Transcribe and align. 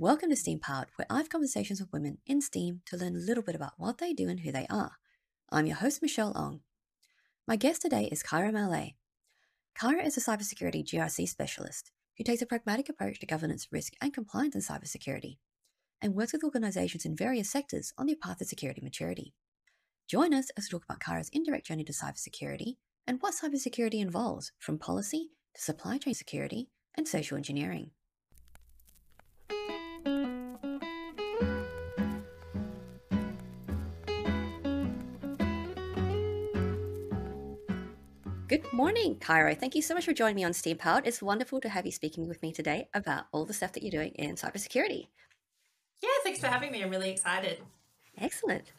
Welcome 0.00 0.30
to 0.30 0.36
STEAM 0.36 0.60
Powered, 0.60 0.88
where 0.96 1.04
I 1.10 1.18
have 1.18 1.28
conversations 1.28 1.78
with 1.78 1.92
women 1.92 2.16
in 2.24 2.40
STEAM 2.40 2.80
to 2.86 2.96
learn 2.96 3.14
a 3.14 3.18
little 3.18 3.42
bit 3.42 3.54
about 3.54 3.74
what 3.76 3.98
they 3.98 4.14
do 4.14 4.30
and 4.30 4.40
who 4.40 4.50
they 4.50 4.66
are. 4.70 4.92
I'm 5.52 5.66
your 5.66 5.76
host, 5.76 6.00
Michelle 6.00 6.32
Ong. 6.34 6.60
My 7.46 7.56
guest 7.56 7.82
today 7.82 8.08
is 8.10 8.22
Cairo 8.22 8.50
Malet. 8.50 8.94
Cairo 9.78 10.02
is 10.02 10.16
a 10.16 10.22
cybersecurity 10.22 10.86
GRC 10.86 11.28
specialist 11.28 11.90
who 12.16 12.24
takes 12.24 12.40
a 12.40 12.46
pragmatic 12.46 12.88
approach 12.88 13.20
to 13.20 13.26
governance, 13.26 13.68
risk, 13.70 13.92
and 14.00 14.14
compliance 14.14 14.54
in 14.54 14.62
cybersecurity 14.62 15.36
and 16.00 16.14
works 16.14 16.32
with 16.32 16.44
organizations 16.44 17.04
in 17.04 17.14
various 17.14 17.50
sectors 17.50 17.92
on 17.98 18.06
their 18.06 18.16
path 18.16 18.38
to 18.38 18.46
security 18.46 18.80
maturity. 18.82 19.34
Join 20.08 20.32
us 20.32 20.48
as 20.56 20.64
we 20.64 20.78
talk 20.78 20.84
about 20.86 21.00
Cairo's 21.00 21.28
indirect 21.30 21.66
journey 21.66 21.84
to 21.84 21.92
cybersecurity 21.92 22.76
and 23.06 23.20
what 23.20 23.34
cybersecurity 23.34 24.00
involves, 24.00 24.52
from 24.58 24.78
policy 24.78 25.32
to 25.54 25.60
supply 25.60 25.98
chain 25.98 26.14
security 26.14 26.70
and 26.96 27.06
social 27.06 27.36
engineering. 27.36 27.90
Morning, 38.72 39.16
Cairo. 39.18 39.52
Thank 39.56 39.74
you 39.74 39.82
so 39.82 39.94
much 39.94 40.04
for 40.04 40.12
joining 40.12 40.36
me 40.36 40.44
on 40.44 40.52
STEAM 40.52 40.76
Powered. 40.76 41.04
It's 41.04 41.20
wonderful 41.20 41.60
to 41.60 41.68
have 41.68 41.86
you 41.86 41.90
speaking 41.90 42.28
with 42.28 42.40
me 42.40 42.52
today 42.52 42.88
about 42.94 43.24
all 43.32 43.44
the 43.44 43.52
stuff 43.52 43.72
that 43.72 43.82
you're 43.82 43.90
doing 43.90 44.12
in 44.12 44.36
cybersecurity. 44.36 45.08
Yeah, 46.00 46.08
thanks 46.22 46.38
for 46.38 46.46
having 46.46 46.70
me. 46.70 46.80
I'm 46.80 46.90
really 46.90 47.10
excited. 47.10 47.58
Excellent. 48.16 48.70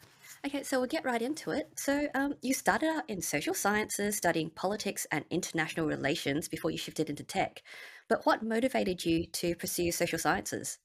Okay, 0.46 0.62
so 0.62 0.78
we'll 0.78 0.88
get 0.88 1.04
right 1.04 1.20
into 1.20 1.50
it. 1.50 1.68
So, 1.76 2.08
um, 2.14 2.34
you 2.40 2.54
started 2.54 2.86
out 2.86 3.04
in 3.08 3.20
social 3.20 3.52
sciences, 3.52 4.16
studying 4.16 4.48
politics 4.48 5.06
and 5.12 5.26
international 5.28 5.86
relations 5.86 6.48
before 6.48 6.70
you 6.70 6.78
shifted 6.78 7.10
into 7.10 7.22
tech. 7.22 7.62
But 8.08 8.24
what 8.24 8.42
motivated 8.42 9.04
you 9.04 9.26
to 9.26 9.54
pursue 9.56 9.92
social 9.92 10.18
sciences? 10.18 10.78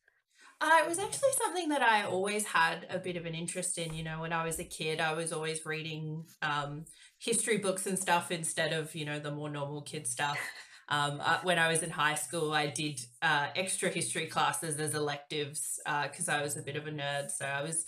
Uh, 0.60 0.80
it 0.84 0.90
was 0.90 0.98
actually 0.98 1.32
something 1.34 1.70
that 1.70 1.84
I 1.84 2.04
always 2.04 2.46
had 2.46 2.88
a 2.90 2.98
bit 2.98 3.16
of 3.16 3.26
an 3.26 3.36
interest 3.36 3.78
in. 3.78 3.94
You 3.94 4.04
know, 4.04 4.22
when 4.22 4.34
I 4.34 4.44
was 4.44 4.58
a 4.60 4.64
kid, 4.64 5.00
I 5.00 5.14
was 5.14 5.32
always 5.32 5.66
reading 5.66 6.26
um, 6.42 6.86
history 7.20 7.58
books 7.58 7.86
and 7.86 7.98
stuff 7.98 8.32
instead 8.32 8.74
of, 8.74 8.94
you 8.96 9.06
know, 9.06 9.20
the 9.20 9.32
more 9.32 9.50
normal 9.50 9.82
kid 9.82 10.08
stuff. 10.08 10.40
Um, 10.90 11.20
uh, 11.22 11.40
when 11.44 11.60
I 11.60 11.68
was 11.68 11.84
in 11.84 11.90
high 11.90 12.16
school, 12.16 12.54
I 12.54 12.68
did 12.68 13.02
uh, 13.22 13.48
extra 13.56 13.90
history 13.90 14.28
classes 14.28 14.80
as 14.80 14.96
electives 14.96 15.80
because 15.84 16.30
uh, 16.30 16.34
I 16.34 16.42
was 16.42 16.56
a 16.56 16.62
bit 16.62 16.78
of 16.78 16.88
a 16.88 16.92
nerd. 16.92 17.30
So 17.30 17.46
I 17.46 17.62
was 17.62 17.86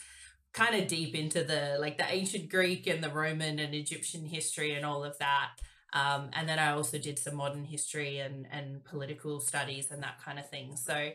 kind 0.53 0.75
of 0.75 0.87
deep 0.87 1.15
into 1.15 1.43
the 1.43 1.77
like 1.79 1.97
the 1.97 2.11
ancient 2.11 2.49
Greek 2.49 2.87
and 2.87 3.03
the 3.03 3.09
Roman 3.09 3.59
and 3.59 3.73
Egyptian 3.73 4.25
history 4.25 4.73
and 4.73 4.85
all 4.85 5.03
of 5.03 5.17
that. 5.19 5.51
Um, 5.93 6.29
and 6.33 6.47
then 6.47 6.59
I 6.59 6.71
also 6.71 6.97
did 6.97 7.17
some 7.17 7.35
modern 7.35 7.65
history 7.65 8.19
and 8.19 8.47
and 8.51 8.83
political 8.83 9.39
studies 9.39 9.91
and 9.91 10.03
that 10.03 10.21
kind 10.23 10.39
of 10.39 10.49
thing. 10.49 10.75
So 10.75 11.11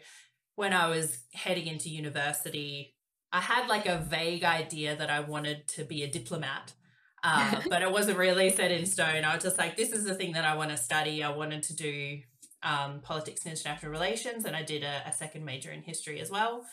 when 0.55 0.73
I 0.73 0.89
was 0.89 1.19
heading 1.33 1.67
into 1.67 1.91
university, 1.91 2.95
I 3.33 3.41
had 3.41 3.69
like 3.69 3.87
a 3.87 3.99
vague 3.99 4.45
idea 4.45 4.97
that 4.97 5.11
I 5.11 5.21
wanted 5.21 5.67
to 5.69 5.85
be 5.85 6.03
a 6.03 6.11
diplomat. 6.11 6.73
Uh, 7.25 7.63
but 7.71 7.83
it 7.83 7.91
wasn't 7.91 8.19
really 8.19 8.51
set 8.51 8.71
in 8.71 8.87
stone. 8.87 9.25
I 9.25 9.35
was 9.35 9.43
just 9.43 9.59
like, 9.59 9.77
this 9.77 9.91
is 9.91 10.05
the 10.05 10.15
thing 10.15 10.33
that 10.33 10.45
I 10.45 10.55
want 10.55 10.71
to 10.71 10.77
study. 10.77 11.25
I 11.25 11.31
wanted 11.31 11.63
to 11.65 11.75
do 11.75 12.19
um, 12.63 13.01
politics 13.01 13.45
and 13.45 13.53
international 13.53 13.91
relations, 13.91 14.45
and 14.45 14.55
I 14.55 14.63
did 14.63 14.85
a, 14.85 15.03
a 15.07 15.13
second 15.13 15.45
major 15.45 15.71
in 15.71 15.83
history 15.83 16.21
as 16.21 16.31
well. 16.31 16.65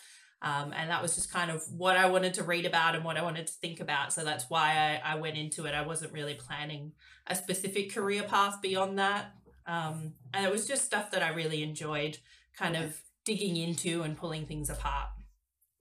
Um, 0.43 0.73
and 0.75 0.89
that 0.89 1.02
was 1.02 1.16
just 1.16 1.31
kind 1.31 1.52
of 1.52 1.63
what 1.71 1.97
I 1.97 2.09
wanted 2.09 2.33
to 2.35 2.43
read 2.43 2.66
about 2.66 2.95
and 2.95 3.05
what 3.05 3.16
I 3.16 3.21
wanted 3.21 3.47
to 3.47 3.53
think 3.53 3.80
about. 3.80 4.11
So 4.11 4.23
that's 4.23 4.49
why 4.49 4.99
I, 5.03 5.13
I 5.13 5.16
went 5.16 5.38
into 5.38 5.66
it. 5.66 5.75
I 5.75 5.83
wasn't 5.83 6.13
really 6.13 6.33
planning 6.33 6.93
a 7.27 7.36
specific 7.36 7.93
career 7.93 8.23
path 8.23 8.59
beyond 8.61 8.97
that. 8.97 9.33
Um, 9.67 10.13
and 10.33 10.45
it 10.45 10.52
was 10.52 10.67
just 10.67 10.83
stuff 10.83 11.11
that 11.11 11.21
I 11.21 11.30
really 11.30 11.61
enjoyed, 11.61 12.17
kind 12.58 12.75
of 12.75 12.99
digging 13.23 13.55
into 13.55 14.02
and 14.02 14.17
pulling 14.17 14.47
things 14.47 14.71
apart. 14.71 15.09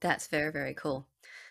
That's 0.00 0.27
very, 0.27 0.52
very 0.52 0.74
cool. 0.74 1.06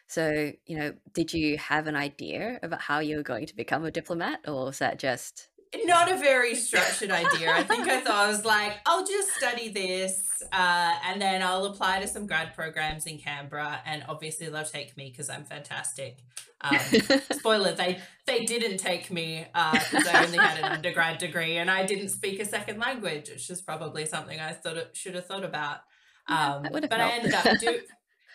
So, 0.09 0.51
you 0.65 0.75
know, 0.75 0.93
did 1.13 1.33
you 1.33 1.59
have 1.59 1.85
an 1.85 1.95
idea 1.95 2.59
about 2.63 2.81
how 2.81 2.97
you 2.97 3.17
were 3.17 3.23
going 3.23 3.45
to 3.45 3.55
become 3.55 3.85
a 3.85 3.91
diplomat, 3.91 4.39
or 4.47 4.65
was 4.65 4.79
that 4.79 4.97
just 4.97 5.49
not 5.85 6.11
a 6.11 6.17
very 6.17 6.55
structured 6.55 7.11
idea. 7.11 7.51
I 7.53 7.61
think 7.61 7.87
I 7.87 8.01
thought 8.01 8.25
I 8.25 8.27
was 8.27 8.43
like, 8.43 8.79
I'll 8.87 9.05
just 9.05 9.29
study 9.35 9.69
this, 9.69 10.41
uh, 10.51 10.93
and 11.05 11.21
then 11.21 11.43
I'll 11.43 11.65
apply 11.65 11.99
to 11.99 12.07
some 12.07 12.25
grad 12.25 12.55
programs 12.55 13.05
in 13.05 13.19
Canberra, 13.19 13.81
and 13.85 14.03
obviously 14.09 14.49
they'll 14.49 14.63
take 14.63 14.97
me 14.97 15.11
because 15.11 15.29
I'm 15.29 15.43
fantastic. 15.43 16.17
Um, 16.61 16.77
spoiler: 17.31 17.75
they 17.75 17.99
they 18.25 18.45
didn't 18.45 18.77
take 18.77 19.11
me 19.11 19.45
because 19.53 20.07
uh, 20.07 20.11
I 20.11 20.25
only 20.25 20.39
had 20.39 20.57
an 20.57 20.65
undergrad 20.65 21.19
degree, 21.19 21.57
and 21.57 21.69
I 21.69 21.85
didn't 21.85 22.09
speak 22.09 22.39
a 22.39 22.45
second 22.45 22.79
language, 22.79 23.29
which 23.29 23.47
is 23.51 23.61
probably 23.61 24.07
something 24.07 24.39
I 24.39 24.53
thought 24.53 24.77
should 24.93 25.13
have 25.13 25.27
thought 25.27 25.45
about. 25.45 25.81
Um, 26.27 26.67
but 26.71 26.91
helped. 26.91 26.93
I 26.93 27.11
ended 27.11 27.33
up 27.35 27.59
do. 27.59 27.79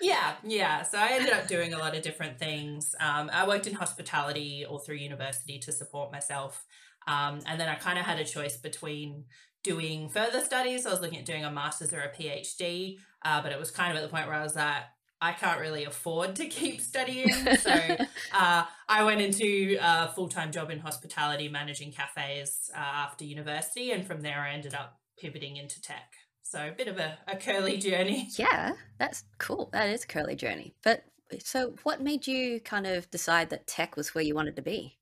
Yeah, 0.00 0.34
yeah. 0.42 0.82
So 0.82 0.98
I 0.98 1.12
ended 1.12 1.32
up 1.32 1.46
doing 1.48 1.74
a 1.74 1.78
lot 1.78 1.96
of 1.96 2.02
different 2.02 2.38
things. 2.38 2.94
Um, 3.00 3.30
I 3.32 3.46
worked 3.46 3.66
in 3.66 3.74
hospitality 3.74 4.64
all 4.68 4.78
through 4.78 4.96
university 4.96 5.58
to 5.60 5.72
support 5.72 6.12
myself. 6.12 6.64
Um, 7.06 7.40
and 7.46 7.60
then 7.60 7.68
I 7.68 7.74
kind 7.74 7.98
of 7.98 8.04
had 8.04 8.18
a 8.18 8.24
choice 8.24 8.56
between 8.56 9.24
doing 9.62 10.08
further 10.08 10.40
studies. 10.40 10.86
I 10.86 10.90
was 10.90 11.00
looking 11.00 11.18
at 11.18 11.26
doing 11.26 11.44
a 11.44 11.50
master's 11.50 11.92
or 11.92 12.00
a 12.00 12.12
PhD, 12.12 12.98
uh, 13.24 13.42
but 13.42 13.52
it 13.52 13.58
was 13.58 13.70
kind 13.70 13.90
of 13.90 13.96
at 13.96 14.02
the 14.02 14.08
point 14.08 14.26
where 14.26 14.36
I 14.36 14.42
was 14.42 14.56
like, 14.56 14.82
I 15.20 15.32
can't 15.32 15.58
really 15.58 15.84
afford 15.84 16.36
to 16.36 16.46
keep 16.46 16.80
studying. 16.80 17.32
So 17.56 17.72
uh, 18.32 18.64
I 18.88 19.04
went 19.04 19.22
into 19.22 19.78
a 19.80 20.12
full 20.12 20.28
time 20.28 20.52
job 20.52 20.70
in 20.70 20.80
hospitality, 20.80 21.48
managing 21.48 21.92
cafes 21.92 22.70
uh, 22.74 22.78
after 22.78 23.24
university. 23.24 23.92
And 23.92 24.06
from 24.06 24.20
there, 24.20 24.40
I 24.40 24.52
ended 24.52 24.74
up 24.74 24.98
pivoting 25.18 25.56
into 25.56 25.80
tech. 25.80 26.12
So 26.44 26.68
a 26.68 26.70
bit 26.72 26.88
of 26.88 26.98
a, 26.98 27.18
a 27.26 27.36
curly 27.36 27.78
journey. 27.78 28.28
Yeah, 28.36 28.74
that's 28.98 29.24
cool. 29.38 29.70
That 29.72 29.88
is 29.88 30.04
a 30.04 30.06
curly 30.06 30.36
journey. 30.36 30.74
But 30.84 31.04
so 31.42 31.74
what 31.82 32.00
made 32.00 32.26
you 32.26 32.60
kind 32.60 32.86
of 32.86 33.10
decide 33.10 33.50
that 33.50 33.66
tech 33.66 33.96
was 33.96 34.14
where 34.14 34.22
you 34.22 34.34
wanted 34.34 34.54
to 34.56 34.62
be? 34.62 34.98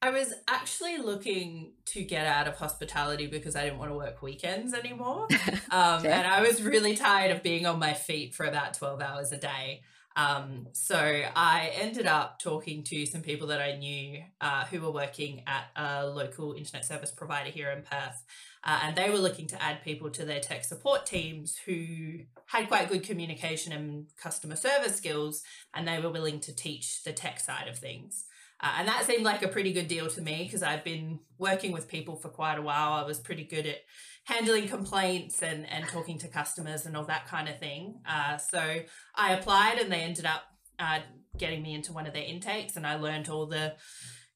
I 0.00 0.10
was 0.10 0.32
actually 0.46 0.98
looking 0.98 1.72
to 1.86 2.02
get 2.02 2.26
out 2.26 2.46
of 2.46 2.56
hospitality 2.56 3.26
because 3.26 3.56
I 3.56 3.64
didn't 3.64 3.78
want 3.78 3.90
to 3.90 3.96
work 3.96 4.22
weekends 4.22 4.72
anymore. 4.72 5.28
Um, 5.68 6.06
And 6.06 6.26
I 6.26 6.42
was 6.42 6.62
really 6.62 6.96
tired 6.96 7.32
of 7.32 7.42
being 7.42 7.66
on 7.66 7.78
my 7.78 7.92
feet 7.92 8.34
for 8.34 8.46
about 8.46 8.72
12 8.74 9.02
hours 9.02 9.32
a 9.32 9.36
day. 9.36 9.82
Um, 10.14 10.68
so 10.72 10.96
I 10.96 11.72
ended 11.74 12.06
up 12.06 12.38
talking 12.38 12.82
to 12.84 13.04
some 13.04 13.20
people 13.20 13.48
that 13.48 13.60
I 13.60 13.76
knew 13.76 14.22
uh, 14.40 14.64
who 14.64 14.80
were 14.80 14.90
working 14.90 15.42
at 15.46 15.64
a 15.76 16.06
local 16.06 16.54
internet 16.54 16.86
service 16.86 17.10
provider 17.10 17.50
here 17.50 17.70
in 17.70 17.82
Perth. 17.82 18.24
Uh, 18.66 18.80
and 18.82 18.96
they 18.96 19.08
were 19.08 19.18
looking 19.18 19.46
to 19.46 19.62
add 19.62 19.84
people 19.84 20.10
to 20.10 20.24
their 20.24 20.40
tech 20.40 20.64
support 20.64 21.06
teams 21.06 21.56
who 21.66 22.18
had 22.46 22.66
quite 22.66 22.88
good 22.88 23.04
communication 23.04 23.72
and 23.72 24.06
customer 24.20 24.56
service 24.56 24.96
skills, 24.96 25.42
and 25.72 25.86
they 25.86 26.00
were 26.00 26.10
willing 26.10 26.40
to 26.40 26.54
teach 26.54 27.04
the 27.04 27.12
tech 27.12 27.38
side 27.38 27.68
of 27.68 27.78
things. 27.78 28.24
Uh, 28.60 28.72
and 28.78 28.88
that 28.88 29.04
seemed 29.04 29.22
like 29.22 29.42
a 29.42 29.48
pretty 29.48 29.72
good 29.72 29.86
deal 29.86 30.08
to 30.08 30.20
me 30.20 30.42
because 30.44 30.62
I've 30.62 30.82
been 30.82 31.20
working 31.38 31.70
with 31.72 31.88
people 31.88 32.16
for 32.16 32.28
quite 32.28 32.58
a 32.58 32.62
while. 32.62 32.92
I 32.92 33.04
was 33.04 33.20
pretty 33.20 33.44
good 33.44 33.66
at 33.66 33.82
handling 34.24 34.66
complaints 34.66 35.42
and, 35.42 35.70
and 35.70 35.86
talking 35.86 36.18
to 36.18 36.28
customers 36.28 36.86
and 36.86 36.96
all 36.96 37.04
that 37.04 37.28
kind 37.28 37.48
of 37.48 37.58
thing. 37.60 38.00
Uh, 38.08 38.38
so 38.38 38.80
I 39.14 39.34
applied 39.34 39.78
and 39.78 39.92
they 39.92 40.00
ended 40.00 40.24
up 40.24 40.42
uh, 40.80 41.00
getting 41.36 41.62
me 41.62 41.74
into 41.74 41.92
one 41.92 42.06
of 42.06 42.14
their 42.14 42.24
intakes 42.24 42.76
and 42.76 42.86
I 42.86 42.96
learned 42.96 43.28
all 43.28 43.46
the, 43.46 43.74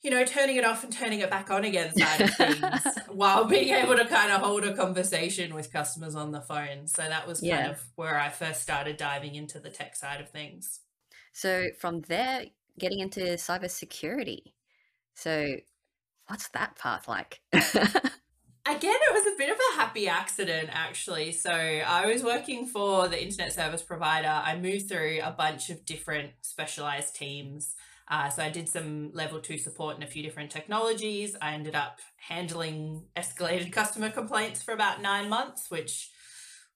you 0.03 0.11
know, 0.11 0.25
turning 0.25 0.57
it 0.57 0.65
off 0.65 0.83
and 0.83 0.93
turning 0.93 1.21
it 1.21 1.31
back 1.31 1.51
on 1.51 1.65
again 1.65 1.95
side 1.95 2.21
of 2.23 2.35
things 2.35 2.81
while 3.09 3.45
being 3.45 3.75
able 3.75 3.97
to 3.97 4.07
kind 4.07 4.33
of 4.33 4.41
hold 4.41 4.65
a 4.65 4.75
conversation 4.75 5.55
with 5.55 5.73
customers 5.73 6.15
on 6.15 6.33
the 6.33 6.41
phone. 6.41 6.87
So 6.87 7.03
that 7.03 7.27
was 7.27 7.41
kind 7.41 7.49
yeah. 7.49 7.71
of 7.71 7.83
where 7.97 8.19
I 8.19 8.31
first 8.31 8.63
started 8.63 8.97
diving 8.97 9.35
into 9.35 9.61
the 9.61 9.71
tech 9.71 9.97
side 9.97 10.21
of 10.21 10.31
things. 10.31 10.81
So 11.33 11.69
from 11.79 12.01
there, 12.03 12.47
getting 12.79 13.01
into 13.01 13.21
cybersecurity. 13.21 14.53
So, 15.15 15.57
what's 16.27 16.49
that 16.49 16.77
path 16.77 17.07
like? 17.07 17.41
Again, 18.71 18.95
it 18.95 19.13
was 19.13 19.27
a 19.27 19.37
bit 19.37 19.51
of 19.51 19.57
a 19.57 19.81
happy 19.81 20.07
accident, 20.07 20.69
actually. 20.73 21.33
So, 21.33 21.51
I 21.51 22.07
was 22.07 22.23
working 22.23 22.67
for 22.67 23.09
the 23.09 23.21
internet 23.21 23.53
service 23.53 23.83
provider. 23.83 24.29
I 24.29 24.57
moved 24.57 24.89
through 24.89 25.19
a 25.25 25.33
bunch 25.33 25.71
of 25.71 25.85
different 25.85 26.31
specialized 26.43 27.17
teams. 27.17 27.75
Uh, 28.07 28.29
so, 28.29 28.45
I 28.45 28.49
did 28.49 28.69
some 28.69 29.11
level 29.13 29.41
two 29.41 29.59
support 29.59 29.97
in 29.97 30.05
a 30.05 30.07
few 30.07 30.23
different 30.23 30.53
technologies. 30.53 31.35
I 31.43 31.55
ended 31.55 31.75
up 31.75 31.99
handling 32.29 33.07
escalated 33.17 33.73
customer 33.81 34.09
complaints 34.09 34.63
for 34.63 34.73
about 34.73 35.03
nine 35.03 35.29
months, 35.29 35.69
which 35.69 36.09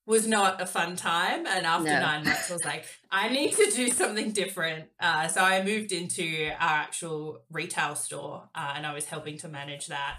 was 0.05 0.27
not 0.27 0.61
a 0.61 0.67
fun 0.67 0.97
time. 0.97 1.47
And 1.47 1.65
after 1.65 1.91
no. 1.91 2.01
nine 2.01 2.25
months, 2.25 2.51
I 2.51 2.55
was 2.55 2.65
like, 2.65 2.87
I 3.13 3.29
need 3.29 3.53
to 3.53 3.71
do 3.71 3.89
something 3.91 4.33
different. 4.33 4.87
Uh, 4.99 5.29
so 5.29 5.43
I 5.43 5.63
moved 5.63 5.93
into 5.93 6.51
our 6.59 6.77
actual 6.77 7.43
retail 7.53 7.95
store 7.95 8.49
uh, 8.53 8.73
and 8.75 8.85
I 8.85 8.93
was 8.93 9.07
helping 9.07 9.39
to 9.39 9.49
manage 9.49 9.87
that. 9.87 10.19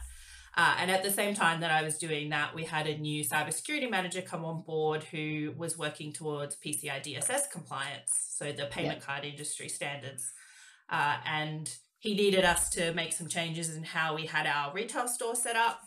Uh, 0.57 0.75
and 0.79 0.89
at 0.89 1.03
the 1.03 1.11
same 1.11 1.35
time 1.35 1.59
that 1.59 1.71
I 1.71 1.83
was 1.83 1.97
doing 1.97 2.29
that, 2.29 2.55
we 2.55 2.63
had 2.63 2.87
a 2.87 2.97
new 2.97 3.25
cybersecurity 3.25 3.89
manager 3.89 4.21
come 4.21 4.45
on 4.45 4.61
board 4.61 5.03
who 5.03 5.53
was 5.57 5.77
working 5.77 6.13
towards 6.13 6.55
PCI 6.55 7.03
DSS 7.03 7.51
compliance, 7.51 8.11
so 8.37 8.53
the 8.53 8.65
payment 8.65 8.99
yep. 8.99 9.05
card 9.05 9.25
industry 9.25 9.67
standards. 9.67 10.31
Uh, 10.89 11.17
and 11.25 11.75
he 11.99 12.13
needed 12.13 12.45
us 12.45 12.69
to 12.69 12.93
make 12.93 13.11
some 13.11 13.27
changes 13.27 13.75
in 13.75 13.83
how 13.83 14.15
we 14.15 14.27
had 14.27 14.47
our 14.47 14.73
retail 14.73 15.07
store 15.07 15.35
set 15.35 15.57
up. 15.57 15.81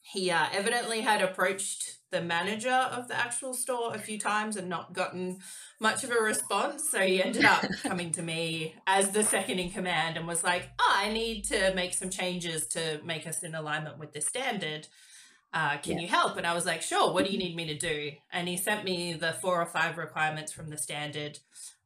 He 0.00 0.30
uh, 0.30 0.46
evidently 0.52 1.02
had 1.02 1.22
approached 1.22 1.98
the 2.12 2.20
manager 2.20 2.70
of 2.70 3.08
the 3.08 3.18
actual 3.18 3.54
store 3.54 3.94
a 3.94 3.98
few 3.98 4.18
times 4.18 4.56
and 4.56 4.68
not 4.68 4.92
gotten 4.92 5.38
much 5.80 6.04
of 6.04 6.10
a 6.10 6.22
response. 6.22 6.88
So 6.88 7.00
he 7.00 7.22
ended 7.22 7.44
up 7.44 7.64
coming 7.82 8.12
to 8.12 8.22
me 8.22 8.76
as 8.86 9.10
the 9.10 9.24
second 9.24 9.58
in 9.58 9.70
command 9.70 10.16
and 10.16 10.28
was 10.28 10.44
like, 10.44 10.68
oh, 10.78 10.94
I 10.94 11.12
need 11.12 11.44
to 11.46 11.74
make 11.74 11.94
some 11.94 12.10
changes 12.10 12.66
to 12.68 13.00
make 13.04 13.26
us 13.26 13.42
in 13.42 13.54
alignment 13.54 13.98
with 13.98 14.12
the 14.12 14.20
standard. 14.20 14.86
Uh, 15.54 15.78
can 15.78 15.94
yeah. 15.94 16.02
you 16.02 16.08
help? 16.08 16.36
And 16.36 16.46
I 16.46 16.54
was 16.54 16.64
like, 16.64 16.82
sure, 16.82 17.12
what 17.12 17.24
do 17.24 17.32
you 17.32 17.38
need 17.38 17.56
me 17.56 17.66
to 17.66 17.76
do? 17.76 18.12
And 18.30 18.46
he 18.46 18.56
sent 18.56 18.84
me 18.84 19.14
the 19.14 19.32
four 19.32 19.60
or 19.60 19.66
five 19.66 19.98
requirements 19.98 20.52
from 20.52 20.68
the 20.68 20.78
standard. 20.78 21.38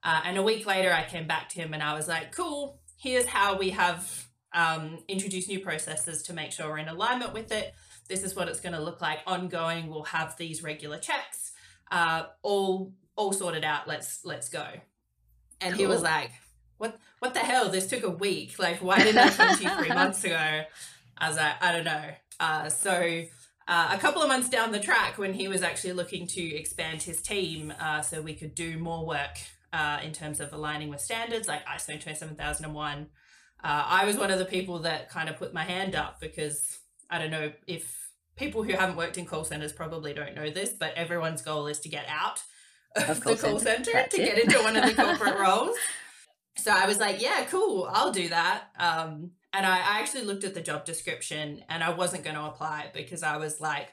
Uh, 0.02 0.20
and 0.24 0.36
a 0.36 0.42
week 0.42 0.66
later, 0.66 0.92
I 0.92 1.04
came 1.04 1.26
back 1.26 1.48
to 1.50 1.60
him 1.60 1.72
and 1.72 1.82
I 1.82 1.94
was 1.94 2.08
like, 2.08 2.32
cool, 2.32 2.80
here's 2.98 3.26
how 3.26 3.56
we 3.56 3.70
have 3.70 4.26
um, 4.52 4.98
introduced 5.08 5.48
new 5.48 5.60
processes 5.60 6.22
to 6.24 6.32
make 6.32 6.50
sure 6.50 6.68
we're 6.68 6.78
in 6.78 6.88
alignment 6.88 7.32
with 7.32 7.52
it 7.52 7.74
this 8.06 8.22
is 8.22 8.34
what 8.34 8.48
it's 8.48 8.60
going 8.60 8.74
to 8.74 8.80
look 8.80 9.00
like 9.00 9.20
ongoing. 9.26 9.88
We'll 9.88 10.04
have 10.04 10.36
these 10.36 10.62
regular 10.62 10.98
checks, 10.98 11.52
uh, 11.90 12.24
all 12.42 12.92
all 13.16 13.32
sorted 13.32 13.64
out. 13.64 13.88
Let's 13.88 14.24
let's 14.24 14.48
go. 14.48 14.66
And 15.60 15.74
cool. 15.74 15.80
he 15.80 15.86
was 15.86 16.02
like, 16.02 16.30
"What 16.78 16.98
what 17.18 17.34
the 17.34 17.40
hell? 17.40 17.68
This 17.68 17.86
took 17.86 18.02
a 18.02 18.10
week. 18.10 18.58
Like, 18.58 18.78
why 18.78 18.98
didn't 18.98 19.18
I 19.18 19.30
come 19.30 19.56
to 19.56 19.62
you 19.62 19.70
three 19.70 19.88
months 19.94 20.24
ago?" 20.24 20.62
I 21.18 21.28
was 21.28 21.36
like, 21.36 21.62
"I 21.62 21.72
don't 21.72 21.84
know." 21.84 22.10
Uh, 22.40 22.68
so. 22.68 23.24
Uh, 23.68 23.88
a 23.90 23.98
couple 23.98 24.22
of 24.22 24.28
months 24.28 24.48
down 24.48 24.70
the 24.70 24.78
track, 24.78 25.18
when 25.18 25.34
he 25.34 25.48
was 25.48 25.60
actually 25.60 25.92
looking 25.92 26.28
to 26.28 26.40
expand 26.54 27.02
his 27.02 27.20
team 27.20 27.74
uh, 27.80 28.00
so 28.00 28.22
we 28.22 28.32
could 28.32 28.54
do 28.54 28.78
more 28.78 29.04
work 29.04 29.38
uh, 29.72 29.98
in 30.04 30.12
terms 30.12 30.38
of 30.38 30.52
aligning 30.52 30.88
with 30.88 31.00
standards 31.00 31.48
like 31.48 31.66
ISO 31.66 32.00
27001, 32.00 33.08
uh, 33.64 33.84
I 33.88 34.04
was 34.04 34.16
one 34.16 34.30
of 34.30 34.38
the 34.38 34.44
people 34.44 34.80
that 34.80 35.10
kind 35.10 35.28
of 35.28 35.36
put 35.36 35.52
my 35.52 35.64
hand 35.64 35.96
up 35.96 36.20
because 36.20 36.78
I 37.10 37.18
don't 37.18 37.30
know 37.30 37.52
if 37.66 38.10
people 38.36 38.62
who 38.62 38.72
haven't 38.72 38.96
worked 38.96 39.18
in 39.18 39.26
call 39.26 39.44
centers 39.44 39.72
probably 39.72 40.12
don't 40.12 40.34
know 40.34 40.50
this, 40.50 40.70
but 40.70 40.94
everyone's 40.94 41.42
goal 41.42 41.66
is 41.66 41.80
to 41.80 41.88
get 41.88 42.06
out 42.08 42.42
of, 42.96 43.10
of 43.10 43.20
the 43.24 43.36
call 43.36 43.58
center, 43.58 43.90
center 43.90 44.08
to 44.08 44.16
get 44.16 44.38
into 44.38 44.58
one 44.58 44.76
of 44.76 44.84
the 44.84 44.94
corporate 45.02 45.38
roles. 45.38 45.76
So 46.56 46.70
I 46.70 46.86
was 46.86 46.98
like, 46.98 47.20
yeah, 47.20 47.44
cool, 47.50 47.88
I'll 47.90 48.12
do 48.12 48.28
that. 48.28 48.64
Um, 48.78 49.32
and 49.52 49.64
I, 49.66 49.76
I 49.76 50.00
actually 50.00 50.24
looked 50.24 50.44
at 50.44 50.54
the 50.54 50.60
job 50.60 50.84
description 50.84 51.62
and 51.68 51.82
I 51.82 51.90
wasn't 51.90 52.24
going 52.24 52.36
to 52.36 52.44
apply 52.44 52.90
because 52.94 53.22
I 53.22 53.36
was 53.36 53.60
like, 53.60 53.88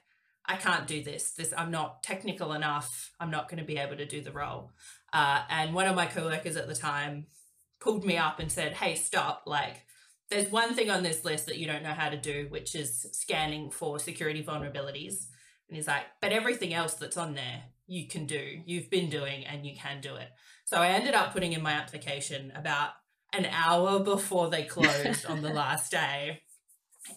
I 0.46 0.58
can't 0.58 0.88
do 0.88 1.04
this. 1.04 1.32
This 1.32 1.54
I'm 1.58 1.72
not 1.72 2.04
technical 2.04 2.54
enough. 2.54 3.12
I'm 3.20 3.32
not 3.32 3.48
going 3.50 3.60
to 3.60 3.66
be 3.66 3.78
able 3.78 3.96
to 3.96 4.06
do 4.06 4.22
the 4.22 4.32
role. 4.32 4.72
Uh, 5.12 5.42
and 5.50 5.74
one 5.74 5.88
of 5.88 5.96
my 5.96 6.06
coworkers 6.06 6.58
at 6.58 6.68
the 6.68 6.76
time 6.76 7.28
pulled 7.80 8.04
me 8.04 8.18
up 8.18 8.40
and 8.40 8.52
said, 8.52 8.74
"Hey, 8.74 8.96
stop! 8.96 9.44
Like, 9.46 9.86
there's 10.34 10.52
one 10.52 10.74
thing 10.74 10.90
on 10.90 11.04
this 11.04 11.24
list 11.24 11.46
that 11.46 11.58
you 11.58 11.68
don't 11.68 11.84
know 11.84 11.94
how 11.94 12.10
to 12.10 12.18
do, 12.18 12.48
which 12.50 12.76
is 12.76 13.06
scanning 13.12 13.70
for 13.70 14.00
security 14.00 14.44
vulnerabilities. 14.44 15.28
And 15.70 15.78
he's 15.78 15.88
like, 15.88 16.04
but 16.22 16.32
everything 16.32 16.74
else 16.74 16.96
that's 16.96 17.18
on 17.18 17.36
there, 17.36 17.64
you 17.88 18.08
can 18.08 18.26
do, 18.26 18.62
you've 18.66 18.90
been 18.90 19.10
doing, 19.10 19.46
and 19.46 19.66
you 19.66 19.76
can 19.76 20.02
do 20.02 20.16
it. 20.16 20.30
So 20.66 20.78
I 20.78 20.90
ended 20.90 21.14
up 21.14 21.34
putting 21.34 21.54
in 21.54 21.62
my 21.62 21.74
application 21.74 22.52
about 22.56 22.90
an 23.32 23.46
hour 23.46 24.00
before 24.00 24.50
they 24.50 24.64
closed 24.64 25.26
on 25.26 25.42
the 25.42 25.50
last 25.54 25.92
day. 25.92 26.42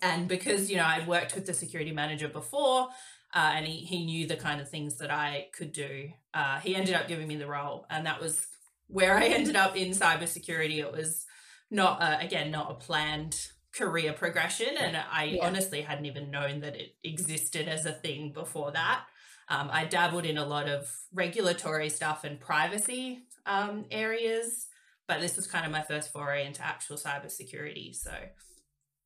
And 0.02 0.28
because, 0.28 0.70
you 0.70 0.76
know, 0.76 0.84
I'd 0.84 1.06
worked 1.06 1.34
with 1.34 1.46
the 1.46 1.54
security 1.54 1.92
manager 1.92 2.28
before, 2.28 2.88
uh, 3.34 3.52
and 3.54 3.66
he, 3.66 3.84
he 3.84 4.04
knew 4.04 4.26
the 4.26 4.36
kind 4.36 4.60
of 4.60 4.68
things 4.68 4.98
that 4.98 5.10
I 5.10 5.46
could 5.54 5.72
do. 5.72 6.10
Uh, 6.34 6.58
he 6.60 6.74
ended 6.74 6.94
up 6.94 7.08
giving 7.08 7.28
me 7.28 7.36
the 7.36 7.46
role, 7.46 7.86
and 7.88 8.06
that 8.06 8.20
was 8.20 8.46
where 8.88 9.16
I 9.16 9.26
ended 9.26 9.56
up 9.56 9.76
in 9.76 9.90
cybersecurity. 9.90 10.78
It 10.78 10.92
was 10.92 11.25
not 11.70 12.02
a, 12.02 12.20
again 12.24 12.50
not 12.50 12.70
a 12.70 12.74
planned 12.74 13.48
career 13.72 14.12
progression 14.12 14.76
and 14.78 14.96
i 15.12 15.24
yeah. 15.24 15.46
honestly 15.46 15.82
hadn't 15.82 16.06
even 16.06 16.30
known 16.30 16.60
that 16.60 16.76
it 16.76 16.94
existed 17.04 17.68
as 17.68 17.84
a 17.84 17.92
thing 17.92 18.32
before 18.32 18.72
that 18.72 19.02
um, 19.48 19.68
i 19.72 19.84
dabbled 19.84 20.24
in 20.24 20.38
a 20.38 20.46
lot 20.46 20.68
of 20.68 20.90
regulatory 21.12 21.88
stuff 21.88 22.24
and 22.24 22.40
privacy 22.40 23.20
um, 23.46 23.84
areas 23.90 24.66
but 25.06 25.20
this 25.20 25.36
was 25.36 25.46
kind 25.46 25.64
of 25.64 25.70
my 25.70 25.82
first 25.82 26.12
foray 26.12 26.46
into 26.46 26.64
actual 26.64 26.96
cybersecurity 26.96 27.94
so 27.94 28.12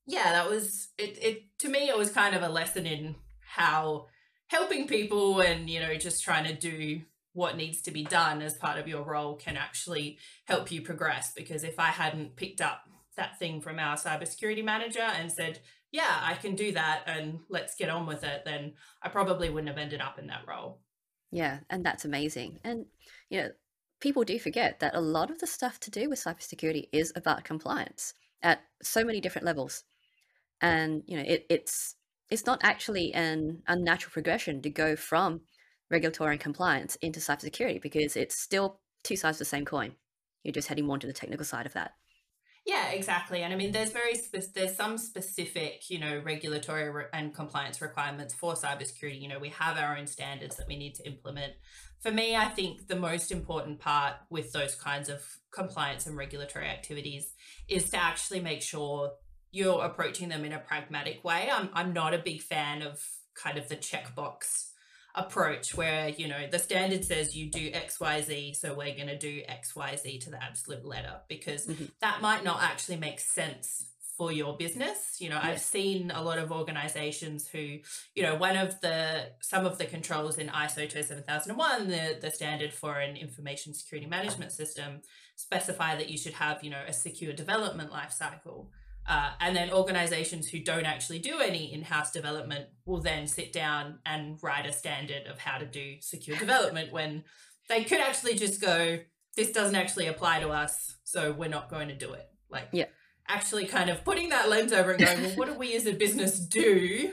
yeah 0.06 0.32
that 0.32 0.48
was 0.48 0.88
it, 0.98 1.18
it 1.20 1.42
to 1.58 1.68
me 1.68 1.88
it 1.88 1.98
was 1.98 2.10
kind 2.10 2.34
of 2.34 2.42
a 2.42 2.48
lesson 2.48 2.86
in 2.86 3.14
how 3.40 4.06
helping 4.48 4.86
people 4.86 5.40
and 5.40 5.68
you 5.68 5.80
know 5.80 5.94
just 5.94 6.22
trying 6.22 6.44
to 6.44 6.54
do 6.54 7.00
what 7.32 7.56
needs 7.56 7.80
to 7.82 7.90
be 7.90 8.04
done 8.04 8.42
as 8.42 8.56
part 8.56 8.78
of 8.78 8.88
your 8.88 9.04
role 9.04 9.36
can 9.36 9.56
actually 9.56 10.18
help 10.46 10.70
you 10.70 10.82
progress. 10.82 11.32
Because 11.34 11.64
if 11.64 11.78
I 11.78 11.86
hadn't 11.86 12.36
picked 12.36 12.60
up 12.60 12.82
that 13.16 13.38
thing 13.38 13.60
from 13.60 13.78
our 13.78 13.96
cybersecurity 13.96 14.64
manager 14.64 15.00
and 15.00 15.30
said, 15.30 15.60
yeah, 15.92 16.20
I 16.22 16.34
can 16.34 16.54
do 16.54 16.72
that 16.72 17.02
and 17.06 17.40
let's 17.48 17.74
get 17.74 17.90
on 17.90 18.06
with 18.06 18.24
it, 18.24 18.42
then 18.44 18.74
I 19.02 19.08
probably 19.08 19.50
wouldn't 19.50 19.68
have 19.68 19.78
ended 19.78 20.00
up 20.00 20.18
in 20.18 20.28
that 20.28 20.44
role. 20.46 20.80
Yeah, 21.30 21.60
and 21.68 21.84
that's 21.84 22.04
amazing. 22.04 22.60
And, 22.64 22.86
you 23.28 23.40
know, 23.40 23.48
people 24.00 24.24
do 24.24 24.38
forget 24.38 24.80
that 24.80 24.94
a 24.94 25.00
lot 25.00 25.30
of 25.30 25.38
the 25.38 25.46
stuff 25.46 25.78
to 25.80 25.90
do 25.90 26.08
with 26.08 26.22
cybersecurity 26.22 26.88
is 26.92 27.12
about 27.14 27.44
compliance 27.44 28.14
at 28.42 28.62
so 28.82 29.04
many 29.04 29.20
different 29.20 29.46
levels. 29.46 29.84
And, 30.60 31.02
you 31.06 31.16
know, 31.16 31.24
it, 31.26 31.46
it's 31.48 31.96
it's 32.30 32.46
not 32.46 32.60
actually 32.62 33.12
an 33.12 33.62
unnatural 33.66 34.12
progression 34.12 34.62
to 34.62 34.70
go 34.70 34.94
from 34.94 35.40
regulatory 35.90 36.32
and 36.32 36.40
compliance 36.40 36.96
into 36.96 37.20
cybersecurity 37.20 37.82
because 37.82 38.16
it's 38.16 38.36
still 38.36 38.80
two 39.02 39.16
sides 39.16 39.36
of 39.36 39.40
the 39.40 39.44
same 39.46 39.64
coin. 39.64 39.92
You're 40.42 40.52
just 40.52 40.68
heading 40.68 40.86
more 40.86 40.98
to 40.98 41.06
the 41.06 41.12
technical 41.12 41.44
side 41.44 41.66
of 41.66 41.72
that. 41.74 41.94
Yeah, 42.66 42.90
exactly. 42.90 43.42
And 43.42 43.52
I 43.52 43.56
mean, 43.56 43.72
there's 43.72 43.90
very 43.90 44.14
spe- 44.14 44.54
there's 44.54 44.76
some 44.76 44.98
specific, 44.98 45.88
you 45.88 45.98
know, 45.98 46.20
regulatory 46.24 46.90
re- 46.90 47.04
and 47.12 47.34
compliance 47.34 47.80
requirements 47.80 48.34
for 48.34 48.54
cybersecurity. 48.54 49.20
You 49.20 49.28
know, 49.28 49.38
we 49.38 49.48
have 49.50 49.78
our 49.78 49.96
own 49.96 50.06
standards 50.06 50.56
that 50.56 50.68
we 50.68 50.76
need 50.76 50.94
to 50.96 51.06
implement. 51.06 51.54
For 52.00 52.10
me, 52.10 52.36
I 52.36 52.48
think 52.48 52.86
the 52.86 52.96
most 52.96 53.32
important 53.32 53.80
part 53.80 54.14
with 54.28 54.52
those 54.52 54.74
kinds 54.74 55.08
of 55.08 55.22
compliance 55.50 56.06
and 56.06 56.16
regulatory 56.16 56.66
activities 56.66 57.32
is 57.68 57.90
to 57.90 57.96
actually 57.96 58.40
make 58.40 58.62
sure 58.62 59.12
you're 59.50 59.82
approaching 59.82 60.28
them 60.28 60.44
in 60.44 60.52
a 60.52 60.58
pragmatic 60.58 61.24
way. 61.24 61.48
I'm 61.52 61.70
I'm 61.72 61.92
not 61.92 62.14
a 62.14 62.18
big 62.18 62.42
fan 62.42 62.82
of 62.82 63.02
kind 63.34 63.58
of 63.58 63.68
the 63.68 63.76
checkbox 63.76 64.69
approach 65.14 65.74
where 65.74 66.08
you 66.08 66.28
know 66.28 66.46
the 66.50 66.58
standard 66.58 67.04
says 67.04 67.36
you 67.36 67.50
do 67.50 67.70
xyz 67.70 68.56
so 68.56 68.74
we're 68.74 68.94
going 68.94 69.08
to 69.08 69.18
do 69.18 69.42
xyz 69.42 70.20
to 70.20 70.30
the 70.30 70.42
absolute 70.42 70.84
letter 70.84 71.20
because 71.28 71.66
mm-hmm. 71.66 71.86
that 72.00 72.20
might 72.20 72.44
not 72.44 72.62
actually 72.62 72.96
make 72.96 73.18
sense 73.18 73.86
for 74.16 74.30
your 74.30 74.56
business 74.56 75.16
you 75.18 75.28
know 75.28 75.36
yes. 75.36 75.44
i've 75.44 75.60
seen 75.60 76.10
a 76.10 76.22
lot 76.22 76.38
of 76.38 76.52
organizations 76.52 77.48
who 77.48 77.78
you 78.14 78.22
know 78.22 78.36
one 78.36 78.56
of 78.56 78.80
the 78.82 79.26
some 79.40 79.64
of 79.66 79.78
the 79.78 79.84
controls 79.84 80.38
in 80.38 80.48
iso 80.48 80.88
27001 80.88 81.88
the 81.88 82.18
the 82.20 82.30
standard 82.30 82.72
for 82.72 82.98
an 82.98 83.16
information 83.16 83.72
security 83.74 84.06
management 84.06 84.52
system 84.52 85.00
specify 85.36 85.96
that 85.96 86.10
you 86.10 86.18
should 86.18 86.34
have 86.34 86.62
you 86.62 86.70
know 86.70 86.82
a 86.86 86.92
secure 86.92 87.32
development 87.32 87.90
life 87.90 88.12
cycle 88.12 88.70
uh, 89.08 89.30
and 89.40 89.56
then 89.56 89.72
organizations 89.72 90.48
who 90.48 90.60
don't 90.60 90.84
actually 90.84 91.18
do 91.18 91.40
any 91.40 91.72
in 91.72 91.82
house 91.82 92.12
development 92.12 92.66
will 92.84 93.00
then 93.00 93.26
sit 93.26 93.52
down 93.52 93.98
and 94.06 94.38
write 94.42 94.66
a 94.66 94.72
standard 94.72 95.26
of 95.26 95.38
how 95.38 95.58
to 95.58 95.66
do 95.66 95.96
secure 96.00 96.36
development 96.36 96.92
when 96.92 97.24
they 97.68 97.84
could 97.84 98.00
actually 98.00 98.34
just 98.34 98.60
go, 98.60 98.98
this 99.36 99.52
doesn't 99.52 99.76
actually 99.76 100.06
apply 100.06 100.40
to 100.40 100.50
us, 100.50 100.96
so 101.04 101.32
we're 101.32 101.48
not 101.48 101.70
going 101.70 101.88
to 101.88 101.96
do 101.96 102.12
it. 102.12 102.28
Like, 102.50 102.68
yeah. 102.72 102.86
actually 103.28 103.66
kind 103.66 103.90
of 103.90 104.04
putting 104.04 104.30
that 104.30 104.48
lens 104.48 104.72
over 104.72 104.90
and 104.90 105.04
going, 105.04 105.22
well, 105.22 105.32
what 105.36 105.48
do 105.48 105.54
we 105.54 105.74
as 105.76 105.86
a 105.86 105.92
business 105.92 106.38
do? 106.38 107.12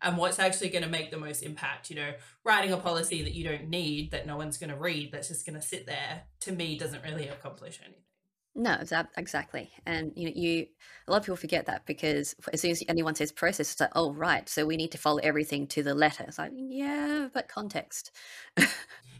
And 0.00 0.16
what's 0.16 0.38
actually 0.38 0.68
going 0.70 0.84
to 0.84 0.88
make 0.88 1.10
the 1.10 1.18
most 1.18 1.42
impact? 1.42 1.90
You 1.90 1.96
know, 1.96 2.12
writing 2.44 2.72
a 2.72 2.76
policy 2.76 3.22
that 3.22 3.34
you 3.34 3.44
don't 3.44 3.68
need, 3.68 4.12
that 4.12 4.26
no 4.26 4.36
one's 4.36 4.56
going 4.56 4.70
to 4.70 4.76
read, 4.76 5.12
that's 5.12 5.28
just 5.28 5.44
going 5.44 5.60
to 5.60 5.66
sit 5.66 5.86
there, 5.86 6.22
to 6.40 6.52
me, 6.52 6.78
doesn't 6.78 7.04
really 7.04 7.28
accomplish 7.28 7.80
anything. 7.82 8.02
No, 8.54 8.76
exactly. 9.16 9.70
And 9.86 10.12
you 10.16 10.26
know, 10.26 10.32
you 10.34 10.66
a 11.06 11.10
lot 11.10 11.18
of 11.18 11.22
people 11.24 11.36
forget 11.36 11.66
that 11.66 11.86
because 11.86 12.34
as 12.52 12.60
soon 12.60 12.72
as 12.72 12.82
anyone 12.88 13.14
says 13.14 13.32
process, 13.32 13.72
it's 13.72 13.80
like, 13.80 13.92
oh 13.94 14.12
right, 14.12 14.48
so 14.48 14.66
we 14.66 14.76
need 14.76 14.92
to 14.92 14.98
follow 14.98 15.18
everything 15.18 15.66
to 15.68 15.82
the 15.82 15.94
letter. 15.94 16.24
It's 16.26 16.38
like, 16.38 16.52
yeah, 16.54 17.28
but 17.32 17.48
context. 17.48 18.10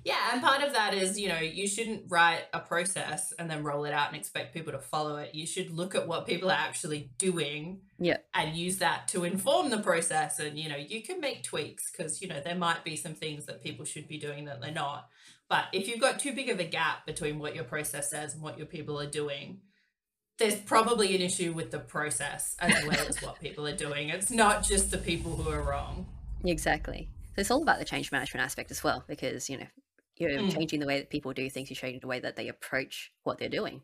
yeah, 0.05 0.33
and 0.33 0.43
part 0.43 0.63
of 0.63 0.73
that 0.73 0.95
is, 0.95 1.19
you 1.19 1.29
know, 1.29 1.39
you 1.39 1.67
shouldn't 1.67 2.05
write 2.09 2.45
a 2.53 2.61
process 2.61 3.33
and 3.39 3.51
then 3.51 3.63
roll 3.63 3.85
it 3.85 3.93
out 3.93 4.09
and 4.09 4.17
expect 4.17 4.55
people 4.55 4.73
to 4.73 4.79
follow 4.79 5.17
it. 5.17 5.35
You 5.35 5.47
should 5.47 5.71
look 5.71 5.95
at 5.95 6.07
what 6.07 6.27
people 6.27 6.51
are 6.51 6.59
actually 6.59 7.11
doing 7.19 7.81
yeah. 7.99 8.19
and 8.35 8.57
use 8.57 8.79
that 8.79 9.09
to 9.09 9.25
inform 9.25 9.71
the 9.71 9.79
process. 9.79 10.39
And, 10.39 10.59
you 10.59 10.69
know, 10.69 10.77
you 10.77 11.03
can 11.03 11.21
make 11.21 11.43
tweaks 11.43 11.91
because, 11.91 12.23
you 12.23 12.29
know, 12.29 12.41
there 12.41 12.55
might 12.55 12.85
be 12.85 12.97
some 12.97 13.15
things 13.15 13.47
that 13.47 13.63
people 13.63 13.85
should 13.85 14.09
be 14.09 14.19
doing 14.19 14.47
that 14.47 14.61
they're 14.61 14.73
not. 14.73 15.09
But 15.49 15.67
if 15.73 15.89
you've 15.89 16.01
got 16.01 16.19
too 16.19 16.33
big 16.33 16.51
of 16.51 16.61
a 16.61 16.65
gap 16.65 17.07
between 17.07 17.39
what 17.39 17.55
your 17.55 17.65
process 17.65 18.11
says 18.11 18.35
and 18.35 18.43
what 18.43 18.59
your 18.59 18.67
people 18.67 19.01
are 19.01 19.07
doing, 19.07 19.61
there's 20.39 20.57
probably 20.57 21.15
an 21.17 21.23
issue 21.23 21.53
with 21.53 21.71
the 21.71 21.79
process 21.79 22.55
as 22.61 22.85
well 22.85 23.07
as 23.09 23.21
what 23.23 23.41
people 23.41 23.67
are 23.67 23.77
doing. 23.77 24.11
It's 24.11 24.31
not 24.31 24.63
just 24.63 24.91
the 24.91 24.99
people 24.99 25.33
who 25.33 25.51
are 25.51 25.63
wrong. 25.63 26.07
Exactly. 26.45 27.09
So 27.35 27.41
it's 27.41 27.51
all 27.51 27.63
about 27.63 27.79
the 27.79 27.85
change 27.85 28.13
management 28.13 28.45
aspect 28.45 28.71
as 28.71 28.85
well, 28.85 29.05
because 29.09 29.49
you 29.49 29.59
know 29.59 29.67
you're 30.17 30.31
mm. 30.31 30.53
changing 30.55 30.81
the 30.81 30.87
way 30.87 30.99
that 30.99 31.11
people 31.11 31.33
do 31.33 31.49
things. 31.51 31.71
You're 31.71 31.77
changing 31.77 32.01
the 32.01 32.07
way 32.09 32.21
that 32.21 32.37
they 32.37 32.49
approach 32.49 33.13
what 33.25 33.39
they're 33.39 33.49
doing. 33.49 33.83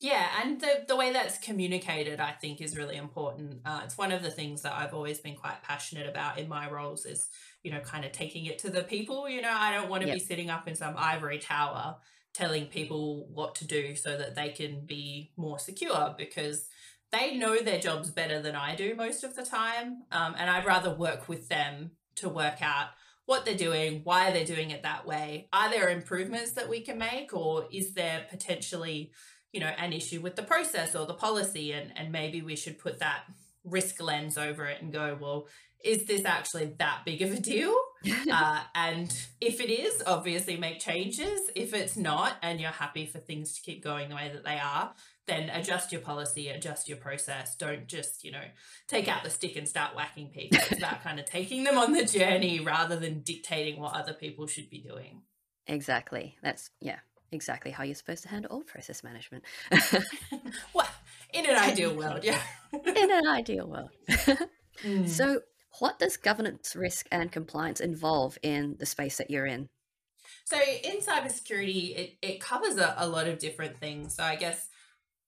Yeah, 0.00 0.26
and 0.42 0.60
the 0.60 0.84
the 0.88 0.96
way 0.96 1.12
that's 1.12 1.38
communicated, 1.38 2.20
I 2.20 2.32
think, 2.32 2.60
is 2.60 2.76
really 2.76 2.96
important. 2.96 3.60
Uh, 3.64 3.82
it's 3.84 3.98
one 3.98 4.12
of 4.12 4.22
the 4.22 4.30
things 4.30 4.62
that 4.62 4.72
I've 4.72 4.94
always 4.94 5.20
been 5.20 5.36
quite 5.36 5.62
passionate 5.62 6.08
about 6.08 6.38
in 6.38 6.48
my 6.48 6.70
roles 6.70 7.04
is 7.04 7.28
you 7.62 7.70
know, 7.70 7.80
kind 7.80 8.04
of 8.04 8.12
taking 8.12 8.46
it 8.46 8.58
to 8.60 8.70
the 8.70 8.82
people. 8.82 9.28
You 9.28 9.42
know, 9.42 9.52
I 9.52 9.72
don't 9.72 9.88
want 9.88 10.02
to 10.02 10.08
Yep. 10.08 10.16
be 10.18 10.24
sitting 10.24 10.50
up 10.50 10.66
in 10.68 10.74
some 10.74 10.94
ivory 10.96 11.38
tower 11.38 11.96
telling 12.32 12.66
people 12.66 13.26
what 13.28 13.54
to 13.56 13.66
do 13.66 13.96
so 13.96 14.16
that 14.16 14.34
they 14.34 14.50
can 14.50 14.86
be 14.86 15.32
more 15.36 15.58
secure 15.58 16.14
because 16.16 16.68
they 17.10 17.36
know 17.36 17.60
their 17.60 17.80
jobs 17.80 18.10
better 18.10 18.40
than 18.40 18.54
I 18.54 18.76
do 18.76 18.94
most 18.94 19.24
of 19.24 19.34
the 19.34 19.44
time. 19.44 20.04
Um, 20.12 20.36
and 20.38 20.48
I'd 20.48 20.64
rather 20.64 20.94
work 20.94 21.28
with 21.28 21.48
them 21.48 21.92
to 22.16 22.28
work 22.28 22.62
out 22.62 22.88
what 23.26 23.44
they're 23.44 23.56
doing, 23.56 24.02
why 24.04 24.30
they're 24.30 24.44
doing 24.44 24.70
it 24.70 24.82
that 24.82 25.06
way. 25.06 25.48
Are 25.52 25.70
there 25.70 25.88
improvements 25.88 26.52
that 26.52 26.68
we 26.68 26.80
can 26.80 26.98
make, 26.98 27.34
or 27.34 27.66
is 27.72 27.94
there 27.94 28.26
potentially, 28.30 29.12
you 29.52 29.60
know, 29.60 29.66
an 29.78 29.92
issue 29.92 30.20
with 30.20 30.36
the 30.36 30.42
process 30.42 30.94
or 30.94 31.06
the 31.06 31.14
policy? 31.14 31.72
And, 31.72 31.92
and 31.96 32.12
maybe 32.12 32.42
we 32.42 32.56
should 32.56 32.78
put 32.78 33.00
that 33.00 33.22
risk 33.64 34.00
lens 34.00 34.38
over 34.38 34.66
it 34.66 34.80
and 34.80 34.92
go, 34.92 35.16
well, 35.20 35.48
is 35.84 36.04
this 36.04 36.24
actually 36.24 36.74
that 36.78 37.02
big 37.04 37.22
of 37.22 37.32
a 37.32 37.40
deal? 37.40 37.74
uh, 38.32 38.60
and 38.74 39.14
if 39.40 39.60
it 39.60 39.70
is, 39.70 40.02
obviously 40.06 40.56
make 40.56 40.80
changes. 40.80 41.40
If 41.54 41.74
it's 41.74 41.96
not, 41.96 42.34
and 42.42 42.60
you're 42.60 42.70
happy 42.70 43.06
for 43.06 43.18
things 43.18 43.54
to 43.54 43.62
keep 43.62 43.82
going 43.82 44.08
the 44.08 44.14
way 44.14 44.30
that 44.32 44.44
they 44.44 44.58
are, 44.58 44.92
then 45.26 45.50
adjust 45.50 45.92
your 45.92 46.00
policy, 46.00 46.48
adjust 46.48 46.88
your 46.88 46.98
process. 46.98 47.56
Don't 47.56 47.86
just, 47.86 48.24
you 48.24 48.32
know, 48.32 48.42
take 48.88 49.06
out 49.08 49.22
the 49.22 49.30
stick 49.30 49.56
and 49.56 49.68
start 49.68 49.94
whacking 49.94 50.28
people. 50.28 50.58
It's 50.58 50.78
about 50.78 51.02
kind 51.04 51.20
of 51.20 51.26
taking 51.26 51.64
them 51.64 51.78
on 51.78 51.92
the 51.92 52.04
journey 52.04 52.60
rather 52.60 52.96
than 52.96 53.20
dictating 53.20 53.80
what 53.80 53.94
other 53.94 54.12
people 54.14 54.46
should 54.46 54.70
be 54.70 54.80
doing. 54.80 55.22
exactly. 55.66 56.36
That's 56.42 56.70
yeah, 56.80 56.98
exactly 57.32 57.70
how 57.70 57.84
you're 57.84 57.94
supposed 57.94 58.22
to 58.22 58.28
handle 58.28 58.50
all 58.50 58.62
process 58.62 59.02
management. 59.02 59.44
Well, 60.74 60.88
in 61.32 61.48
an 61.48 61.56
ideal 61.56 61.94
world, 61.94 62.24
yeah. 62.24 62.40
In 62.72 63.10
an 63.10 63.28
ideal 63.28 63.66
world. 63.68 63.90
Mm. 64.84 65.08
So, 65.08 65.40
what 65.78 65.98
does 65.98 66.16
governance, 66.16 66.74
risk, 66.74 67.06
and 67.12 67.30
compliance 67.30 67.80
involve 67.80 68.38
in 68.42 68.76
the 68.78 68.86
space 68.86 69.18
that 69.18 69.30
you're 69.30 69.46
in? 69.46 69.68
So 70.44 70.58
in 70.58 70.98
cybersecurity, 70.98 71.96
it, 71.96 72.16
it 72.22 72.40
covers 72.40 72.76
a, 72.76 72.94
a 72.98 73.06
lot 73.06 73.28
of 73.28 73.38
different 73.38 73.78
things. 73.78 74.16
So 74.16 74.24
I 74.24 74.36
guess 74.36 74.68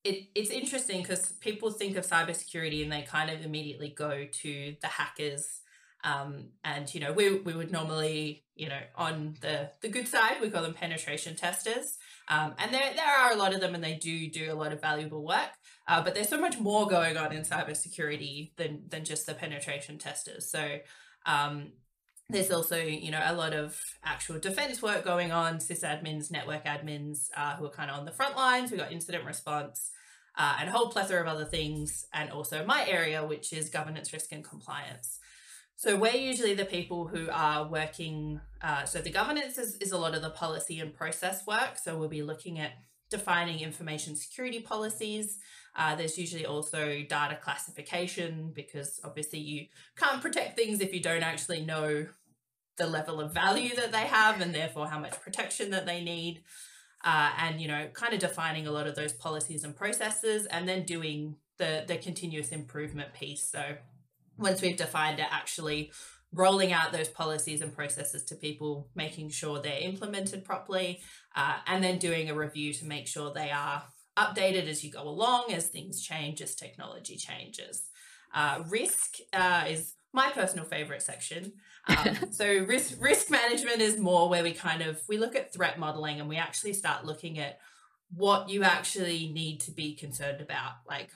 it, 0.05 0.29
it's 0.35 0.51
interesting 0.51 1.03
because 1.03 1.33
people 1.41 1.71
think 1.71 1.97
of 1.97 2.07
cybersecurity 2.07 2.83
and 2.83 2.93
they 2.93 3.03
kind 3.03 3.31
of 3.31 3.45
immediately 3.45 3.95
go 3.97 4.27
to 4.31 4.77
the 4.81 4.87
hackers. 4.89 5.61
Um, 6.05 6.49
and 6.65 6.93
you 6.93 7.01
know, 7.01 7.13
we, 7.13 7.39
we 7.39 7.55
would 7.55 7.71
normally, 7.71 8.45
you 8.57 8.69
know, 8.69 8.81
on 8.97 9.37
the, 9.41 9.71
the 9.81 9.89
good 9.89 10.09
side, 10.09 10.41
we 10.41 10.51
call 10.51 10.63
them 10.63 10.75
penetration 10.75 11.37
testers. 11.37 11.99
Um, 12.29 12.55
and 12.59 12.75
there, 12.75 12.93
there 12.95 13.07
are 13.07 13.33
a 13.33 13.37
lot 13.37 13.55
of 13.55 13.61
them 13.61 13.75
and 13.75 13.85
they 13.85 13.95
do 13.95 14.29
do 14.29 14.53
a 14.53 14.55
lot 14.55 14.73
of 14.73 14.81
valuable 14.81 15.25
work. 15.25 15.51
Uh, 15.93 16.03
but 16.03 16.15
there's 16.15 16.31
so 16.31 16.41
much 16.41 16.59
more 16.59 16.89
going 16.89 17.19
on 17.19 17.35
in 17.35 17.43
cybersecurity 17.43 18.57
than, 18.57 18.81
than 18.89 19.05
just 19.05 19.27
the 19.27 19.35
penetration 19.35 19.99
testers. 19.99 20.51
So 20.51 20.79
um, 21.27 21.73
there's 22.31 22.51
also, 22.51 22.79
you 22.79 23.11
know, 23.11 23.21
a 23.23 23.35
lot 23.35 23.53
of 23.53 23.79
actual 24.03 24.39
defense 24.39 24.81
work 24.81 25.05
going 25.05 25.33
on, 25.33 25.59
sysadmins, 25.59 26.31
network 26.31 26.65
admins 26.65 27.29
uh, 27.37 27.57
who 27.57 27.67
are 27.67 27.71
kind 27.71 27.91
of 27.91 27.99
on 27.99 28.07
the 28.07 28.11
front 28.11 28.39
lines. 28.39 28.71
We've 28.71 28.81
got 28.81 28.91
incident 28.91 29.27
response 29.27 29.91
uh, 30.39 30.57
and 30.61 30.71
a 30.71 30.73
whole 30.73 30.89
plethora 30.89 31.21
of 31.21 31.27
other 31.27 31.45
things. 31.45 32.07
And 32.15 32.31
also 32.31 32.65
my 32.65 32.87
area, 32.89 33.27
which 33.27 33.53
is 33.53 33.69
governance, 33.69 34.15
risk, 34.15 34.33
and 34.33 34.43
compliance. 34.43 35.19
So 35.77 35.99
we're 35.99 36.17
usually 36.17 36.55
the 36.55 36.65
people 36.65 37.07
who 37.07 37.29
are 37.31 37.69
working. 37.69 38.41
Uh, 38.63 38.87
so 38.87 39.03
the 39.03 39.11
governance 39.11 39.59
is, 39.59 39.77
is 39.77 39.93
a 39.93 39.99
lot 39.99 40.15
of 40.15 40.23
the 40.23 40.31
policy 40.31 40.81
and 40.81 40.95
process 40.95 41.47
work. 41.47 41.77
So 41.77 41.99
we'll 41.99 42.09
be 42.09 42.23
looking 42.23 42.59
at 42.59 42.73
defining 43.13 43.61
information 43.61 44.17
security 44.17 44.61
policies. 44.61 45.39
Uh, 45.77 45.95
there's 45.95 46.19
usually 46.19 46.45
also 46.45 47.03
data 47.09 47.39
classification 47.41 48.51
because 48.55 49.01
obviously 49.05 49.39
you 49.39 49.67
can't 49.97 50.21
protect 50.21 50.57
things 50.57 50.81
if 50.81 50.93
you 50.93 51.01
don't 51.01 51.23
actually 51.23 51.65
know 51.65 52.07
the 52.79 52.87
level 52.87 53.21
of 53.21 53.33
value 53.33 53.75
that 53.77 53.93
they 53.93 54.07
have 54.19 54.41
and 54.41 54.55
therefore 54.55 54.89
how 54.89 54.99
much 54.99 55.21
protection 55.21 55.71
that 55.71 55.87
they 55.87 56.03
need. 56.03 56.43
Uh, 57.05 57.31
and 57.39 57.61
you 57.61 57.69
know, 57.69 57.89
kind 57.93 58.15
of 58.15 58.21
defining 58.21 58.67
a 58.67 58.71
lot 58.71 58.87
of 58.87 58.95
those 58.95 59.13
policies 59.13 59.65
and 59.65 59.75
processes, 59.75 60.47
and 60.47 60.69
then 60.69 60.85
doing 60.85 61.35
the 61.59 61.85
the 61.87 61.97
continuous 61.97 62.51
improvement 62.51 63.13
piece. 63.13 63.43
So 63.43 63.63
once 64.39 64.63
we've 64.63 64.77
defined 64.77 65.19
it, 65.19 65.27
actually 65.31 65.91
rolling 66.33 66.73
out 66.73 66.93
those 66.93 67.09
policies 67.09 67.61
and 67.61 67.75
processes 67.75 68.25
to 68.25 68.35
people, 68.35 68.89
making 68.95 69.31
sure 69.31 69.61
they're 69.61 69.81
implemented 69.81 70.45
properly, 70.45 71.01
uh, 71.37 71.59
and 71.67 71.85
then 71.85 71.99
doing 71.99 72.31
a 72.31 72.35
review 72.35 72.73
to 72.73 72.87
make 72.87 73.07
sure 73.07 73.33
they 73.33 73.51
are 73.51 73.85
updated 74.17 74.69
as 74.69 74.83
you 74.85 74.91
go 74.91 75.03
along, 75.03 75.53
as 75.53 75.69
things 75.69 76.03
change, 76.03 76.41
as 76.41 76.55
technology 76.55 77.17
changes. 77.17 77.89
Uh, 78.35 78.63
risk 78.69 79.17
uh, 79.33 79.65
is 79.69 79.95
my 80.13 80.31
personal 80.31 80.65
favorite 80.65 81.03
section. 81.03 81.53
Um, 81.87 82.17
so 82.31 82.47
risk 82.47 82.95
risk 83.01 83.31
management 83.31 83.81
is 83.81 83.99
more 83.99 84.29
where 84.29 84.43
we 84.43 84.53
kind 84.53 84.83
of 84.83 85.01
we 85.09 85.19
look 85.19 85.35
at 85.35 85.53
threat 85.53 85.79
modeling 85.79 86.21
and 86.21 86.29
we 86.29 86.37
actually 86.37 86.73
start 86.73 87.05
looking 87.05 87.39
at 87.39 87.59
what 88.15 88.49
you 88.49 88.63
actually 88.63 89.31
need 89.33 89.61
to 89.61 89.71
be 89.71 89.95
concerned 89.95 90.41
about. 90.41 90.73
Like, 90.87 91.09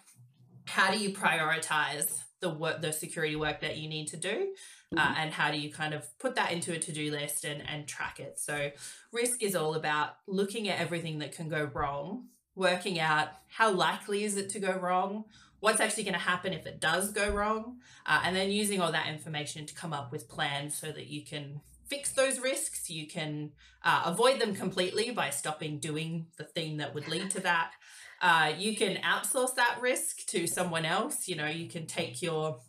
how 0.65 0.91
do 0.91 0.99
you 0.99 1.11
prioritize 1.11 2.23
the 2.41 2.51
work, 2.51 2.81
the 2.81 2.93
security 2.93 3.37
work 3.37 3.61
that 3.61 3.77
you 3.77 3.89
need 3.89 4.09
to 4.09 4.17
do, 4.17 4.53
uh, 4.97 5.01
Mhm. 5.01 5.17
and 5.17 5.33
how 5.35 5.51
do 5.51 5.59
you 5.59 5.73
kind 5.73 5.95
of 5.95 6.17
put 6.19 6.35
that 6.37 6.53
into 6.53 6.73
a 6.73 6.79
to 6.79 6.93
do 6.93 7.11
list 7.11 7.45
and 7.45 7.67
and 7.69 7.89
track 7.89 8.21
it? 8.21 8.39
So 8.39 8.71
risk 9.13 9.43
is 9.43 9.57
all 9.57 9.75
about 9.75 10.19
looking 10.27 10.69
at 10.69 10.79
everything 10.79 11.19
that 11.21 11.33
can 11.33 11.49
go 11.49 11.65
wrong, 11.65 12.29
working 12.55 12.99
out 13.01 13.29
how 13.49 13.71
likely 13.71 14.25
is 14.25 14.37
it 14.37 14.49
to 14.51 14.61
go 14.61 14.73
wrong, 14.73 15.25
what's 15.61 15.81
actually 15.81 16.05
going 16.05 16.15
to 16.15 16.21
happen 16.21 16.53
if 16.53 16.67
it 16.67 16.81
does 16.81 17.13
go 17.13 17.29
wrong, 17.31 17.81
uh, 18.07 18.21
and 18.25 18.37
then 18.37 18.51
using 18.51 18.81
all 18.81 18.93
that 18.93 19.09
information 19.09 19.67
to 19.67 19.75
come 19.75 19.93
up 19.93 20.13
with 20.13 20.29
plans 20.29 20.77
so 20.77 20.93
that 20.93 21.07
you 21.07 21.25
can 21.25 21.61
fix 21.89 22.13
those 22.13 22.41
risks. 22.41 22.91
You 22.91 23.07
can 23.07 23.53
uh, 23.83 24.03
avoid 24.07 24.41
them 24.41 24.55
completely 24.55 25.11
by 25.11 25.31
stopping 25.31 25.79
doing 25.79 26.27
the 26.37 26.45
thing 26.45 26.77
that 26.79 26.95
would 26.95 27.09
lead 27.09 27.31
to 27.33 27.41
that. 27.41 27.73
Uh, 28.23 28.51
you 28.57 28.75
can 28.75 28.97
outsource 29.03 29.55
that 29.57 29.79
risk 29.83 30.25
to 30.27 30.47
someone 30.47 30.87
else. 30.87 31.29
You 31.29 31.37
know, 31.37 31.49
you 31.49 31.69
can 31.69 31.87
take 31.87 32.23
your, 32.23 32.61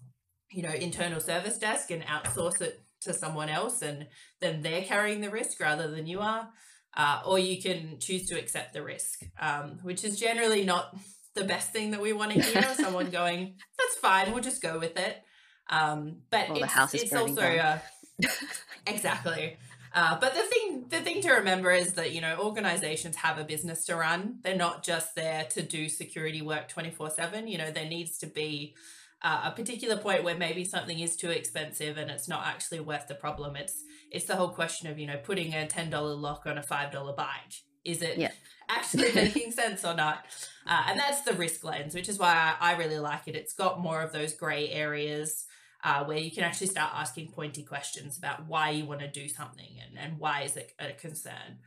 you 0.51 0.63
know, 0.63 0.71
internal 0.71 1.19
service 1.19 1.57
desk 1.57 1.91
and 1.91 2.03
outsource 2.03 2.61
it 2.61 2.81
to 3.01 3.13
someone 3.13 3.49
else, 3.49 3.81
and 3.81 4.07
then 4.39 4.61
they're 4.61 4.83
carrying 4.83 5.21
the 5.21 5.29
risk 5.29 5.59
rather 5.59 5.89
than 5.89 6.07
you 6.07 6.19
are. 6.19 6.49
Uh, 6.95 7.21
or 7.27 7.37
you 7.37 7.61
can 7.61 7.99
choose 7.99 8.25
to 8.25 8.39
accept 8.39 8.73
the 8.73 8.81
risk, 8.81 9.21
um, 9.39 9.77
which 9.83 10.03
is 10.03 10.19
generally 10.19 10.65
not 10.65 10.95
the 11.35 11.43
best 11.43 11.71
thing 11.71 11.91
that 11.91 12.01
we 12.01 12.11
want 12.11 12.31
to 12.31 12.41
hear. 12.41 12.73
Someone 12.75 13.11
going, 13.11 13.55
"That's 13.77 13.95
fine, 13.97 14.31
we'll 14.31 14.41
just 14.41 14.61
go 14.63 14.79
with 14.79 14.97
it." 14.97 15.21
Um, 15.69 16.17
but 16.31 16.49
Well, 16.49 16.59
the 16.59 16.63
it's, 16.63 16.73
house 16.73 16.93
is 16.95 17.03
it's 17.03 17.13
also 17.13 17.41
uh, 17.41 17.79
exactly. 18.87 19.57
Uh, 19.93 20.19
but 20.19 20.33
the 20.33 20.41
thing, 20.41 20.85
the 20.89 20.99
thing 21.01 21.21
to 21.21 21.33
remember 21.33 21.71
is 21.71 21.93
that 21.93 22.13
you 22.13 22.21
know 22.21 22.37
organizations 22.39 23.15
have 23.17 23.37
a 23.37 23.43
business 23.43 23.85
to 23.85 23.95
run. 23.95 24.39
They're 24.43 24.55
not 24.55 24.83
just 24.83 25.15
there 25.15 25.45
to 25.51 25.61
do 25.61 25.89
security 25.89 26.41
work 26.41 26.67
twenty 26.67 26.91
four 26.91 27.09
seven. 27.09 27.47
You 27.47 27.57
know, 27.57 27.71
there 27.71 27.85
needs 27.87 28.17
to 28.19 28.27
be 28.27 28.75
uh, 29.23 29.41
a 29.45 29.51
particular 29.51 29.97
point 29.97 30.23
where 30.23 30.37
maybe 30.37 30.63
something 30.63 30.99
is 30.99 31.15
too 31.15 31.29
expensive 31.29 31.97
and 31.97 32.11
it's 32.11 32.27
not 32.27 32.45
actually 32.45 32.79
worth 32.79 33.07
the 33.07 33.15
problem. 33.15 33.55
It's 33.55 33.83
it's 34.11 34.25
the 34.25 34.35
whole 34.35 34.49
question 34.49 34.89
of 34.89 34.99
you 34.99 35.07
know 35.07 35.17
putting 35.17 35.53
a 35.53 35.67
ten 35.67 35.89
dollar 35.89 36.13
lock 36.15 36.43
on 36.45 36.57
a 36.57 36.63
five 36.63 36.91
dollar 36.91 37.13
bike. 37.13 37.53
Is 37.83 38.01
it 38.01 38.17
Yeah. 38.17 38.31
actually 38.69 39.13
making 39.13 39.51
sense 39.51 39.85
or 39.85 39.93
not? 39.95 40.25
Uh, 40.65 40.83
and 40.87 40.99
that's 40.99 41.21
the 41.21 41.33
risk 41.33 41.63
lens, 41.63 41.95
which 41.95 42.09
is 42.09 42.19
why 42.19 42.55
I, 42.59 42.73
I 42.73 42.77
really 42.77 42.99
like 42.99 43.27
it. 43.27 43.35
It's 43.35 43.53
got 43.53 43.79
more 43.79 44.01
of 44.01 44.11
those 44.11 44.33
gray 44.33 44.69
areas 44.69 45.45
uh, 45.83 46.03
where 46.03 46.17
you 46.17 46.31
can 46.31 46.43
actually 46.43 46.67
start 46.67 46.91
asking 46.93 47.31
pointy 47.31 47.63
questions 47.63 48.17
about 48.17 48.45
why 48.47 48.71
you 48.71 48.85
want 48.85 48.99
to 48.99 49.07
do 49.09 49.29
something 49.29 49.69
and, 49.87 49.97
and 49.97 50.19
why 50.19 50.41
is 50.41 50.57
it 50.57 50.73
a 50.79 50.91
concern. 50.91 51.59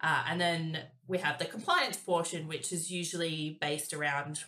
Uh, 0.00 0.24
and 0.28 0.40
then 0.40 0.78
we 1.06 1.18
have 1.18 1.38
the 1.38 1.44
compliance 1.44 1.96
portion, 1.96 2.48
which 2.48 2.72
is 2.72 2.90
usually 2.90 3.58
based 3.60 3.92
around 3.92 4.44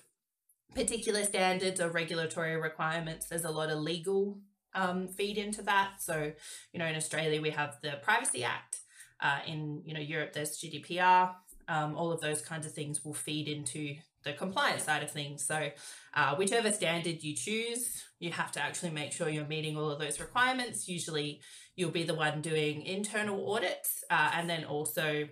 particular 0.75 1.25
standards 1.25 1.81
or 1.81 1.89
regulatory 1.91 2.57
requirements. 2.57 3.27
There's 3.27 3.45
a 3.45 3.51
lot 3.51 3.71
of 3.71 3.79
legal 3.79 4.39
um, 4.75 5.09
feed 5.09 5.39
into 5.39 5.63
that. 5.63 5.95
So, 6.01 6.33
you 6.73 6.79
know, 6.79 6.87
in 6.87 6.97
Australia, 6.97 7.41
we 7.41 7.51
have 7.51 7.77
the 7.83 7.99
Privacy 8.03 8.45
Act. 8.45 8.79
Uh, 9.21 9.41
in, 9.49 9.83
you 9.85 9.95
know, 9.95 10.01
Europe, 10.01 10.33
there's 10.33 10.61
GDPR. 10.61 11.35
Um, 11.67 11.97
all 11.97 12.13
of 12.13 12.21
those 12.21 12.41
kinds 12.41 12.67
of 12.67 12.73
things 12.73 13.05
will 13.05 13.15
feed 13.15 13.49
into 13.49 13.97
the 14.23 14.33
compliance 14.33 14.85
side 14.85 15.03
of 15.03 15.11
things. 15.11 15.45
So, 15.45 15.71
uh, 16.15 16.37
whichever 16.37 16.71
standard 16.71 17.23
you 17.23 17.35
choose, 17.35 18.05
you 18.21 18.31
have 18.31 18.53
to 18.53 18.63
actually 18.63 18.91
make 18.91 19.13
sure 19.13 19.29
you're 19.29 19.47
meeting 19.47 19.77
all 19.77 19.91
of 19.91 19.99
those 19.99 20.21
requirements. 20.21 20.89
Usually, 20.89 21.41
you'll 21.75 21.91
be 21.91 22.05
the 22.05 22.15
one 22.15 22.41
doing 22.41 22.83
internal 22.83 23.53
audits, 23.53 24.05
uh, 24.11 24.31
and 24.35 24.49
then 24.49 24.65
also 24.65 25.29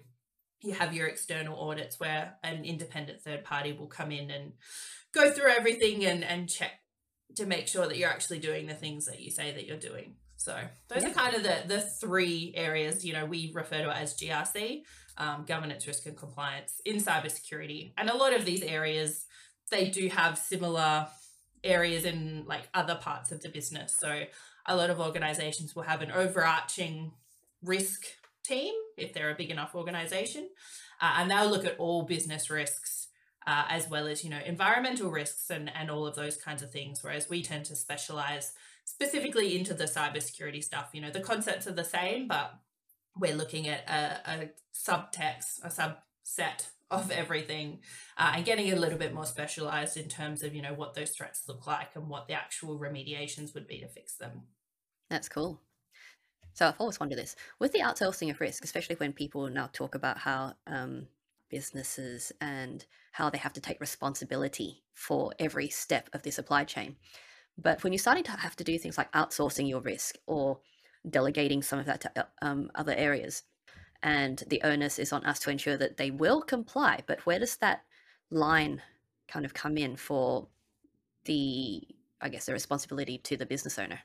you 0.63 0.73
have 0.73 0.95
your 0.95 1.07
external 1.07 1.59
audits 1.61 2.01
where 2.01 2.35
an 2.43 2.65
independent 2.65 3.21
third 3.21 3.45
party 3.45 3.73
will 3.73 3.87
come 3.87 4.11
in 4.11 4.31
and 4.31 4.53
go 5.17 5.31
through 5.33 5.51
everything 5.51 6.05
and, 6.05 6.23
and 6.23 6.49
check 6.49 6.73
to 7.37 7.47
make 7.47 7.67
sure 7.69 7.87
that 7.89 7.97
you're 7.99 8.09
actually 8.11 8.39
doing 8.39 8.67
the 8.67 8.75
things 8.75 9.07
that 9.07 9.21
you 9.21 9.31
say 9.31 9.53
that 9.53 9.67
you're 9.67 9.79
doing. 9.91 10.17
So 10.37 10.55
those 10.89 11.03
Yeah. 11.03 11.11
are 11.11 11.15
kind 11.15 11.35
of 11.35 11.43
the 11.43 11.57
the 11.67 11.81
three 11.81 12.53
areas. 12.55 13.05
You 13.05 13.15
know, 13.15 13.25
we 13.25 13.53
refer 13.55 13.83
to 13.83 13.91
it 13.91 13.97
as 13.97 14.15
GRC, 14.15 14.85
um, 15.17 15.45
governance, 15.47 15.87
risk, 15.87 16.07
and 16.07 16.17
compliance 16.17 16.73
in 16.85 16.97
cybersecurity, 16.97 17.93
and 17.99 18.11
a 18.11 18.17
lot 18.17 18.33
of 18.35 18.45
these 18.45 18.63
areas 18.63 19.25
they 19.71 19.89
do 19.91 20.09
have 20.09 20.39
similar 20.39 21.09
areas 21.65 22.05
in 22.05 22.45
like 22.47 22.69
other 22.73 22.95
parts 22.95 23.33
of 23.33 23.43
the 23.43 23.49
business. 23.49 23.97
So 23.99 24.11
a 24.67 24.77
lot 24.77 24.91
of 24.91 25.01
organizations 25.01 25.75
will 25.75 25.83
have 25.93 26.03
an 26.03 26.13
overarching 26.13 27.13
risk 27.63 28.05
team 28.45 28.75
if 28.97 29.13
they're 29.13 29.31
a 29.31 29.35
big 29.35 29.51
enough 29.51 29.75
organization, 29.75 30.49
uh, 31.01 31.15
and 31.19 31.31
they'll 31.31 31.51
look 31.51 31.65
at 31.65 31.77
all 31.79 32.03
business 32.05 32.49
risks 32.51 32.96
uh, 33.47 33.65
as 33.69 33.89
well 33.89 34.07
as 34.07 34.25
you 34.25 34.31
know 34.31 34.41
environmental 34.45 35.11
risks 35.11 35.51
and 35.51 35.71
and 35.75 35.91
all 35.91 36.07
of 36.07 36.17
those 36.17 36.37
kinds 36.37 36.63
of 36.63 36.71
things. 36.71 37.03
Whereas 37.03 37.29
we 37.29 37.43
tend 37.43 37.65
to 37.67 37.77
specialize 37.77 38.53
specifically 38.85 39.59
into 39.59 39.75
the 39.75 39.85
cybersecurity 39.85 40.63
stuff. 40.63 40.91
You 40.93 41.01
know, 41.01 41.11
the 41.11 41.21
concepts 41.21 41.67
are 41.67 41.73
the 41.73 41.85
same, 41.85 42.29
but 42.29 42.55
we're 43.17 43.35
looking 43.35 43.69
at 43.69 43.89
a, 43.89 44.31
a 44.31 44.51
subtext, 44.75 45.65
a 45.65 45.69
subset 45.69 46.67
of 46.91 47.11
everything 47.11 47.81
uh, 48.17 48.33
and 48.37 48.45
getting 48.45 48.73
a 48.73 48.77
little 48.77 48.99
bit 48.99 49.13
more 49.13 49.27
specialized 49.27 49.97
in 49.97 50.09
terms 50.09 50.43
of 50.43 50.55
you 50.55 50.63
know 50.63 50.75
what 50.75 50.95
those 50.95 51.11
threats 51.11 51.43
look 51.49 51.67
like 51.67 51.89
and 51.95 52.09
what 52.09 52.29
the 52.29 52.35
actual 52.35 52.79
remediations 52.79 53.55
would 53.55 53.67
be 53.67 53.81
to 53.81 53.89
fix 53.89 54.15
them 54.15 54.43
that's 55.11 55.29
cool 55.29 55.61
so 56.53 56.69
i've 56.69 56.79
always 56.79 57.01
wondered 57.01 57.19
this 57.19 57.35
with 57.59 57.73
the 57.73 57.81
outsourcing 57.81 58.31
of 58.31 58.41
risk 58.41 58.63
especially 58.63 58.95
when 58.97 59.13
people 59.13 59.49
now 59.49 59.69
talk 59.73 59.97
about 59.97 60.17
how 60.17 60.53
um, 60.69 61.09
businesses 61.51 62.31
and 62.41 62.87
how 63.17 63.31
they 63.31 63.39
have 63.39 63.53
to 63.53 63.61
take 63.61 63.81
responsibility 63.81 64.83
for 64.95 65.33
every 65.39 65.69
step 65.69 66.09
of 66.13 66.23
the 66.23 66.31
supply 66.31 66.65
chain 66.65 66.97
but 67.59 67.83
when 67.83 67.93
you're 67.93 67.99
starting 67.99 68.25
to 68.25 68.33
have 68.33 68.57
to 68.57 68.65
do 68.65 68.79
things 68.79 68.99
like 68.99 69.11
outsourcing 69.13 69.69
your 69.69 69.81
risk 69.81 70.17
or 70.27 70.59
delegating 71.09 71.63
some 71.63 71.79
of 71.79 71.87
that 71.87 72.01
to 72.03 72.11
uh, 72.17 72.25
um, 72.43 72.71
other 72.75 72.95
areas, 72.95 73.45
and 74.03 74.43
the 74.49 74.61
onus 74.63 74.99
is 74.99 75.13
on 75.13 75.25
us 75.25 75.39
to 75.41 75.51
ensure 75.51 75.77
that 75.77 75.97
they 75.97 76.11
will 76.11 76.43
comply. 76.43 77.01
But 77.07 77.25
where 77.25 77.39
does 77.39 77.57
that 77.57 77.83
line 78.31 78.83
kind 79.27 79.45
of 79.45 79.55
come 79.55 79.79
in 79.79 79.97
for 79.97 80.49
the, 81.25 81.83
I 82.21 82.29
guess, 82.29 82.47
the 82.47 82.53
responsibility 82.53 83.19
to 83.19 83.37
the 83.37 83.47
business 83.47 83.79
owner? 83.79 84.01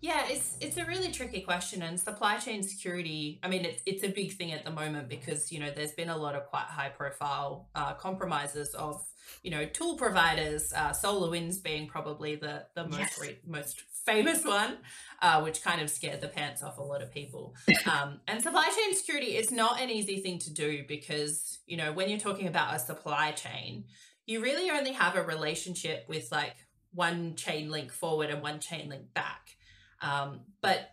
Yeah, 0.00 0.26
it's 0.28 0.56
it's 0.60 0.76
a 0.76 0.84
really 0.84 1.10
tricky 1.10 1.40
question, 1.40 1.82
and 1.82 1.98
supply 1.98 2.36
chain 2.36 2.62
security. 2.62 3.40
I 3.42 3.48
mean, 3.48 3.64
it's 3.64 3.82
it's 3.84 4.04
a 4.04 4.08
big 4.08 4.32
thing 4.32 4.52
at 4.52 4.64
the 4.64 4.70
moment 4.70 5.08
because 5.08 5.50
you 5.50 5.58
know 5.58 5.70
there's 5.74 5.92
been 5.92 6.08
a 6.08 6.16
lot 6.16 6.36
of 6.36 6.46
quite 6.46 6.66
high 6.66 6.90
profile 6.90 7.68
uh, 7.74 7.94
compromises 7.94 8.74
of 8.74 9.04
you 9.42 9.50
know 9.50 9.66
tool 9.66 9.96
providers, 9.96 10.72
uh, 10.74 10.90
SolarWinds 10.90 11.62
being 11.62 11.88
probably 11.88 12.36
the 12.36 12.66
the 12.76 12.84
most 12.84 12.98
yes. 12.98 13.20
re- 13.20 13.38
most 13.44 13.82
famous 14.06 14.44
one, 14.44 14.78
uh, 15.20 15.40
which 15.40 15.62
kind 15.62 15.80
of 15.80 15.90
scared 15.90 16.20
the 16.20 16.28
pants 16.28 16.62
off 16.62 16.78
a 16.78 16.82
lot 16.82 17.02
of 17.02 17.12
people. 17.12 17.54
Um, 17.86 18.20
and 18.28 18.40
supply 18.40 18.70
chain 18.76 18.94
security 18.94 19.36
is 19.36 19.50
not 19.50 19.80
an 19.80 19.90
easy 19.90 20.20
thing 20.20 20.38
to 20.40 20.52
do 20.52 20.84
because 20.86 21.58
you 21.66 21.76
know 21.76 21.92
when 21.92 22.08
you're 22.08 22.20
talking 22.20 22.46
about 22.46 22.76
a 22.76 22.78
supply 22.78 23.32
chain, 23.32 23.84
you 24.26 24.40
really 24.40 24.70
only 24.70 24.92
have 24.92 25.16
a 25.16 25.22
relationship 25.24 26.04
with 26.08 26.30
like 26.30 26.54
one 26.92 27.34
chain 27.34 27.68
link 27.68 27.90
forward 27.90 28.30
and 28.30 28.42
one 28.42 28.60
chain 28.60 28.88
link 28.88 29.12
back 29.12 29.56
um, 30.00 30.40
but 30.60 30.90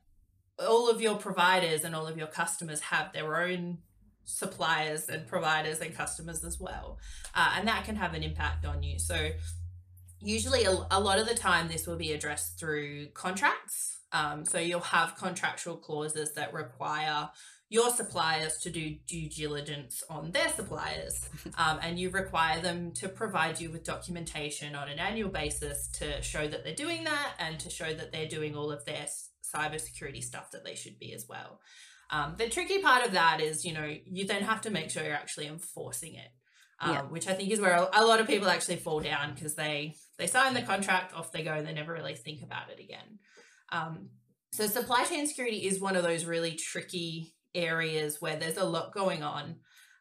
all 0.60 0.90
of 0.90 1.02
your 1.02 1.16
providers 1.16 1.84
and 1.84 1.96
all 1.96 2.08
of 2.08 2.18
your 2.18 2.28
customers 2.28 2.80
have 2.82 3.12
their 3.14 3.42
own 3.42 3.80
suppliers 4.24 5.08
and 5.10 5.28
providers 5.28 5.80
and 5.80 5.96
customers 5.96 6.44
as 6.44 6.60
well. 6.60 6.98
Uh, 7.34 7.54
and 7.58 7.68
that 7.68 7.86
can 7.86 7.96
have 7.96 8.14
an 8.14 8.24
impact 8.24 8.66
on 8.66 8.84
you. 8.84 9.00
So, 9.00 9.30
usually, 10.20 10.66
a, 10.66 10.72
a, 10.92 11.00
lot 11.00 11.20
of 11.20 11.28
the 11.28 11.36
time, 11.36 11.68
this 11.68 11.88
will 11.88 11.98
be 11.98 12.12
addressed 12.12 12.60
through 12.60 13.08
contracts. 13.14 14.00
Um, 14.12 14.46
so, 14.46 14.60
you'll 14.60 14.80
have 14.80 15.16
contractual 15.18 15.78
clauses 15.78 16.34
that 16.34 16.54
require 16.54 17.30
your 17.76 17.90
suppliers 17.90 18.58
to 18.60 18.70
do 18.70 18.96
due 19.06 19.28
diligence 19.28 20.02
on 20.10 20.32
their 20.32 20.48
suppliers 20.48 21.28
um, 21.58 21.78
and 21.84 22.00
you 22.00 22.10
require 22.10 22.62
them 22.62 22.94
to 22.94 23.10
provide 23.10 23.60
you 23.60 23.70
with 23.70 23.84
documentation 23.84 24.76
on 24.76 24.88
an 24.88 24.98
annual 24.98 25.30
basis 25.30 25.90
to 25.90 26.22
show 26.22 26.48
that 26.48 26.64
they're 26.64 26.74
doing 26.74 27.04
that 27.04 27.34
and 27.38 27.60
to 27.60 27.70
show 27.70 27.94
that 27.94 28.14
they're 28.14 28.30
doing 28.30 28.56
all 28.56 28.72
of 28.72 28.86
their 28.86 29.06
cybersecurity 29.54 30.24
stuff 30.24 30.52
that 30.52 30.64
they 30.64 30.74
should 30.74 30.98
be 31.00 31.14
as 31.14 31.26
well 31.28 31.60
um, 32.12 32.36
the 32.38 32.48
tricky 32.48 32.80
part 32.80 33.06
of 33.06 33.12
that 33.12 33.42
is 33.42 33.66
you 33.66 33.74
know 33.74 33.94
you 34.06 34.26
then 34.26 34.42
have 34.42 34.62
to 34.62 34.70
make 34.70 34.90
sure 34.90 35.04
you're 35.04 35.14
actually 35.14 35.48
enforcing 35.48 36.16
it 36.16 36.30
um, 36.80 36.94
yeah. 36.94 37.02
which 37.02 37.28
i 37.28 37.34
think 37.34 37.52
is 37.52 37.60
where 37.60 37.76
a 37.76 38.06
lot 38.06 38.22
of 38.22 38.28
people 38.28 38.48
actually 38.48 38.78
fall 38.78 39.02
down 39.02 39.34
because 39.34 39.56
they 39.56 39.94
they 40.18 40.28
sign 40.28 40.54
the 40.54 40.62
contract 40.62 41.14
off 41.14 41.34
they 41.34 41.44
go 41.44 41.52
and 41.52 41.68
they 41.68 41.74
never 41.74 41.92
really 41.92 42.16
think 42.16 42.42
about 42.42 42.70
it 42.70 42.80
again 42.82 43.20
um, 43.74 44.10
so 44.54 44.66
supply 44.68 45.04
chain 45.04 45.28
security 45.28 45.68
is 45.68 45.82
one 45.82 45.98
of 45.98 46.04
those 46.04 46.24
really 46.24 46.56
tricky 46.56 47.35
areas 47.56 48.22
where 48.22 48.36
there's 48.36 48.58
a 48.58 48.64
lot 48.64 48.94
going 48.94 49.24
on. 49.24 49.56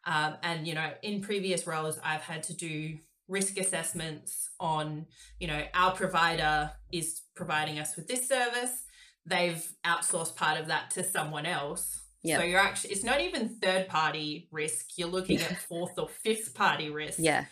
Um, 0.05 0.35
and, 0.43 0.67
you 0.67 0.75
know, 0.75 0.91
in 1.01 1.21
previous 1.21 1.65
roles, 1.65 1.99
I've 2.03 2.21
had 2.21 2.43
to 2.43 2.53
do 2.53 2.97
risk 3.27 3.57
assessments 3.57 4.49
on, 4.59 5.07
you 5.39 5.47
know, 5.47 5.63
our 5.73 5.91
provider 5.93 6.71
is 6.91 7.21
providing 7.35 7.79
us 7.79 7.95
with 7.95 8.07
this 8.07 8.27
service. 8.27 8.83
They've 9.25 9.65
outsourced 9.83 10.35
part 10.35 10.59
of 10.59 10.67
that 10.67 10.91
to 10.91 11.03
someone 11.03 11.47
else. 11.47 12.01
Yep. 12.23 12.39
So 12.39 12.45
you're 12.45 12.59
actually, 12.59 12.91
it's 12.91 13.03
not 13.03 13.21
even 13.21 13.57
third 13.61 13.87
party 13.87 14.47
risk. 14.51 14.97
You're 14.97 15.07
looking 15.07 15.39
at 15.39 15.57
fourth 15.57 15.97
or 15.97 16.07
fifth 16.07 16.53
party 16.53 16.89
risk. 16.89 17.19
Yeah. 17.19 17.45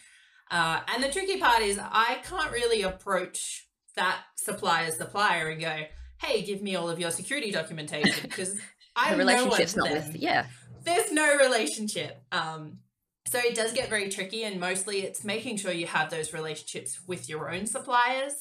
Uh, 0.51 0.81
and 0.93 1.03
the 1.03 1.11
tricky 1.11 1.39
part 1.39 1.61
is 1.61 1.79
I 1.79 2.19
can't 2.23 2.51
really 2.51 2.83
approach 2.83 3.67
that 3.95 4.19
supplier's 4.35 4.97
supplier 4.97 5.49
and 5.49 5.61
go, 5.61 5.79
hey, 6.21 6.41
give 6.41 6.61
me 6.61 6.75
all 6.75 6.89
of 6.89 6.99
your 6.99 7.11
security 7.11 7.51
documentation 7.51 8.15
because 8.21 8.55
I 8.95 9.12
the 9.12 9.17
relationship's 9.17 9.75
not 9.75 9.91
with 9.91 10.15
yeah. 10.15 10.45
There's 10.84 11.12
no 11.12 11.38
relationship. 11.38 12.21
Um, 12.32 12.79
so 13.27 13.39
it 13.39 13.56
does 13.56 13.71
get 13.71 13.89
very 13.89 14.10
tricky, 14.10 14.43
and 14.43 14.60
mostly 14.60 15.01
it's 15.01 15.23
making 15.23 15.58
sure 15.58 15.71
you 15.71 15.88
have 15.88 16.10
those 16.10 16.34
relationships 16.34 16.99
with 17.08 17.29
your 17.29 17.49
own 17.51 17.65
suppliers 17.65 18.34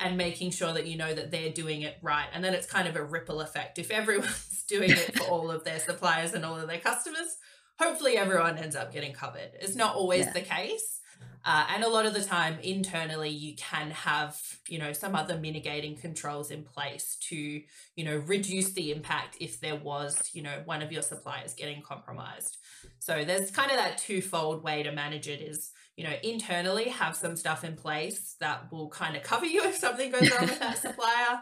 and 0.00 0.16
making 0.16 0.50
sure 0.50 0.72
that 0.72 0.86
you 0.86 0.96
know 0.96 1.12
that 1.12 1.30
they're 1.30 1.50
doing 1.50 1.82
it 1.82 1.96
right. 2.02 2.26
And 2.32 2.44
then 2.44 2.54
it's 2.54 2.66
kind 2.66 2.86
of 2.86 2.96
a 2.96 3.02
ripple 3.02 3.40
effect. 3.40 3.78
If 3.78 3.90
everyone's 3.90 4.64
doing 4.68 4.90
it 4.90 5.18
for 5.18 5.24
all 5.24 5.50
of 5.50 5.64
their 5.64 5.80
suppliers 5.80 6.34
and 6.34 6.44
all 6.44 6.56
of 6.56 6.68
their 6.68 6.78
customers, 6.78 7.36
hopefully 7.78 8.16
everyone 8.16 8.58
ends 8.58 8.76
up 8.76 8.92
getting 8.92 9.12
covered. 9.12 9.50
It's 9.60 9.74
not 9.74 9.96
always 9.96 10.26
yeah. 10.26 10.32
the 10.32 10.40
case. 10.42 10.97
Uh, 11.44 11.66
and 11.74 11.84
a 11.84 11.88
lot 11.88 12.06
of 12.06 12.14
the 12.14 12.22
time, 12.22 12.58
internally, 12.62 13.30
you 13.30 13.54
can 13.56 13.90
have, 13.90 14.40
you 14.68 14.78
know, 14.78 14.92
some 14.92 15.14
other 15.14 15.38
mitigating 15.38 15.96
controls 15.96 16.50
in 16.50 16.62
place 16.62 17.16
to, 17.20 17.36
you 17.36 18.04
know, 18.04 18.16
reduce 18.16 18.72
the 18.72 18.92
impact 18.92 19.36
if 19.40 19.60
there 19.60 19.76
was, 19.76 20.30
you 20.32 20.42
know, 20.42 20.62
one 20.64 20.82
of 20.82 20.92
your 20.92 21.02
suppliers 21.02 21.54
getting 21.54 21.82
compromised. 21.82 22.58
So 22.98 23.24
there's 23.24 23.50
kind 23.50 23.70
of 23.70 23.76
that 23.76 23.98
twofold 23.98 24.62
way 24.62 24.82
to 24.82 24.92
manage 24.92 25.28
it 25.28 25.40
is, 25.40 25.70
you 25.96 26.04
know, 26.04 26.14
internally 26.22 26.84
have 26.90 27.16
some 27.16 27.36
stuff 27.36 27.64
in 27.64 27.74
place 27.74 28.36
that 28.40 28.70
will 28.70 28.88
kind 28.88 29.16
of 29.16 29.22
cover 29.22 29.46
you 29.46 29.62
if 29.64 29.76
something 29.76 30.10
goes 30.10 30.30
wrong 30.30 30.48
with 30.48 30.60
that 30.60 30.78
supplier, 30.82 31.40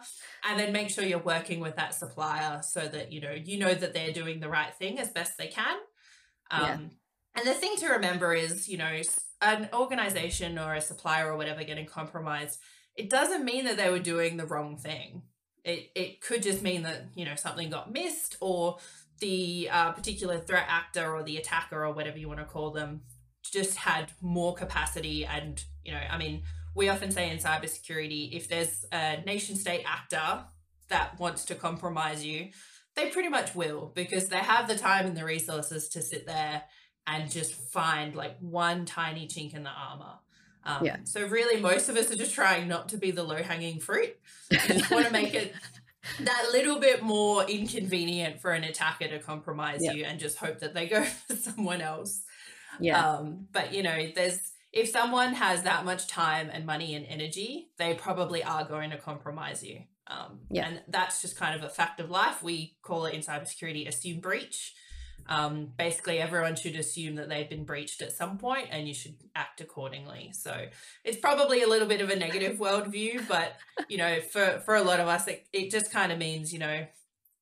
and 0.49 0.59
then 0.59 0.73
make 0.73 0.91
sure 0.91 1.05
you're 1.05 1.19
working 1.19 1.61
with 1.61 1.77
that 1.77 1.95
supplier 1.95 2.61
so 2.63 2.81
that, 2.81 3.13
you 3.13 3.21
know, 3.21 3.33
you 3.33 3.59
know 3.59 3.75
that 3.75 3.95
they're 3.95 4.13
doing 4.13 4.41
the 4.41 4.49
right 4.49 4.75
thing 4.75 4.99
as 4.99 5.11
best 5.11 5.39
they 5.39 5.49
can. 5.49 5.77
Um, 6.51 6.63
yeah. 6.63 6.79
And 7.37 7.46
the 7.46 7.53
thing 7.53 7.77
to 7.77 7.88
remember 7.88 8.33
is, 8.33 8.66
you 8.66 8.79
know, 8.79 9.01
an 9.42 9.68
organization 9.75 10.59
or 10.59 10.75
a 10.75 10.81
supplier 10.81 11.31
or 11.31 11.37
whatever 11.37 11.62
getting 11.64 11.87
compromised, 11.87 12.59
it 12.96 13.11
doesn't 13.11 13.44
mean 13.44 13.66
that 13.66 13.77
they 13.77 13.90
were 13.90 13.99
doing 13.99 14.38
the 14.38 14.46
wrong 14.46 14.77
thing. 14.79 15.22
It, 15.62 15.90
it 15.94 16.20
could 16.22 16.42
just 16.42 16.62
mean 16.62 16.83
that, 16.83 17.09
you 17.14 17.27
know, 17.27 17.35
something 17.35 17.68
got 17.68 17.92
missed 17.92 18.37
or 18.40 18.79
the 19.20 19.68
uh, 19.70 19.92
particular 19.92 20.38
threat 20.38 20.66
actor 20.68 21.14
or 21.14 21.22
the 21.22 21.37
attacker 21.37 21.85
or 21.85 21.92
whatever 21.92 22.18
you 22.18 22.29
want 22.29 22.40
to 22.40 22.46
call 22.46 22.70
them 22.70 23.03
just 23.42 23.77
had 23.77 24.12
more 24.22 24.55
capacity. 24.55 25.27
And, 25.27 25.62
you 25.85 25.92
know, 25.92 26.01
I 26.11 26.16
mean, 26.16 26.42
we 26.75 26.88
often 26.88 27.11
say 27.11 27.31
in 27.31 27.38
cybersecurity, 27.38 28.35
if 28.35 28.49
there's 28.49 28.87
a 28.92 29.22
nation 29.27 29.57
state 29.57 29.85
actor 29.87 30.44
that 30.88 31.18
wants 31.18 31.44
to 31.46 31.55
compromise 31.55 32.25
you, 32.25 32.49
they 32.94 33.11
pretty 33.11 33.29
much 33.29 33.55
will 33.55 33.92
because 33.94 34.29
they 34.29 34.38
have 34.38 34.68
the 34.68 34.77
time 34.77 35.05
and 35.07 35.16
the 35.16 35.25
resources 35.25 35.88
to 35.90 36.01
sit 36.01 36.27
there 36.27 36.62
and 37.07 37.31
just 37.31 37.55
find 37.55 38.14
like 38.14 38.37
one 38.40 38.85
tiny 38.85 39.27
chink 39.27 39.55
in 39.55 39.62
the 39.62 39.71
armor. 39.71 40.14
Um, 40.64 40.85
yeah. 40.85 40.97
So 41.05 41.27
really, 41.27 41.61
most 41.61 41.88
of 41.88 41.97
us 41.97 42.11
are 42.11 42.16
just 42.16 42.35
trying 42.35 42.66
not 42.66 42.88
to 42.90 42.97
be 42.97 43.12
the 43.12 43.23
low 43.23 43.37
hanging 43.37 43.79
fruit. 43.81 44.16
We 44.51 44.57
just 44.57 44.90
want 44.90 45.07
to 45.07 45.12
make 45.12 45.35
it 45.35 45.55
that 46.21 46.49
little 46.53 46.81
bit 46.81 47.03
more 47.03 47.45
inconvenient 47.45 48.40
for 48.40 48.53
an 48.53 48.64
attacker 48.64 49.09
to 49.09 49.19
compromise 49.21 49.81
yeah. 49.83 49.92
you, 49.92 50.05
and 50.05 50.19
just 50.19 50.38
hope 50.38 50.59
that 50.61 50.75
they 50.75 50.88
go 50.88 51.05
for 51.29 51.37
someone 51.37 51.81
else. 51.81 52.23
Yeah. 52.81 53.01
Um, 53.01 53.47
but 53.53 53.73
you 53.73 53.83
know, 53.83 54.09
there's 54.14 54.40
if 54.73 54.88
someone 54.88 55.35
has 55.35 55.62
that 55.62 55.85
much 55.85 56.09
time 56.09 56.51
and 56.53 56.66
money 56.66 56.95
and 56.95 57.07
energy, 57.07 57.71
they 57.79 57.95
probably 57.95 58.42
are 58.42 58.64
going 58.64 58.90
to 58.90 58.99
compromise 58.99 59.62
you. 59.62 59.81
Um, 60.09 60.40
yeah. 60.51 60.66
And 60.66 60.83
that's 60.88 61.23
just 61.23 61.37
kind 61.37 61.57
of 61.57 61.64
a 61.64 61.69
fact 61.69 61.99
of 62.01 62.11
life. 62.11 62.42
We 62.42 62.77
call 62.83 63.07
it 63.07 63.14
in 63.14 63.23
cybersecurity 63.23 63.88
assume 63.88 64.21
breach 64.21 64.75
um, 65.29 65.73
basically 65.77 66.19
everyone 66.19 66.57
should 66.57 66.77
assume 66.77 67.17
that 67.17 67.29
they've 67.29 67.49
been 67.49 67.65
breached 67.65 68.03
at 68.03 68.12
some 68.12 68.39
point 68.39 68.69
and 68.71 68.87
you 68.87 68.95
should 68.95 69.17
act 69.35 69.61
accordingly 69.61 70.31
so 70.33 70.67
it's 71.05 71.19
probably 71.19 71.62
a 71.62 71.69
little 71.69 71.89
bit 71.89 72.01
of 72.01 72.11
a 72.11 72.17
negative 72.17 72.59
worldview 72.59 73.27
but 73.29 73.57
you 73.89 73.99
know 73.99 74.21
for 74.21 74.61
for 74.65 74.75
a 74.75 74.83
lot 74.83 75.01
of 75.01 75.09
us 75.09 75.27
it, 75.29 75.47
it 75.53 75.71
just 75.71 75.93
kind 75.93 76.12
of 76.12 76.19
means 76.19 76.53
you 76.53 76.59
know 76.59 76.87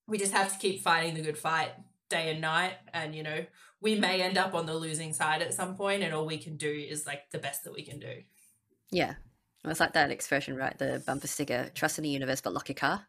we 0.07 0.18
just 0.18 0.33
have 0.33 0.53
to 0.53 0.59
keep 0.59 0.83
fighting 0.83 1.14
the 1.14 1.23
good 1.23 1.38
fight 1.38 1.70
day 2.09 2.31
and 2.31 2.40
night 2.40 2.75
and 2.92 3.14
you 3.14 3.23
know 3.23 3.44
we 3.81 3.94
may 3.94 4.23
end 4.23 4.38
up 4.38 4.55
on 4.55 4.66
the 4.66 4.75
losing 4.75 5.12
side 5.12 5.42
at 5.42 5.53
some 5.53 5.77
point 5.77 6.03
and 6.03 6.14
all 6.14 6.27
we 6.27 6.38
can 6.38 6.57
do 6.57 6.70
is 6.70 7.07
like 7.07 7.31
the 7.31 7.38
best 7.38 7.64
that 7.64 7.73
we 7.73 7.83
can 7.83 7.99
do 7.99 8.14
yeah 8.90 9.14
it's 9.64 9.81
like 9.81 9.94
that 9.94 10.11
expression 10.11 10.57
right 10.57 10.79
the 10.79 11.03
bumper 11.07 11.27
sticker 11.27 11.70
trust 11.75 11.99
in 11.99 12.05
the 12.05 12.11
universe 12.11 12.40
but 12.40 12.53
lock 12.53 12.68
your 12.68 12.75
car 12.75 13.07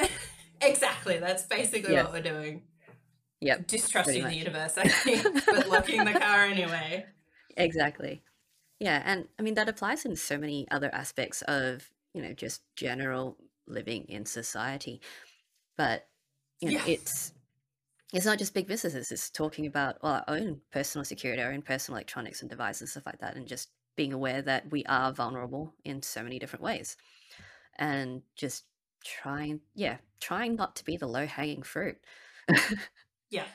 exactly. 0.62 1.18
That's 1.18 1.44
basically 1.44 1.94
Yeah. 1.94 2.04
what 2.04 2.12
we're 2.12 2.22
doing. 2.22 2.62
Yep. 3.42 3.66
Distrusting 3.66 4.24
the 4.24 4.34
universe, 4.34 4.78
I 4.78 4.88
think, 4.88 5.26
but 5.50 5.68
locking 5.68 6.04
the 6.04 6.14
car 6.14 6.44
anyway. 6.46 7.06
Exactly. 7.56 8.22
Yeah, 8.80 9.02
and 9.04 9.28
I 9.38 9.42
mean 9.42 9.54
that 9.54 9.68
applies 9.68 10.04
in 10.04 10.16
so 10.16 10.38
many 10.38 10.68
other 10.70 10.94
aspects 10.94 11.42
of, 11.42 11.90
you 12.14 12.22
know, 12.22 12.32
just 12.34 12.62
general 12.76 13.38
living 13.66 14.04
in 14.08 14.26
society. 14.26 15.00
But 15.76 16.08
you 16.60 16.70
know, 16.70 16.78
Yeah. 16.78 16.84
it's 16.86 17.32
it's 18.12 18.26
not 18.26 18.38
just 18.38 18.54
big 18.54 18.66
businesses, 18.68 19.12
it's 19.12 19.30
talking 19.30 19.66
about 19.66 20.02
well, 20.02 20.14
our 20.14 20.24
own 20.28 20.62
personal 20.72 21.04
security, 21.04 21.42
our 21.42 21.52
own 21.52 21.62
personal 21.62 21.96
electronics 21.98 22.42
and 22.42 22.50
devices, 22.50 22.82
and 22.82 22.90
stuff 22.90 23.06
like 23.06 23.20
that, 23.20 23.36
and 23.36 23.48
just 23.48 23.70
being 23.96 24.12
aware 24.14 24.42
that 24.42 24.70
we 24.72 24.84
are 24.86 25.12
vulnerable 25.12 25.74
in 25.84 26.02
so 26.02 26.22
many 26.22 26.38
different 26.40 26.62
ways. 26.64 26.96
And 27.78 28.22
just 28.36 28.66
trying 29.04 29.62
yeah, 29.74 29.98
trying 30.20 30.56
not 30.56 30.76
to 30.76 30.84
be 30.84 30.96
the 30.98 31.08
low 31.08 31.26
hanging 31.26 31.62
fruit. 31.62 31.98
Yeah. 33.32 33.46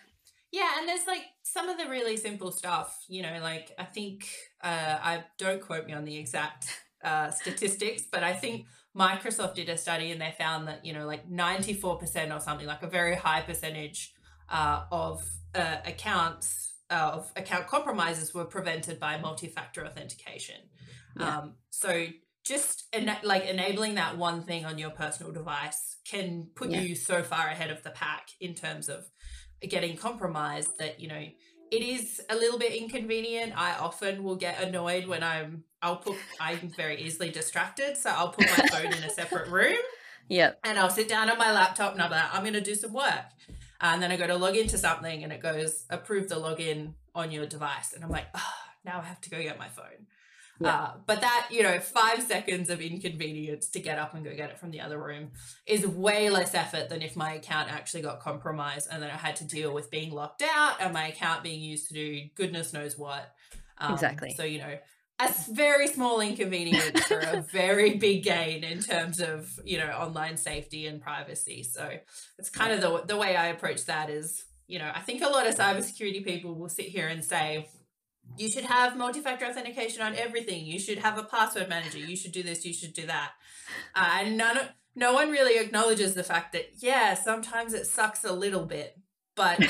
Yeah, 0.52 0.70
and 0.80 0.88
there's 0.88 1.06
like 1.08 1.24
some 1.44 1.70
of 1.70 1.78
the 1.78 1.88
really 1.90 2.18
simple 2.18 2.52
stuff, 2.52 2.98
you 3.08 3.22
know, 3.22 3.38
like 3.42 3.72
I 3.78 3.84
think 3.84 4.28
uh 4.64 4.98
I 5.12 5.24
don't 5.38 5.62
quote 5.62 5.86
me 5.86 5.94
on 5.94 6.04
the 6.06 6.18
exact 6.18 6.66
uh 7.04 7.30
statistics, 7.32 8.04
but 8.12 8.24
I 8.24 8.34
think 8.34 8.66
Microsoft 8.98 9.54
did 9.56 9.70
a 9.70 9.78
study 9.78 10.12
and 10.12 10.20
they 10.20 10.34
found 10.38 10.68
that, 10.68 10.84
you 10.86 10.94
know, 10.94 11.06
like 11.06 11.30
94% 11.30 12.36
or 12.36 12.40
something, 12.40 12.66
like 12.66 12.82
a 12.84 12.88
very 13.00 13.16
high 13.16 13.42
percentage 13.42 14.14
uh 14.50 14.84
of 14.92 15.22
uh, 15.54 15.78
accounts 15.86 16.74
uh, 16.90 17.12
of 17.16 17.32
account 17.36 17.68
compromises 17.68 18.34
were 18.34 18.46
prevented 18.46 19.00
by 19.00 19.18
multi-factor 19.18 19.86
authentication. 19.86 20.62
Yeah. 21.20 21.40
Um 21.40 21.56
so 21.70 22.08
just 22.46 22.86
ena- 22.94 23.20
like 23.24 23.46
enabling 23.46 23.96
that 23.96 24.18
one 24.18 24.42
thing 24.44 24.66
on 24.66 24.78
your 24.78 24.92
personal 24.92 25.34
device 25.34 25.98
can 26.06 26.48
put 26.56 26.70
Yeah. 26.72 26.80
you 26.82 26.96
so 26.96 27.22
far 27.22 27.48
ahead 27.50 27.70
of 27.70 27.84
the 27.84 27.90
pack 27.92 28.30
in 28.40 28.56
terms 28.56 28.88
of 28.88 29.02
getting 29.62 29.98
compromised 29.98 30.78
that 30.80 31.00
you 31.00 31.08
know 31.08 31.24
it 31.70 31.82
is 31.82 32.22
a 32.30 32.36
little 32.36 32.58
bit 32.58 32.72
inconvenient. 32.74 33.52
I 33.58 33.74
often 33.74 34.24
will 34.24 34.38
get 34.38 34.62
annoyed 34.62 35.06
when 35.08 35.22
i'm 35.24 35.64
i'll 35.82 35.98
put 35.98 36.16
i'm 36.40 36.70
very 36.76 37.02
easily 37.02 37.30
distracted. 37.30 37.98
So 37.98 38.10
i'll 38.10 38.30
put 38.30 38.46
my 38.46 38.68
phone 38.68 38.86
in 38.94 39.04
a 39.04 39.10
separate 39.10 39.50
room 39.50 39.76
Yep. 40.30 40.60
and 40.66 40.78
i'll 40.78 40.90
sit 40.90 41.08
down 41.08 41.30
on 41.30 41.38
my 41.38 41.52
laptop 41.54 41.94
and 41.94 42.02
i'm 42.02 42.12
like 42.12 42.34
i'm 42.34 42.42
going 42.42 42.54
to 42.54 42.62
do 42.62 42.76
some 42.76 42.94
work. 42.94 43.26
Uh, 43.82 43.92
and 43.94 44.02
then 44.02 44.12
i 44.12 44.18
go 44.18 44.28
to 44.28 44.36
log 44.36 44.56
into 44.56 44.78
something 44.78 45.24
and 45.24 45.32
it 45.34 45.42
goes 45.42 45.86
approve 45.90 46.30
the 46.30 46.36
login 46.36 46.94
on 47.16 47.32
your 47.32 47.46
device. 47.46 47.94
And 47.94 48.04
i'm 48.04 48.10
like 48.12 48.28
oh 48.36 48.54
now 48.86 49.00
i 49.00 49.04
have 49.04 49.22
to 49.22 49.30
go 49.30 49.42
get 49.42 49.58
my 49.60 49.68
phone 49.70 50.06
Yeah. 50.60 50.74
uh, 50.74 50.92
but 51.06 51.22
that 51.22 51.48
you 51.52 51.64
know 51.64 51.80
five 51.80 52.24
seconds 52.24 52.70
of 52.70 52.82
inconvenience 52.82 53.70
to 53.70 53.80
get 53.80 54.00
up 54.00 54.14
and 54.16 54.24
go 54.24 54.36
get 54.36 54.50
it 54.50 54.60
from 54.60 54.72
the 54.72 54.82
other 54.82 54.98
room 54.98 55.32
is 55.66 55.86
way 55.86 56.30
less 56.30 56.56
effort 56.56 56.90
than 56.90 57.02
if 57.02 57.16
my 57.16 57.34
account 57.34 57.72
actually 57.72 58.02
got 58.02 58.20
compromised 58.22 58.88
and 58.92 59.02
then 59.04 59.10
I 59.10 59.18
had 59.18 59.36
to 59.38 59.46
deal 59.46 59.74
with 59.74 59.92
being 59.92 60.12
locked 60.12 60.42
out 60.42 60.82
and 60.82 60.94
my 60.94 61.08
account 61.08 61.44
being 61.44 61.62
used 61.62 61.88
to 61.90 61.94
do 61.94 62.22
goodness 62.36 62.74
knows 62.74 62.98
what. 62.98 63.34
Um, 63.78 63.94
Exactly. 63.94 64.34
So, 64.36 64.44
you 64.44 64.60
know, 64.60 64.78
a 65.20 65.34
very 65.52 65.88
small 65.88 66.22
inconvenience 66.22 67.04
for 67.06 67.20
a 67.20 67.42
very 67.42 67.96
big 67.98 68.24
gain 68.24 68.64
in 68.64 68.82
terms 68.82 69.20
of, 69.20 69.60
you 69.66 69.78
know, 69.78 69.88
online 69.88 70.38
safety 70.38 70.86
and 70.88 71.02
privacy. 71.02 71.64
So 71.64 71.90
it's 72.38 72.50
kind 72.50 72.72
of 72.72 72.82
the, 72.82 73.04
the 73.06 73.18
way 73.18 73.36
I 73.36 73.48
approach 73.48 73.86
that 73.86 74.10
is, 74.10 74.44
you 74.68 74.80
know, 74.80 74.92
I 74.94 75.00
think 75.02 75.24
a 75.24 75.28
lot 75.28 75.48
of 75.48 75.56
cybersecurity 75.56 76.24
people 76.24 76.54
will 76.56 76.70
sit 76.70 76.86
here 76.86 77.08
and 77.08 77.24
say, 77.24 77.68
you 78.38 78.50
should 78.50 78.66
have 78.66 78.98
multi-factor 78.98 79.46
authentication 79.46 80.02
on 80.02 80.16
everything. 80.16 80.66
You 80.66 80.80
should 80.80 81.00
have 81.00 81.18
a 81.18 81.24
password 81.24 81.70
manager. 81.70 82.00
You 82.00 82.16
should 82.16 82.32
do 82.32 82.44
this. 82.44 82.66
You 82.66 82.74
should 82.74 82.94
do 82.94 83.06
that. 83.08 83.32
Uh, 83.96 84.20
and 84.22 84.38
none, 84.38 84.58
of- 84.58 84.70
no 84.96 85.14
one 85.14 85.32
really 85.32 85.64
acknowledges 85.64 86.14
the 86.16 86.24
fact 86.24 86.54
that 86.54 86.70
yeah, 86.80 87.14
sometimes 87.14 87.74
it 87.74 87.88
sucks 87.88 88.24
a 88.24 88.34
little 88.34 88.66
bit, 88.66 88.98
but 89.36 89.58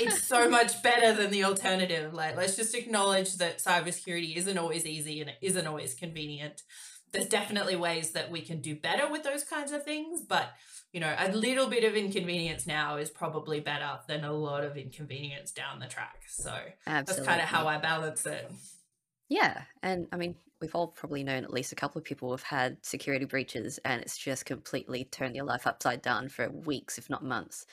it's 0.00 0.26
so 0.26 0.48
much 0.48 0.82
better 0.82 1.14
than 1.14 1.30
the 1.30 1.44
alternative. 1.44 2.12
Like, 2.12 2.36
let's 2.36 2.56
just 2.56 2.74
acknowledge 2.74 3.36
that 3.36 3.58
cybersecurity 3.58 4.36
isn't 4.36 4.58
always 4.58 4.84
easy 4.84 5.20
and 5.20 5.30
it 5.30 5.36
isn't 5.40 5.66
always 5.66 5.94
convenient. 5.94 6.62
There's 7.12 7.28
definitely 7.28 7.76
ways 7.76 8.12
that 8.12 8.30
we 8.30 8.40
can 8.40 8.60
do 8.60 8.74
better 8.74 9.10
with 9.10 9.22
those 9.22 9.44
kinds 9.44 9.72
of 9.72 9.84
things, 9.84 10.22
but 10.22 10.50
you 10.92 11.00
know, 11.00 11.14
a 11.18 11.32
little 11.32 11.68
bit 11.68 11.84
of 11.84 11.94
inconvenience 11.94 12.66
now 12.66 12.96
is 12.96 13.08
probably 13.10 13.60
better 13.60 13.98
than 14.08 14.24
a 14.24 14.32
lot 14.32 14.62
of 14.62 14.76
inconvenience 14.76 15.50
down 15.50 15.78
the 15.78 15.86
track. 15.86 16.22
So 16.28 16.54
that's 16.84 17.18
kind 17.20 17.40
of 17.40 17.48
how 17.48 17.66
I 17.66 17.78
balance 17.78 18.26
it. 18.26 18.50
Yeah, 19.28 19.62
and 19.82 20.06
I 20.12 20.16
mean, 20.16 20.34
we've 20.60 20.74
all 20.74 20.88
probably 20.88 21.24
known 21.24 21.44
at 21.44 21.52
least 21.52 21.72
a 21.72 21.76
couple 21.76 21.98
of 21.98 22.04
people 22.04 22.30
who've 22.30 22.42
had 22.42 22.76
security 22.84 23.24
breaches, 23.24 23.78
and 23.84 24.02
it's 24.02 24.18
just 24.18 24.44
completely 24.44 25.04
turned 25.04 25.34
their 25.34 25.44
life 25.44 25.66
upside 25.66 26.02
down 26.02 26.28
for 26.28 26.50
weeks, 26.50 26.98
if 26.98 27.08
not 27.08 27.24
months. 27.24 27.64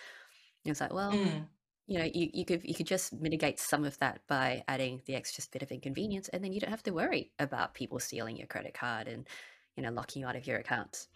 And 0.63 0.71
it's 0.71 0.79
like, 0.81 0.93
well, 0.93 1.11
Mm. 1.11 1.45
You 1.89 1.97
know, 1.97 2.05
you, 2.13 2.29
you 2.33 2.45
could 2.45 2.63
you 2.63 2.75
could 2.75 2.85
just 2.85 3.13
mitigate 3.13 3.59
some 3.59 3.83
of 3.83 3.97
that 3.97 4.21
by 4.27 4.63
adding 4.67 5.01
the 5.07 5.15
extra 5.15 5.43
bit 5.51 5.63
of 5.63 5.71
inconvenience, 5.71 6.29
and 6.29 6.43
then 6.43 6.53
you 6.53 6.59
don't 6.59 6.69
have 6.69 6.83
to 6.83 6.93
worry 6.93 7.31
about 7.39 7.73
people 7.73 7.99
stealing 7.99 8.37
your 8.37 8.45
credit 8.45 8.75
card 8.75 9.07
and 9.07 9.27
you 9.75 9.81
know 9.81 9.89
locking 9.91 10.21
you 10.21 10.27
out 10.27 10.35
of 10.35 10.45
your 10.45 10.57
accounts. 10.57 11.07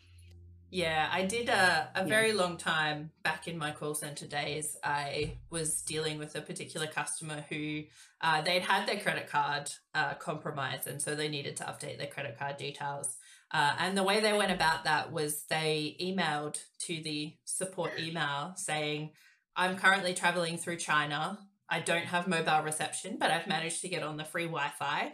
Yeah, 0.71 1.07
I 1.11 1.25
did 1.25 1.49
a, 1.49 1.91
a 1.93 1.99
Yeah. 1.99 2.05
very 2.05 2.33
long 2.33 2.57
time 2.57 3.11
back 3.21 3.47
in 3.47 3.59
my 3.59 3.69
call 3.69 3.93
center 3.93 4.25
days. 4.25 4.75
I 4.83 5.37
was 5.51 5.83
dealing 5.83 6.17
with 6.17 6.35
a 6.35 6.41
particular 6.41 6.87
customer 6.87 7.45
who 7.47 7.83
uh, 8.21 8.41
they'd 8.41 8.63
had 8.63 8.87
their 8.87 8.99
credit 8.99 9.29
card 9.29 9.69
uh, 9.93 10.15
compromised, 10.15 10.87
and 10.87 10.99
so 10.99 11.13
they 11.13 11.27
needed 11.27 11.55
to 11.57 11.65
update 11.65 11.99
their 11.99 12.07
credit 12.07 12.39
card 12.39 12.57
details. 12.57 13.17
Uh, 13.51 13.75
and 13.77 13.95
the 13.95 14.01
way 14.01 14.19
they 14.21 14.35
went 14.35 14.51
about 14.51 14.85
that 14.85 15.11
was 15.11 15.43
they 15.51 15.95
emailed 16.01 16.59
to 16.79 17.03
the 17.03 17.35
support 17.45 17.91
email 17.99 18.53
saying, 18.55 19.11
I'm 19.55 19.77
currently 19.77 20.13
traveling 20.13 20.57
through 20.57 20.77
China. 20.77 21.39
I 21.69 21.79
don't 21.79 22.05
have 22.05 22.27
mobile 22.27 22.61
reception, 22.63 23.17
but 23.19 23.31
I've 23.31 23.47
managed 23.47 23.81
to 23.81 23.89
get 23.89 24.03
on 24.03 24.17
the 24.17 24.23
free 24.25 24.45
Wi 24.45 24.69
Fi. 24.77 25.13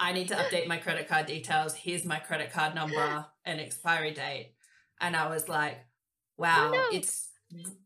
I 0.00 0.12
need 0.12 0.28
to 0.28 0.34
update 0.34 0.66
my 0.66 0.76
credit 0.76 1.08
card 1.08 1.26
details. 1.26 1.74
Here's 1.74 2.04
my 2.04 2.18
credit 2.18 2.52
card 2.52 2.74
number 2.74 3.26
and 3.44 3.60
expiry 3.60 4.12
date. 4.12 4.52
And 5.00 5.16
I 5.16 5.28
was 5.28 5.48
like, 5.48 5.78
wow, 6.36 6.70
no. 6.72 6.84
it's 6.92 7.28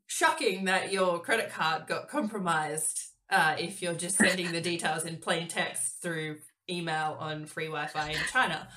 shocking 0.06 0.64
that 0.66 0.92
your 0.92 1.20
credit 1.20 1.50
card 1.50 1.86
got 1.86 2.08
compromised 2.08 3.00
uh, 3.30 3.56
if 3.58 3.80
you're 3.80 3.94
just 3.94 4.16
sending 4.16 4.52
the 4.52 4.60
details 4.60 5.04
in 5.04 5.16
plain 5.16 5.48
text 5.48 6.02
through 6.02 6.38
email 6.68 7.16
on 7.18 7.46
free 7.46 7.66
Wi 7.66 7.86
Fi 7.86 8.10
in 8.10 8.18
China. 8.30 8.68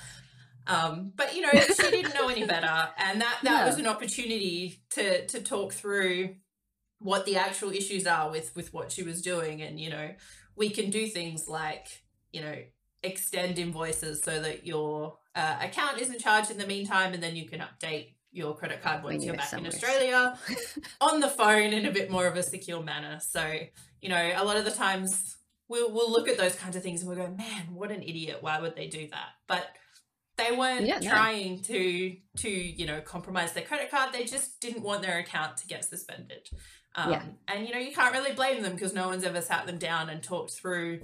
Um, 0.66 1.12
but 1.14 1.34
you 1.36 1.42
know, 1.42 1.50
she 1.52 1.90
didn't 1.90 2.14
know 2.14 2.28
any 2.28 2.44
better, 2.46 2.88
and 2.98 3.20
that 3.20 3.38
that 3.42 3.60
No. 3.60 3.66
was 3.66 3.78
an 3.78 3.86
opportunity 3.86 4.82
to 4.90 5.26
to 5.26 5.40
talk 5.42 5.72
through 5.72 6.36
what 6.98 7.26
the 7.26 7.36
actual 7.36 7.70
issues 7.70 8.06
are 8.06 8.30
with 8.30 8.54
with 8.56 8.72
what 8.72 8.90
she 8.92 9.02
was 9.02 9.22
doing, 9.22 9.62
and 9.62 9.78
you 9.80 9.90
know, 9.90 10.10
we 10.56 10.70
can 10.70 10.90
do 10.90 11.06
things 11.06 11.48
like 11.48 12.02
you 12.32 12.40
know 12.40 12.56
extend 13.02 13.58
invoices 13.58 14.22
so 14.22 14.40
that 14.40 14.66
your 14.66 15.18
uh, 15.34 15.58
account 15.60 16.00
isn't 16.00 16.20
charged 16.20 16.50
in 16.50 16.58
the 16.58 16.66
meantime, 16.66 17.12
and 17.12 17.22
then 17.22 17.36
you 17.36 17.46
can 17.48 17.60
update 17.60 18.14
your 18.32 18.54
credit 18.54 18.82
card 18.82 19.02
When 19.02 19.14
once 19.14 19.24
you're 19.24 19.34
back 19.34 19.52
in. 19.52 19.66
Australia 19.66 20.38
on 21.00 21.20
the 21.20 21.28
phone 21.28 21.72
in 21.72 21.86
a 21.86 21.90
bit 21.92 22.10
more 22.10 22.26
of 22.26 22.36
a 22.36 22.42
secure 22.42 22.82
manner. 22.82 23.18
So, 23.20 23.50
you 24.02 24.10
know, 24.10 24.32
a 24.36 24.44
lot 24.44 24.58
of 24.58 24.64
the 24.66 24.70
times 24.70 25.36
we'll, 25.68 25.90
we'll 25.90 26.10
look 26.10 26.28
at 26.28 26.36
those 26.36 26.54
kinds 26.54 26.76
of 26.76 26.82
things 26.82 27.00
and 27.00 27.08
we'll 27.08 27.16
go, 27.26 27.32
man, 27.34 27.72
what 27.72 27.90
an 27.90 28.02
idiot. 28.02 28.38
Why 28.42 28.60
would 28.60 28.76
they 28.76 28.88
do 28.88 29.08
that? 29.08 29.28
But 29.48 29.68
they 30.36 30.54
weren't 30.54 30.84
Yeah, 30.86 30.98
no. 30.98 31.08
trying 31.08 31.62
to, 31.62 32.16
to, 32.38 32.50
you 32.50 32.84
know, 32.84 33.00
compromise 33.00 33.54
their 33.54 33.64
credit 33.64 33.90
card. 33.90 34.12
They 34.12 34.24
just 34.24 34.60
didn't 34.60 34.82
want 34.82 35.00
their 35.00 35.18
account 35.18 35.56
to 35.58 35.66
get 35.66 35.86
suspended. 35.86 36.48
Um, 36.96 37.12
Yeah. 37.12 37.22
And, 37.48 37.66
you 37.66 37.72
know, 37.72 37.78
you 37.80 37.92
can't 37.92 38.12
really 38.14 38.32
blame 38.32 38.62
them 38.62 38.72
because 38.72 38.92
no 38.92 39.08
one's 39.08 39.24
ever 39.24 39.40
sat 39.40 39.66
them 39.66 39.78
down 39.78 40.08
and 40.10 40.22
talked 40.22 40.52
through 40.52 41.00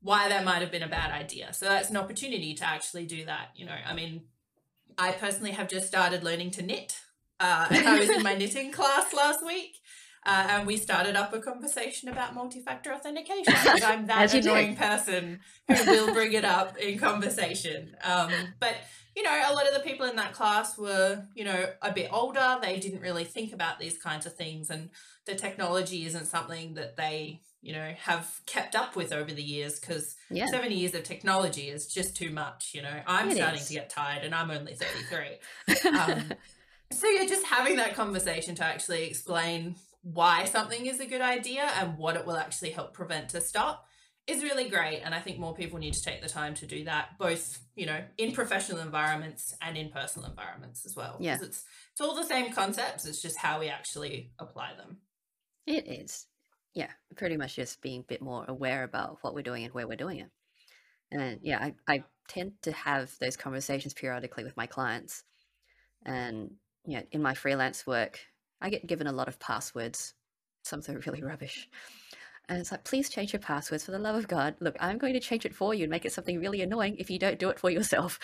why 0.00 0.28
that 0.28 0.44
might 0.44 0.60
have 0.60 0.70
been 0.70 0.82
a 0.82 0.88
bad 0.88 1.10
idea. 1.10 1.52
So 1.52 1.66
that's 1.66 1.90
an 1.90 1.96
opportunity 1.96 2.54
to 2.54 2.64
actually 2.66 3.06
do 3.06 3.24
that. 3.26 3.50
You 3.56 3.66
know, 3.66 3.76
I 3.86 3.94
mean, 3.94 4.22
I 4.98 5.12
personally 5.12 5.52
have 5.52 5.68
just 5.68 5.86
started 5.86 6.22
learning 6.22 6.50
to 6.52 6.62
knit. 6.62 7.00
Uh, 7.40 7.66
I 7.70 7.98
was 7.98 8.10
in 8.10 8.22
my 8.22 8.34
knitting 8.34 8.70
class 8.72 9.12
last 9.12 9.44
week. 9.44 9.76
Uh, 10.26 10.46
and 10.50 10.66
we 10.66 10.76
started 10.76 11.16
up 11.16 11.32
a 11.34 11.38
conversation 11.40 12.08
about 12.08 12.34
multi-factor 12.34 12.92
authentication 12.92 13.52
I'm 13.84 14.06
that 14.06 14.32
you 14.32 14.40
do. 14.40 14.50
annoying 14.50 14.74
person 14.76 15.40
who 15.68 15.84
will 15.90 16.14
bring 16.14 16.32
it 16.32 16.44
up 16.44 16.78
in 16.78 16.98
conversation. 16.98 17.94
Um, 18.02 18.32
but 18.58 18.74
you 19.16 19.22
know, 19.22 19.30
a 19.46 19.52
lot 19.54 19.68
of 19.68 19.74
the 19.74 19.80
people 19.80 20.06
in 20.06 20.16
that 20.16 20.32
class 20.32 20.76
were, 20.76 21.24
you 21.36 21.44
know, 21.44 21.66
a 21.82 21.92
bit 21.92 22.08
older. 22.12 22.58
They 22.60 22.80
didn't 22.80 23.00
really 23.00 23.22
think 23.24 23.52
about 23.52 23.78
these 23.78 23.96
kinds 23.96 24.26
of 24.26 24.34
things, 24.34 24.70
and 24.70 24.90
the 25.24 25.36
technology 25.36 26.04
isn't 26.04 26.24
something 26.26 26.74
that 26.74 26.96
they, 26.96 27.40
you 27.62 27.72
know, 27.74 27.92
have 28.00 28.40
kept 28.46 28.74
up 28.74 28.96
with 28.96 29.12
over 29.12 29.30
the 29.30 29.42
years 29.42 29.78
because 29.78 30.16
Yeah, 30.30 30.46
70 30.46 30.74
years 30.74 30.94
of 30.94 31.04
technology 31.04 31.68
is 31.68 31.86
just 31.86 32.16
too 32.16 32.30
much. 32.30 32.72
You 32.74 32.82
know, 32.82 33.00
I'm 33.06 33.30
It 33.30 33.36
starting 33.36 33.60
is. 33.60 33.68
to 33.68 33.74
get 33.74 33.88
tired, 33.88 34.24
and 34.24 34.34
I'm 34.34 34.50
only 34.50 34.74
33. 34.74 35.90
Um, 35.96 36.32
so 36.90 37.06
you're 37.08 37.28
just 37.28 37.46
having 37.46 37.76
that 37.76 37.94
conversation 37.94 38.54
to 38.56 38.64
actually 38.64 39.04
explain 39.04 39.76
why 40.04 40.44
something 40.44 40.84
is 40.84 41.00
a 41.00 41.06
good 41.06 41.22
idea 41.22 41.62
and 41.80 41.96
what 41.96 42.14
it 42.14 42.26
will 42.26 42.36
actually 42.36 42.70
help 42.70 42.92
prevent 42.92 43.30
to 43.30 43.40
stop 43.40 43.86
is 44.26 44.42
really 44.42 44.68
great. 44.68 45.00
And 45.00 45.14
I 45.14 45.20
think 45.20 45.38
more 45.38 45.54
people 45.54 45.78
need 45.78 45.94
to 45.94 46.02
take 46.02 46.22
the 46.22 46.28
time 46.28 46.54
to 46.54 46.66
do 46.66 46.84
that, 46.84 47.18
both, 47.18 47.58
you 47.74 47.86
know, 47.86 48.00
in 48.18 48.32
professional 48.32 48.80
environments 48.80 49.54
and 49.62 49.76
in 49.76 49.90
personal 49.90 50.28
environments 50.28 50.84
as 50.84 50.94
well. 50.94 51.16
Yeah. 51.20 51.38
It's, 51.40 51.64
it's 51.92 52.00
all 52.00 52.14
the 52.14 52.24
same 52.24 52.52
concepts. 52.52 53.06
It's 53.06 53.20
just 53.20 53.38
how 53.38 53.60
we 53.60 53.68
actually 53.68 54.32
apply 54.38 54.72
them. 54.76 54.98
It 55.66 55.88
is. 55.88 56.26
Yeah. 56.74 56.90
Pretty 57.16 57.38
much 57.38 57.56
just 57.56 57.80
being 57.80 58.00
a 58.00 58.04
bit 58.04 58.20
more 58.20 58.44
aware 58.46 58.84
about 58.84 59.18
what 59.22 59.34
we're 59.34 59.42
doing 59.42 59.64
and 59.64 59.72
where 59.72 59.88
we're 59.88 59.96
doing 59.96 60.20
it. 60.20 60.30
And 61.10 61.40
yeah, 61.42 61.58
I, 61.58 61.74
I 61.86 62.04
tend 62.28 62.52
to 62.62 62.72
have 62.72 63.10
those 63.20 63.36
conversations 63.36 63.94
periodically 63.94 64.44
with 64.44 64.56
my 64.56 64.66
clients. 64.66 65.22
And 66.04 66.50
yeah, 66.86 67.02
in 67.12 67.22
my 67.22 67.34
freelance 67.34 67.86
work, 67.86 68.20
I 68.64 68.70
get 68.70 68.86
given 68.86 69.06
a 69.06 69.12
lot 69.12 69.28
of 69.28 69.38
passwords. 69.38 70.14
Some 70.62 70.78
of 70.78 70.86
them 70.86 70.96
are 70.96 71.00
really 71.00 71.22
rubbish. 71.22 71.68
And 72.48 72.58
it's 72.58 72.72
like, 72.72 72.82
please 72.84 73.10
change 73.10 73.34
your 73.34 73.40
passwords 73.40 73.84
for 73.84 73.90
the 73.90 73.98
love 73.98 74.16
of 74.16 74.26
God. 74.26 74.54
Look, 74.58 74.74
I'm 74.80 74.96
going 74.96 75.12
to 75.12 75.20
change 75.20 75.44
it 75.44 75.54
for 75.54 75.74
you 75.74 75.84
and 75.84 75.90
make 75.90 76.06
it 76.06 76.12
something 76.12 76.40
really 76.40 76.62
annoying 76.62 76.96
if 76.98 77.10
you 77.10 77.18
don't 77.18 77.38
do 77.38 77.50
it 77.50 77.58
for 77.58 77.68
yourself. 77.68 78.18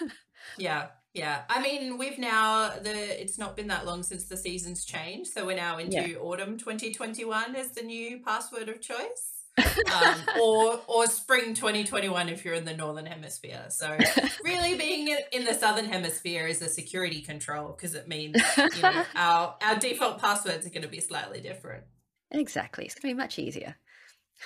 yeah, 0.58 0.86
yeah. 1.12 1.42
I 1.50 1.60
mean, 1.60 1.98
we've 1.98 2.18
now 2.18 2.70
the 2.82 3.22
it's 3.22 3.38
not 3.38 3.56
been 3.56 3.68
that 3.68 3.84
long 3.84 4.02
since 4.02 4.24
the 4.24 4.38
seasons 4.38 4.86
changed, 4.86 5.32
so 5.32 5.44
we're 5.44 5.56
now 5.56 5.76
into 5.76 6.10
yeah. 6.10 6.16
autumn 6.16 6.56
2021 6.56 7.54
as 7.54 7.72
the 7.72 7.82
new 7.82 8.20
password 8.24 8.70
of 8.70 8.80
choice. 8.80 9.33
Um, 9.58 10.22
or 10.40 10.80
or 10.86 11.06
spring 11.06 11.54
2021 11.54 12.28
if 12.28 12.44
you're 12.44 12.54
in 12.54 12.64
the 12.64 12.76
northern 12.76 13.06
hemisphere. 13.06 13.66
So 13.68 13.96
really 14.44 14.76
being 14.76 15.16
in 15.32 15.44
the 15.44 15.54
southern 15.54 15.86
hemisphere 15.86 16.46
is 16.46 16.62
a 16.62 16.68
security 16.68 17.22
control 17.22 17.72
because 17.72 17.94
it 17.94 18.08
means 18.08 18.36
you 18.56 18.82
know 18.82 19.04
our 19.14 19.56
our 19.62 19.76
default 19.76 20.20
passwords 20.20 20.66
are 20.66 20.70
going 20.70 20.82
to 20.82 20.88
be 20.88 21.00
slightly 21.00 21.40
different. 21.40 21.84
Exactly. 22.30 22.84
It's 22.84 22.94
going 22.94 23.12
to 23.12 23.14
be 23.14 23.22
much 23.22 23.38
easier. 23.38 23.76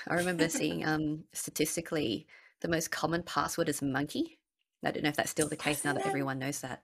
I 0.07 0.15
remember 0.15 0.49
seeing 0.49 0.87
um, 0.87 1.25
statistically 1.33 2.27
the 2.61 2.69
most 2.69 2.91
common 2.91 3.23
password 3.23 3.69
is 3.69 3.81
monkey. 3.81 4.39
I 4.85 4.91
don't 4.91 5.03
know 5.03 5.09
if 5.09 5.17
that's 5.17 5.31
still 5.31 5.49
the 5.49 5.57
case 5.57 5.85
now 5.85 5.95
that 5.95 6.07
everyone 6.07 6.39
knows 6.39 6.61
that. 6.61 6.83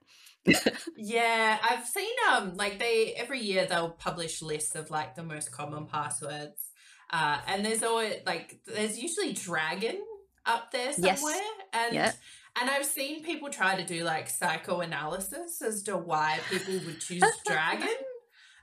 yeah, 0.96 1.58
I've 1.62 1.86
seen 1.86 2.12
um 2.30 2.54
like 2.54 2.78
they 2.78 3.14
every 3.16 3.40
year 3.40 3.66
they'll 3.66 3.90
publish 3.90 4.42
lists 4.42 4.74
of 4.74 4.90
like 4.90 5.14
the 5.14 5.22
most 5.22 5.52
common 5.52 5.86
passwords. 5.86 6.70
Uh 7.10 7.38
and 7.46 7.64
there's 7.64 7.82
always 7.82 8.16
like 8.26 8.60
there's 8.66 8.98
usually 8.98 9.32
dragon 9.32 9.98
up 10.46 10.70
there 10.72 10.92
somewhere 10.92 11.14
yes. 11.14 11.44
and 11.72 11.94
yep. 11.94 12.14
and 12.60 12.70
I've 12.70 12.84
seen 12.84 13.24
people 13.24 13.48
try 13.50 13.80
to 13.80 13.84
do 13.84 14.04
like 14.04 14.28
psychoanalysis 14.28 15.62
as 15.62 15.82
to 15.84 15.96
why 15.96 16.40
people 16.50 16.74
would 16.86 17.00
choose 17.00 17.24
dragon. 17.46 17.88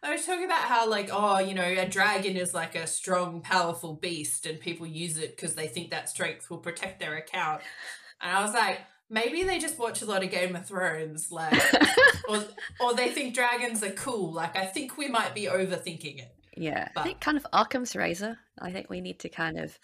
I 0.03 0.11
was 0.11 0.25
talking 0.25 0.45
about 0.45 0.63
how, 0.63 0.89
like, 0.89 1.09
oh, 1.13 1.37
you 1.37 1.53
know, 1.53 1.63
a 1.63 1.87
dragon 1.87 2.35
is 2.35 2.55
like 2.55 2.75
a 2.75 2.87
strong, 2.87 3.41
powerful 3.41 3.93
beast, 3.93 4.47
and 4.47 4.59
people 4.59 4.87
use 4.87 5.17
it 5.17 5.35
because 5.35 5.53
they 5.53 5.67
think 5.67 5.91
that 5.91 6.09
strength 6.09 6.49
will 6.49 6.57
protect 6.57 6.99
their 6.99 7.17
account. 7.17 7.61
And 8.19 8.35
I 8.35 8.43
was 8.43 8.53
like, 8.53 8.79
maybe 9.11 9.43
they 9.43 9.59
just 9.59 9.77
watch 9.77 10.01
a 10.01 10.05
lot 10.05 10.23
of 10.23 10.31
Game 10.31 10.55
of 10.55 10.65
Thrones, 10.65 11.31
like, 11.31 11.53
or 12.27 12.43
or 12.79 12.95
they 12.95 13.09
think 13.09 13.35
dragons 13.35 13.83
are 13.83 13.91
cool. 13.91 14.33
Like, 14.33 14.57
I 14.57 14.65
think 14.65 14.97
we 14.97 15.07
might 15.07 15.35
be 15.35 15.45
overthinking 15.45 16.17
it. 16.17 16.35
Yeah, 16.55 16.89
but, 16.93 17.01
I 17.01 17.03
think 17.03 17.21
kind 17.21 17.37
of 17.37 17.45
Occam's 17.53 17.95
razor. 17.95 18.37
I 18.59 18.71
think 18.71 18.89
we 18.89 19.01
need 19.01 19.19
to 19.19 19.29
kind 19.29 19.57
of, 19.57 19.77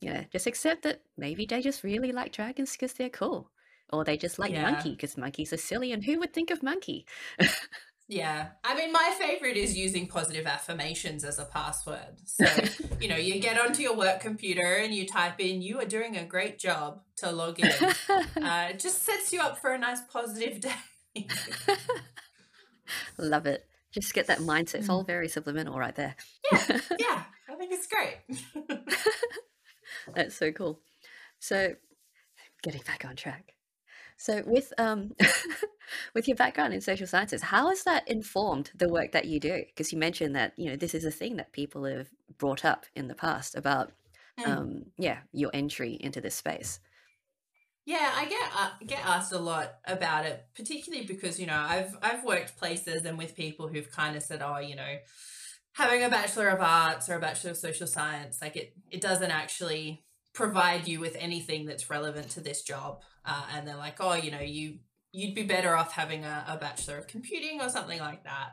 you 0.00 0.12
know, 0.12 0.24
just 0.32 0.46
accept 0.46 0.82
that 0.82 1.02
maybe 1.16 1.46
they 1.46 1.60
just 1.60 1.82
really 1.82 2.12
like 2.12 2.32
dragons 2.32 2.72
because 2.72 2.92
they're 2.92 3.08
cool, 3.08 3.50
or 3.92 4.04
they 4.04 4.16
just 4.16 4.38
like 4.38 4.52
yeah. 4.52 4.70
monkey 4.70 4.92
because 4.92 5.16
monkeys 5.16 5.52
are 5.52 5.58
silly, 5.58 5.92
and 5.92 6.04
who 6.04 6.18
would 6.20 6.32
think 6.32 6.50
of 6.50 6.62
monkey? 6.62 7.06
Yeah. 8.08 8.48
I 8.62 8.74
mean, 8.74 8.92
my 8.92 9.14
favorite 9.18 9.56
is 9.56 9.76
using 9.76 10.06
positive 10.06 10.46
affirmations 10.46 11.24
as 11.24 11.38
a 11.38 11.44
password. 11.44 12.20
So, 12.24 12.44
you 13.00 13.08
know, 13.08 13.16
you 13.16 13.40
get 13.40 13.58
onto 13.58 13.82
your 13.82 13.96
work 13.96 14.20
computer 14.20 14.74
and 14.76 14.94
you 14.94 15.06
type 15.06 15.40
in, 15.40 15.62
you 15.62 15.80
are 15.80 15.86
doing 15.86 16.16
a 16.16 16.24
great 16.24 16.58
job 16.58 17.00
to 17.16 17.30
log 17.30 17.60
in. 17.60 17.72
Uh, 18.44 18.68
it 18.70 18.78
just 18.78 19.02
sets 19.02 19.32
you 19.32 19.40
up 19.40 19.58
for 19.58 19.72
a 19.72 19.78
nice 19.78 20.02
positive 20.02 20.60
day. 21.16 21.26
Love 23.16 23.46
it. 23.46 23.66
Just 23.94 24.12
get 24.12 24.26
that 24.26 24.40
mindset. 24.40 24.76
It's 24.76 24.88
all 24.88 25.04
mm. 25.04 25.06
very 25.06 25.28
subliminal 25.28 25.78
right 25.78 25.94
there. 25.94 26.16
yeah. 26.52 26.80
Yeah. 26.98 27.22
I 27.48 27.54
think 27.56 27.72
it's 27.72 27.86
great. 27.86 28.18
That's 30.14 30.34
so 30.34 30.50
cool. 30.50 30.80
So, 31.38 31.74
getting 32.62 32.82
back 32.82 33.04
on 33.04 33.14
track. 33.14 33.54
So 34.16 34.42
with 34.46 34.72
um 34.78 35.12
with 36.14 36.28
your 36.28 36.36
background 36.36 36.72
in 36.72 36.80
social 36.80 37.06
sciences, 37.06 37.42
how 37.42 37.68
has 37.68 37.84
that 37.84 38.08
informed 38.08 38.70
the 38.74 38.88
work 38.88 39.12
that 39.12 39.26
you 39.26 39.40
do? 39.40 39.64
Because 39.66 39.92
you 39.92 39.98
mentioned 39.98 40.34
that 40.36 40.52
you 40.56 40.70
know 40.70 40.76
this 40.76 40.94
is 40.94 41.04
a 41.04 41.10
thing 41.10 41.36
that 41.36 41.52
people 41.52 41.84
have 41.84 42.08
brought 42.38 42.64
up 42.64 42.86
in 42.94 43.08
the 43.08 43.14
past 43.14 43.54
about 43.54 43.92
mm. 44.38 44.46
um 44.46 44.86
yeah 44.98 45.18
your 45.32 45.50
entry 45.52 45.96
into 46.00 46.20
this 46.20 46.34
space. 46.34 46.80
Yeah, 47.86 48.12
I 48.16 48.24
get 48.24 48.50
uh, 48.56 48.70
get 48.86 49.04
asked 49.04 49.32
a 49.32 49.38
lot 49.38 49.74
about 49.86 50.24
it, 50.24 50.46
particularly 50.56 51.06
because 51.06 51.38
you 51.38 51.46
know 51.46 51.56
I've 51.56 51.94
I've 52.02 52.24
worked 52.24 52.56
places 52.56 53.04
and 53.04 53.18
with 53.18 53.36
people 53.36 53.68
who've 53.68 53.90
kind 53.90 54.16
of 54.16 54.22
said, 54.22 54.40
oh, 54.42 54.58
you 54.58 54.74
know, 54.74 54.96
having 55.72 56.02
a 56.02 56.08
bachelor 56.08 56.48
of 56.48 56.60
arts 56.60 57.10
or 57.10 57.16
a 57.16 57.20
bachelor 57.20 57.50
of 57.50 57.58
social 57.58 57.86
science, 57.86 58.38
like 58.40 58.56
it 58.56 58.72
it 58.90 59.00
doesn't 59.02 59.30
actually 59.30 60.02
provide 60.32 60.88
you 60.88 60.98
with 60.98 61.16
anything 61.20 61.66
that's 61.66 61.90
relevant 61.90 62.30
to 62.30 62.40
this 62.40 62.62
job. 62.62 63.02
Uh, 63.26 63.44
and 63.54 63.66
they're 63.68 63.76
like 63.76 63.96
oh 64.00 64.14
you 64.14 64.30
know 64.30 64.40
you 64.40 64.78
you'd 65.12 65.34
be 65.34 65.44
better 65.44 65.76
off 65.76 65.92
having 65.92 66.24
a, 66.24 66.44
a 66.48 66.56
bachelor 66.56 66.96
of 66.98 67.06
computing 67.06 67.60
or 67.60 67.68
something 67.68 68.00
like 68.00 68.24
that. 68.24 68.52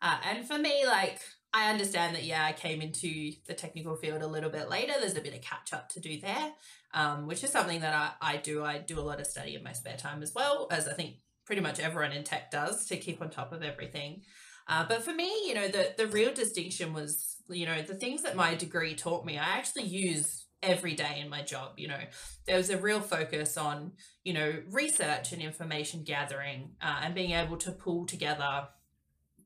Uh, 0.00 0.16
and 0.30 0.48
for 0.48 0.58
me 0.58 0.86
like 0.86 1.20
i 1.52 1.70
understand 1.70 2.14
that 2.14 2.24
yeah 2.24 2.44
i 2.44 2.52
came 2.52 2.80
into 2.80 3.32
the 3.46 3.52
technical 3.52 3.96
field 3.96 4.22
a 4.22 4.26
little 4.26 4.50
bit 4.50 4.70
later. 4.70 4.94
There's 4.98 5.16
a 5.16 5.20
bit 5.20 5.34
of 5.34 5.42
catch 5.42 5.74
up 5.74 5.90
to 5.90 6.00
do 6.00 6.18
there 6.18 6.52
um, 6.94 7.26
which 7.26 7.44
is 7.44 7.50
something 7.50 7.80
that 7.80 7.94
I, 7.94 8.34
I 8.34 8.36
do 8.36 8.64
i 8.64 8.78
do 8.78 8.98
a 8.98 9.02
lot 9.02 9.20
of 9.20 9.26
study 9.26 9.54
in 9.54 9.62
my 9.62 9.72
spare 9.72 9.96
time 9.96 10.22
as 10.22 10.34
well 10.34 10.68
as 10.70 10.88
i 10.88 10.92
think 10.92 11.16
pretty 11.50 11.62
much 11.62 11.80
everyone 11.80 12.12
in 12.12 12.22
tech 12.22 12.48
does 12.52 12.86
to 12.86 12.96
keep 12.96 13.20
on 13.20 13.28
top 13.28 13.52
of 13.52 13.60
everything. 13.60 14.22
Uh, 14.68 14.86
but 14.86 15.02
for 15.02 15.12
me 15.12 15.32
you 15.48 15.52
know 15.52 15.66
the 15.66 15.92
the 15.96 16.06
real 16.06 16.32
distinction 16.32 16.92
was 16.92 17.38
you 17.48 17.66
know 17.66 17.82
the 17.82 17.96
things 17.96 18.22
that 18.22 18.36
my 18.36 18.54
degree 18.54 18.94
taught 18.94 19.24
me 19.24 19.36
i 19.36 19.58
actually 19.58 19.82
use 19.82 20.46
every 20.62 20.94
day 20.94 21.18
in 21.20 21.28
my 21.28 21.42
job 21.42 21.72
you 21.76 21.88
know. 21.88 21.98
There 22.46 22.56
was 22.56 22.70
a 22.70 22.76
real 22.76 23.00
focus 23.00 23.56
on 23.56 23.92
you 24.22 24.32
know 24.32 24.62
research 24.70 25.32
and 25.32 25.42
information 25.42 26.04
gathering 26.04 26.76
uh, 26.80 27.00
and 27.02 27.16
being 27.16 27.32
able 27.32 27.56
to 27.56 27.72
pull 27.72 28.06
together 28.06 28.68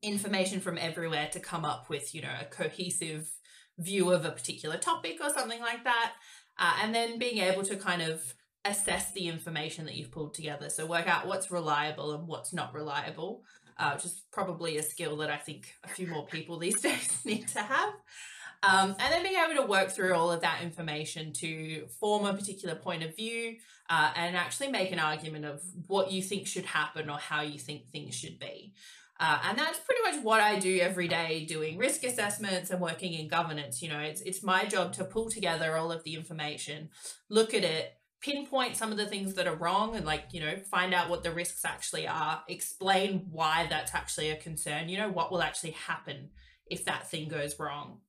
information 0.03 0.59
from 0.59 0.77
everywhere 0.77 1.29
to 1.31 1.39
come 1.39 1.65
up 1.65 1.89
with 1.89 2.13
you 2.13 2.21
know 2.21 2.35
a 2.39 2.45
cohesive 2.45 3.31
view 3.79 4.11
of 4.11 4.25
a 4.25 4.31
particular 4.31 4.77
topic 4.77 5.17
or 5.23 5.29
something 5.31 5.59
like 5.59 5.83
that 5.85 6.13
uh, 6.57 6.73
and 6.81 6.93
then 6.93 7.17
being 7.17 7.39
able 7.39 7.63
to 7.63 7.75
kind 7.75 8.01
of 8.01 8.33
assess 8.63 9.11
the 9.11 9.27
information 9.27 9.85
that 9.85 9.95
you've 9.95 10.11
pulled 10.11 10.33
together 10.33 10.69
so 10.69 10.85
work 10.85 11.07
out 11.07 11.27
what's 11.27 11.51
reliable 11.51 12.13
and 12.13 12.27
what's 12.27 12.53
not 12.53 12.73
reliable 12.73 13.43
uh, 13.77 13.91
which 13.91 14.05
is 14.05 14.21
probably 14.31 14.77
a 14.77 14.83
skill 14.83 15.17
that 15.17 15.29
i 15.29 15.37
think 15.37 15.73
a 15.83 15.87
few 15.87 16.07
more 16.07 16.25
people 16.25 16.57
these 16.59 16.81
days 16.81 17.19
need 17.25 17.47
to 17.47 17.59
have 17.59 17.93
um, 18.63 18.95
and 18.99 19.13
then 19.13 19.21
being 19.21 19.35
able 19.35 19.61
to 19.61 19.67
work 19.67 19.89
through 19.89 20.15
all 20.15 20.31
of 20.31 20.41
that 20.41 20.63
information 20.63 21.33
to 21.33 21.85
form 21.99 22.25
a 22.25 22.33
particular 22.33 22.73
point 22.73 23.03
of 23.03 23.15
view 23.15 23.57
uh, 23.89 24.11
and 24.15 24.35
actually 24.35 24.69
make 24.69 24.91
an 24.91 24.99
argument 24.99 25.45
of 25.45 25.61
what 25.87 26.11
you 26.11 26.21
think 26.21 26.47
should 26.47 26.65
happen 26.65 27.09
or 27.09 27.17
how 27.17 27.41
you 27.41 27.59
think 27.59 27.87
things 27.87 28.15
should 28.15 28.39
be. 28.39 28.73
Uh, 29.17 29.39
and 29.45 29.57
that's 29.57 29.79
pretty 29.79 30.01
much 30.03 30.23
what 30.23 30.41
I 30.41 30.59
do 30.59 30.79
every 30.79 31.07
day, 31.07 31.45
doing 31.45 31.77
risk 31.77 32.03
assessments 32.03 32.69
and 32.69 32.81
working 32.81 33.13
in 33.13 33.27
governance. 33.29 33.81
You 33.81 33.89
know, 33.89 33.99
it's 33.99 34.21
it's 34.21 34.43
my 34.43 34.65
job 34.65 34.93
to 34.93 35.05
pull 35.05 35.29
together 35.29 35.77
all 35.77 35.91
of 35.91 36.03
the 36.03 36.15
information, 36.15 36.89
look 37.29 37.53
at 37.53 37.63
it, 37.63 37.93
pinpoint 38.21 38.75
some 38.75 38.91
of 38.91 38.97
the 38.97 39.05
things 39.05 39.35
that 39.35 39.47
are 39.47 39.55
wrong, 39.55 39.95
and 39.95 40.05
like 40.05 40.25
you 40.31 40.41
know, 40.41 40.57
find 40.69 40.93
out 40.93 41.09
what 41.09 41.23
the 41.23 41.31
risks 41.31 41.63
actually 41.63 42.07
are, 42.07 42.43
explain 42.49 43.27
why 43.31 43.67
that's 43.69 43.95
actually 43.95 44.31
a 44.31 44.35
concern. 44.35 44.89
You 44.89 44.97
know, 44.97 45.09
what 45.09 45.31
will 45.31 45.41
actually 45.41 45.71
happen 45.71 46.29
if 46.67 46.83
that 46.85 47.09
thing 47.09 47.29
goes 47.29 47.57
wrong 47.57 47.99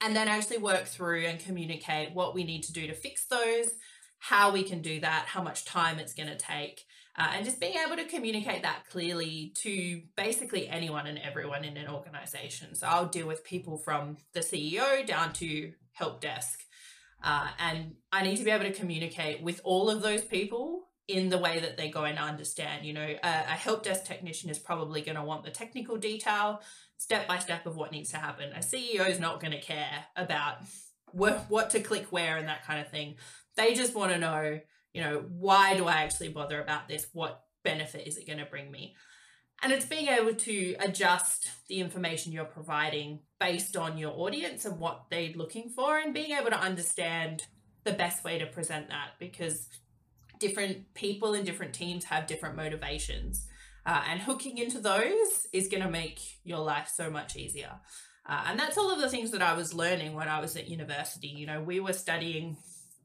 and 0.00 0.14
then 0.14 0.28
actually 0.28 0.58
work 0.58 0.86
through 0.86 1.24
and 1.24 1.40
communicate 1.40 2.14
what 2.14 2.34
we 2.34 2.44
need 2.44 2.62
to 2.62 2.72
do 2.72 2.86
to 2.86 2.94
fix 2.94 3.26
those, 3.26 3.70
how 4.18 4.52
we 4.52 4.62
can 4.62 4.80
do 4.80 5.00
that, 5.00 5.26
how 5.26 5.42
much 5.42 5.64
time 5.64 5.98
it's 5.98 6.14
going 6.14 6.28
to 6.28 6.36
take, 6.36 6.82
uh, 7.18 7.32
and 7.34 7.44
just 7.44 7.58
being 7.60 7.74
able 7.84 7.96
to 7.96 8.04
communicate 8.04 8.62
that 8.62 8.84
clearly 8.88 9.52
to 9.56 10.00
basically 10.16 10.68
anyone 10.68 11.06
and 11.06 11.18
everyone 11.18 11.64
in 11.64 11.76
an 11.76 11.88
organization. 11.88 12.74
So 12.74 12.86
I'll 12.86 13.06
deal 13.06 13.26
with 13.26 13.44
people 13.44 13.76
from 13.76 14.18
the 14.32 14.40
CEO 14.40 15.04
down 15.04 15.32
to 15.34 15.72
help 15.92 16.20
desk. 16.20 16.60
Uh, 17.22 17.48
and 17.58 17.96
I 18.12 18.22
need 18.22 18.36
to 18.36 18.44
be 18.44 18.50
able 18.50 18.64
to 18.64 18.72
communicate 18.72 19.42
with 19.42 19.60
all 19.64 19.90
of 19.90 20.02
those 20.02 20.22
people 20.22 20.84
in 21.08 21.30
the 21.30 21.38
way 21.38 21.58
that 21.58 21.76
they're 21.76 21.90
going 21.90 22.14
to 22.14 22.22
understand. 22.22 22.86
You 22.86 22.92
know, 22.92 23.00
a, 23.00 23.28
a 23.28 23.56
help 23.56 23.82
desk 23.82 24.04
technician 24.04 24.48
is 24.50 24.58
probably 24.58 25.00
going 25.00 25.16
to 25.16 25.24
want 25.24 25.42
the 25.42 25.50
technical 25.50 25.96
detail 25.96 26.60
step 26.98 27.26
by 27.26 27.38
step 27.38 27.66
of 27.66 27.76
what 27.76 27.90
needs 27.90 28.10
to 28.10 28.18
happen. 28.18 28.52
A 28.52 28.58
CEO 28.58 29.08
is 29.08 29.18
not 29.18 29.40
going 29.40 29.52
to 29.52 29.60
care 29.60 30.04
about 30.14 30.58
wh- 31.06 31.50
what 31.50 31.70
to 31.70 31.80
click 31.80 32.06
where 32.12 32.36
and 32.36 32.46
that 32.48 32.64
kind 32.64 32.80
of 32.80 32.90
thing. 32.90 33.16
They 33.56 33.74
just 33.74 33.94
want 33.94 34.12
to 34.12 34.18
know, 34.18 34.60
you 34.92 35.02
know, 35.02 35.24
why 35.30 35.76
do 35.76 35.86
I 35.86 36.02
actually 36.02 36.28
bother 36.28 36.60
about 36.60 36.88
this? 36.88 37.06
What 37.12 37.42
benefit 37.64 38.06
is 38.06 38.16
it 38.16 38.26
going 38.26 38.38
to 38.38 38.46
bring 38.46 38.70
me? 38.70 38.94
And 39.62 39.72
it's 39.72 39.86
being 39.86 40.06
able 40.06 40.34
to 40.34 40.76
adjust 40.78 41.50
the 41.68 41.80
information 41.80 42.32
you're 42.32 42.44
providing 42.44 43.20
based 43.40 43.76
on 43.76 43.98
your 43.98 44.12
audience 44.12 44.64
and 44.64 44.78
what 44.78 45.06
they're 45.10 45.32
looking 45.34 45.70
for, 45.70 45.98
and 45.98 46.14
being 46.14 46.30
able 46.30 46.50
to 46.50 46.58
understand 46.58 47.44
the 47.84 47.92
best 47.92 48.24
way 48.24 48.38
to 48.38 48.46
present 48.46 48.88
that 48.88 49.10
because 49.18 49.66
different 50.38 50.94
people 50.94 51.34
in 51.34 51.44
different 51.44 51.74
teams 51.74 52.04
have 52.04 52.26
different 52.26 52.56
motivations. 52.56 53.46
Uh, 53.84 54.02
and 54.08 54.20
hooking 54.20 54.58
into 54.58 54.78
those 54.78 55.46
is 55.52 55.68
going 55.68 55.82
to 55.82 55.90
make 55.90 56.20
your 56.44 56.58
life 56.58 56.90
so 56.94 57.10
much 57.10 57.36
easier. 57.36 57.72
Uh, 58.28 58.44
and 58.46 58.60
that's 58.60 58.76
all 58.76 58.92
of 58.92 59.00
the 59.00 59.08
things 59.08 59.30
that 59.30 59.40
I 59.40 59.54
was 59.54 59.72
learning 59.72 60.12
when 60.12 60.28
I 60.28 60.40
was 60.40 60.54
at 60.56 60.68
university. 60.68 61.28
You 61.28 61.46
know, 61.46 61.62
we 61.62 61.80
were 61.80 61.94
studying 61.94 62.58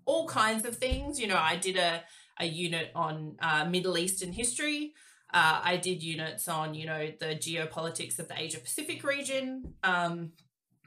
all 0.05 0.27
kinds 0.27 0.65
of 0.65 0.77
things. 0.77 1.19
You 1.19 1.27
know, 1.27 1.37
I 1.37 1.55
did 1.55 1.77
a, 1.77 2.03
a 2.39 2.45
unit 2.45 2.91
on 2.95 3.37
uh, 3.41 3.65
Middle 3.65 3.97
Eastern 3.97 4.33
history. 4.33 4.93
Uh, 5.33 5.61
I 5.63 5.77
did 5.77 6.03
units 6.03 6.47
on, 6.47 6.75
you 6.75 6.85
know, 6.85 7.11
the 7.19 7.35
geopolitics 7.35 8.19
of 8.19 8.27
the 8.27 8.39
Asia 8.39 8.59
Pacific 8.59 9.03
region. 9.03 9.73
Um, 9.83 10.33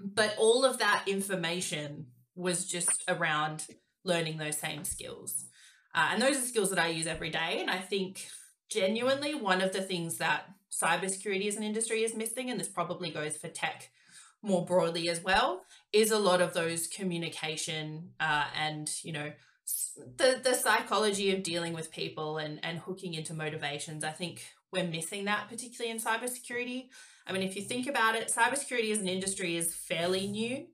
but 0.01 0.35
all 0.39 0.65
of 0.65 0.79
that 0.79 1.05
information 1.07 2.07
was 2.35 2.67
just 2.67 3.03
around 3.09 3.67
learning 4.05 4.39
those 4.39 4.59
same 4.59 4.85
skills. 4.85 5.47
Uh, 5.95 6.11
and 6.13 6.23
those 6.23 6.37
are 6.37 6.43
skills 6.43 6.71
that 6.71 6.79
I 6.79 6.89
use 6.89 7.07
every 7.07 7.31
day. 7.31 7.59
And 7.61 7.71
I 7.71 7.79
think 7.79 8.29
genuinely 8.69 9.35
one 9.35 9.63
of 9.63 9.73
the 9.73 9.81
things 9.83 10.19
that 10.19 10.45
cybersecurity 10.71 11.49
as 11.49 11.57
an 11.57 11.63
industry 11.63 12.05
is 12.05 12.15
missing, 12.15 12.51
and 12.51 12.61
this 12.61 12.69
probably 12.69 13.11
goes 13.11 13.37
for 13.37 13.49
tech 13.49 13.91
more 14.47 14.65
broadly 14.65 15.09
as 15.09 15.23
well, 15.23 15.63
is 15.93 16.11
a 16.11 16.19
lot 16.19 16.41
of 16.41 16.55
those 16.55 16.87
communication 16.87 18.11
uh, 18.21 18.45
and, 18.59 18.91
you 19.03 19.13
know, 19.13 19.33
the 20.17 20.41
the 20.43 20.55
psychology 20.55 21.35
of 21.35 21.43
dealing 21.43 21.75
with 21.75 21.91
people 21.91 22.39
and 22.39 22.61
and 22.63 22.79
hooking 22.79 23.15
into 23.15 23.35
motivations. 23.35 24.05
I 24.05 24.13
think 24.13 24.45
we're 24.73 24.87
missing 24.87 25.25
that 25.25 25.49
particularly 25.49 25.91
in 25.91 25.99
cybersecurity. 25.99 26.87
I 27.27 27.33
mean, 27.33 27.43
if 27.43 27.57
you 27.57 27.63
think 27.63 27.89
about 27.89 28.15
it, 28.15 28.33
cybersecurity 28.33 28.93
as 28.93 29.01
an 29.01 29.09
industry 29.09 29.57
is 29.57 29.75
fairly 29.75 30.29
new. 30.29 30.67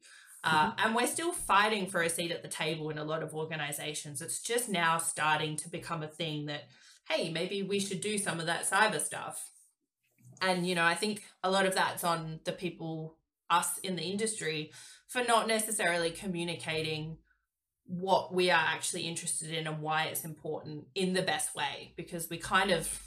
Uh, 0.45 0.71
mm-hmm. 0.71 0.85
And 0.85 0.95
we're 0.95 1.07
still 1.07 1.33
fighting 1.33 1.87
for 1.87 2.03
a 2.03 2.11
seat 2.11 2.33
at 2.33 2.43
the 2.43 2.49
table 2.49 2.91
in 2.91 2.99
a 2.99 3.05
lot 3.05 3.23
of 3.23 3.33
organizations. 3.33 4.21
It's 4.21 4.43
just 4.43 4.69
now 4.69 4.99
starting 4.99 5.57
to 5.57 5.71
become 5.71 6.03
a 6.03 6.09
thing 6.09 6.47
that, 6.47 6.65
hey, 7.09 7.31
maybe 7.31 7.63
we 7.63 7.79
should 7.79 8.01
do 8.01 8.19
some 8.19 8.41
of 8.41 8.47
that 8.47 8.69
cyber 8.69 9.01
stuff. 9.01 9.51
And, 10.41 10.67
you 10.67 10.75
know, 10.75 10.85
I 10.85 10.97
think 10.97 11.23
a 11.45 11.51
lot 11.51 11.65
of 11.65 11.75
that's 11.75 12.03
on 12.03 12.41
the 12.45 12.53
people, 12.53 13.17
us 13.53 13.79
in 13.83 13.97
the 13.97 14.03
industry, 14.03 14.73
for 15.09 15.23
not 15.25 15.47
necessarily 15.47 16.11
communicating 16.11 17.19
what 17.85 18.33
we 18.33 18.51
are 18.51 18.65
actually 18.69 19.03
interested 19.03 19.51
in 19.51 19.67
and 19.67 19.83
why 19.83 20.05
it's 20.05 20.25
important 20.25 20.85
in 20.95 21.13
the 21.13 21.23
best 21.23 21.55
way 21.55 21.93
because 21.97 22.31
we 22.31 22.39
kind 22.39 22.71
of 22.71 23.03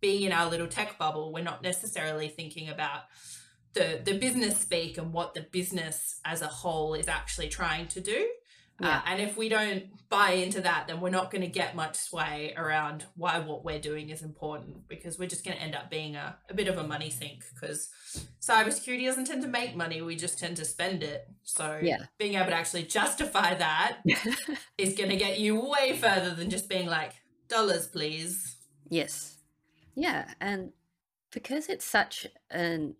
being 0.00 0.22
in 0.22 0.32
our 0.32 0.48
little 0.48 0.66
tech 0.66 0.98
bubble. 0.98 1.32
We're 1.32 1.42
not 1.42 1.62
necessarily 1.62 2.28
thinking 2.28 2.68
about 2.68 3.02
the 3.74 4.00
the 4.04 4.18
business 4.18 4.58
speak 4.58 4.98
and 4.98 5.12
what 5.12 5.34
the 5.34 5.46
business 5.50 6.20
as 6.24 6.42
a 6.42 6.46
whole 6.46 6.94
is 6.94 7.08
actually 7.08 7.48
trying 7.48 7.88
to 7.88 8.00
do 8.00 8.28
yeah. 8.82 8.96
Uh, 8.96 9.00
and 9.06 9.20
if 9.20 9.36
we 9.36 9.48
don't 9.48 9.84
buy 10.08 10.32
into 10.32 10.60
that, 10.60 10.86
then 10.88 11.00
we're 11.00 11.10
not 11.10 11.30
going 11.30 11.42
to 11.42 11.48
get 11.48 11.76
much 11.76 11.96
sway 11.96 12.52
around 12.56 13.04
why 13.16 13.38
what 13.38 13.64
we're 13.64 13.78
doing 13.78 14.10
is 14.10 14.22
important 14.22 14.88
because 14.88 15.18
we're 15.18 15.28
just 15.28 15.44
going 15.44 15.56
to 15.56 15.62
end 15.62 15.74
up 15.74 15.88
being 15.88 16.16
a, 16.16 16.36
a 16.50 16.54
bit 16.54 16.68
of 16.68 16.76
a 16.78 16.86
money 16.86 17.08
sink 17.08 17.44
because 17.54 17.88
cybersecurity 18.40 19.06
doesn't 19.06 19.26
tend 19.26 19.42
to 19.42 19.48
make 19.48 19.76
money. 19.76 20.02
We 20.02 20.16
just 20.16 20.38
tend 20.38 20.56
to 20.56 20.64
spend 20.64 21.02
it. 21.02 21.28
So 21.44 21.78
yeah. 21.80 22.06
being 22.18 22.34
able 22.34 22.46
to 22.46 22.54
actually 22.54 22.82
justify 22.82 23.54
that 23.54 23.98
is 24.78 24.94
going 24.94 25.10
to 25.10 25.16
get 25.16 25.38
you 25.38 25.60
way 25.60 25.96
further 25.96 26.34
than 26.34 26.50
just 26.50 26.68
being 26.68 26.88
like, 26.88 27.12
dollars, 27.48 27.86
please. 27.86 28.56
Yes. 28.88 29.38
Yeah. 29.94 30.26
And 30.40 30.72
because 31.30 31.68
it's 31.68 31.84
such 31.84 32.26
an, 32.50 32.96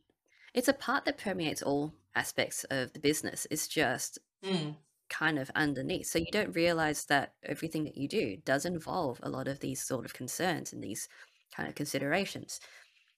it's 0.55 0.69
a 0.69 0.73
part 0.73 1.07
that 1.07 1.19
permeates 1.19 1.61
all 1.61 1.95
aspects 2.15 2.65
of 2.71 2.93
the 2.93 3.01
business. 3.01 3.47
It's 3.51 3.67
just, 3.67 4.21
mm 4.45 4.77
kind 5.13 5.39
of 5.39 5.51
underneath. 5.55 6.07
So 6.07 6.19
you 6.19 6.33
don't 6.33 6.57
realize 6.57 7.05
that 7.07 7.35
everything 7.45 7.85
that 7.85 7.97
you 7.97 8.09
do 8.09 8.39
does 8.45 8.65
involve 8.65 9.21
a 9.23 9.29
lot 9.29 9.47
of 9.47 9.61
these 9.61 9.83
sort 9.83 10.05
of 10.05 10.15
concerns 10.15 10.73
and 10.73 10.83
these 10.83 11.09
kind 11.55 11.69
of 11.69 11.75
considerations. 11.75 12.61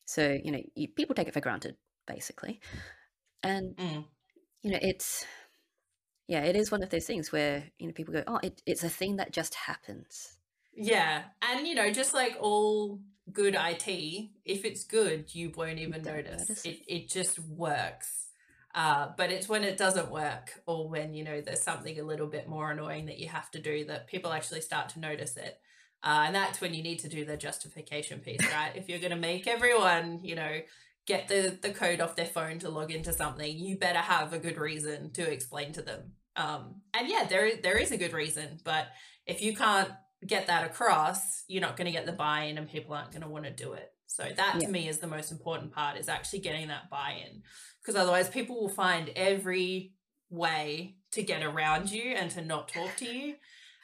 So, 0.05 0.37
you 0.43 0.51
know, 0.51 0.61
you, 0.75 0.89
people 0.89 1.15
take 1.15 1.29
it 1.29 1.35
for 1.35 1.41
granted, 1.41 1.77
basically. 2.07 2.61
And, 3.43 3.77
mm. 3.77 4.05
you 4.63 4.73
know, 4.73 4.79
it's, 4.83 5.25
yeah, 6.27 6.43
it 6.43 6.57
is 6.57 6.71
one 6.71 6.83
of 6.83 6.91
those 6.91 7.07
things 7.07 7.31
where, 7.31 7.65
you 7.79 7.87
know, 7.87 7.93
people 7.93 8.13
go, 8.13 8.25
oh, 8.27 8.41
it, 8.43 8.61
it's 8.67 8.85
a 8.85 8.89
thing 8.89 9.17
that 9.17 9.33
just 9.33 9.55
happens. 9.55 10.37
Yeah. 10.77 11.23
And, 11.43 11.67
you 11.67 11.75
know, 11.75 11.91
just 11.93 12.13
like 12.13 12.37
all 12.41 12.99
good 13.33 13.55
IT, 13.55 14.31
if 14.45 14.65
it's 14.65 14.85
good, 14.85 15.35
you 15.35 15.53
won't 15.55 15.79
even 15.79 16.03
notice. 16.03 16.49
notice. 16.49 16.65
It, 16.65 16.81
it 16.89 17.09
just 17.09 17.39
works. 17.39 18.24
Uh, 18.75 19.09
but 19.17 19.31
it's 19.31 19.49
when 19.49 19.63
it 19.63 19.77
doesn't 19.77 20.11
work 20.11 20.61
or 20.67 20.89
when, 20.89 21.15
you 21.15 21.23
know, 21.23 21.41
there's 21.41 21.63
something 21.63 21.99
a 22.01 22.03
little 22.03 22.27
bit 22.27 22.49
more 22.49 22.73
annoying 22.73 23.07
that 23.07 23.19
you 23.19 23.29
have 23.29 23.51
to 23.53 23.61
do 23.61 23.85
that 23.85 24.09
people 24.09 24.33
actually 24.33 24.61
start 24.61 24.89
to 24.89 24.99
notice 24.99 25.37
it. 25.37 25.61
Uh, 26.03 26.25
and 26.27 26.35
that's 26.35 26.61
when 26.61 26.75
you 26.75 26.83
need 26.83 26.99
to 26.99 27.09
do 27.09 27.25
the 27.25 27.37
justification 27.37 28.19
piece, 28.19 28.45
right? 28.53 28.73
if 28.75 28.89
you're 28.89 28.99
going 28.99 29.11
to 29.11 29.17
make 29.17 29.47
everyone, 29.47 30.21
you 30.23 30.35
know, 30.35 30.61
get 31.07 31.29
the, 31.29 31.57
the 31.63 31.71
code 31.71 32.01
off 32.01 32.17
their 32.17 32.27
phone 32.27 32.59
to 32.59 32.69
log 32.69 32.91
into 32.91 33.13
something, 33.13 33.57
you 33.57 33.79
better 33.79 33.99
have 33.99 34.33
a 34.33 34.39
good 34.39 34.59
reason 34.59 35.13
to 35.13 35.23
explain 35.31 35.73
to 35.73 35.83
them. 35.83 36.13
Um, 36.37 36.81
and 36.93 37.09
yeah, 37.09 37.27
there 37.29 37.53
there 37.63 37.79
is 37.79 37.93
a 37.93 37.97
good 37.97 38.13
reason, 38.13 38.59
but 38.65 38.89
if 39.25 39.41
you 39.41 39.55
can't 39.55 39.91
get 40.27 40.49
that 40.49 40.67
across, 40.67 41.45
you're 41.47 41.61
not 41.61 41.77
going 41.77 41.87
to 41.87 41.93
get 41.93 42.07
the 42.07 42.13
buy-in, 42.13 42.59
and 42.59 42.69
people 42.69 42.95
aren't 42.95 43.13
going 43.13 43.23
to 43.23 43.29
want 43.29 43.45
to 43.45 43.53
do 43.53 43.75
it. 43.75 43.91
So 44.07 44.25
that 44.25 44.57
yeah. 44.59 44.67
to 44.67 44.69
me 44.69 44.89
is 44.89 44.99
the 44.99 45.07
most 45.07 45.31
important 45.31 45.73
part: 45.73 45.97
is 45.97 46.09
actually 46.09 46.41
getting 46.41 46.69
that 46.69 46.91
buy-in 46.91 47.43
because 47.85 48.01
otherwise 48.01 48.29
people 48.29 48.61
will 48.61 48.69
find 48.69 49.11
every 49.15 49.93
way 50.31 50.97
to 51.13 51.23
get 51.23 51.43
around 51.43 51.91
you 51.91 52.15
and 52.15 52.31
to 52.31 52.43
not 52.43 52.69
talk 52.69 52.97
to 52.97 53.05
you. 53.05 53.35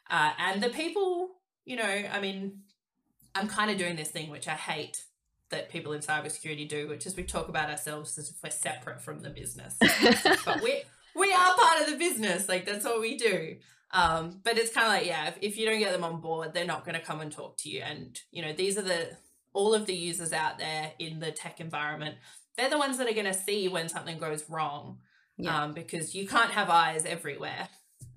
Uh, 0.09 0.33
and 0.39 0.63
the 0.63 0.71
people, 0.71 1.29
you 1.65 1.77
know, 1.77 1.85
I 1.85 2.19
mean, 2.21 2.61
I'm 3.35 3.47
kind 3.47 3.71
of 3.71 3.77
doing 3.77 3.97
this 3.97 4.09
thing 4.09 4.31
which 4.31 4.49
I 4.49 4.55
hate 4.55 5.05
that 5.51 5.69
people 5.69 5.93
in 5.93 6.01
cybersecurity 6.01 6.69
do, 6.69 6.89
which 6.89 7.07
is 7.07 7.17
we 7.17 7.25
talk 7.25 7.49
about 7.49 7.71
ourselves 7.71 8.17
as 8.19 8.31
if 8.31 8.37
we're 8.43 8.51
separate 8.51 9.03
from 9.03 9.21
the 9.21 9.31
business. 9.31 9.77
but 10.45 10.63
we 10.63 10.83
we 11.15 11.33
are 11.33 11.55
part 11.57 11.81
of 11.83 11.91
the 11.91 11.97
business, 11.97 12.49
like 12.49 12.65
that's 12.65 12.85
what 12.85 13.01
we 13.01 13.17
do. 13.17 13.57
Um, 13.93 14.41
but 14.45 14.57
it's 14.57 14.73
kind 14.73 14.87
of 14.87 14.93
like, 14.93 15.07
yeah, 15.07 15.29
if, 15.29 15.39
if 15.43 15.59
you 15.59 15.67
don't 15.67 15.81
get 15.81 15.93
them 15.93 16.05
on 16.05 16.21
board, 16.21 16.55
they're 16.55 16.65
not 16.65 16.85
going 16.85 16.95
to 16.95 17.01
come 17.01 17.21
and 17.21 17.33
talk 17.33 17.57
to 17.59 17.69
you. 17.69 17.83
And 17.83 18.19
you 18.31 18.43
know, 18.43 18.53
these 18.53 18.79
are 18.79 18.83
the 18.83 19.17
all 19.53 19.75
of 19.75 19.87
the 19.87 19.95
users 19.95 20.33
out 20.33 20.59
there 20.59 20.93
in 20.99 21.19
the 21.19 21.33
tech 21.33 21.61
environment 21.61 22.17
they're 22.57 22.71
the 22.71 22.79
ones 22.79 22.99
that 22.99 23.09
are 23.09 23.15
going 23.15 23.27
to 23.27 23.35
see 23.35 23.69
when 23.69 23.89
something 23.89 24.19
goes 24.19 24.49
wrong 24.49 24.99
yeah. 25.39 25.65
um, 25.65 25.73
because 25.73 26.15
you 26.15 26.27
can't 26.27 26.51
have 26.51 26.71
eyes 26.71 27.05
everywhere 27.05 27.69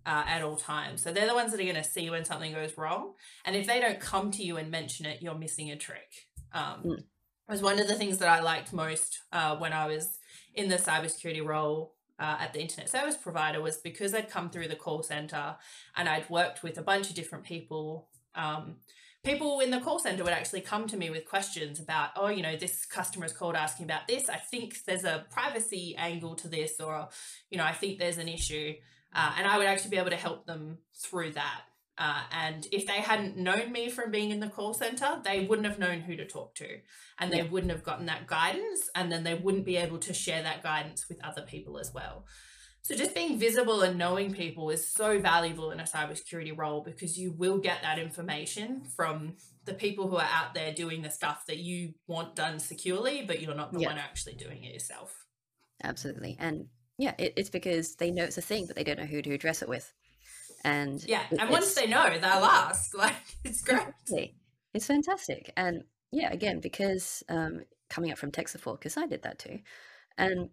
uh, 0.06 0.24
at 0.28 0.42
all 0.42 0.56
times. 0.56 1.02
So 1.02 1.14
they're 1.14 1.28
the 1.28 1.34
ones 1.34 1.52
that 1.52 1.60
are 1.60 1.64
going 1.64 1.76
to 1.76 1.84
see 1.84 2.10
when 2.10 2.26
something 2.26 2.54
goes 2.54 2.78
wrong. 2.78 3.14
And 3.46 3.56
if 3.56 3.68
they 3.68 3.80
don't 3.80 4.00
come 4.00 4.32
to 4.32 4.44
you 4.44 4.58
and 4.58 4.70
mention 4.70 5.06
it, 5.06 5.22
you're 5.22 5.36
missing 5.36 5.72
a 5.72 5.78
trick. 5.78 6.28
Um, 6.54 6.84
mm. 6.84 6.98
It 6.98 7.52
was 7.52 7.62
one 7.62 7.80
of 7.80 7.88
the 7.88 7.96
things 7.96 8.20
that 8.20 8.30
I 8.30 8.42
liked 8.42 8.74
most 8.74 9.20
uh, 9.32 9.56
when 9.58 9.74
I 9.74 9.88
was 9.88 10.18
in 10.54 10.70
the 10.70 10.78
cybersecurity 10.78 11.46
role 11.46 11.96
uh, 12.20 12.38
at 12.40 12.54
the 12.54 12.62
internet 12.62 12.90
service 12.90 13.18
provider 13.18 13.62
was 13.62 13.78
because 13.78 14.14
I'd 14.14 14.30
come 14.30 14.50
through 14.50 14.68
the 14.68 14.76
call 14.76 15.04
center 15.04 15.56
and 15.96 16.08
I'd 16.08 16.30
worked 16.30 16.64
with 16.64 16.78
a 16.78 16.82
bunch 16.82 17.10
of 17.10 17.16
different 17.16 17.44
people. 17.44 18.08
Um, 18.36 18.78
people 19.24 19.62
in 19.62 19.72
the 19.72 19.80
call 19.80 20.00
center 20.00 20.24
would 20.24 20.34
actually 20.34 20.62
come 20.62 20.88
to 20.88 20.98
me 20.98 21.10
with 21.10 21.26
questions 21.26 21.80
about, 21.80 22.10
oh, 22.16 22.28
you 22.28 22.44
know, 22.44 22.56
this 22.56 22.86
customer 22.86 23.26
is 23.26 23.34
called 23.34 23.56
asking 23.56 23.86
about 23.86 24.08
this. 24.08 24.30
I 24.30 24.38
think 24.38 24.84
there's 24.86 25.06
a 25.06 25.26
privacy 25.30 25.96
angle 25.98 26.36
to 26.36 26.48
this, 26.48 26.80
or, 26.80 27.08
you 27.50 27.58
know, 27.58 27.64
I 27.64 27.72
think 27.72 28.00
there's 28.00 28.18
an 28.18 28.28
issue. 28.28 28.74
Uh, 29.16 29.32
and 29.38 29.48
I 29.48 29.58
would 29.58 29.68
actually 29.68 29.92
be 29.92 29.98
able 29.98 30.10
to 30.10 30.16
help 30.16 30.46
them 30.46 30.80
through 30.96 31.34
that. 31.34 31.62
Uh, 31.98 32.22
and 32.32 32.68
if 32.72 32.88
they 32.88 32.94
hadn't 32.94 33.38
known 33.38 33.72
me 33.72 33.88
from 33.90 34.10
being 34.10 34.32
in 34.32 34.40
the 34.40 34.48
call 34.48 34.74
center, 34.74 35.22
they 35.24 35.46
wouldn't 35.46 35.68
have 35.68 35.78
known 35.78 36.00
who 36.00 36.16
to 36.16 36.26
talk 36.26 36.56
to 36.56 36.68
and 37.20 37.32
they 37.32 37.38
yeah. 37.38 37.50
wouldn't 37.50 37.72
have 37.72 37.84
gotten 37.84 38.08
that 38.08 38.26
guidance. 38.26 38.90
And 38.96 39.12
then 39.12 39.24
they 39.24 39.36
wouldn't 39.36 39.66
be 39.66 39.78
able 39.78 40.00
to 40.00 40.14
share 40.14 40.42
that 40.42 40.64
guidance 40.64 41.08
with 41.08 41.24
other 41.24 41.44
people 41.44 41.78
as 41.78 41.94
well. 41.94 42.26
So 42.84 42.96
just 42.96 43.16
being 43.16 43.40
visible 43.40 43.82
and 43.82 43.98
knowing 43.98 44.34
people 44.34 44.70
is 44.70 44.86
so 44.86 45.18
valuable 45.18 45.72
in 45.72 45.80
a 45.80 45.84
cybersecurity 45.84 46.56
role 46.58 46.82
because 46.82 47.18
you 47.18 47.32
will 47.32 47.58
get 47.58 47.82
that 47.82 47.98
information 47.98 48.84
from 48.96 49.38
the 49.64 49.74
people 49.74 50.10
who 50.10 50.18
are 50.18 50.30
out 50.30 50.54
there 50.54 50.74
doing 50.74 51.02
the 51.02 51.10
stuff 51.10 51.46
that 51.48 51.60
you 51.60 51.94
want 52.08 52.36
done 52.36 52.60
securely, 52.60 53.24
but 53.26 53.42
you're 53.42 53.56
not 53.56 53.72
the 53.72 53.80
yeah. 53.80 53.88
one 53.88 53.98
actually 53.98 54.34
doing 54.34 54.66
it 54.66 54.74
yourself. 54.74 55.26
Absolutely. 55.82 56.36
And 56.38 56.66
yeah, 56.98 57.14
it, 57.18 57.34
it's 57.38 57.50
because 57.50 57.96
they 57.96 58.12
know 58.12 58.26
it's 58.26 58.38
a 58.38 58.42
thing, 58.42 58.66
but 58.68 58.76
they 58.76 58.84
don't 58.84 59.00
know 59.00 59.06
who 59.06 59.22
to 59.22 59.34
address 59.34 59.62
it 59.62 59.70
with. 59.70 59.94
And 60.66 61.02
yeah, 61.06 61.24
and 61.40 61.50
once 61.50 61.74
they 61.76 61.88
know, 61.88 62.10
they'll 62.10 62.24
ask. 62.26 62.94
Like 62.98 63.16
it's 63.46 63.62
great. 63.62 63.80
Exactly. 63.80 64.36
It's 64.74 64.88
fantastic. 64.88 65.54
And 65.56 65.84
yeah, 66.12 66.34
again, 66.34 66.60
because 66.60 67.24
um, 67.30 67.62
coming 67.90 68.12
up 68.12 68.18
from 68.18 68.32
tech 68.32 68.50
support, 68.50 68.80
because 68.80 68.98
I 68.98 69.06
did 69.06 69.24
that 69.24 69.40
too. 69.40 69.60
And 70.18 70.50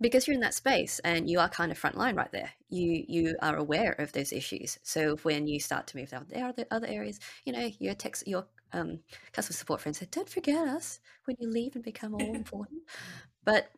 because 0.00 0.26
you're 0.26 0.34
in 0.34 0.40
that 0.40 0.54
space 0.54 1.00
and 1.04 1.28
you 1.28 1.38
are 1.38 1.48
kind 1.48 1.70
of 1.70 1.80
frontline 1.80 2.16
right 2.16 2.32
there 2.32 2.50
you 2.68 3.04
you 3.08 3.36
are 3.42 3.56
aware 3.56 3.92
of 3.92 4.12
those 4.12 4.32
issues 4.32 4.78
so 4.82 5.16
when 5.22 5.46
you 5.46 5.60
start 5.60 5.86
to 5.86 5.96
move 5.96 6.12
out 6.12 6.28
there 6.28 6.44
are 6.44 6.52
the 6.52 6.66
other 6.70 6.86
areas 6.86 7.18
you 7.44 7.52
know 7.52 7.70
your 7.78 7.94
text 7.94 8.26
your 8.26 8.46
um, 8.72 9.00
customer 9.32 9.56
support 9.56 9.80
friends 9.80 9.98
said 9.98 10.10
don't 10.10 10.28
forget 10.28 10.68
us 10.68 11.00
when 11.24 11.36
you 11.40 11.50
leave 11.50 11.74
and 11.74 11.84
become 11.84 12.14
all 12.14 12.20
important 12.34 12.82
but 13.44 13.70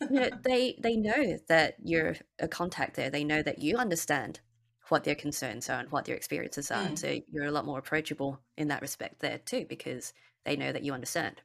you 0.00 0.20
know 0.20 0.30
they 0.44 0.78
they 0.82 0.96
know 0.96 1.36
that 1.48 1.74
you're 1.82 2.16
a 2.38 2.46
contact 2.46 2.94
there 2.94 3.10
they 3.10 3.24
know 3.24 3.42
that 3.42 3.58
you 3.58 3.76
understand 3.76 4.40
what 4.88 5.04
their 5.04 5.14
concerns 5.14 5.68
are 5.68 5.80
and 5.80 5.90
what 5.90 6.04
their 6.04 6.16
experiences 6.16 6.70
are. 6.70 6.82
Mm. 6.82 6.86
And 6.86 6.98
so 6.98 7.18
you're 7.30 7.46
a 7.46 7.50
lot 7.50 7.66
more 7.66 7.78
approachable 7.78 8.40
in 8.56 8.68
that 8.68 8.82
respect 8.82 9.20
there 9.20 9.38
too, 9.38 9.66
because 9.68 10.12
they 10.44 10.56
know 10.56 10.72
that 10.72 10.82
you 10.82 10.92
understand. 10.92 11.40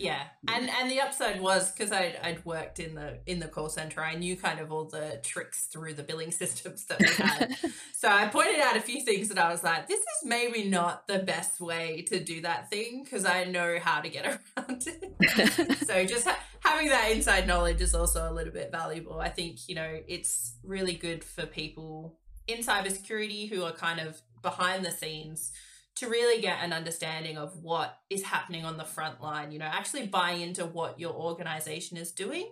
Yeah, 0.00 0.22
and 0.48 0.70
and 0.70 0.90
the 0.90 1.00
upside 1.00 1.40
was 1.40 1.70
because 1.70 1.92
I'd, 1.92 2.18
I'd 2.22 2.44
worked 2.44 2.80
in 2.80 2.94
the 2.94 3.18
in 3.26 3.38
the 3.38 3.48
call 3.48 3.68
center. 3.68 4.02
I 4.02 4.14
knew 4.14 4.36
kind 4.36 4.58
of 4.58 4.72
all 4.72 4.86
the 4.86 5.20
tricks 5.22 5.66
through 5.66 5.94
the 5.94 6.02
billing 6.02 6.30
systems 6.42 6.86
that 6.86 7.00
we 7.00 7.08
had. 7.08 7.56
so 7.94 8.08
I 8.08 8.28
pointed 8.28 8.60
out 8.60 8.76
a 8.76 8.80
few 8.80 9.04
things 9.04 9.28
that 9.28 9.38
I 9.38 9.50
was 9.50 9.62
like, 9.62 9.88
this 9.88 10.00
is 10.00 10.24
maybe 10.24 10.68
not 10.68 11.06
the 11.06 11.18
best 11.18 11.60
way 11.60 12.02
to 12.08 12.18
do 12.18 12.40
that 12.42 12.70
thing 12.70 13.02
because 13.04 13.24
I 13.24 13.44
know 13.44 13.78
how 13.82 14.00
to 14.00 14.08
get 14.08 14.26
around 14.56 14.84
it. 14.86 15.78
so 15.86 16.04
just 16.04 16.26
ha- 16.26 16.38
having 16.60 16.88
that 16.88 17.10
inside 17.10 17.46
knowledge 17.46 17.80
is 17.80 17.94
also 17.94 18.30
a 18.30 18.32
little 18.32 18.52
bit 18.52 18.70
valuable. 18.72 19.20
I 19.20 19.28
think 19.28 19.68
you 19.68 19.74
know 19.74 20.00
it's 20.08 20.54
really 20.64 20.94
good 20.94 21.22
for 21.22 21.44
people 21.44 22.16
in 22.46 22.60
cybersecurity 22.60 23.50
who 23.50 23.64
are 23.64 23.72
kind 23.72 24.00
of 24.00 24.20
behind 24.42 24.84
the 24.84 24.90
scenes 24.90 25.52
to 26.00 26.08
really 26.08 26.40
get 26.40 26.58
an 26.62 26.72
understanding 26.72 27.36
of 27.36 27.62
what 27.62 27.98
is 28.08 28.22
happening 28.22 28.64
on 28.64 28.78
the 28.78 28.84
front 28.84 29.20
line, 29.20 29.52
you 29.52 29.58
know, 29.58 29.66
actually 29.66 30.06
buy 30.06 30.30
into 30.30 30.64
what 30.64 30.98
your 30.98 31.12
organization 31.12 31.98
is 31.98 32.10
doing. 32.10 32.50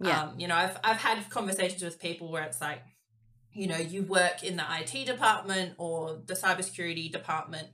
Yeah. 0.00 0.24
Um, 0.24 0.40
you 0.40 0.48
know, 0.48 0.56
I've, 0.56 0.76
I've 0.82 0.96
had 0.96 1.30
conversations 1.30 1.84
with 1.84 2.00
people 2.00 2.32
where 2.32 2.42
it's 2.42 2.60
like, 2.60 2.82
you 3.52 3.68
know, 3.68 3.76
you 3.76 4.02
work 4.02 4.42
in 4.42 4.56
the 4.56 4.64
IT 4.80 5.06
department 5.06 5.74
or 5.78 6.20
the 6.26 6.34
cybersecurity 6.34 7.12
department 7.12 7.68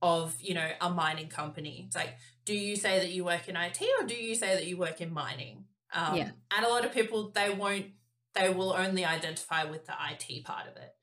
of, 0.00 0.34
you 0.40 0.54
know, 0.54 0.70
a 0.80 0.88
mining 0.88 1.28
company. 1.28 1.84
It's 1.86 1.96
like, 1.96 2.14
do 2.46 2.56
you 2.56 2.76
say 2.76 2.98
that 2.98 3.10
you 3.10 3.26
work 3.26 3.48
in 3.48 3.56
IT 3.56 3.78
or 4.00 4.06
do 4.06 4.14
you 4.14 4.34
say 4.34 4.54
that 4.54 4.66
you 4.66 4.78
work 4.78 5.02
in 5.02 5.12
mining? 5.12 5.66
Um, 5.92 6.16
yeah. 6.16 6.30
And 6.56 6.64
a 6.64 6.68
lot 6.70 6.86
of 6.86 6.94
people, 6.94 7.30
they 7.34 7.50
won't, 7.50 7.86
they 8.34 8.48
will 8.48 8.72
only 8.72 9.04
identify 9.04 9.64
with 9.64 9.84
the 9.84 9.92
IT 9.92 10.46
part 10.46 10.66
of 10.66 10.76
it. 10.78 10.94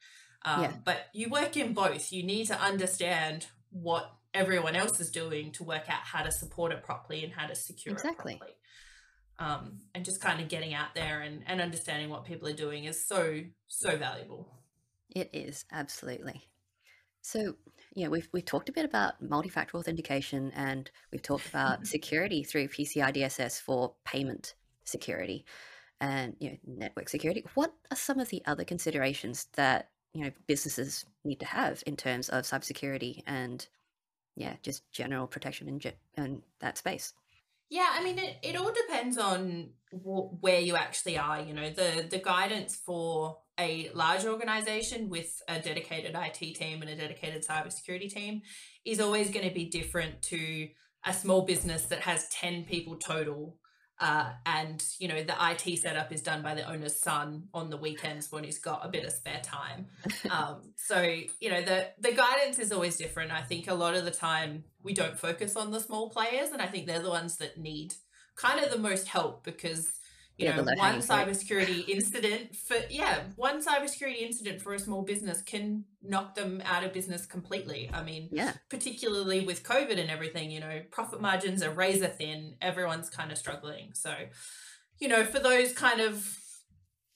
Um, 0.43 0.63
yeah. 0.63 0.71
But 0.83 1.07
you 1.13 1.29
work 1.29 1.55
in 1.55 1.73
both. 1.73 2.11
You 2.11 2.23
need 2.23 2.47
to 2.47 2.59
understand 2.59 3.45
what 3.71 4.11
everyone 4.33 4.75
else 4.75 4.99
is 4.99 5.09
doing 5.09 5.51
to 5.53 5.63
work 5.63 5.89
out 5.89 6.01
how 6.03 6.23
to 6.23 6.31
support 6.31 6.71
it 6.71 6.83
properly 6.83 7.23
and 7.23 7.33
how 7.33 7.47
to 7.47 7.55
secure 7.55 7.93
exactly. 7.93 8.33
it 8.33 8.39
properly. 8.39 8.55
Um, 9.39 9.79
and 9.95 10.03
just 10.03 10.21
kind 10.21 10.41
of 10.41 10.49
getting 10.49 10.73
out 10.73 10.93
there 10.95 11.21
and, 11.21 11.43
and 11.47 11.61
understanding 11.61 12.09
what 12.09 12.25
people 12.25 12.47
are 12.47 12.53
doing 12.53 12.85
is 12.85 13.05
so 13.05 13.41
so 13.67 13.95
valuable. 13.95 14.53
It 15.09 15.29
is 15.33 15.65
absolutely. 15.71 16.49
So 17.21 17.55
yeah, 17.95 18.09
we've 18.09 18.27
we've 18.33 18.45
talked 18.45 18.69
a 18.69 18.73
bit 18.73 18.85
about 18.85 19.21
multi-factor 19.21 19.77
authentication 19.77 20.51
and 20.55 20.91
we've 21.11 21.21
talked 21.21 21.47
about 21.47 21.87
security 21.87 22.43
through 22.43 22.67
PCI 22.67 23.15
DSS 23.15 23.61
for 23.61 23.93
payment 24.03 24.55
security 24.83 25.45
and 26.01 26.35
you 26.39 26.51
know 26.51 26.57
network 26.65 27.09
security. 27.09 27.45
What 27.55 27.73
are 27.91 27.97
some 27.97 28.19
of 28.19 28.29
the 28.29 28.41
other 28.45 28.63
considerations 28.63 29.47
that 29.53 29.89
you 30.13 30.23
know 30.23 30.31
businesses 30.47 31.05
need 31.23 31.39
to 31.39 31.45
have 31.45 31.83
in 31.85 31.95
terms 31.95 32.29
of 32.29 32.43
cybersecurity 32.43 33.21
and 33.27 33.67
yeah, 34.35 34.55
just 34.63 34.89
general 34.91 35.27
protection 35.27 35.67
in, 35.67 35.81
in 36.17 36.41
that 36.59 36.77
space. 36.77 37.13
Yeah, 37.69 37.89
I 37.91 38.03
mean, 38.03 38.17
it, 38.17 38.37
it 38.41 38.55
all 38.55 38.71
depends 38.71 39.17
on 39.17 39.71
w- 39.91 40.29
where 40.39 40.59
you 40.59 40.75
actually 40.75 41.17
are. 41.17 41.41
You 41.41 41.53
know, 41.53 41.69
the 41.69 42.07
the 42.09 42.19
guidance 42.19 42.75
for 42.75 43.37
a 43.59 43.91
large 43.93 44.25
organization 44.25 45.09
with 45.09 45.41
a 45.47 45.59
dedicated 45.59 46.15
IT 46.15 46.55
team 46.55 46.81
and 46.81 46.89
a 46.89 46.95
dedicated 46.95 47.45
cybersecurity 47.45 48.09
team 48.09 48.41
is 48.85 48.99
always 48.99 49.29
going 49.29 49.47
to 49.47 49.53
be 49.53 49.65
different 49.65 50.21
to 50.23 50.69
a 51.05 51.13
small 51.13 51.43
business 51.43 51.83
that 51.85 51.99
has 52.01 52.29
10 52.29 52.63
people 52.63 52.95
total 52.95 53.57
uh, 53.99 54.29
and 54.45 54.83
you 54.97 55.07
know 55.07 55.23
the 55.23 55.35
IT 55.51 55.77
setup 55.79 56.11
is 56.11 56.21
done 56.21 56.41
by 56.41 56.55
the 56.55 56.69
owner's 56.69 56.95
son 56.95 57.43
on 57.53 57.69
the 57.69 57.77
weekends 57.77 58.31
when 58.31 58.43
he's 58.43 58.57
got 58.59 58.85
a 58.85 58.89
bit 58.89 59.03
of 59.03 59.11
spare 59.11 59.41
time. 59.43 59.87
Um, 60.29 60.73
so 60.75 61.01
you 61.01 61.49
know 61.49 61.61
the 61.61 61.87
the 61.99 62.11
guidance 62.11 62.59
is 62.59 62.71
always 62.71 62.97
different. 62.97 63.31
I 63.31 63.41
think 63.41 63.67
a 63.67 63.73
lot 63.73 63.95
of 63.95 64.05
the 64.05 64.11
time 64.11 64.63
we 64.83 64.93
don't 64.93 65.17
focus 65.17 65.55
on 65.55 65.71
the 65.71 65.79
small 65.79 66.09
players, 66.09 66.51
and 66.51 66.61
I 66.61 66.67
think 66.67 66.85
they're 66.85 67.01
the 67.01 67.09
ones 67.09 67.37
that 67.37 67.57
need 67.57 67.95
kind 68.35 68.63
of 68.63 68.71
the 68.71 68.77
most 68.77 69.07
help 69.07 69.43
because 69.43 69.98
you 70.39 70.45
yeah, 70.45 70.55
know 70.55 70.63
one 70.63 70.99
cybersecurity 70.99 71.87
incident 71.89 72.55
for 72.55 72.77
yeah 72.89 73.19
one 73.35 73.63
cybersecurity 73.63 74.21
incident 74.21 74.61
for 74.61 74.73
a 74.73 74.79
small 74.79 75.01
business 75.01 75.41
can 75.41 75.83
knock 76.01 76.35
them 76.35 76.61
out 76.65 76.83
of 76.83 76.93
business 76.93 77.25
completely. 77.25 77.89
I 77.93 78.03
mean 78.03 78.29
yeah. 78.31 78.53
particularly 78.69 79.45
with 79.45 79.63
covid 79.63 79.99
and 79.99 80.09
everything 80.09 80.49
you 80.49 80.61
know 80.61 80.81
profit 80.91 81.21
margins 81.21 81.61
are 81.61 81.71
razor 81.71 82.07
thin. 82.07 82.55
Everyone's 82.61 83.09
kind 83.09 83.31
of 83.31 83.37
struggling. 83.37 83.91
So 83.93 84.13
you 84.99 85.09
know 85.09 85.25
for 85.25 85.39
those 85.39 85.73
kind 85.73 85.99
of 85.99 86.37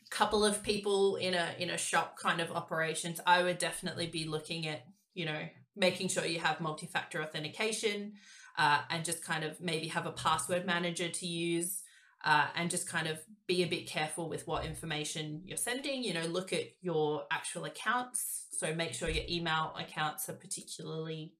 couple 0.09 0.45
of 0.45 0.61
people 0.61 1.15
in 1.15 1.33
a 1.33 1.55
in 1.57 1.71
a 1.71 1.77
shop 1.77 2.19
kind 2.19 2.39
of 2.39 2.51
operations 2.51 3.19
i 3.25 3.41
would 3.41 3.57
definitely 3.57 4.05
be 4.05 4.25
looking 4.25 4.67
at 4.67 4.85
you 5.15 5.25
know 5.25 5.39
making 5.75 6.07
sure 6.07 6.23
you 6.23 6.39
have 6.39 6.61
multi-factor 6.61 7.21
authentication 7.23 8.13
uh, 8.57 8.81
and 8.89 9.03
just 9.03 9.23
kind 9.23 9.43
of 9.43 9.59
maybe 9.59 9.87
have 9.87 10.05
a 10.05 10.11
password 10.11 10.65
manager 10.65 11.09
to 11.09 11.25
use 11.25 11.82
uh, 12.23 12.47
and 12.55 12.69
just 12.69 12.87
kind 12.87 13.07
of 13.07 13.19
be 13.47 13.63
a 13.63 13.67
bit 13.67 13.87
careful 13.87 14.29
with 14.29 14.47
what 14.47 14.65
information 14.65 15.41
you're 15.45 15.57
sending. 15.57 16.03
You 16.03 16.13
know, 16.13 16.25
look 16.25 16.53
at 16.53 16.63
your 16.81 17.23
actual 17.31 17.65
accounts. 17.65 18.47
So 18.51 18.73
make 18.73 18.93
sure 18.93 19.09
your 19.09 19.25
email 19.29 19.75
accounts 19.77 20.29
are 20.29 20.33
particularly, 20.33 21.33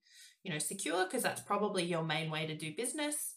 you 0.44 0.52
know, 0.52 0.60
secure 0.60 1.06
because 1.06 1.24
that's 1.24 1.42
probably 1.42 1.84
your 1.84 2.04
main 2.04 2.30
way 2.30 2.46
to 2.46 2.56
do 2.56 2.74
business. 2.76 3.36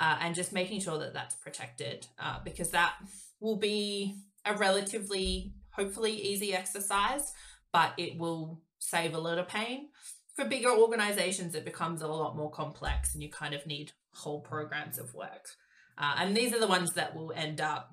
Uh, 0.00 0.16
and 0.20 0.34
just 0.34 0.52
making 0.52 0.80
sure 0.80 0.98
that 0.98 1.12
that's 1.12 1.34
protected 1.34 2.06
uh, 2.20 2.38
because 2.44 2.70
that 2.70 2.94
will 3.40 3.56
be 3.56 4.16
a 4.44 4.56
relatively, 4.56 5.52
hopefully, 5.70 6.12
easy 6.12 6.54
exercise, 6.54 7.32
but 7.72 7.94
it 7.96 8.16
will 8.16 8.60
save 8.78 9.14
a 9.14 9.18
lot 9.18 9.38
of 9.38 9.48
pain. 9.48 9.88
For 10.36 10.44
bigger 10.44 10.70
organizations, 10.70 11.56
it 11.56 11.64
becomes 11.64 12.00
a 12.00 12.06
lot 12.06 12.36
more 12.36 12.50
complex 12.50 13.12
and 13.12 13.22
you 13.22 13.28
kind 13.28 13.54
of 13.54 13.66
need 13.66 13.90
whole 14.12 14.40
programs 14.40 14.98
of 14.98 15.14
work. 15.14 15.48
Uh, 15.98 16.14
and 16.18 16.36
these 16.36 16.52
are 16.54 16.60
the 16.60 16.66
ones 16.66 16.92
that 16.94 17.14
will 17.14 17.32
end 17.32 17.60
up, 17.60 17.92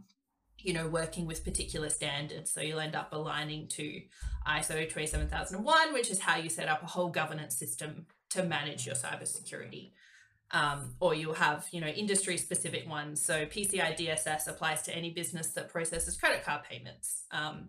you 0.59 0.73
know, 0.73 0.87
working 0.87 1.25
with 1.25 1.43
particular 1.43 1.89
standards. 1.89 2.51
So 2.51 2.61
you'll 2.61 2.79
end 2.79 2.95
up 2.95 3.11
aligning 3.11 3.67
to 3.69 4.01
ISO 4.47 4.87
27001, 4.87 5.93
which 5.93 6.11
is 6.11 6.19
how 6.19 6.37
you 6.37 6.49
set 6.49 6.67
up 6.67 6.83
a 6.83 6.87
whole 6.87 7.09
governance 7.09 7.57
system 7.57 8.05
to 8.29 8.43
manage 8.43 8.85
your 8.85 8.95
cybersecurity. 8.95 9.91
Um, 10.51 10.93
or 10.99 11.15
you'll 11.15 11.33
have, 11.33 11.65
you 11.71 11.81
know, 11.81 11.87
industry 11.87 12.37
specific 12.37 12.87
ones. 12.87 13.21
So 13.23 13.45
PCI 13.47 13.97
DSS 13.97 14.47
applies 14.47 14.83
to 14.83 14.95
any 14.95 15.09
business 15.09 15.47
that 15.53 15.69
processes 15.69 16.15
credit 16.15 16.45
card 16.45 16.61
payments. 16.69 17.23
Um, 17.31 17.67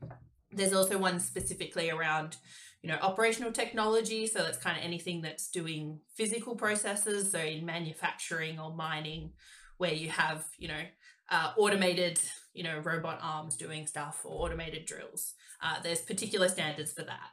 there's 0.53 0.75
also 0.75 0.99
one 0.99 1.19
specifically 1.19 1.91
around, 1.91 2.37
you 2.83 2.91
know, 2.91 2.99
operational 3.01 3.51
technology. 3.51 4.27
So 4.27 4.41
that's 4.41 4.59
kind 4.59 4.77
of 4.79 4.85
anything 4.85 5.23
that's 5.23 5.49
doing 5.49 6.01
physical 6.15 6.55
processes. 6.55 7.33
So 7.33 7.39
in 7.39 7.65
manufacturing 7.65 8.61
or 8.61 8.75
mining, 8.75 9.31
where 9.79 9.93
you 9.93 10.09
have, 10.11 10.45
you 10.59 10.69
know, 10.69 10.83
uh, 11.31 11.53
automated, 11.57 12.21
you 12.55 12.63
know, 12.63 12.79
robot 12.79 13.19
arms 13.23 13.57
doing 13.57 13.87
stuff 13.87 14.21
or 14.25 14.45
automated 14.45 14.87
drills. 14.87 15.35
Uh, 15.63 15.81
there's 15.83 16.01
particular 16.01 16.49
standards 16.49 16.93
for 16.93 17.03
that. 17.03 17.31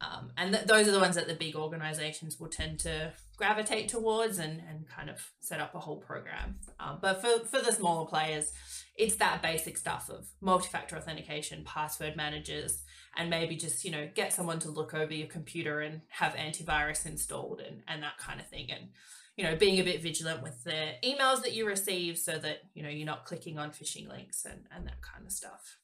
Um, 0.00 0.32
and 0.36 0.52
th- 0.52 0.66
those 0.66 0.88
are 0.88 0.90
the 0.90 0.98
ones 1.00 1.14
that 1.14 1.28
the 1.28 1.34
big 1.34 1.54
organizations 1.54 2.40
will 2.40 2.48
tend 2.48 2.80
to 2.80 3.12
gravitate 3.36 3.88
towards 3.88 4.38
and, 4.38 4.60
and 4.68 4.88
kind 4.88 5.08
of 5.08 5.30
set 5.40 5.60
up 5.60 5.74
a 5.74 5.78
whole 5.78 5.98
program. 5.98 6.56
Um, 6.80 6.98
but 7.00 7.20
for, 7.20 7.44
for 7.46 7.60
the 7.60 7.72
smaller 7.72 8.06
players, 8.06 8.52
it's 8.96 9.16
that 9.16 9.42
basic 9.42 9.78
stuff 9.78 10.10
of 10.10 10.26
multi-factor 10.40 10.96
authentication, 10.96 11.62
password 11.64 12.16
managers, 12.16 12.82
and 13.16 13.30
maybe 13.30 13.56
just, 13.56 13.84
you 13.84 13.90
know, 13.90 14.08
get 14.14 14.32
someone 14.32 14.58
to 14.60 14.70
look 14.70 14.92
over 14.92 15.12
your 15.12 15.28
computer 15.28 15.80
and 15.80 16.00
have 16.08 16.34
antivirus 16.34 17.06
installed 17.06 17.60
and, 17.60 17.82
and 17.86 18.02
that 18.02 18.18
kind 18.18 18.40
of 18.40 18.48
thing. 18.48 18.70
And 18.70 18.88
you 19.36 19.44
know, 19.44 19.56
being 19.56 19.80
a 19.80 19.84
bit 19.84 20.02
vigilant 20.02 20.42
with 20.42 20.62
the 20.64 20.92
emails 21.04 21.42
that 21.42 21.52
you 21.52 21.66
receive 21.66 22.18
so 22.18 22.38
that, 22.38 22.58
you 22.74 22.82
know, 22.82 22.88
you're 22.88 23.06
not 23.06 23.24
clicking 23.24 23.58
on 23.58 23.70
phishing 23.70 24.08
links 24.08 24.44
and, 24.44 24.66
and 24.74 24.86
that 24.86 25.00
kind 25.00 25.24
of 25.24 25.32
stuff. 25.32 25.78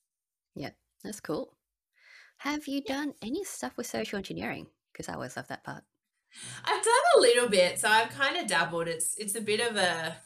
Yeah, 0.54 0.70
that's 1.02 1.20
cool. 1.20 1.56
Have 2.38 2.68
you 2.68 2.82
done 2.82 3.14
any 3.22 3.44
stuff 3.44 3.76
with 3.76 3.86
social 3.86 4.18
engineering? 4.18 4.66
Because 4.92 5.08
I 5.08 5.14
always 5.14 5.36
love 5.36 5.48
that 5.48 5.64
part. 5.64 5.84
I've 6.64 6.84
done 6.84 6.94
a 7.16 7.20
little 7.20 7.48
bit, 7.48 7.80
so 7.80 7.88
I've 7.88 8.10
kind 8.10 8.36
of 8.36 8.46
dabbled. 8.46 8.86
It's 8.86 9.16
it's 9.16 9.34
a 9.34 9.40
bit 9.40 9.60
of 9.60 9.76
a 9.76 10.16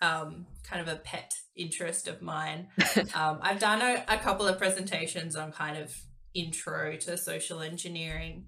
um, 0.00 0.46
kind 0.62 0.80
of 0.80 0.88
a 0.88 0.98
pet 0.98 1.34
interest 1.56 2.06
of 2.08 2.22
mine. 2.22 2.68
um, 3.14 3.40
I've 3.42 3.58
done 3.58 3.82
a, 3.82 4.04
a, 4.08 4.16
couple 4.18 4.46
of 4.46 4.56
presentations 4.56 5.34
on 5.34 5.50
kind 5.50 5.76
of 5.76 5.94
intro 6.34 6.96
to 6.96 7.16
social 7.16 7.60
engineering. 7.60 8.46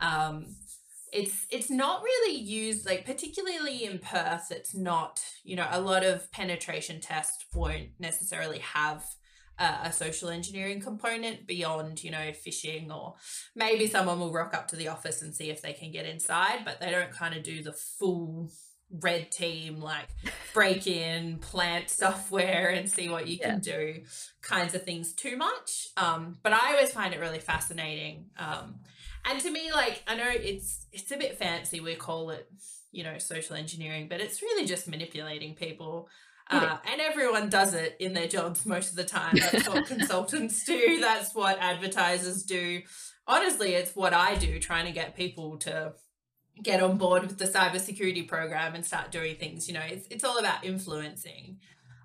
Um, 0.00 0.56
it's 1.12 1.46
it's 1.50 1.70
not 1.70 2.02
really 2.02 2.36
used 2.36 2.86
like 2.86 3.04
particularly 3.04 3.84
in 3.84 3.98
Perth 3.98 4.50
it's 4.50 4.74
not 4.74 5.22
you 5.44 5.56
know 5.56 5.66
a 5.70 5.80
lot 5.80 6.04
of 6.04 6.30
penetration 6.32 7.00
tests 7.00 7.44
won't 7.54 7.88
necessarily 7.98 8.58
have 8.58 9.04
a, 9.58 9.74
a 9.84 9.92
social 9.92 10.28
engineering 10.28 10.80
component 10.80 11.46
beyond 11.46 12.02
you 12.02 12.10
know 12.10 12.32
phishing 12.46 12.90
or 12.90 13.14
maybe 13.54 13.86
someone 13.86 14.18
will 14.18 14.32
rock 14.32 14.54
up 14.54 14.68
to 14.68 14.76
the 14.76 14.88
office 14.88 15.22
and 15.22 15.34
see 15.34 15.50
if 15.50 15.62
they 15.62 15.72
can 15.72 15.90
get 15.90 16.06
inside 16.06 16.64
but 16.64 16.80
they 16.80 16.90
don't 16.90 17.12
kind 17.12 17.34
of 17.34 17.42
do 17.42 17.62
the 17.62 17.72
full 17.72 18.50
red 18.90 19.30
team, 19.30 19.80
like 19.80 20.08
break 20.54 20.86
in, 20.86 21.38
plant 21.38 21.90
software, 21.90 22.68
and 22.70 22.90
see 22.90 23.08
what 23.08 23.26
you 23.26 23.38
can 23.38 23.60
do 23.60 24.02
kinds 24.42 24.74
of 24.74 24.82
things 24.82 25.12
too 25.12 25.36
much. 25.36 25.88
Um, 25.96 26.38
but 26.42 26.52
I 26.52 26.72
always 26.72 26.92
find 26.92 27.12
it 27.14 27.20
really 27.20 27.40
fascinating. 27.40 28.26
Um, 28.38 28.76
and 29.26 29.40
to 29.40 29.50
me, 29.50 29.72
like 29.72 30.02
I 30.06 30.16
know 30.16 30.30
it's 30.30 30.86
it's 30.92 31.10
a 31.10 31.16
bit 31.16 31.38
fancy. 31.38 31.80
We 31.80 31.94
call 31.94 32.30
it, 32.30 32.48
you 32.92 33.04
know, 33.04 33.18
social 33.18 33.56
engineering, 33.56 34.06
but 34.08 34.20
it's 34.20 34.42
really 34.42 34.66
just 34.66 34.88
manipulating 34.88 35.54
people. 35.54 36.08
Uh, 36.48 36.76
and 36.90 37.00
everyone 37.00 37.48
does 37.48 37.74
it 37.74 37.96
in 37.98 38.12
their 38.12 38.28
jobs 38.28 38.64
most 38.64 38.90
of 38.90 38.96
the 38.96 39.04
time. 39.04 39.34
That's 39.34 39.68
what 39.68 39.86
consultants 39.88 40.64
do. 40.64 41.00
That's 41.00 41.34
what 41.34 41.58
advertisers 41.60 42.44
do. 42.44 42.82
Honestly, 43.26 43.74
it's 43.74 43.96
what 43.96 44.14
I 44.14 44.36
do, 44.36 44.60
trying 44.60 44.86
to 44.86 44.92
get 44.92 45.16
people 45.16 45.58
to 45.58 45.94
get 46.62 46.80
on 46.80 46.98
board 46.98 47.22
with 47.22 47.38
the 47.38 47.46
cybersecurity 47.46 48.28
program 48.28 48.76
and 48.76 48.86
start 48.86 49.10
doing 49.10 49.36
things. 49.36 49.66
You 49.66 49.74
know, 49.74 49.82
it's, 49.84 50.06
it's 50.08 50.22
all 50.22 50.38
about 50.38 50.64
influencing. 50.64 51.58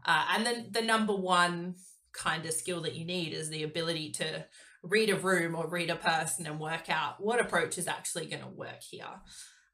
Uh, 0.05 0.25
and 0.33 0.45
then 0.45 0.67
the 0.71 0.81
number 0.81 1.15
one 1.15 1.75
kind 2.11 2.45
of 2.45 2.53
skill 2.53 2.81
that 2.81 2.95
you 2.95 3.05
need 3.05 3.33
is 3.33 3.49
the 3.49 3.61
ability 3.61 4.11
to 4.11 4.45
read 4.83 5.09
a 5.09 5.15
room 5.15 5.55
or 5.55 5.67
read 5.67 5.89
a 5.89 5.95
person 5.95 6.45
and 6.47 6.59
work 6.59 6.89
out 6.89 7.15
what 7.23 7.39
approach 7.39 7.77
is 7.77 7.87
actually 7.87 8.25
going 8.25 8.41
to 8.41 8.49
work 8.49 8.81
here. 8.89 9.05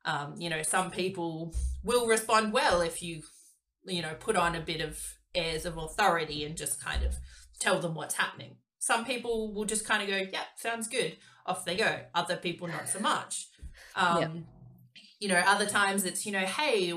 Um, 0.05 0.35
you 0.37 0.49
know, 0.49 0.63
some 0.63 0.91
people 0.91 1.55
will 1.83 2.07
respond 2.07 2.53
well 2.53 2.81
if 2.81 3.01
you, 3.01 3.21
you 3.85 4.01
know, 4.01 4.15
put 4.19 4.35
on 4.35 4.55
a 4.55 4.61
bit 4.61 4.81
of 4.81 4.99
airs 5.35 5.65
of 5.65 5.77
authority 5.77 6.43
and 6.43 6.57
just 6.57 6.83
kind 6.83 7.03
of 7.03 7.15
tell 7.59 7.79
them 7.79 7.95
what's 7.95 8.15
happening. 8.15 8.57
Some 8.79 9.05
people 9.05 9.53
will 9.53 9.65
just 9.65 9.85
kind 9.85 10.01
of 10.01 10.09
go, 10.09 10.29
yeah, 10.31 10.43
sounds 10.57 10.87
good. 10.87 11.17
Off 11.45 11.65
they 11.65 11.75
go. 11.75 12.01
Other 12.13 12.37
people, 12.37 12.67
not 12.67 12.87
so 12.87 12.99
much. 12.99 13.47
Um, 13.95 14.21
yep 14.21 14.31
you 15.19 15.27
know, 15.27 15.41
other 15.45 15.65
times 15.65 16.05
it's, 16.05 16.25
you 16.25 16.31
know, 16.31 16.45
hey, 16.45 16.93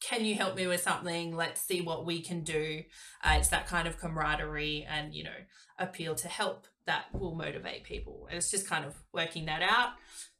can 0.00 0.24
you 0.24 0.34
help 0.34 0.56
me 0.56 0.66
with 0.66 0.82
something? 0.82 1.34
Let's 1.34 1.60
see 1.60 1.80
what 1.80 2.04
we 2.04 2.20
can 2.20 2.42
do. 2.42 2.82
Uh, 3.24 3.36
it's 3.38 3.48
that 3.48 3.66
kind 3.66 3.88
of 3.88 3.98
camaraderie 3.98 4.86
and, 4.88 5.14
you 5.14 5.24
know, 5.24 5.30
appeal 5.78 6.14
to 6.16 6.28
help 6.28 6.66
that 6.86 7.06
will 7.12 7.34
motivate 7.34 7.84
people. 7.84 8.26
And 8.28 8.38
it's 8.38 8.50
just 8.50 8.68
kind 8.68 8.84
of 8.84 8.94
working 9.12 9.46
that 9.46 9.62
out. 9.62 9.90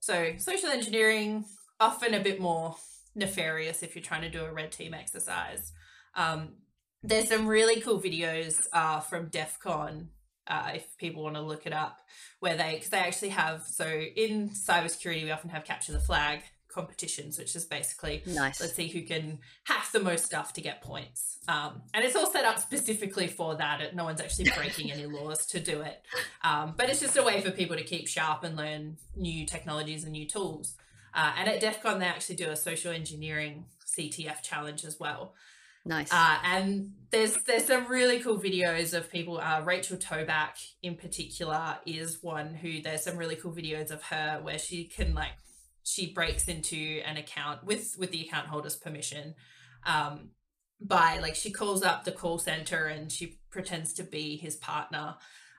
So, 0.00 0.32
social 0.38 0.68
engineering, 0.68 1.44
often 1.80 2.14
a 2.14 2.20
bit 2.20 2.40
more 2.40 2.76
nefarious 3.14 3.82
if 3.82 3.94
you're 3.94 4.02
trying 4.02 4.22
to 4.22 4.30
do 4.30 4.44
a 4.44 4.52
red 4.52 4.72
team 4.72 4.94
exercise. 4.94 5.72
Um, 6.14 6.54
there's 7.02 7.28
some 7.28 7.46
really 7.46 7.80
cool 7.80 8.00
videos 8.00 8.66
uh, 8.72 9.00
from 9.00 9.28
DEF 9.28 9.58
CON 9.60 10.08
uh, 10.46 10.72
if 10.74 10.96
people 10.98 11.22
want 11.22 11.36
to 11.36 11.42
look 11.42 11.66
it 11.66 11.72
up, 11.72 12.00
where 12.40 12.56
they 12.56 12.74
because 12.74 12.90
they 12.90 12.98
actually 12.98 13.30
have 13.30 13.62
so 13.62 13.86
in 13.86 14.50
cybersecurity 14.50 15.24
we 15.24 15.30
often 15.30 15.50
have 15.50 15.64
capture 15.64 15.92
the 15.92 16.00
flag, 16.00 16.42
competitions, 16.72 17.38
which 17.38 17.54
is 17.54 17.64
basically 17.64 18.22
nice. 18.26 18.60
Let's 18.60 18.74
see 18.74 18.88
who 18.88 19.02
can 19.02 19.38
hack 19.64 19.90
the 19.92 20.00
most 20.00 20.24
stuff 20.24 20.52
to 20.54 20.60
get 20.60 20.82
points. 20.82 21.38
Um, 21.48 21.82
and 21.92 22.04
it's 22.04 22.16
all 22.16 22.30
set 22.30 22.44
up 22.44 22.58
specifically 22.58 23.26
for 23.26 23.56
that. 23.56 23.94
No 23.94 24.04
one's 24.04 24.20
actually 24.20 24.50
breaking 24.56 24.92
any 24.92 25.06
laws 25.06 25.46
to 25.46 25.60
do 25.60 25.82
it. 25.82 26.02
Um, 26.44 26.74
but 26.76 26.88
it's 26.88 27.00
just 27.00 27.16
a 27.16 27.22
way 27.22 27.40
for 27.40 27.50
people 27.50 27.76
to 27.76 27.84
keep 27.84 28.08
sharp 28.08 28.44
and 28.44 28.56
learn 28.56 28.96
new 29.16 29.46
technologies 29.46 30.04
and 30.04 30.12
new 30.12 30.26
tools. 30.26 30.76
Uh, 31.14 31.32
and 31.38 31.48
at 31.48 31.60
DEF 31.60 31.82
CON, 31.82 31.98
they 31.98 32.06
actually 32.06 32.36
do 32.36 32.50
a 32.50 32.56
social 32.56 32.92
engineering 32.92 33.66
CTF 33.86 34.42
challenge 34.42 34.84
as 34.84 34.98
well. 34.98 35.34
Nice. 35.84 36.12
Uh, 36.12 36.36
and 36.44 36.92
there's 37.10 37.36
there's 37.42 37.64
some 37.64 37.88
really 37.88 38.20
cool 38.20 38.38
videos 38.38 38.94
of 38.96 39.10
people. 39.10 39.38
Uh, 39.38 39.62
Rachel 39.64 39.96
Toback 39.96 40.64
in 40.82 40.94
particular 40.94 41.76
is 41.84 42.22
one 42.22 42.54
who 42.54 42.80
there's 42.80 43.02
some 43.02 43.16
really 43.16 43.34
cool 43.34 43.52
videos 43.52 43.90
of 43.90 44.02
her 44.04 44.38
where 44.42 44.58
she 44.58 44.84
can 44.84 45.12
like 45.14 45.32
she 45.84 46.12
breaks 46.12 46.48
into 46.48 47.00
an 47.04 47.16
account 47.16 47.64
with 47.64 47.94
with 47.98 48.10
the 48.10 48.22
account 48.22 48.48
holder's 48.48 48.76
permission 48.76 49.34
um, 49.86 50.30
by 50.80 51.18
like 51.18 51.34
she 51.34 51.50
calls 51.50 51.82
up 51.82 52.04
the 52.04 52.12
call 52.12 52.38
center 52.38 52.86
and 52.86 53.10
she 53.10 53.38
pretends 53.50 53.92
to 53.94 54.02
be 54.02 54.36
his 54.36 54.56
partner 54.56 55.16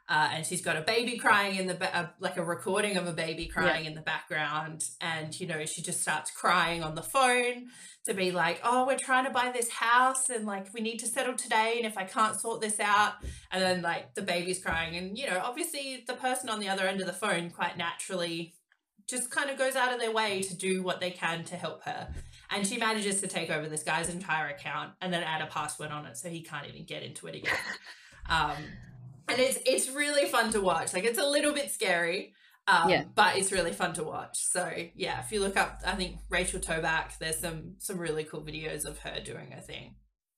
uh, 0.10 0.30
and 0.34 0.46
she's 0.46 0.62
got 0.62 0.76
a 0.76 0.82
baby 0.82 1.18
crying 1.18 1.56
in 1.56 1.66
the 1.66 1.74
ba- 1.74 1.98
uh, 1.98 2.08
like 2.20 2.36
a 2.36 2.44
recording 2.44 2.98
of 2.98 3.08
a 3.08 3.14
baby 3.14 3.46
crying 3.46 3.86
yeah. 3.86 3.90
in 3.90 3.96
the 3.96 4.02
background 4.02 4.84
and 5.00 5.40
you 5.40 5.48
know 5.48 5.64
she 5.66 5.82
just 5.82 6.02
starts 6.02 6.30
crying 6.30 6.84
on 6.84 6.94
the 6.94 7.02
phone 7.02 7.68
to 8.06 8.14
be 8.14 8.32
like 8.32 8.60
oh 8.64 8.86
we're 8.86 8.98
trying 8.98 9.24
to 9.24 9.32
buy 9.32 9.50
this 9.54 9.70
house 9.70 10.30
and 10.30 10.46
like 10.46 10.68
we 10.74 10.82
need 10.82 10.98
to 10.98 11.08
settle 11.08 11.36
today 11.36 11.76
and 11.78 11.86
if 11.86 11.98
i 11.98 12.04
can't 12.04 12.40
sort 12.40 12.60
this 12.60 12.80
out 12.82 13.14
and 13.52 13.64
then 13.64 13.82
like 13.82 14.14
the 14.14 14.22
baby's 14.22 14.62
crying 14.62 14.98
and 14.98 15.18
you 15.18 15.26
know 15.26 15.40
obviously 15.42 16.04
the 16.06 16.16
person 16.16 16.50
on 16.50 16.60
the 16.60 16.68
other 16.68 16.86
end 16.86 17.00
of 17.00 17.08
the 17.08 17.14
phone 17.14 17.50
quite 17.50 17.78
naturally 17.78 18.54
just 19.08 19.30
kind 19.30 19.50
of 19.50 19.58
goes 19.58 19.76
out 19.76 19.94
of 19.94 20.00
their 20.00 20.12
way 20.12 20.42
to 20.42 20.56
do 20.56 20.84
what 20.84 21.00
they 21.00 21.12
can 21.12 21.44
to 21.46 21.56
help 21.56 21.84
her. 21.84 22.08
And 22.50 22.66
she 22.66 22.78
manages 22.78 23.22
to 23.22 23.28
take 23.28 23.50
over 23.50 23.68
this 23.68 23.84
guy's 23.84 24.10
entire 24.10 24.48
account 24.50 24.94
and 25.02 25.12
then 25.12 25.24
add 25.24 25.42
a 25.42 25.48
password 25.48 25.92
on 25.92 26.06
it 26.06 26.18
so 26.18 26.30
he 26.30 26.42
can't 26.42 26.68
even 26.68 26.86
get 26.86 27.04
into 27.04 27.28
it 27.28 27.36
again. 27.36 27.58
Um, 28.30 28.56
and 29.28 29.40
it's 29.40 29.60
it's 29.66 29.90
really 29.90 30.28
fun 30.28 30.52
to 30.52 30.62
watch. 30.62 30.94
Like 30.94 31.04
it's 31.04 31.20
a 31.20 31.26
little 31.26 31.54
bit 31.54 31.72
scary, 31.72 32.34
um, 32.68 32.90
yeah. 32.90 33.04
but 33.16 33.38
it's 33.38 33.52
really 33.52 33.72
fun 33.72 33.94
to 33.94 34.04
watch. 34.04 34.38
So 34.38 34.72
yeah, 34.96 35.20
if 35.20 35.32
you 35.32 35.40
look 35.40 35.58
up, 35.58 35.82
I 35.86 35.96
think 35.96 36.20
Rachel 36.30 36.60
Toback, 36.60 37.18
there's 37.20 37.40
some 37.40 37.76
some 37.80 37.98
really 37.98 38.24
cool 38.24 38.42
videos 38.42 38.86
of 38.86 39.00
her 39.00 39.20
doing 39.24 39.52
her 39.52 39.62
thing. 39.62 39.96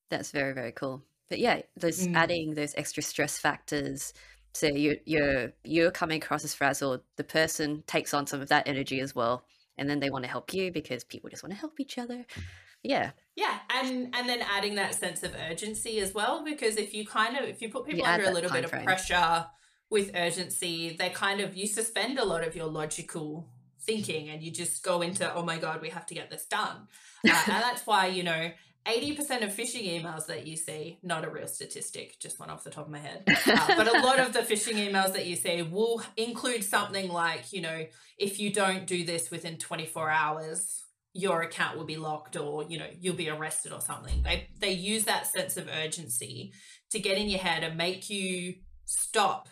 That's 0.10 0.32
very 0.32 0.54
very 0.54 0.72
cool. 0.72 1.04
But 1.30 1.40
yeah, 1.40 1.62
those 1.76 2.08
mm. 2.08 2.16
adding 2.16 2.54
those 2.54 2.76
extra 2.76 3.02
stress 3.02 3.38
factors 3.38 4.14
so 4.56 4.68
you 4.68 4.98
you're 5.06 5.52
you're 5.64 5.92
coming 5.92 6.22
across 6.22 6.44
as 6.44 6.54
frazzled 6.54 7.02
the 7.18 7.24
person 7.24 7.84
takes 7.88 8.14
on 8.14 8.26
some 8.26 8.42
of 8.42 8.50
that 8.50 8.68
energy 8.68 9.00
as 9.02 9.14
well 9.14 9.46
and 9.78 9.90
then 9.90 10.00
they 10.00 10.10
want 10.10 10.24
to 10.24 10.30
help 10.30 10.54
you 10.54 10.72
because 10.72 11.04
people 11.04 11.30
just 11.30 11.44
want 11.44 11.54
to 11.54 11.60
help 11.60 11.80
each 11.80 11.98
other. 11.98 12.26
Yeah. 12.84 13.12
Yeah 13.36 13.60
and 13.70 14.16
and 14.16 14.30
then 14.30 14.40
adding 14.42 14.76
that 14.76 14.96
sense 14.96 15.24
of 15.24 15.36
urgency 15.50 16.00
as 16.00 16.14
well 16.14 16.46
because 16.46 16.78
if 16.78 16.94
you 16.94 17.06
kind 17.06 17.36
of 17.36 17.44
if 17.46 17.62
you 17.62 17.70
put 17.70 17.86
people 17.86 18.00
you 18.00 18.06
under 18.06 18.28
a 18.28 18.32
little 18.32 18.52
bit 18.52 18.64
of 18.64 18.70
frame. 18.70 18.86
pressure 18.86 19.48
with 19.90 20.12
urgency 20.16 20.96
they 20.98 21.10
kind 21.10 21.42
of 21.42 21.56
you 21.58 21.68
suspend 21.68 22.20
a 22.20 22.24
lot 22.24 22.48
of 22.48 22.56
your 22.56 22.68
logical 22.68 23.50
thinking 23.82 24.30
and 24.30 24.44
you 24.44 24.52
just 24.52 24.84
go 24.84 25.02
into 25.02 25.34
oh 25.34 25.44
my 25.44 25.58
god 25.58 25.82
we 25.82 25.90
have 25.90 26.06
to 26.06 26.14
get 26.14 26.30
this 26.30 26.46
done. 26.46 26.88
Uh, 27.28 27.42
and 27.48 27.64
that's 27.64 27.88
why 27.88 28.06
you 28.06 28.22
know 28.22 28.52
80% 28.88 29.44
of 29.44 29.50
phishing 29.50 29.88
emails 30.00 30.28
that 30.28 30.46
you 30.46 30.56
see, 30.56 31.00
not 31.02 31.26
a 31.26 31.30
real 31.30 31.48
statistic, 31.48 32.20
just 32.20 32.40
one 32.40 32.52
off 32.52 32.64
the 32.64 32.70
top 32.70 32.86
of 32.86 32.92
my 32.92 33.00
head, 33.00 33.24
uh, 33.28 33.76
but 33.76 33.88
a 33.88 34.02
lot 34.02 34.20
of 34.20 34.32
the 34.32 34.40
phishing 34.40 34.76
emails 34.76 35.14
that 35.14 35.26
you 35.26 35.36
see 35.36 35.62
will 35.64 36.04
include 36.18 36.64
something 36.64 37.10
like, 37.10 37.52
you 37.52 37.62
know, 37.62 37.86
if 38.20 38.40
you 38.40 38.54
don't 38.54 38.86
do 38.86 39.04
this 39.04 39.32
within 39.32 39.58
24 39.58 40.10
hours, 40.10 40.84
your 41.14 41.42
account 41.42 41.78
will 41.78 41.86
be 41.86 41.98
locked 41.98 42.36
or, 42.36 42.64
you 42.66 42.78
know, 42.78 42.88
you'll 43.00 43.16
be 43.16 43.30
arrested 43.30 43.72
or 43.72 43.82
something. 43.82 44.22
They, 44.22 44.50
they 44.60 44.74
use 44.74 45.06
that 45.06 45.26
sense 45.26 45.58
of 45.58 45.68
urgency 45.68 46.54
to 46.92 47.00
get 47.00 47.18
in 47.18 47.28
your 47.28 47.40
head 47.40 47.64
and 47.64 47.78
make 47.78 48.10
you 48.10 48.56
stop 48.86 49.50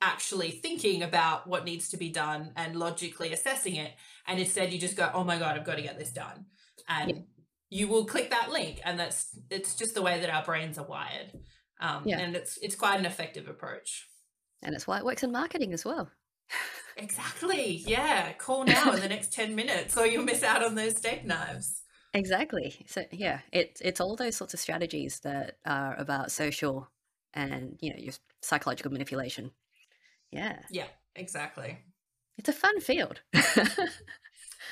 actually 0.00 0.50
thinking 0.50 1.02
about 1.02 1.46
what 1.46 1.64
needs 1.64 1.90
to 1.90 1.96
be 1.96 2.08
done 2.08 2.50
and 2.56 2.74
logically 2.74 3.32
assessing 3.32 3.76
it. 3.76 3.92
And 4.26 4.40
instead 4.40 4.72
you 4.72 4.80
just 4.80 4.96
go, 4.96 5.10
oh 5.14 5.22
my 5.22 5.38
God, 5.38 5.56
I've 5.56 5.64
got 5.64 5.76
to 5.76 5.82
get 5.82 5.98
this 5.98 6.10
done. 6.10 6.46
And 6.88 7.10
yeah 7.10 7.22
you 7.74 7.88
will 7.88 8.04
click 8.04 8.30
that 8.30 8.52
link 8.52 8.80
and 8.84 9.00
that's 9.00 9.36
it's 9.50 9.74
just 9.74 9.94
the 9.94 10.02
way 10.02 10.20
that 10.20 10.30
our 10.30 10.44
brains 10.44 10.78
are 10.78 10.86
wired. 10.86 11.32
Um, 11.80 12.04
yeah. 12.06 12.20
and 12.20 12.36
it's 12.36 12.56
it's 12.58 12.76
quite 12.76 13.00
an 13.00 13.04
effective 13.04 13.48
approach. 13.48 14.08
And 14.62 14.76
it's 14.76 14.86
why 14.86 14.98
it 14.98 15.04
works 15.04 15.24
in 15.24 15.32
marketing 15.32 15.72
as 15.74 15.84
well. 15.84 16.08
Exactly. 16.96 17.82
Yeah. 17.88 18.32
Call 18.34 18.64
now 18.64 18.92
in 18.92 19.00
the 19.00 19.08
next 19.08 19.32
10 19.32 19.56
minutes 19.56 19.96
or 19.96 20.06
you'll 20.06 20.22
miss 20.22 20.44
out 20.44 20.64
on 20.64 20.76
those 20.76 20.96
steak 20.96 21.24
knives. 21.24 21.82
Exactly. 22.12 22.86
So 22.86 23.02
yeah 23.10 23.40
it, 23.50 23.80
it's 23.84 24.00
all 24.00 24.14
those 24.14 24.36
sorts 24.36 24.54
of 24.54 24.60
strategies 24.60 25.18
that 25.24 25.56
are 25.66 25.96
about 25.96 26.30
social 26.30 26.88
and 27.32 27.76
you 27.80 27.90
know 27.90 27.96
your 27.98 28.12
psychological 28.42 28.92
manipulation. 28.92 29.50
Yeah. 30.30 30.60
Yeah 30.70 30.86
exactly. 31.16 31.78
It's 32.38 32.48
a 32.48 32.52
fun 32.52 32.80
field 32.80 33.22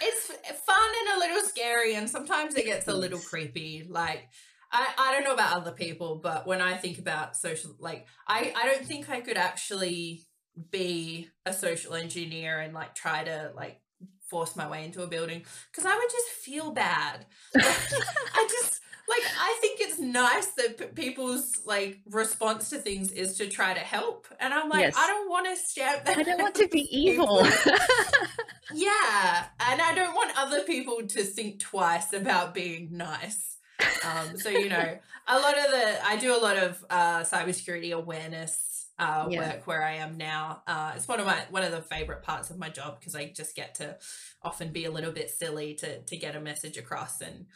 it's 0.01 0.27
fun 0.27 0.91
and 1.01 1.17
a 1.17 1.19
little 1.19 1.49
scary, 1.49 1.95
and 1.95 2.09
sometimes 2.09 2.55
it 2.55 2.65
gets 2.65 2.89
a 2.89 2.95
little 2.95 3.19
creepy. 3.19 3.87
Like, 3.89 4.29
I, 4.71 4.89
I 4.99 5.13
don't 5.13 5.25
know 5.25 5.35
about 5.35 5.57
other 5.57 5.73
people, 5.73 6.17
but 6.23 6.47
when 6.47 6.61
I 6.61 6.77
think 6.77 6.99
about 6.99 7.37
social, 7.37 7.75
like, 7.79 8.07
I, 8.27 8.53
I 8.57 8.67
don't 8.67 8.87
think 8.87 9.11
I 9.11 9.21
could 9.21 9.37
actually 9.37 10.23
be 10.71 11.29
a 11.47 11.53
social 11.53 11.95
engineer 11.95 12.61
and 12.61 12.75
like 12.75 12.95
try 12.95 13.25
to 13.25 13.53
like 13.57 13.81
force 14.29 14.55
my 14.57 14.69
way 14.69 14.85
into 14.85 15.03
a 15.03 15.07
building 15.07 15.43
because 15.71 15.87
I 15.87 15.95
would 15.95 16.11
just 16.11 16.29
feel 16.29 16.73
bad. 16.73 17.27
I 17.55 18.49
just 18.51 18.82
like 19.09 19.23
I 19.39 19.59
think 19.61 19.81
it's 19.81 19.99
nice 19.99 20.47
that 20.53 20.79
p- 20.79 21.03
people's 21.03 21.61
like 21.67 22.01
response 22.11 22.71
to 22.71 22.79
things 22.79 23.11
is 23.13 23.37
to 23.39 23.49
try 23.49 23.75
to 23.75 23.81
help, 23.81 24.27
and 24.41 24.55
I'm 24.55 24.69
like, 24.69 24.81
yes. 24.81 24.95
I 24.97 25.07
don't 25.07 25.29
want 25.29 25.47
to 25.47 25.57
stab. 25.57 26.03
I 26.07 26.23
don't 26.23 26.41
want 26.41 26.55
to 26.57 26.69
be 26.69 26.81
evil. 26.91 27.43
yeah, 28.75 29.45
and 29.61 29.81
I 29.81 29.93
don't 29.95 30.15
want 30.15 30.33
other 30.37 30.63
people 30.63 31.07
to 31.07 31.25
think 31.25 31.61
twice 31.61 32.13
about 32.13 32.55
being 32.55 32.89
nice. 32.93 33.57
Um, 34.05 34.39
so 34.39 34.49
you 34.49 34.69
know, 34.69 34.99
a 35.29 35.39
lot 35.39 35.59
of 35.59 35.71
the 35.71 36.07
I 36.07 36.17
do 36.17 36.37
a 36.37 36.41
lot 36.41 36.57
of 36.57 36.85
uh, 36.89 37.21
cybersecurity 37.21 37.93
awareness 37.93 38.87
uh, 38.99 39.27
yeah. 39.29 39.39
work 39.39 39.67
where 39.67 39.83
I 39.83 39.95
am 39.97 40.17
now. 40.17 40.63
Uh, 40.67 40.93
it's 40.95 41.09
one 41.09 41.21
of 41.21 41.27
my 41.27 41.41
one 41.51 41.63
of 41.65 41.73
the 41.73 41.83
favorite 41.83 42.23
parts 42.23 42.51
of 42.51 42.59
my 42.59 42.69
job 42.69 43.01
because 43.01 43.15
I 43.15 43.33
just 43.35 43.57
get 43.57 43.75
to 43.77 43.97
often 44.43 44.73
be 44.73 44.85
a 44.85 44.91
little 44.91 45.13
bit 45.13 45.31
silly 45.31 45.75
to 45.75 46.01
to 46.03 46.17
get 46.17 46.37
a 46.37 46.41
message 46.41 46.77
across 46.77 47.21
and 47.21 47.47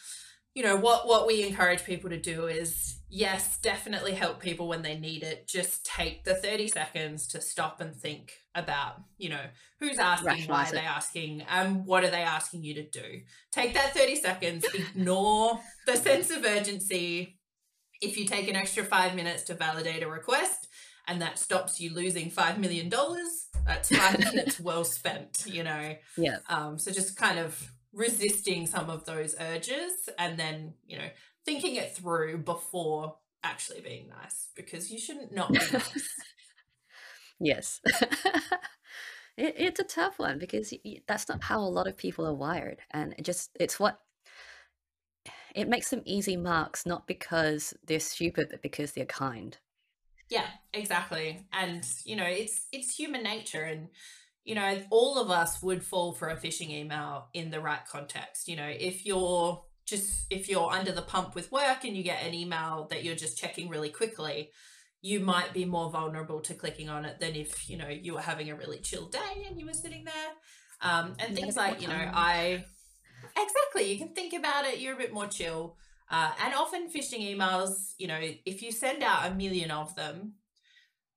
you 0.57 0.63
know 0.63 0.75
what 0.75 1.07
what 1.07 1.27
we 1.27 1.47
encourage 1.47 1.85
people 1.85 2.09
to 2.09 2.19
do 2.19 2.47
is 2.47 2.99
yes 3.11 3.59
definitely 3.59 4.13
help 4.13 4.41
people 4.41 4.67
when 4.67 4.81
they 4.81 4.99
need 4.99 5.23
it. 5.23 5.47
Just 5.47 5.85
take 5.85 6.25
the 6.25 6.35
30 6.35 6.69
seconds 6.69 7.27
to 7.29 7.43
stop 7.43 7.83
and 7.83 7.95
think 7.95 8.33
about 8.55 9.03
you 9.19 9.29
know 9.29 9.45
who's 9.79 9.99
asking 9.99 10.49
why 10.49 10.65
are 10.65 10.73
they 10.73 10.79
asking 10.79 11.43
and 11.43 11.85
what 11.85 12.05
are 12.05 12.11
they 12.11 12.23
asking 12.23 12.65
you 12.65 12.73
to 12.73 12.89
do. 12.89 13.21
Take 13.53 13.75
that 13.75 13.93
30 13.93 14.17
seconds 14.17 14.65
ignore 14.75 15.61
the 15.87 15.97
sense 15.97 16.31
of 16.31 16.43
urgency. 16.43 17.39
If 18.01 18.17
you 18.17 18.25
take 18.25 18.49
an 18.49 18.57
extra 18.57 18.83
five 18.83 19.15
minutes 19.15 19.43
to 19.45 19.55
validate 19.55 20.03
a 20.03 20.09
request 20.09 20.69
and 21.07 21.21
that 21.21 21.39
stops 21.39 21.81
you 21.81 21.93
losing 21.93 22.31
five 22.31 22.59
million 22.59 22.89
dollars 22.89 23.49
that's 23.67 23.95
five 23.95 24.19
minutes 24.35 24.59
well 24.59 24.85
spent 24.85 25.45
you 25.47 25.65
know? 25.65 25.97
Yeah. 26.17 26.39
Um 26.49 26.79
so 26.79 26.91
just 26.91 27.15
kind 27.15 27.39
of 27.39 27.71
resisting 27.97 28.67
some 28.67 28.91
of 28.91 29.07
those 29.07 29.35
urges 29.41 30.09
and 30.19 30.39
then, 30.39 30.75
you 30.87 30.99
know, 30.99 31.09
thinking 31.45 31.77
it 31.77 31.97
through 31.97 32.39
before 32.39 33.17
actually 33.43 33.81
being 33.81 34.09
nice 34.09 34.49
because 34.55 34.93
you 34.93 34.99
shouldn't 34.99 35.35
not 35.35 35.51
be 35.51 35.59
nice. 35.73 36.09
yes. 37.41 37.81
it, 39.37 39.55
it's 39.57 39.81
a 39.81 39.85
tough 39.85 40.19
one 40.19 40.39
because 40.39 40.73
that's 41.09 41.29
not 41.29 41.43
how 41.43 41.59
a 41.59 41.63
lot 41.63 41.89
of 41.89 41.97
people 41.97 42.27
are 42.27 42.35
wired. 42.35 42.79
And 42.91 43.15
it 43.17 43.23
just, 43.23 43.51
it's 43.59 43.81
what 43.81 43.99
it 45.55 45.67
makes 45.67 45.89
them 45.89 46.03
easy 46.05 46.37
marks, 46.37 46.85
not 46.85 47.07
because 47.07 47.73
they're 47.87 47.99
stupid, 47.99 48.49
but 48.51 48.61
because 48.61 48.93
they're 48.93 49.07
kind. 49.07 49.57
Yeah, 50.29 50.49
exactly. 50.75 51.47
And, 51.51 51.87
you 52.05 52.17
know, 52.17 52.27
it's, 52.27 52.67
it's 52.73 52.95
human 52.95 53.23
nature 53.23 53.63
and, 53.63 53.89
you 54.47 54.55
know, 54.55 54.81
all 54.91 55.19
of 55.19 55.29
us 55.29 55.61
would 55.61 55.83
fall 55.83 56.13
for 56.13 56.29
a 56.29 56.37
phishing 56.37 56.71
email 56.71 57.27
in 57.35 57.51
the 57.51 57.61
right 57.61 57.85
context. 57.91 58.47
You 58.47 58.55
know, 58.55 58.69
if 58.69 59.05
you're 59.05 59.63
just 59.85 60.27
if 60.31 60.49
you're 60.49 60.71
under 60.71 60.93
the 60.93 61.03
pump 61.03 61.35
with 61.35 61.51
work 61.51 61.85
and 61.85 61.97
you 61.97 62.05
get 62.05 62.23
an 62.25 62.33
email 62.33 62.87
that 62.91 63.03
you're 63.03 63.17
just 63.17 63.37
checking 63.37 63.69
really 63.69 63.91
quickly, 63.91 64.51
you 65.03 65.19
might 65.19 65.53
be 65.53 65.65
more 65.65 65.91
vulnerable 65.91 66.41
to 66.41 66.55
clicking 66.55 66.89
on 66.89 67.05
it 67.05 67.19
than 67.19 67.35
if, 67.35 67.69
you 67.69 67.77
know, 67.77 67.89
you 67.89 68.15
were 68.15 68.21
having 68.21 68.49
a 68.49 68.55
really 68.55 68.79
chill 68.79 69.09
day 69.09 69.45
and 69.49 69.59
you 69.59 69.67
were 69.67 69.75
sitting 69.75 70.05
there. 70.05 70.33
Um, 70.81 71.15
and 71.19 71.35
things 71.35 71.57
like, 71.57 71.83
you 71.83 71.89
know, 71.89 71.95
I 71.95 72.65
exactly, 73.37 73.91
you 73.91 73.99
can 73.99 74.15
think 74.15 74.33
about 74.33 74.65
it, 74.65 74.79
you're 74.79 74.95
a 74.95 74.99
bit 74.99 75.13
more 75.13 75.27
chill. 75.27 75.77
Uh, 76.09 76.31
and 76.45 76.55
often 76.55 76.89
phishing 76.89 77.35
emails, 77.37 77.95
you 77.99 78.07
know, 78.07 78.21
if 78.45 78.63
you 78.63 78.71
send 78.71 79.03
out 79.03 79.29
a 79.29 79.35
million 79.35 79.73
of 79.73 79.95
them, 79.97 80.35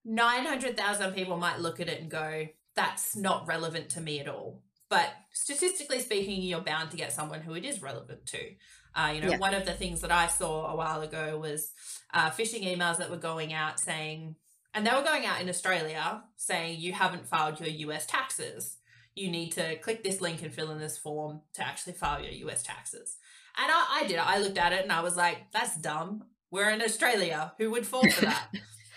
900,000 0.03 1.13
people 1.13 1.37
might 1.37 1.59
look 1.59 1.79
at 1.79 1.87
it 1.87 2.01
and 2.01 2.09
go, 2.09 2.47
that's 2.79 3.15
not 3.15 3.45
relevant 3.45 3.89
to 3.89 4.01
me 4.01 4.19
at 4.19 4.27
all. 4.29 4.61
But 4.89 5.09
statistically 5.33 5.99
speaking, 5.99 6.41
you're 6.41 6.61
bound 6.61 6.91
to 6.91 6.97
get 6.97 7.11
someone 7.11 7.41
who 7.41 7.53
it 7.53 7.65
is 7.65 7.81
relevant 7.81 8.25
to. 8.27 8.39
Uh, 8.95 9.11
you 9.13 9.21
know, 9.21 9.31
yeah. 9.31 9.37
one 9.37 9.53
of 9.53 9.65
the 9.65 9.73
things 9.73 10.01
that 10.01 10.11
I 10.11 10.27
saw 10.27 10.71
a 10.71 10.75
while 10.75 11.01
ago 11.01 11.37
was 11.37 11.71
uh, 12.13 12.31
phishing 12.31 12.63
emails 12.63 12.97
that 12.97 13.11
were 13.11 13.17
going 13.17 13.53
out 13.53 13.79
saying, 13.79 14.35
and 14.73 14.87
they 14.87 14.91
were 14.91 15.03
going 15.03 15.25
out 15.25 15.41
in 15.41 15.49
Australia 15.49 16.23
saying, 16.37 16.79
you 16.79 16.93
haven't 16.93 17.27
filed 17.27 17.59
your 17.59 17.69
US 17.91 18.05
taxes. 18.05 18.77
You 19.13 19.29
need 19.29 19.51
to 19.51 19.75
click 19.79 20.01
this 20.01 20.21
link 20.21 20.41
and 20.41 20.53
fill 20.53 20.71
in 20.71 20.79
this 20.79 20.97
form 20.97 21.41
to 21.55 21.65
actually 21.65 21.93
file 21.93 22.23
your 22.23 22.49
US 22.49 22.63
taxes. 22.63 23.17
And 23.57 23.69
I, 23.69 24.01
I 24.01 24.07
did. 24.07 24.17
I 24.17 24.39
looked 24.39 24.57
at 24.57 24.73
it 24.73 24.83
and 24.83 24.91
I 24.91 25.01
was 25.01 25.17
like, 25.17 25.51
that's 25.51 25.75
dumb. 25.77 26.23
We're 26.49 26.69
in 26.69 26.81
Australia. 26.81 27.53
Who 27.57 27.71
would 27.71 27.85
fall 27.85 28.09
for 28.09 28.25
that? 28.25 28.47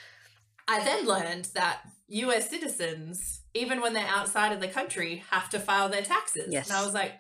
I 0.68 0.84
then 0.84 1.04
learned 1.04 1.46
that 1.54 1.80
US 2.08 2.48
citizens 2.48 3.41
even 3.54 3.80
when 3.80 3.92
they're 3.92 4.06
outside 4.06 4.52
of 4.52 4.60
the 4.60 4.68
country, 4.68 5.22
have 5.30 5.50
to 5.50 5.60
file 5.60 5.88
their 5.88 6.02
taxes. 6.02 6.48
Yes. 6.50 6.68
And 6.68 6.78
I 6.78 6.84
was 6.84 6.94
like, 6.94 7.12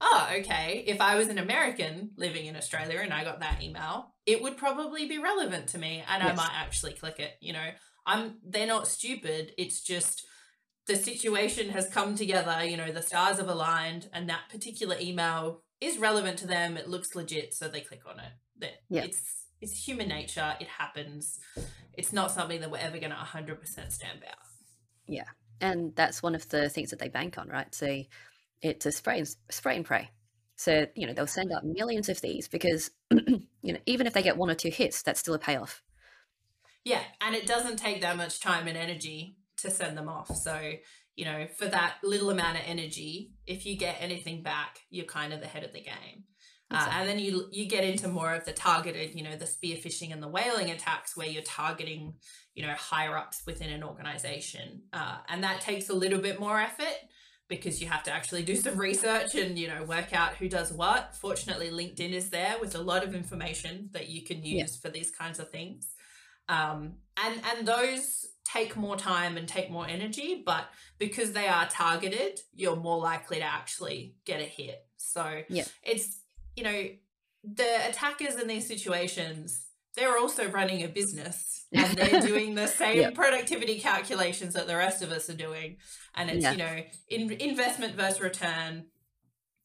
oh, 0.00 0.28
okay. 0.38 0.84
If 0.86 1.00
I 1.00 1.16
was 1.16 1.28
an 1.28 1.38
American 1.38 2.10
living 2.16 2.46
in 2.46 2.56
Australia 2.56 3.00
and 3.02 3.12
I 3.12 3.24
got 3.24 3.40
that 3.40 3.62
email, 3.62 4.14
it 4.26 4.42
would 4.42 4.56
probably 4.56 5.06
be 5.06 5.18
relevant 5.18 5.68
to 5.68 5.78
me 5.78 6.02
and 6.08 6.22
yes. 6.22 6.32
I 6.32 6.34
might 6.34 6.52
actually 6.54 6.92
click 6.92 7.18
it. 7.18 7.32
You 7.40 7.52
know, 7.52 7.68
I'm 8.06 8.36
they're 8.46 8.66
not 8.66 8.86
stupid. 8.86 9.52
It's 9.58 9.82
just 9.82 10.26
the 10.86 10.96
situation 10.96 11.70
has 11.70 11.88
come 11.88 12.14
together, 12.14 12.64
you 12.64 12.76
know, 12.76 12.90
the 12.90 13.02
stars 13.02 13.38
have 13.38 13.48
aligned 13.48 14.08
and 14.12 14.28
that 14.28 14.48
particular 14.50 14.96
email 15.00 15.62
is 15.80 15.98
relevant 15.98 16.38
to 16.38 16.46
them. 16.46 16.76
It 16.76 16.88
looks 16.88 17.14
legit, 17.14 17.54
so 17.54 17.68
they 17.68 17.80
click 17.80 18.02
on 18.06 18.18
it. 18.18 18.32
That 18.58 18.72
yeah. 18.88 19.02
it's 19.02 19.22
it's 19.60 19.86
human 19.86 20.08
nature. 20.08 20.54
It 20.60 20.68
happens. 20.68 21.38
It's 21.94 22.12
not 22.12 22.30
something 22.30 22.60
that 22.60 22.70
we're 22.70 22.78
ever 22.78 22.98
going 22.98 23.10
to 23.10 23.16
100% 23.16 23.60
stamp 23.92 24.22
out. 24.26 24.38
Yeah 25.06 25.24
and 25.60 25.94
that's 25.94 26.22
one 26.22 26.34
of 26.34 26.48
the 26.48 26.68
things 26.68 26.90
that 26.90 26.98
they 26.98 27.08
bank 27.08 27.38
on, 27.38 27.48
right? 27.48 27.74
So 27.74 28.02
it's 28.62 28.86
a 28.86 28.92
spray 28.92 29.18
and, 29.18 29.36
spray 29.50 29.76
and 29.76 29.84
pray. 29.84 30.10
So 30.56 30.86
you 30.94 31.06
know 31.06 31.14
they'll 31.14 31.26
send 31.26 31.52
out 31.52 31.64
millions 31.64 32.08
of 32.08 32.20
these 32.20 32.46
because 32.48 32.90
you 33.10 33.72
know 33.72 33.78
even 33.86 34.06
if 34.06 34.12
they 34.12 34.22
get 34.22 34.36
one 34.36 34.50
or 34.50 34.54
two 34.54 34.68
hits, 34.68 35.02
that's 35.02 35.20
still 35.20 35.34
a 35.34 35.38
payoff. 35.38 35.82
Yeah, 36.84 37.02
and 37.20 37.34
it 37.34 37.46
doesn't 37.46 37.78
take 37.78 38.00
that 38.02 38.16
much 38.16 38.40
time 38.40 38.66
and 38.66 38.76
energy 38.76 39.36
to 39.58 39.70
send 39.70 39.96
them 39.96 40.08
off. 40.08 40.34
So 40.36 40.72
you 41.16 41.24
know 41.24 41.46
for 41.56 41.66
that 41.66 41.94
little 42.02 42.30
amount 42.30 42.58
of 42.58 42.64
energy, 42.66 43.32
if 43.46 43.64
you 43.64 43.76
get 43.76 43.96
anything 44.00 44.42
back, 44.42 44.80
you're 44.90 45.06
kind 45.06 45.32
of 45.32 45.40
ahead 45.42 45.64
of 45.64 45.72
the 45.72 45.80
game. 45.80 46.24
Uh, 46.72 46.88
and 46.92 47.08
then 47.08 47.18
you 47.18 47.46
you 47.50 47.66
get 47.66 47.82
into 47.82 48.06
more 48.06 48.32
of 48.32 48.44
the 48.44 48.52
targeted, 48.52 49.14
you 49.14 49.24
know, 49.24 49.36
the 49.36 49.46
spear 49.46 49.76
phishing 49.76 50.12
and 50.12 50.22
the 50.22 50.28
whaling 50.28 50.70
attacks, 50.70 51.16
where 51.16 51.26
you're 51.26 51.42
targeting, 51.42 52.14
you 52.54 52.64
know, 52.64 52.72
higher 52.74 53.16
ups 53.16 53.42
within 53.44 53.70
an 53.70 53.82
organization, 53.82 54.82
uh, 54.92 55.16
and 55.28 55.42
that 55.42 55.60
takes 55.60 55.88
a 55.88 55.94
little 55.94 56.20
bit 56.20 56.38
more 56.38 56.60
effort 56.60 56.96
because 57.48 57.82
you 57.82 57.88
have 57.88 58.04
to 58.04 58.12
actually 58.12 58.44
do 58.44 58.54
some 58.64 58.78
research 58.78 59.34
and 59.34 59.58
you 59.58 59.66
know 59.66 59.82
work 59.82 60.12
out 60.12 60.36
who 60.36 60.48
does 60.48 60.72
what. 60.72 61.16
Fortunately, 61.16 61.70
LinkedIn 61.70 62.12
is 62.12 62.30
there 62.30 62.54
with 62.60 62.76
a 62.76 62.80
lot 62.80 63.02
of 63.02 63.16
information 63.16 63.90
that 63.92 64.08
you 64.08 64.22
can 64.22 64.44
use 64.44 64.76
yeah. 64.76 64.80
for 64.80 64.90
these 64.90 65.10
kinds 65.10 65.40
of 65.40 65.50
things, 65.50 65.88
um, 66.48 66.94
and 67.16 67.40
and 67.52 67.66
those 67.66 68.26
take 68.44 68.76
more 68.76 68.96
time 68.96 69.36
and 69.36 69.48
take 69.48 69.70
more 69.70 69.86
energy, 69.86 70.42
but 70.44 70.64
because 70.98 71.32
they 71.32 71.46
are 71.46 71.68
targeted, 71.68 72.40
you're 72.54 72.76
more 72.76 72.98
likely 72.98 73.38
to 73.38 73.44
actually 73.44 74.14
get 74.24 74.40
a 74.40 74.44
hit. 74.44 74.84
So 74.96 75.42
yeah. 75.48 75.64
it's 75.82 76.19
you 76.60 76.64
know, 76.64 76.84
the 77.42 77.88
attackers 77.88 78.34
in 78.34 78.46
these 78.46 78.68
situations, 78.68 79.66
they're 79.96 80.18
also 80.18 80.46
running 80.50 80.84
a 80.84 80.88
business 80.88 81.64
and 81.72 81.96
they're 81.96 82.20
doing 82.26 82.54
the 82.54 82.66
same 82.66 83.00
yeah. 83.00 83.10
productivity 83.10 83.80
calculations 83.80 84.52
that 84.52 84.66
the 84.66 84.76
rest 84.76 85.02
of 85.02 85.10
us 85.10 85.30
are 85.30 85.36
doing. 85.36 85.78
And 86.14 86.28
it's, 86.28 86.42
yeah. 86.42 86.52
you 86.52 86.58
know, 86.58 86.82
in, 87.08 87.32
investment 87.32 87.94
versus 87.94 88.20
return. 88.20 88.84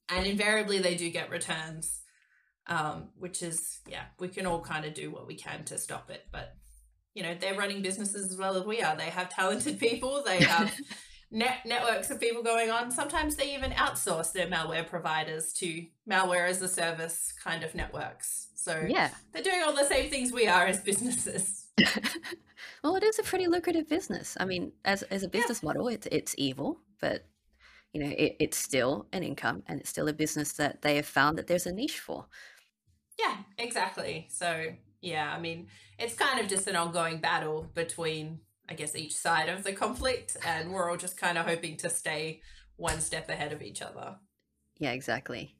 And 0.07 0.25
invariably 0.25 0.79
they 0.79 0.95
do 0.95 1.09
get 1.09 1.29
returns, 1.29 1.99
um, 2.67 3.09
which 3.17 3.43
is, 3.43 3.79
yeah, 3.89 4.05
we 4.19 4.29
can 4.29 4.45
all 4.45 4.61
kind 4.61 4.85
of 4.85 4.93
do 4.93 5.11
what 5.11 5.27
we 5.27 5.35
can 5.35 5.65
to 5.65 5.77
stop 5.77 6.09
it. 6.09 6.23
But, 6.31 6.55
you 7.13 7.23
know, 7.23 7.35
they're 7.37 7.57
running 7.57 7.81
businesses 7.81 8.31
as 8.31 8.37
well 8.37 8.55
as 8.55 8.63
we 8.63 8.81
are. 8.81 8.95
They 8.95 9.09
have 9.09 9.29
talented 9.29 9.79
people, 9.79 10.23
they 10.25 10.41
have 10.43 10.73
net 11.31 11.59
networks 11.65 12.09
of 12.09 12.19
people 12.19 12.43
going 12.43 12.69
on. 12.69 12.91
Sometimes 12.91 13.35
they 13.35 13.55
even 13.55 13.71
outsource 13.71 14.31
their 14.31 14.47
malware 14.47 14.87
providers 14.87 15.53
to 15.53 15.85
malware 16.09 16.47
as 16.47 16.61
a 16.61 16.67
service 16.67 17.33
kind 17.43 17.63
of 17.63 17.75
networks. 17.75 18.47
So 18.55 18.85
yeah, 18.87 19.09
they're 19.31 19.43
doing 19.43 19.61
all 19.65 19.75
the 19.75 19.85
same 19.85 20.09
things 20.09 20.31
we 20.31 20.47
are 20.47 20.65
as 20.65 20.79
businesses. 20.79 21.67
well, 22.83 22.95
it 22.95 23.03
is 23.03 23.19
a 23.19 23.23
pretty 23.23 23.47
lucrative 23.47 23.87
business. 23.87 24.35
I 24.39 24.45
mean, 24.45 24.71
as 24.83 25.03
as 25.03 25.23
a 25.23 25.27
business 25.27 25.61
yeah. 25.61 25.67
model, 25.67 25.87
it's 25.87 26.07
it's 26.11 26.35
evil, 26.37 26.79
but 26.99 27.25
you 27.93 28.03
know, 28.03 28.13
it, 28.17 28.35
it's 28.39 28.57
still 28.57 29.07
an 29.13 29.23
income 29.23 29.63
and 29.67 29.79
it's 29.79 29.89
still 29.89 30.07
a 30.07 30.13
business 30.13 30.53
that 30.53 30.81
they 30.81 30.97
have 30.97 31.05
found 31.05 31.37
that 31.37 31.47
there's 31.47 31.65
a 31.65 31.71
niche 31.71 31.99
for. 31.99 32.25
Yeah, 33.17 33.37
exactly. 33.57 34.27
So 34.29 34.65
yeah, 35.01 35.31
I 35.31 35.39
mean, 35.39 35.67
it's 35.99 36.15
kind 36.15 36.39
of 36.39 36.47
just 36.47 36.67
an 36.67 36.75
ongoing 36.75 37.19
battle 37.19 37.69
between 37.73 38.39
I 38.69 38.73
guess, 38.73 38.95
each 38.95 39.15
side 39.15 39.49
of 39.49 39.63
the 39.63 39.73
conflict, 39.73 40.37
and 40.45 40.71
we're 40.71 40.89
all 40.89 40.97
just 40.97 41.17
kind 41.17 41.37
of 41.37 41.45
hoping 41.45 41.77
to 41.77 41.89
stay 41.89 42.41
one 42.77 42.99
step 43.01 43.29
ahead 43.29 43.53
of 43.53 43.61
each 43.61 43.81
other. 43.81 44.17
Yeah, 44.77 44.91
exactly. 44.91 45.55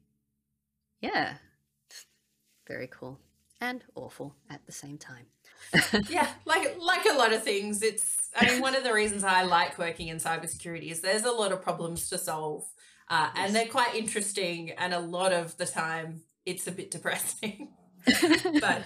Yeah. 1.00 1.34
Very 2.66 2.88
cool. 2.88 3.18
And 3.60 3.84
awful 3.94 4.34
at 4.50 4.66
the 4.66 4.72
same 4.72 4.98
time. 4.98 5.26
yeah, 6.08 6.28
like 6.44 6.76
like 6.78 7.06
a 7.06 7.16
lot 7.16 7.32
of 7.32 7.42
things, 7.42 7.82
it's 7.82 8.28
I 8.36 8.50
mean, 8.50 8.60
one 8.60 8.74
of 8.74 8.84
the 8.84 8.92
reasons 8.92 9.24
I 9.24 9.42
like 9.42 9.78
working 9.78 10.08
in 10.08 10.18
cybersecurity 10.18 10.90
is 10.90 11.00
there's 11.00 11.24
a 11.24 11.32
lot 11.32 11.52
of 11.52 11.62
problems 11.62 12.08
to 12.10 12.18
solve. 12.18 12.64
Uh, 13.08 13.30
and 13.36 13.54
they're 13.54 13.66
quite 13.66 13.94
interesting 13.94 14.72
and 14.72 14.92
a 14.92 14.98
lot 14.98 15.32
of 15.32 15.56
the 15.58 15.66
time 15.66 16.22
it's 16.44 16.66
a 16.66 16.72
bit 16.72 16.90
depressing. 16.90 17.72
but 18.60 18.84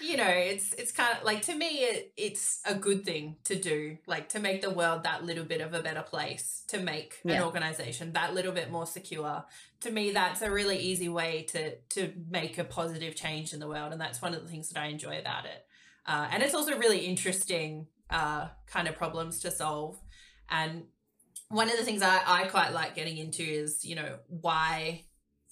you 0.00 0.16
know 0.16 0.28
it's 0.28 0.72
it's 0.74 0.92
kind 0.92 1.16
of 1.16 1.24
like 1.24 1.42
to 1.42 1.54
me 1.54 1.66
it, 1.66 2.12
it's 2.16 2.60
a 2.64 2.74
good 2.74 3.04
thing 3.04 3.36
to 3.44 3.54
do 3.54 3.96
like 4.06 4.28
to 4.28 4.40
make 4.40 4.62
the 4.62 4.70
world 4.70 5.04
that 5.04 5.24
little 5.24 5.44
bit 5.44 5.60
of 5.60 5.74
a 5.74 5.82
better 5.82 6.02
place 6.02 6.62
to 6.68 6.78
make 6.78 7.18
yeah. 7.24 7.34
an 7.34 7.42
organization 7.42 8.12
that 8.12 8.34
little 8.34 8.52
bit 8.52 8.70
more 8.70 8.86
secure. 8.86 9.44
To 9.80 9.90
me 9.90 10.12
that's 10.12 10.42
a 10.42 10.50
really 10.50 10.78
easy 10.78 11.08
way 11.08 11.42
to 11.50 11.76
to 11.90 12.12
make 12.30 12.58
a 12.58 12.64
positive 12.64 13.14
change 13.14 13.52
in 13.52 13.60
the 13.60 13.68
world 13.68 13.92
and 13.92 14.00
that's 14.00 14.22
one 14.22 14.34
of 14.34 14.42
the 14.42 14.48
things 14.48 14.68
that 14.70 14.80
i 14.80 14.86
enjoy 14.86 15.18
about 15.18 15.44
it. 15.44 15.66
Uh, 16.06 16.28
and 16.30 16.42
it's 16.42 16.54
also 16.54 16.76
really 16.78 17.06
interesting 17.06 17.86
uh, 18.10 18.48
kind 18.66 18.88
of 18.88 18.96
problems 18.96 19.40
to 19.40 19.50
solve. 19.50 19.98
And 20.50 20.84
one 21.48 21.70
of 21.70 21.76
the 21.76 21.84
things 21.84 22.02
I, 22.02 22.20
I 22.26 22.44
quite 22.44 22.72
like 22.72 22.94
getting 22.94 23.18
into 23.18 23.42
is 23.42 23.84
you 23.84 23.94
know 23.94 24.16
why 24.28 25.04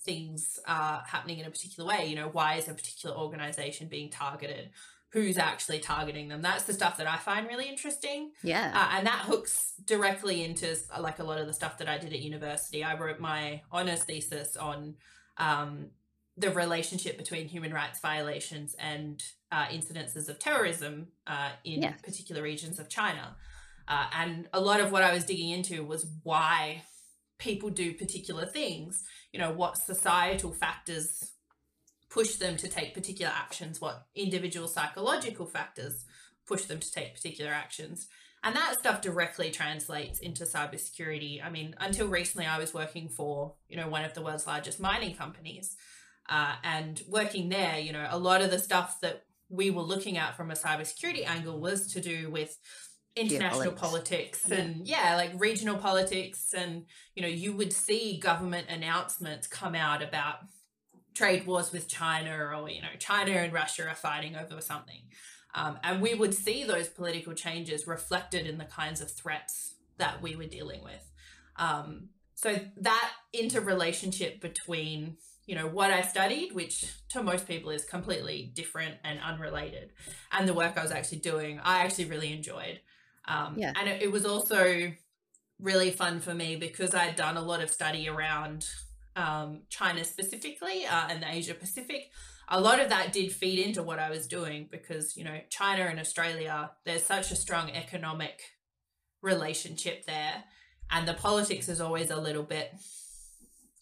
things 0.05 0.59
are 0.67 1.03
happening 1.07 1.39
in 1.39 1.47
a 1.47 1.51
particular 1.51 1.89
way. 1.89 2.07
You 2.07 2.17
know, 2.17 2.29
why 2.29 2.55
is 2.55 2.69
a 2.69 2.75
particular 2.75 3.17
organization 3.17 3.89
being 3.89 4.11
targeted? 4.11 4.71
Who's 5.13 5.39
actually 5.39 5.81
targeting 5.81 6.29
them? 6.29 6.41
That's 6.41 6.65
the 6.65 6.73
stuff 6.73 6.97
that 6.99 7.09
I 7.09 7.17
find 7.17 7.49
really 7.49 7.69
interesting. 7.69 8.31
Yeah. 8.43 8.73
Uh, 8.75 8.97
and 8.97 9.07
that 9.07 9.21
hooks 9.21 9.73
directly 9.85 10.45
into 10.45 10.77
like 11.01 11.19
a 11.19 11.25
lot 11.25 11.39
of 11.39 11.47
the 11.47 11.53
stuff 11.53 11.79
that 11.79 11.89
I 11.89 11.99
did 11.99 12.13
at 12.13 12.21
university. 12.21 12.85
I 12.85 12.97
wrote 12.97 13.19
my 13.19 13.63
honors 13.73 14.05
thesis 14.05 14.57
on 14.57 14.95
um, 15.37 15.87
the 16.37 16.51
relationship 16.51 17.19
between 17.19 17.49
human 17.49 17.73
rights 17.73 17.99
violations 18.01 18.77
and 18.79 19.23
uh, 19.51 19.67
incidences 19.67 20.29
of 20.29 20.39
terrorism 20.39 21.09
uh, 21.27 21.51
in 21.65 21.83
yes. 21.83 22.01
particular 22.03 22.43
regions 22.43 22.79
of 22.79 22.89
China. 22.89 23.37
Uh, 23.89 24.07
and 24.17 24.49
a 24.53 24.61
lot 24.61 24.81
of 24.81 24.93
what 24.93 25.03
I 25.03 25.13
was 25.13 25.25
digging 25.25 25.51
into 25.51 25.83
was 25.83 26.07
why 26.23 26.85
people 27.39 27.71
do 27.71 27.93
particular 27.93 28.47
things, 28.47 29.03
you 29.33 29.39
know, 29.39 29.53
what 29.53 29.79
societal 29.79 30.53
factors 30.53 31.33
push 32.11 32.35
them 32.37 32.57
to 32.57 32.69
take 32.69 32.95
particular 32.95 33.33
actions, 33.35 33.81
what 33.81 34.07
individual 34.15 34.67
psychological 34.67 35.47
factors 35.47 36.05
push 36.47 36.65
them 36.65 36.81
to 36.81 36.93
take 36.93 37.15
particular 37.15 37.53
actions. 37.53 38.09
And 38.43 38.57
that 38.57 38.79
stuff 38.79 39.03
directly 39.03 39.51
translates 39.51 40.19
into 40.19 40.45
cybersecurity. 40.45 41.45
I 41.45 41.51
mean, 41.51 41.75
until 41.79 42.09
recently, 42.09 42.47
I 42.47 42.59
was 42.59 42.75
working 42.75 43.09
for, 43.09 43.55
you 43.69 43.77
know, 43.77 43.89
one 43.89 44.05
of 44.05 44.15
the 44.15 44.23
world's 44.23 44.47
largest 44.47 44.81
mining 44.81 45.15
companies. 45.15 45.77
Uh, 46.29 46.55
and 46.65 47.03
working 47.09 47.49
there, 47.49 47.79
you 47.79 47.93
know, 47.93 48.07
a 48.09 48.19
lot 48.19 48.41
of 48.41 48.51
the 48.51 48.59
stuff 48.59 49.01
that 49.03 49.25
we 49.49 49.71
were 49.71 49.83
looking 49.83 50.17
at 50.17 50.37
from 50.37 50.51
a 50.51 50.55
cybersecurity 50.55 51.27
angle 51.27 51.61
was 51.61 51.93
to 51.93 52.01
do 52.01 52.31
with 52.31 52.57
international 53.17 53.73
politics 53.73 54.45
yeah. 54.47 54.57
and 54.57 54.87
yeah 54.87 55.17
like 55.17 55.33
regional 55.37 55.77
politics 55.77 56.55
and 56.57 56.85
you 57.15 57.23
know 57.23 57.29
you 57.29 57.53
would 57.53 57.73
see 57.73 58.19
government 58.19 58.67
announcements 58.69 59.49
come 59.49 59.75
out 59.75 60.01
about 60.03 60.37
trade 61.13 61.45
wars 61.45 61.73
with 61.73 61.89
china 61.89 62.31
or 62.33 62.69
you 62.71 62.81
know 62.81 62.89
china 63.01 63.33
and 63.33 63.53
russia 63.53 63.89
are 63.89 63.95
fighting 63.95 64.37
over 64.37 64.61
something. 64.61 65.03
Um, 65.55 65.79
and 65.83 66.01
we 66.01 66.15
would 66.15 66.35
see 66.35 66.65
those 66.65 66.89
political 66.89 67.33
changes 67.33 67.87
reflected 67.87 68.47
in 68.47 68.59
the 68.59 68.65
kinds 68.65 69.01
of 69.01 69.11
threats 69.11 69.75
that 69.99 70.23
we 70.23 70.37
were 70.37 70.45
dealing 70.45 70.85
with. 70.85 71.11
Um, 71.57 72.11
so 72.35 72.59
that 72.79 73.11
interrelationship 73.33 74.41
between 74.41 75.17
you 75.47 75.55
know 75.55 75.67
what 75.67 75.91
i 75.91 76.01
studied 76.01 76.53
which 76.53 76.87
to 77.09 77.23
most 77.23 77.47
people 77.47 77.71
is 77.71 77.85
completely 77.85 78.53
different 78.55 78.95
and 79.05 79.19
unrelated 79.21 79.91
and 80.33 80.49
the 80.49 80.55
work 80.55 80.77
i 80.77 80.83
was 80.83 80.93
actually 80.93 81.19
doing 81.19 81.61
i 81.65 81.81
actually 81.81 82.05
really 82.05 82.33
enjoyed 82.33 82.81
um, 83.27 83.55
yeah. 83.57 83.73
And 83.77 83.89
it, 83.89 84.03
it, 84.03 84.13
was 84.13 84.25
also 84.25 84.93
really 85.61 85.91
fun 85.91 86.21
for 86.21 86.35
me 86.35 86.57
because 86.57 86.95
I'd 86.95 87.17
done 87.17 87.37
a 87.37 87.43
lot 87.43 87.63
of 87.63 87.71
study 87.71 88.09
around 88.09 88.67
um, 89.17 89.63
China 89.69 90.05
specifically 90.05 90.87
uh, 90.87 91.09
and 91.09 91.23
the 91.23 91.31
Asia 91.31 91.55
Pacific. 91.55 92.11
A 92.49 92.61
lot 92.61 92.81
of 92.81 92.89
that 92.89 93.13
did 93.13 93.33
feed 93.33 93.59
into 93.65 93.83
what 93.83 93.99
I 93.99 94.11
was 94.11 94.27
doing 94.27 94.69
because, 94.71 95.17
you 95.17 95.23
know, 95.23 95.39
China 95.51 95.85
and 95.85 96.01
Australia, 96.01 96.73
there's 96.85 97.05
such 97.05 97.31
a 97.31 97.37
strong 97.37 97.71
economic 97.71 98.41
relationship 99.23 100.07
there. 100.07 100.45
And 100.91 101.07
the 101.07 101.15
politics 101.15 101.69
is 101.69 101.81
always 101.81 102.11
a 102.11 102.17
little 102.17 102.43
bit 102.43 102.73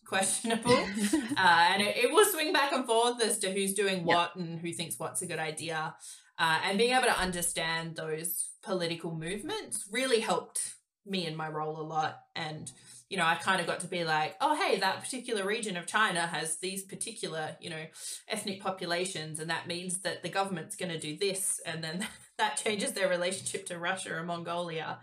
questionable. 0.05 0.73
uh, 0.73 1.69
and 1.71 1.83
it, 1.83 1.97
it, 1.97 2.13
will 2.13 2.25
swing 2.27 2.53
back 2.53 2.73
and 2.73 2.85
forth 2.85 3.23
as 3.23 3.39
to 3.39 3.53
who's 3.53 3.75
doing 3.75 4.05
what 4.05 4.33
yep. 4.35 4.45
and 4.45 4.59
who 4.59 4.73
thinks 4.73 4.99
what's 4.99 5.23
a 5.23 5.27
good 5.27 5.39
idea. 5.39 5.95
Uh, 6.39 6.61
and 6.65 6.79
being 6.79 6.93
able 6.93 7.05
to 7.05 7.19
understand 7.19 7.97
those 7.97 8.51
political 8.63 9.15
movements 9.15 9.89
really 9.91 10.21
helped 10.21 10.77
me 11.05 11.27
in 11.27 11.37
my 11.37 11.49
role 11.49 11.81
a 11.81 11.83
lot. 11.83 12.21
And, 12.37 12.71
you 13.09 13.17
know, 13.17 13.25
I 13.25 13.35
kind 13.37 13.61
of 13.61 13.67
got 13.67 13.81
to 13.81 13.87
be 13.87 14.05
like, 14.05 14.37
oh, 14.41 14.55
hey, 14.55 14.79
that 14.79 15.03
particular 15.03 15.45
region 15.45 15.77
of 15.77 15.87
China 15.87 16.27
has 16.27 16.57
these 16.59 16.85
particular, 16.85 17.57
you 17.61 17.71
know, 17.71 17.85
ethnic 18.29 18.63
populations. 18.63 19.41
And 19.41 19.51
that 19.51 19.67
means 19.67 19.99
that 20.01 20.23
the 20.23 20.29
government's 20.29 20.77
going 20.77 20.93
to 20.93 20.99
do 20.99 21.17
this. 21.17 21.61
And 21.67 21.83
then 21.83 22.07
that 22.39 22.57
changes 22.57 22.93
their 22.93 23.09
relationship 23.09 23.67
to 23.67 23.79
Russia 23.79 24.15
or 24.15 24.23
Mongolia. 24.23 24.99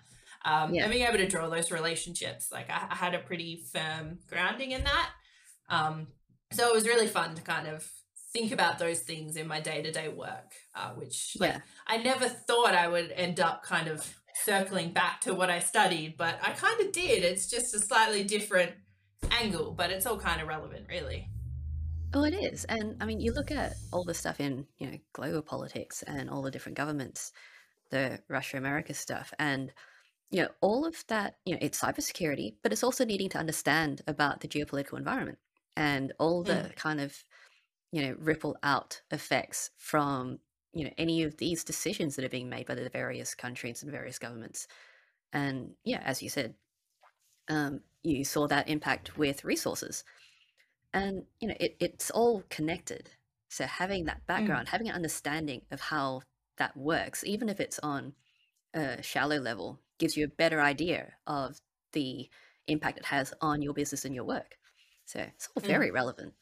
Um, 0.45 0.73
yeah. 0.73 0.83
And 0.83 0.91
being 0.91 1.07
able 1.07 1.17
to 1.17 1.27
draw 1.27 1.49
those 1.49 1.71
relationships, 1.71 2.51
like 2.51 2.69
I, 2.69 2.87
I 2.91 2.95
had 2.95 3.15
a 3.15 3.19
pretty 3.19 3.63
firm 3.73 4.19
grounding 4.29 4.71
in 4.71 4.83
that. 4.83 5.09
Um, 5.69 6.07
so 6.51 6.69
it 6.69 6.73
was 6.73 6.85
really 6.85 7.07
fun 7.07 7.33
to 7.35 7.41
kind 7.41 7.67
of 7.67 7.89
think 8.35 8.51
about 8.51 8.77
those 8.79 8.99
things 8.99 9.37
in 9.37 9.47
my 9.47 9.61
day-to-day 9.61 10.09
work 10.09 10.51
uh, 10.75 10.89
which 10.89 11.37
like, 11.39 11.53
yeah. 11.53 11.59
i 11.87 11.95
never 11.95 12.27
thought 12.27 12.75
i 12.75 12.85
would 12.85 13.11
end 13.11 13.39
up 13.39 13.63
kind 13.63 13.87
of 13.87 14.13
circling 14.43 14.91
back 14.91 15.21
to 15.21 15.33
what 15.33 15.49
i 15.49 15.57
studied 15.57 16.17
but 16.17 16.37
i 16.43 16.51
kind 16.51 16.81
of 16.81 16.91
did 16.91 17.23
it's 17.23 17.49
just 17.49 17.73
a 17.73 17.79
slightly 17.79 18.25
different 18.25 18.73
angle 19.31 19.71
but 19.71 19.89
it's 19.89 20.05
all 20.05 20.19
kind 20.19 20.41
of 20.41 20.47
relevant 20.47 20.85
really 20.89 21.29
Oh, 22.13 22.23
it 22.23 22.33
is. 22.33 22.63
And 22.65 22.95
I 23.01 23.05
mean, 23.05 23.19
you 23.19 23.33
look 23.33 23.51
at 23.51 23.73
all 23.91 24.05
the 24.05 24.13
stuff 24.13 24.39
in, 24.39 24.65
you 24.77 24.87
know, 24.89 24.97
global 25.11 25.41
politics 25.41 26.01
and 26.03 26.29
all 26.29 26.41
the 26.41 26.51
different 26.51 26.77
governments, 26.77 27.33
the 27.91 28.19
Russia 28.29 28.55
America 28.55 28.93
stuff, 28.93 29.33
and, 29.37 29.73
you 30.31 30.41
know, 30.41 30.47
all 30.61 30.85
of 30.85 31.03
that, 31.07 31.35
you 31.43 31.53
know, 31.53 31.59
it's 31.61 31.81
cybersecurity, 31.81 32.53
but 32.63 32.71
it's 32.71 32.85
also 32.85 33.03
needing 33.03 33.27
to 33.29 33.37
understand 33.37 34.01
about 34.07 34.39
the 34.39 34.47
geopolitical 34.47 34.97
environment 34.97 35.39
and 35.75 36.13
all 36.17 36.41
the 36.41 36.53
mm. 36.53 36.75
kind 36.77 37.01
of 37.01 37.21
you 37.95 38.01
know 38.01 38.15
ripple 38.19 38.57
out 38.61 39.01
effects 39.09 39.69
from 39.77 40.37
you 40.73 40.83
know 40.83 40.91
any 40.97 41.23
of 41.23 41.37
these 41.37 41.63
decisions 41.63 42.17
that 42.17 42.25
are 42.25 42.29
being 42.37 42.49
made 42.49 42.65
by 42.65 42.75
the 42.75 42.89
various 42.89 43.33
countries 43.33 43.81
and 43.81 43.89
various 43.89 44.19
governments 44.19 44.67
and 45.31 45.71
yeah 45.85 46.01
as 46.03 46.21
you 46.21 46.27
said 46.27 46.53
um, 47.47 47.79
you 48.03 48.25
saw 48.25 48.47
that 48.47 48.67
impact 48.67 49.17
with 49.17 49.45
resources 49.45 50.03
and 50.93 51.23
you 51.39 51.47
know 51.47 51.55
it, 51.57 51.77
it's 51.79 52.11
all 52.11 52.43
connected 52.49 53.11
so 53.47 53.63
having 53.63 54.03
that 54.03 54.23
mm. 54.23 54.27
background 54.27 54.67
mm. 54.67 54.71
having 54.71 54.89
an 54.89 54.95
understanding 54.95 55.61
of 55.71 55.79
how 55.79 56.21
that 56.57 56.75
works 56.75 57.23
even 57.23 57.47
if 57.47 57.61
it's 57.61 57.79
on 57.79 58.11
a 58.73 59.01
shallow 59.01 59.37
level 59.37 59.79
gives 59.99 60.17
you 60.17 60.25
a 60.25 60.39
better 60.43 60.59
idea 60.59 61.13
of 61.27 61.61
the 61.93 62.27
impact 62.67 62.97
it 62.97 63.05
has 63.05 63.33
on 63.39 63.61
your 63.61 63.73
business 63.73 64.03
and 64.03 64.13
your 64.13 64.25
work 64.25 64.57
so 65.05 65.19
it's 65.19 65.47
all 65.55 65.63
mm. 65.63 65.67
very 65.67 65.91
mm. 65.91 65.93
relevant 65.93 66.33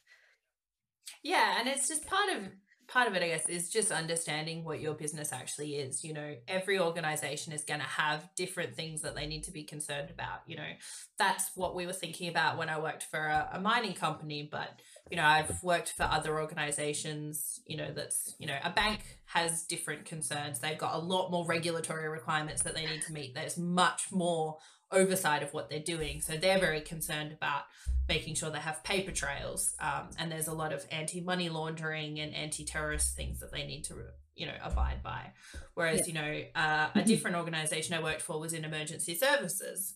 yeah, 1.24 1.60
and 1.60 1.68
it's 1.68 1.88
just 1.88 2.06
part 2.06 2.30
of 2.30 2.44
part 2.88 3.08
of 3.08 3.16
it, 3.16 3.24
I 3.24 3.30
guess, 3.30 3.48
is 3.48 3.70
just 3.70 3.92
understanding 3.92 4.64
what 4.64 4.80
your 4.80 4.94
business 4.94 5.32
actually 5.32 5.76
is. 5.76 6.04
You 6.04 6.14
know, 6.14 6.36
every 6.48 6.80
organization 6.80 7.54
is 7.54 7.64
going 7.64 7.80
to 7.80 7.86
have 7.86 8.30
different 8.36 8.76
things 8.76 9.02
that 9.02 9.16
they 9.16 9.26
need 9.26 9.44
to 9.44 9.52
be 9.52 9.64
concerned 9.64 10.10
about. 10.10 10.42
You 10.48 10.58
know, 10.58 10.70
that's 11.18 11.52
what 11.56 11.76
we 11.76 11.86
were 11.86 11.94
thinking 11.94 12.30
about 12.30 12.58
when 12.58 12.70
I 12.70 12.80
worked 12.80 13.04
for 13.04 13.20
a, 13.20 13.50
a 13.54 13.60
mining 13.60 13.94
company. 13.94 14.48
But, 14.52 14.80
you 15.10 15.18
know, 15.18 15.26
I've 15.26 15.64
worked 15.64 15.94
for 15.94 16.04
other 16.04 16.40
organizations, 16.40 17.62
you 17.66 17.78
know, 17.78 17.92
that's, 17.94 18.36
you 18.38 18.48
know, 18.48 18.58
a 18.64 18.70
bank 18.70 19.00
has 19.26 19.64
different 19.64 20.06
concerns. 20.06 20.60
They've 20.60 20.78
got 20.78 20.96
a 20.96 21.00
lot 21.00 21.32
more 21.32 21.46
regulatory 21.46 22.10
requirements 22.10 22.64
that 22.64 22.76
they 22.76 22.86
need 22.86 23.02
to 23.04 23.14
meet. 23.14 23.34
There's 23.34 23.58
much 23.58 24.12
more 24.12 24.58
oversight 24.94 25.44
of 25.44 25.54
what 25.54 25.70
they're 25.70 25.80
doing. 25.80 26.22
So 26.22 26.38
they're 26.38 26.60
very 26.60 26.82
concerned 26.82 27.32
about 27.32 27.64
making 28.08 28.36
sure 28.36 28.50
they 28.50 28.60
have 28.60 28.84
paper 28.84 29.12
trails. 29.12 29.74
Um, 29.80 30.10
and 30.18 30.32
there's 30.32 30.48
a 30.48 30.54
lot 30.54 30.74
of 30.74 30.86
anti 30.92 31.22
money 31.22 31.50
laundering 31.50 32.20
and 32.20 32.34
anti 32.34 32.66
terrorist 32.66 33.16
things 33.16 33.40
that 33.40 33.52
they 33.52 33.66
need 33.66 33.84
to, 33.86 33.96
you 34.36 34.46
know, 34.46 34.56
abide 34.64 35.04
by. 35.04 35.32
Whereas, 35.74 36.02
yeah. 36.02 36.06
you 36.08 36.14
know, 36.14 36.44
uh, 36.56 36.88
a 36.94 36.98
mm-hmm. 37.00 37.08
different 37.08 37.38
organization 37.38 37.96
I 37.96 38.04
worked 38.04 38.22
for 38.22 38.40
was 38.40 38.54
in 38.54 38.66
emergency 38.66 39.16
services. 39.16 39.96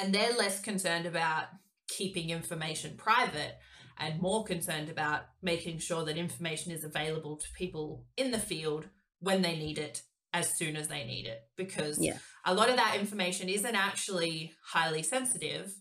And 0.00 0.14
they're 0.14 0.34
less 0.34 0.60
concerned 0.60 1.06
about 1.06 1.44
keeping 1.88 2.30
information 2.30 2.94
private 2.96 3.58
and 3.98 4.20
more 4.20 4.44
concerned 4.44 4.90
about 4.90 5.22
making 5.42 5.78
sure 5.78 6.04
that 6.04 6.16
information 6.16 6.72
is 6.72 6.84
available 6.84 7.36
to 7.36 7.46
people 7.56 8.04
in 8.16 8.30
the 8.30 8.38
field 8.38 8.86
when 9.20 9.42
they 9.42 9.56
need 9.56 9.78
it 9.78 10.02
as 10.36 10.54
soon 10.54 10.76
as 10.76 10.88
they 10.88 11.04
need 11.04 11.26
it 11.26 11.40
because 11.56 11.98
yeah. 11.98 12.18
a 12.44 12.52
lot 12.52 12.68
of 12.68 12.76
that 12.76 12.96
information 13.00 13.48
isn't 13.48 13.74
actually 13.74 14.52
highly 14.62 15.02
sensitive 15.02 15.74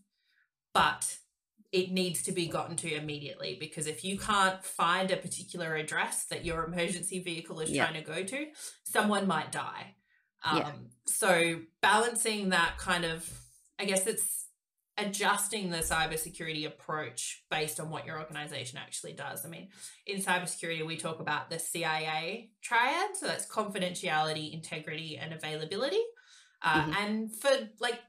but 0.74 1.18
it 1.74 1.92
needs 1.92 2.24
to 2.24 2.32
be 2.32 2.48
gotten 2.48 2.78
to 2.78 2.96
immediately 2.96 3.58
because 3.60 3.86
if 3.86 4.06
you 4.06 4.18
can't 4.18 4.64
find 4.64 5.12
a 5.12 5.18
particular 5.18 5.76
address 5.76 6.26
that 6.26 6.46
your 6.46 6.64
emergency 6.64 7.20
vehicle 7.20 7.60
is 7.60 7.70
yeah. 7.70 7.86
trying 7.86 8.02
to 8.02 8.10
go 8.10 8.24
to 8.24 8.46
someone 8.86 9.28
might 9.28 9.52
die 9.52 9.96
um, 10.46 10.58
yeah. 10.58 10.72
so 11.06 11.60
balancing 11.82 12.50
that 12.50 12.78
kind 12.78 13.04
of 13.04 13.30
i 13.78 13.84
guess 13.84 14.08
it's 14.08 14.45
adjusting 14.98 15.70
the 15.70 15.80
cybersecurity 15.80 16.66
approach 16.66 17.44
based 17.52 17.80
on 17.80 17.90
what 17.90 18.06
your 18.06 18.20
organization 18.20 18.80
actually 18.82 19.14
does. 19.14 19.46
I 19.46 19.50
mean, 19.50 19.70
in 20.06 20.22
cybersecurity, 20.22 20.86
we 20.86 20.96
talk 20.96 21.20
about 21.20 21.50
the 21.50 21.60
CIA 21.60 22.52
triad. 22.62 23.16
So 23.16 23.28
that's 23.28 23.46
confidentiality, 23.46 24.54
integrity, 24.54 25.18
and 25.18 25.34
availability. 25.34 26.02
Uh, 26.62 26.82
mm-hmm. 26.82 26.94
And 26.94 27.36
for 27.36 27.52
like 27.80 28.00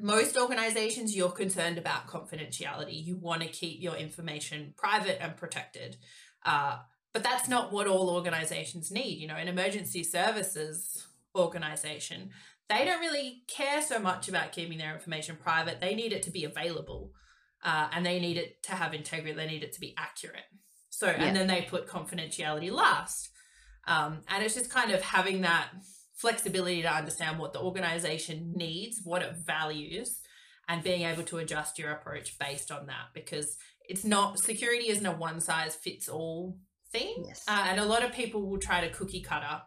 most 0.00 0.36
organizations, 0.36 1.16
you're 1.16 1.30
concerned 1.30 1.78
about 1.78 2.08
confidentiality. 2.08 3.04
You 3.04 3.16
want 3.16 3.42
to 3.42 3.48
keep 3.48 3.80
your 3.80 3.94
information 3.94 4.74
private 4.76 5.22
and 5.22 5.36
protected. 5.36 5.96
Uh, 6.44 6.78
but 7.12 7.22
that's 7.22 7.48
not 7.48 7.72
what 7.72 7.86
all 7.86 8.10
organizations 8.10 8.90
need. 8.90 9.18
You 9.18 9.28
know, 9.28 9.36
an 9.36 9.48
emergency 9.48 10.02
services 10.02 11.06
organization, 11.34 12.30
they 12.68 12.84
don't 12.84 13.00
really 13.00 13.42
care 13.48 13.80
so 13.82 13.98
much 13.98 14.28
about 14.28 14.52
keeping 14.52 14.78
their 14.78 14.94
information 14.94 15.36
private. 15.36 15.80
They 15.80 15.94
need 15.94 16.12
it 16.12 16.22
to 16.24 16.30
be 16.30 16.44
available. 16.44 17.12
uh, 17.64 17.88
and 17.92 18.06
they 18.06 18.20
need 18.20 18.36
it 18.36 18.62
to 18.62 18.70
have 18.72 18.94
integrity. 18.94 19.32
They 19.32 19.48
need 19.48 19.64
it 19.64 19.72
to 19.72 19.80
be 19.80 19.92
accurate. 19.98 20.44
So, 20.90 21.06
Yeah. 21.08 21.24
and 21.24 21.36
then 21.36 21.48
they 21.48 21.62
put 21.62 21.88
confidentiality 21.88 22.70
last. 22.70 23.30
Um, 23.84 24.22
and 24.28 24.44
it's 24.44 24.54
just 24.54 24.70
kind 24.70 24.92
of 24.92 25.02
having 25.02 25.40
that 25.40 25.70
flexibility 26.14 26.82
to 26.82 26.88
understand 26.92 27.36
what 27.40 27.52
the 27.52 27.60
organization 27.60 28.52
needs, 28.54 29.00
what 29.02 29.22
it 29.22 29.32
values, 29.44 30.20
and 30.68 30.84
being 30.84 31.02
able 31.02 31.24
to 31.24 31.38
adjust 31.38 31.80
your 31.80 31.90
approach 31.90 32.38
based 32.38 32.70
on 32.70 32.86
that 32.86 33.06
because 33.12 33.56
it's 33.88 34.04
not 34.04 34.38
security 34.38 34.88
isn't 34.90 35.04
a 35.06 35.10
one 35.12 35.40
size 35.40 35.74
fits 35.74 36.08
all 36.08 36.58
thing. 36.92 37.24
Yes. 37.26 37.42
Uh, 37.48 37.64
and 37.70 37.80
a 37.80 37.84
lot 37.84 38.04
of 38.04 38.12
people 38.12 38.48
will 38.48 38.58
try 38.60 38.80
to 38.86 38.90
cookie 38.94 39.22
cutter 39.22 39.62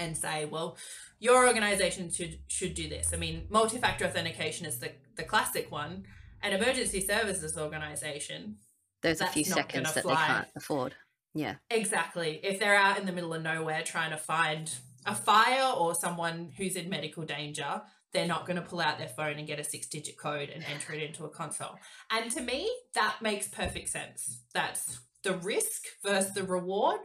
and 0.00 0.16
say, 0.16 0.46
well, 0.46 0.76
your 1.18 1.46
organization 1.46 2.10
should 2.10 2.38
should 2.48 2.74
do 2.74 2.88
this. 2.88 3.12
I 3.12 3.16
mean, 3.16 3.46
multi-factor 3.50 4.06
authentication 4.06 4.66
is 4.66 4.78
the, 4.78 4.92
the 5.16 5.22
classic 5.22 5.70
one. 5.70 6.04
An 6.42 6.54
emergency 6.54 7.02
services 7.02 7.58
organization 7.58 8.56
There's 9.02 9.20
a 9.20 9.26
few 9.26 9.44
seconds 9.44 9.92
that 9.92 10.02
fly. 10.02 10.14
they 10.14 10.32
can't 10.32 10.48
afford. 10.56 10.94
Yeah. 11.34 11.56
Exactly. 11.68 12.40
If 12.42 12.58
they're 12.58 12.74
out 12.74 12.98
in 12.98 13.04
the 13.06 13.12
middle 13.12 13.34
of 13.34 13.42
nowhere 13.42 13.82
trying 13.82 14.10
to 14.10 14.16
find 14.16 14.72
a 15.06 15.14
fire 15.14 15.74
or 15.76 15.94
someone 15.94 16.50
who's 16.56 16.76
in 16.76 16.88
medical 16.88 17.24
danger, 17.24 17.82
they're 18.12 18.26
not 18.26 18.46
going 18.46 18.56
to 18.56 18.62
pull 18.62 18.80
out 18.80 18.98
their 18.98 19.08
phone 19.08 19.38
and 19.38 19.46
get 19.46 19.60
a 19.60 19.64
six 19.64 19.86
digit 19.86 20.16
code 20.16 20.48
and 20.48 20.64
enter 20.64 20.92
it 20.94 21.02
into 21.02 21.24
a 21.24 21.28
console. 21.28 21.78
And 22.10 22.30
to 22.32 22.40
me, 22.40 22.70
that 22.94 23.16
makes 23.20 23.46
perfect 23.48 23.90
sense. 23.90 24.40
That's 24.54 25.00
the 25.22 25.36
risk 25.36 25.84
versus 26.02 26.32
the 26.32 26.42
reward. 26.42 27.00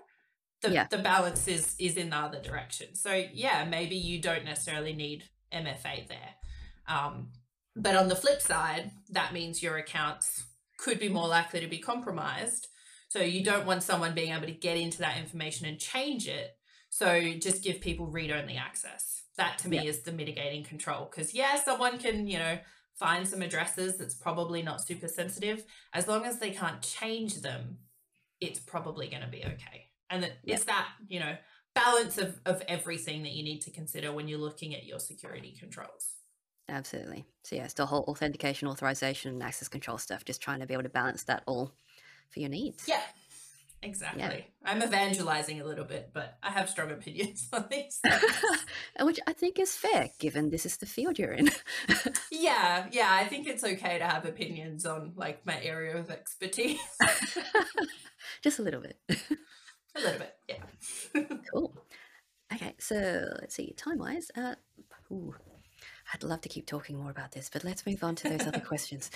The, 0.62 0.72
Yeah. 0.72 0.88
the 0.90 0.98
balance 0.98 1.48
is 1.48 1.76
is 1.80 1.98
in 1.98 2.10
the 2.10 2.18
other 2.18 2.42
direction. 2.42 2.96
So 2.96 3.14
yeah, 3.34 3.66
maybe 3.66 3.96
you 3.96 4.20
don't 4.22 4.46
necessarily 4.46 4.94
need 4.94 5.24
MFA 5.52 6.08
there. 6.08 6.36
Um, 6.88 7.32
but 7.76 7.96
on 7.96 8.08
the 8.08 8.16
flip 8.16 8.42
side, 8.42 8.92
that 9.10 9.34
means 9.34 9.62
your 9.62 9.78
accounts 9.78 10.46
could 10.78 11.00
be 11.00 11.10
more 11.10 11.28
likely 11.28 11.60
to 11.62 11.68
be 11.68 11.78
compromised. 11.80 12.68
So 13.10 13.20
you 13.22 13.44
don't 13.44 13.66
want 13.66 13.84
someone 13.84 14.14
being 14.14 14.34
able 14.34 14.46
to 14.48 14.52
get 14.54 14.78
into 14.78 15.00
that 15.00 15.18
information 15.18 15.66
and 15.68 15.80
change 15.80 16.28
it. 16.28 16.52
So 16.90 17.20
just 17.40 17.64
give 17.64 17.82
people 17.82 18.08
read 18.08 18.32
only 18.32 18.56
access. 18.56 19.24
That 19.38 19.58
to 19.60 19.70
me 19.70 19.78
Yeah. 19.78 19.90
is 19.90 20.02
the 20.04 20.12
mitigating 20.14 20.64
control. 20.64 21.06
Because 21.10 21.34
yeah, 21.34 21.62
someone 21.62 21.98
can, 22.00 22.28
you 22.28 22.40
know, 22.40 22.60
find 22.94 23.28
some 23.28 23.42
addresses 23.42 23.98
that's 23.98 24.16
probably 24.16 24.62
not 24.62 24.82
super 24.82 25.10
sensitive. 25.10 25.66
As 25.94 26.08
long 26.08 26.26
as 26.26 26.40
they 26.40 26.52
can't 26.52 26.82
change 26.82 27.42
them, 27.42 27.80
it's 28.40 28.60
probably 28.60 29.10
going 29.10 29.22
to 29.24 29.28
be 29.28 29.44
okay. 29.44 29.85
And 30.10 30.24
that 30.24 30.34
Yeah. 30.44 30.56
it's 30.56 30.66
that, 30.66 30.88
you 31.08 31.20
know, 31.20 31.36
balance 31.74 32.18
of, 32.18 32.40
of 32.46 32.62
everything 32.68 33.24
that 33.24 33.34
you 33.34 33.44
need 33.44 33.60
to 33.62 33.72
consider 33.72 34.12
when 34.12 34.28
you're 34.28 34.40
looking 34.40 34.74
at 34.76 34.86
your 34.86 35.00
security 35.00 35.56
controls. 35.60 36.14
Absolutely. 36.70 37.26
So 37.44 37.56
yeah, 37.56 37.66
it's 37.66 37.74
the 37.74 37.86
whole 37.86 38.04
authentication, 38.08 38.68
authorization, 38.68 39.34
and 39.34 39.44
access 39.44 39.68
control 39.68 39.98
stuff. 39.98 40.26
Just 40.26 40.42
trying 40.42 40.62
to 40.62 40.66
be 40.66 40.74
able 40.74 40.84
to 40.84 40.90
balance 40.90 41.24
that 41.26 41.44
all 41.46 41.74
for 42.30 42.40
your 42.40 42.50
needs. 42.50 42.86
Yeah, 42.88 43.02
exactly. 43.84 44.48
I'm 44.64 44.82
evangelizing 44.82 45.62
a 45.62 45.66
little 45.66 45.86
bit, 45.86 46.10
but 46.12 46.38
I 46.42 46.50
have 46.50 46.70
strong 46.70 46.90
opinions 47.00 47.48
on 47.54 47.66
these. 47.70 48.00
Which 49.00 49.20
I 49.28 49.34
think 49.34 49.60
is 49.60 49.76
fair, 49.76 50.10
given 50.18 50.50
this 50.50 50.66
is 50.66 50.78
the 50.78 50.88
field 50.88 51.20
you're 51.20 51.34
in. 51.34 51.52
yeah, 52.32 52.88
yeah, 52.92 53.10
I 53.12 53.26
think 53.26 53.46
it's 53.48 53.64
okay 53.64 54.00
to 54.00 54.06
have 54.06 54.26
opinions 54.26 54.86
on 54.88 55.14
like 55.16 55.46
my 55.46 55.62
area 55.62 55.98
of 55.98 56.10
expertise. 56.10 56.80
Just 58.42 58.58
a 58.60 58.64
little 58.64 58.82
bit. 58.82 58.98
A 59.96 60.00
little 60.00 60.20
bit, 60.20 60.36
yeah. 60.48 61.28
cool. 61.52 61.74
Okay, 62.54 62.74
so 62.78 63.28
let's 63.42 63.56
see. 63.56 63.74
Time 63.78 63.98
wise, 63.98 64.30
uh, 64.38 64.56
ooh, 65.12 65.34
I'd 66.14 66.24
love 66.24 66.42
to 66.42 66.50
keep 66.50 66.66
talking 66.66 66.98
more 66.98 67.10
about 67.10 67.32
this, 67.32 67.50
but 67.52 67.64
let's 67.64 67.86
move 67.86 68.04
on 68.04 68.16
to 68.16 68.30
those 68.30 68.48
other 68.48 68.60
questions. 68.66 69.10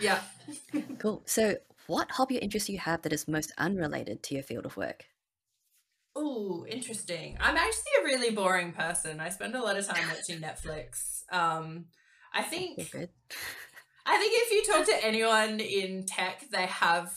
yeah. 0.00 0.20
cool. 0.98 1.22
So, 1.26 1.56
what 1.86 2.12
hobby 2.12 2.38
or 2.38 2.40
interest 2.40 2.66
do 2.66 2.72
you 2.72 2.78
have 2.78 3.02
that 3.02 3.12
is 3.12 3.28
most 3.28 3.52
unrelated 3.58 4.22
to 4.24 4.34
your 4.34 4.42
field 4.42 4.66
of 4.66 4.76
work? 4.76 5.04
Oh, 6.16 6.64
interesting. 6.68 7.36
I'm 7.40 7.56
actually 7.56 7.92
a 8.00 8.04
really 8.04 8.30
boring 8.30 8.72
person. 8.72 9.20
I 9.20 9.30
spend 9.30 9.54
a 9.54 9.62
lot 9.62 9.76
of 9.76 9.86
time 9.86 10.04
watching 10.08 10.40
Netflix. 10.40 11.24
Um, 11.32 11.86
I 12.32 12.42
think 12.42 12.90
good. 12.92 13.08
I 14.06 14.18
think 14.18 14.32
if 14.34 14.50
you 14.52 14.72
talk 14.72 14.86
to 14.86 15.04
anyone 15.04 15.60
in 15.60 16.04
tech, 16.06 16.44
they 16.52 16.66
have 16.66 17.12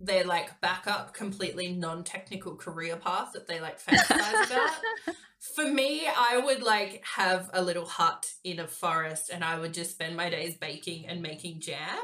their 0.00 0.24
like 0.24 0.60
backup 0.60 1.12
completely 1.12 1.72
non-technical 1.72 2.56
career 2.56 2.96
path 2.96 3.32
that 3.34 3.46
they 3.46 3.60
like 3.60 3.80
fantasize 3.80 4.46
about. 4.46 4.70
For 5.54 5.66
me, 5.66 6.06
I 6.06 6.38
would 6.38 6.62
like 6.62 7.02
have 7.16 7.50
a 7.52 7.62
little 7.62 7.86
hut 7.86 8.32
in 8.44 8.58
a 8.60 8.66
forest 8.66 9.30
and 9.32 9.42
I 9.44 9.58
would 9.58 9.74
just 9.74 9.92
spend 9.92 10.16
my 10.16 10.30
days 10.30 10.54
baking 10.56 11.06
and 11.06 11.22
making 11.22 11.60
jam. 11.60 11.98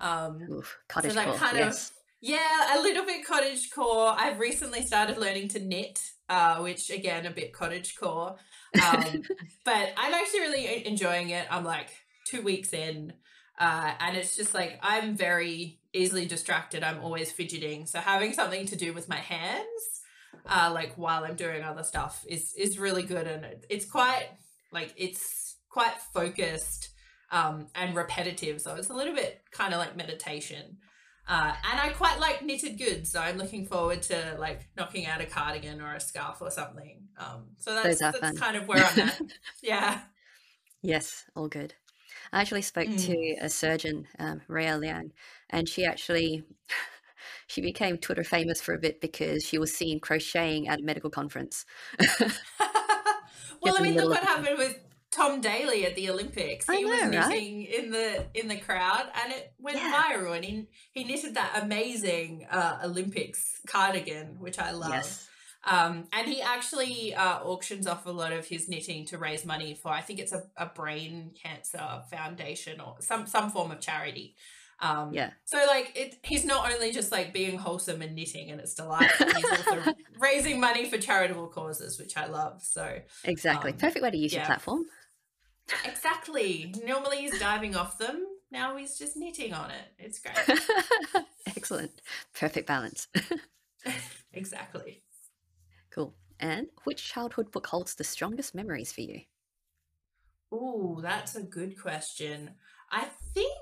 Um 0.00 0.42
Oof, 0.50 0.78
cottage 0.88 1.14
that 1.14 1.26
core. 1.26 1.36
kind 1.36 1.58
of- 1.58 1.66
yes. 1.66 1.92
yeah, 2.20 2.78
a 2.78 2.82
little 2.82 3.04
bit 3.04 3.26
cottage 3.26 3.70
core. 3.70 4.14
I've 4.16 4.38
recently 4.40 4.82
started 4.82 5.18
learning 5.18 5.48
to 5.48 5.60
knit, 5.60 6.00
uh, 6.28 6.56
which 6.58 6.90
again, 6.90 7.26
a 7.26 7.30
bit 7.30 7.52
cottage 7.52 7.94
core. 7.96 8.36
Um, 8.74 9.22
but 9.64 9.92
I'm 9.96 10.14
actually 10.14 10.40
really 10.40 10.86
enjoying 10.86 11.30
it. 11.30 11.46
I'm 11.50 11.64
like 11.64 11.90
two 12.26 12.42
weeks 12.42 12.72
in, 12.72 13.12
uh, 13.58 13.92
and 14.00 14.16
it's 14.16 14.36
just 14.36 14.54
like 14.54 14.78
I'm 14.82 15.16
very 15.16 15.78
easily 15.92 16.26
distracted. 16.26 16.82
I'm 16.82 17.00
always 17.02 17.30
fidgeting. 17.32 17.86
So 17.86 17.98
having 18.00 18.32
something 18.32 18.66
to 18.66 18.76
do 18.76 18.92
with 18.92 19.08
my 19.08 19.16
hands, 19.18 19.66
uh, 20.46 20.70
like 20.72 20.94
while 20.96 21.24
I'm 21.24 21.36
doing 21.36 21.62
other 21.62 21.82
stuff, 21.82 22.24
is 22.28 22.54
is 22.56 22.78
really 22.78 23.02
good, 23.02 23.26
and 23.26 23.44
it- 23.44 23.66
it's 23.68 23.84
quite 23.84 24.28
like 24.72 24.94
it's 24.96 25.56
quite 25.68 25.94
focused 26.14 26.90
um, 27.30 27.68
and 27.74 27.94
repetitive. 27.96 28.60
So 28.60 28.74
it's 28.74 28.90
a 28.90 28.94
little 28.94 29.14
bit 29.14 29.40
kind 29.52 29.72
of 29.72 29.78
like 29.80 29.96
meditation. 29.96 30.78
Uh, 31.28 31.54
and 31.70 31.80
I 31.80 31.90
quite 31.90 32.18
like 32.18 32.42
knitted 32.42 32.78
goods, 32.78 33.10
so 33.12 33.20
I'm 33.20 33.38
looking 33.38 33.64
forward 33.64 34.02
to 34.02 34.36
like 34.40 34.68
knocking 34.76 35.06
out 35.06 35.20
a 35.20 35.24
cardigan 35.26 35.80
or 35.80 35.94
a 35.94 36.00
scarf 36.00 36.38
or 36.42 36.50
something. 36.50 37.04
Um, 37.16 37.50
so 37.58 37.74
that's, 37.74 38.00
that's 38.00 38.18
fun. 38.18 38.36
kind 38.36 38.56
of 38.56 38.66
where 38.66 38.84
I'm 38.84 38.98
at. 38.98 39.20
yeah. 39.62 40.00
Yes, 40.82 41.24
all 41.36 41.46
good. 41.48 41.74
I 42.32 42.40
actually 42.40 42.62
spoke 42.62 42.94
Mm. 42.94 42.96
to 42.96 43.36
a 43.40 43.48
surgeon, 43.50 44.06
um, 44.18 44.42
Rhea 44.48 44.76
Liang, 44.78 45.12
and 45.50 45.68
she 45.68 45.84
actually 45.84 46.44
she 47.46 47.60
became 47.60 47.98
Twitter 47.98 48.24
famous 48.24 48.60
for 48.60 48.74
a 48.74 48.78
bit 48.78 49.00
because 49.00 49.44
she 49.44 49.58
was 49.58 49.74
seen 49.74 50.00
crocheting 50.00 50.68
at 50.68 50.80
a 50.80 50.82
medical 50.82 51.10
conference. 51.10 51.64
well, 53.60 53.76
I 53.76 53.82
mean, 53.82 53.96
look 53.96 54.10
what 54.10 54.22
happened 54.22 54.58
with 54.58 54.78
Tom 55.10 55.40
Daley 55.40 55.84
at 55.84 55.94
the 55.94 56.10
Olympics. 56.10 56.68
I 56.68 56.78
He 56.78 56.84
was 56.84 57.04
know, 57.04 57.10
right? 57.12 57.42
knitting 57.42 57.62
in 57.62 57.90
the 57.90 58.26
in 58.34 58.48
the 58.48 58.56
crowd, 58.58 59.10
and 59.22 59.32
it 59.32 59.52
went 59.58 59.78
Yeah. 59.78 59.92
viral. 59.92 60.34
And 60.34 60.44
he 60.44 60.68
he 60.92 61.04
knitted 61.04 61.34
that 61.34 61.60
amazing 61.62 62.46
uh, 62.50 62.80
Olympics 62.84 63.60
cardigan, 63.66 64.38
which 64.38 64.58
I 64.58 64.72
love. 64.72 64.88
Yes. 64.88 65.31
Um, 65.64 66.08
and 66.12 66.26
he 66.26 66.42
actually 66.42 67.14
uh, 67.14 67.38
auctions 67.44 67.86
off 67.86 68.06
a 68.06 68.10
lot 68.10 68.32
of 68.32 68.46
his 68.46 68.68
knitting 68.68 69.04
to 69.06 69.18
raise 69.18 69.44
money 69.44 69.74
for, 69.74 69.88
I 69.90 70.00
think 70.00 70.18
it's 70.18 70.32
a, 70.32 70.42
a 70.56 70.66
brain 70.66 71.32
cancer 71.40 72.02
foundation 72.10 72.80
or 72.80 72.96
some 73.00 73.26
some 73.26 73.50
form 73.50 73.70
of 73.70 73.80
charity. 73.80 74.34
Um, 74.80 75.14
Yeah. 75.14 75.30
So 75.44 75.64
like, 75.68 75.92
it, 75.94 76.16
he's 76.24 76.44
not 76.44 76.72
only 76.72 76.90
just 76.90 77.12
like 77.12 77.32
being 77.32 77.56
wholesome 77.58 78.02
and 78.02 78.16
knitting, 78.16 78.50
and 78.50 78.60
it's 78.60 78.74
delightful. 78.74 79.26
he's 79.26 79.44
also 79.50 79.94
raising 80.18 80.58
money 80.58 80.90
for 80.90 80.98
charitable 80.98 81.46
causes, 81.48 81.98
which 81.98 82.16
I 82.16 82.26
love. 82.26 82.62
So 82.62 82.98
Exactly. 83.24 83.70
Um, 83.70 83.78
Perfect 83.78 84.02
way 84.02 84.10
to 84.10 84.16
use 84.16 84.34
your 84.34 84.44
platform. 84.44 84.86
exactly. 85.84 86.74
Normally 86.84 87.18
he's 87.18 87.38
diving 87.38 87.76
off 87.76 87.98
them. 87.98 88.26
Now 88.50 88.76
he's 88.76 88.98
just 88.98 89.16
knitting 89.16 89.54
on 89.54 89.70
it. 89.70 89.84
It's 89.98 90.18
great. 90.18 90.60
Excellent. 91.46 91.92
Perfect 92.34 92.66
balance. 92.66 93.06
exactly. 94.32 95.02
Cool. 95.94 96.14
And 96.40 96.68
which 96.84 97.04
childhood 97.04 97.50
book 97.50 97.66
holds 97.66 97.94
the 97.94 98.04
strongest 98.04 98.54
memories 98.54 98.92
for 98.92 99.02
you? 99.02 99.22
Oh, 100.50 101.00
that's 101.00 101.34
a 101.34 101.42
good 101.42 101.80
question. 101.80 102.50
I 102.90 103.06
think 103.34 103.58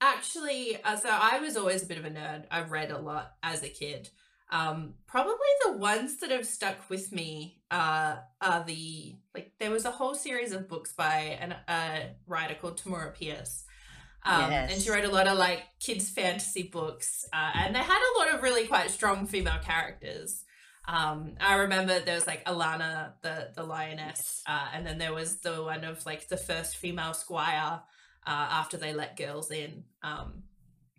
actually, 0.00 0.82
uh, 0.82 0.96
so 0.96 1.08
I 1.10 1.40
was 1.40 1.56
always 1.56 1.82
a 1.82 1.86
bit 1.86 1.98
of 1.98 2.04
a 2.04 2.10
nerd. 2.10 2.44
I 2.50 2.62
read 2.62 2.90
a 2.90 2.98
lot 2.98 3.32
as 3.42 3.62
a 3.62 3.68
kid. 3.68 4.08
Um, 4.52 4.94
probably 5.06 5.34
the 5.64 5.72
ones 5.72 6.18
that 6.18 6.30
have 6.30 6.46
stuck 6.46 6.90
with 6.90 7.12
me 7.12 7.62
uh, 7.70 8.16
are 8.40 8.64
the 8.64 9.16
like 9.34 9.52
there 9.60 9.70
was 9.70 9.84
a 9.84 9.92
whole 9.92 10.14
series 10.14 10.52
of 10.52 10.68
books 10.68 10.92
by 10.92 11.38
an, 11.40 11.54
a 11.68 12.10
writer 12.26 12.56
called 12.60 12.80
Tamora 12.80 13.14
Pierce. 13.14 13.64
Um, 14.24 14.50
And 14.50 14.82
she 14.82 14.90
wrote 14.90 15.04
a 15.04 15.10
lot 15.10 15.28
of 15.28 15.38
like 15.38 15.62
kids' 15.78 16.10
fantasy 16.10 16.64
books, 16.64 17.26
uh, 17.32 17.52
and 17.54 17.74
they 17.74 17.80
had 17.80 18.00
a 18.02 18.18
lot 18.18 18.34
of 18.34 18.42
really 18.42 18.66
quite 18.66 18.90
strong 18.90 19.26
female 19.26 19.60
characters. 19.62 20.44
Um, 20.88 21.34
I 21.40 21.54
remember 21.56 22.00
there 22.00 22.14
was 22.14 22.26
like 22.26 22.44
Alanna, 22.46 23.12
the 23.22 23.50
the 23.54 23.62
lioness, 23.62 24.18
Yes. 24.18 24.42
uh, 24.46 24.68
and 24.74 24.86
then 24.86 24.98
there 24.98 25.12
was 25.14 25.40
the 25.40 25.62
one 25.62 25.84
of 25.84 26.04
like 26.06 26.28
the 26.28 26.36
first 26.36 26.76
female 26.76 27.14
squire 27.14 27.80
uh, 28.26 28.30
after 28.50 28.76
they 28.76 28.92
let 28.92 29.16
girls 29.16 29.50
in. 29.50 29.84
Um, 30.02 30.44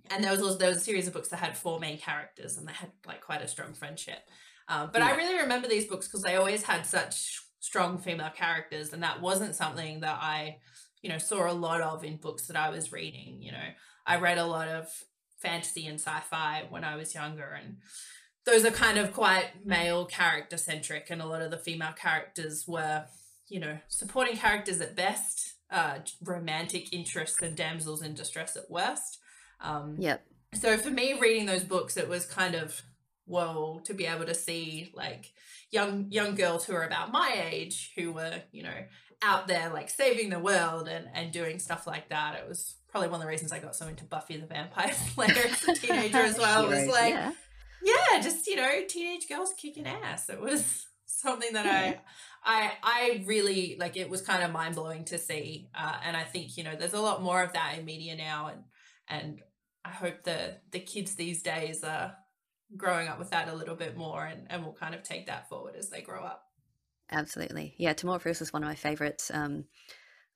and 0.10 0.24
there 0.24 0.32
was 0.32 0.42
also 0.42 0.58
there 0.58 0.70
was 0.70 0.78
a 0.78 0.82
series 0.82 1.08
of 1.08 1.14
books 1.14 1.30
that 1.30 1.38
had 1.38 1.58
four 1.58 1.80
main 1.80 1.98
characters, 1.98 2.58
and 2.58 2.68
they 2.68 2.74
had 2.74 2.92
like 3.06 3.22
quite 3.22 3.42
a 3.42 3.48
strong 3.48 3.74
friendship. 3.74 4.20
Um, 4.68 4.90
but 4.94 5.02
I 5.02 5.16
really 5.16 5.40
remember 5.42 5.68
these 5.68 5.86
books 5.88 6.08
because 6.08 6.22
they 6.22 6.36
always 6.36 6.64
had 6.64 6.86
such 6.86 7.42
strong 7.60 7.98
female 7.98 8.32
characters, 8.34 8.94
and 8.94 9.04
that 9.04 9.22
wasn't 9.22 9.56
something 9.56 10.00
that 10.02 10.20
I, 10.22 10.58
you 11.02 11.10
know, 11.10 11.18
saw 11.18 11.52
a 11.52 11.54
lot 11.54 11.82
of 11.82 12.04
in 12.04 12.18
books 12.18 12.48
that 12.48 12.56
I 12.56 12.70
was 12.70 12.92
reading. 12.92 13.42
You 13.42 13.52
know, 13.52 13.68
I 14.06 14.18
read 14.18 14.38
a 14.38 14.46
lot 14.46 14.68
of 14.68 14.88
fantasy 15.40 15.88
and 15.88 16.00
sci-fi 16.00 16.66
when 16.70 16.84
I 16.84 16.96
was 16.96 17.16
younger 17.16 17.60
and 17.62 17.78
those 18.46 18.66
are 18.66 18.72
kind 18.72 18.98
of 18.98 19.14
quite 19.14 19.66
male 19.66 20.06
character 20.06 20.58
centric 20.58 21.08
and 21.10 21.22
a 21.22 21.26
lot 21.26 21.42
of 21.42 21.52
the 21.52 21.58
female 21.58 21.94
characters 21.94 22.66
were 22.68 23.06
you 23.50 23.60
know 23.60 23.78
supporting 23.88 24.36
characters 24.36 24.82
at 24.82 24.96
best 24.96 25.54
uh 25.72 25.98
romantic 26.24 26.92
interests 26.94 27.42
and 27.42 27.56
damsels 27.56 28.02
in 28.02 28.14
distress 28.14 28.56
at 28.58 28.70
worst 28.70 29.20
um 29.62 29.96
Yep. 30.00 30.26
so 30.56 30.78
for 30.78 30.90
me 30.90 31.18
reading 31.20 31.46
those 31.46 31.64
books 31.64 31.98
it 31.98 32.10
was 32.10 32.26
kind 32.26 32.56
of 32.56 32.82
whoa 33.26 33.82
to 33.86 33.94
be 33.94 34.06
able 34.06 34.26
to 34.26 34.34
see 34.34 34.92
like 34.96 35.32
young 35.70 36.08
young 36.10 36.36
girls 36.36 36.66
who 36.66 36.74
are 36.74 36.84
about 36.84 37.12
my 37.12 37.32
age 37.52 37.94
who 37.96 38.12
were 38.12 38.42
you 38.52 38.64
know 38.64 38.86
out 39.22 39.48
there 39.48 39.70
like 39.72 39.90
saving 39.90 40.30
the 40.32 40.40
world 40.40 40.88
and 40.88 41.08
and 41.14 41.32
doing 41.32 41.60
stuff 41.60 41.86
like 41.86 42.10
that 42.10 42.36
it 42.36 42.48
was 42.50 42.76
probably 42.90 43.08
one 43.08 43.20
of 43.20 43.22
the 43.22 43.30
reasons 43.30 43.52
i 43.52 43.60
got 43.60 43.76
so 43.76 43.88
into 43.88 44.04
buffy 44.04 44.36
the 44.38 44.48
vampire 44.48 44.92
slayer 45.14 45.30
as 45.48 45.64
a 45.68 45.74
teenager 45.76 46.18
as 46.18 46.38
well 46.38 46.66
it 46.66 46.76
was 46.80 46.88
like 46.88 47.14
yeah. 47.14 47.32
Yeah 47.84 48.22
just 48.22 48.48
you 48.48 48.56
know 48.56 48.70
teenage 48.88 49.28
girls 49.28 49.54
kicking 49.58 49.88
ass 49.88 50.30
it 50.30 50.40
was 50.40 50.88
something 51.06 51.54
that 51.54 51.66
i 51.66 52.00
i 52.44 52.72
i 52.84 53.24
really 53.26 53.76
like 53.80 53.98
it 53.98 54.10
was 54.10 54.22
kind 54.22 54.44
of 54.44 54.52
mind-blowing 54.52 55.06
to 55.06 55.18
see 55.18 55.70
uh, 55.76 55.98
and 56.04 56.16
i 56.16 56.24
think 56.24 56.58
you 56.58 56.64
know 56.64 56.76
there's 56.76 56.94
a 56.94 57.02
lot 57.02 57.22
more 57.22 57.44
of 57.44 57.54
that 57.54 57.78
in 57.78 57.86
media 57.86 58.16
now 58.16 58.48
and 58.48 58.64
and 59.08 59.42
i 59.86 59.90
hope 59.90 60.24
the 60.24 60.56
the 60.72 60.80
kids 60.80 61.16
these 61.16 61.44
days 61.44 61.84
are 61.84 62.16
growing 62.78 63.08
up 63.08 63.20
with 63.20 63.30
that 63.32 63.50
a 63.50 63.56
little 63.56 63.76
bit 63.76 63.98
more 63.98 64.26
and 64.26 64.48
and 64.50 64.64
will 64.64 64.74
kind 64.74 64.96
of 64.96 65.04
take 65.04 65.28
that 65.28 65.50
forward 65.50 65.76
as 65.76 65.90
they 65.90 66.02
grow 66.02 66.24
up 66.24 66.46
Absolutely. 67.12 67.76
Yeah, 67.78 67.94
Tamora 67.94 68.24
Pierce 68.24 68.40
was 68.40 68.54
one 68.54 68.64
of 68.64 68.70
my 68.70 68.76
favorites. 68.76 69.30
Um, 69.34 69.66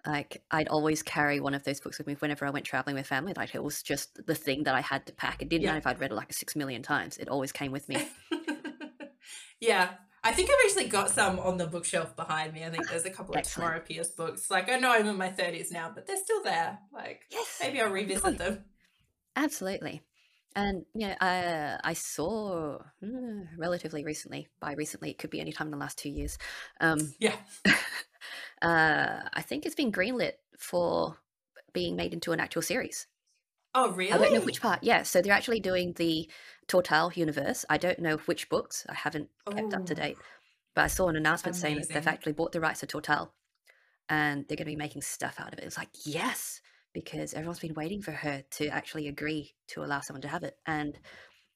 like 0.06 0.44
I'd 0.52 0.68
always 0.68 1.02
carry 1.04 1.40
one 1.40 1.54
of 1.54 1.64
those 1.64 1.80
books 1.80 1.98
with 1.98 2.08
me 2.08 2.16
whenever 2.16 2.46
I 2.46 2.50
went 2.50 2.66
traveling 2.66 2.96
with 2.96 3.08
family. 3.08 3.34
Like 3.36 3.56
it 3.56 3.64
was 3.64 3.82
just 3.82 4.26
the 4.26 4.36
thing 4.36 4.64
that 4.64 4.76
I 4.76 4.82
had 4.82 5.06
to 5.08 5.14
pack. 5.14 5.42
It 5.42 5.50
didn't 5.50 5.64
Yeah. 5.64 5.70
matter 5.72 5.80
if 5.80 5.88
I'd 5.88 6.00
read 6.00 6.12
it 6.12 6.16
like 6.16 6.34
six 6.34 6.56
million 6.56 6.82
times. 6.84 7.18
It 7.18 7.28
always 7.30 7.52
came 7.52 7.72
with 7.72 7.90
me. 7.90 8.08
yeah 9.60 9.92
I 10.24 10.32
think 10.32 10.50
I've 10.50 10.56
actually 10.70 10.88
got 10.90 11.12
some 11.12 11.38
on 11.40 11.58
the 11.58 11.68
bookshelf 11.68 12.16
behind 12.16 12.52
me. 12.54 12.66
I 12.66 12.72
think 12.72 12.88
there's 12.90 13.06
a 13.06 13.12
couple 13.12 13.36
of. 13.36 13.44
Tamora 13.44 13.86
Pierce 13.86 14.08
books. 14.08 14.50
Like 14.50 14.72
I 14.72 14.78
know 14.78 14.92
I'm 14.92 15.06
in 15.06 15.18
my 15.18 15.30
30s 15.30 15.72
now, 15.72 15.92
but 15.94 16.08
they're 16.08 16.18
still 16.18 16.42
there. 16.42 16.80
Like 16.92 17.22
Yes. 17.32 17.60
maybe 17.62 17.80
I'll 17.80 17.92
revisit 17.92 18.40
them. 18.40 18.66
Absolutely. 19.36 20.02
And 20.56 20.84
you 20.96 21.10
know, 21.10 21.16
I 21.22 21.78
I 21.84 21.94
saw 21.94 22.80
mm, 23.04 23.48
relatively 23.56 24.04
recently. 24.04 24.48
By 24.60 24.74
recently, 24.74 25.12
it 25.12 25.20
could 25.20 25.30
be 25.30 25.42
any 25.42 25.52
time 25.52 25.68
in 25.68 25.72
the 25.72 25.78
last 25.78 26.00
two 26.00 26.10
years. 26.10 26.40
Um, 26.82 27.14
Yeah. 27.20 27.36
uh, 28.62 29.20
I 29.34 29.42
think 29.42 29.66
it's 29.66 29.76
been 29.76 29.92
greenlit 29.92 30.34
for 30.58 31.18
being 31.74 31.96
made 31.96 32.14
into 32.14 32.32
an 32.32 32.40
actual 32.40 32.62
series. 32.62 33.08
Oh, 33.74 33.92
really? 33.92 34.14
I 34.14 34.18
don't 34.18 34.34
know 34.34 34.40
which 34.42 34.62
part. 34.62 34.80
Yeah, 34.84 35.04
so 35.04 35.22
they're 35.22 35.34
actually 35.34 35.60
doing 35.60 35.94
the 35.94 36.30
Tortall 36.68 37.16
universe. 37.16 37.66
I 37.70 37.78
don't 37.78 38.00
know 38.00 38.18
which 38.26 38.48
books. 38.50 38.86
I 38.88 38.94
haven't 38.94 39.30
kept 39.54 39.74
up 39.74 39.86
to 39.88 39.94
Oh. 39.94 39.96
date, 39.98 40.18
but 40.74 40.84
I 40.84 40.88
saw 40.88 41.10
an 41.10 41.18
announcement 41.18 41.56
saying 41.58 41.80
that 41.80 41.90
they've 41.90 42.08
actually 42.08 42.32
bought 42.34 42.54
the 42.54 42.62
rights 42.62 42.80
to 42.80 42.88
Tortall, 42.88 43.32
and 44.08 44.48
they're 44.48 44.56
going 44.56 44.66
to 44.66 44.72
be 44.72 44.78
making 44.78 45.02
stuff 45.02 45.36
out 45.40 45.52
of 45.52 45.60
it. 45.60 45.66
It's 45.66 45.78
like 45.78 45.90
yes, 46.06 46.62
because 46.94 47.34
everyone's 47.34 47.60
been 47.60 47.74
waiting 47.74 48.02
for 48.02 48.12
her 48.14 48.44
to 48.52 48.68
actually 48.68 49.10
agree 49.10 49.56
to 49.68 49.84
allow 49.84 50.00
someone 50.00 50.22
to 50.22 50.30
have 50.30 50.44
it, 50.44 50.58
and 50.66 50.98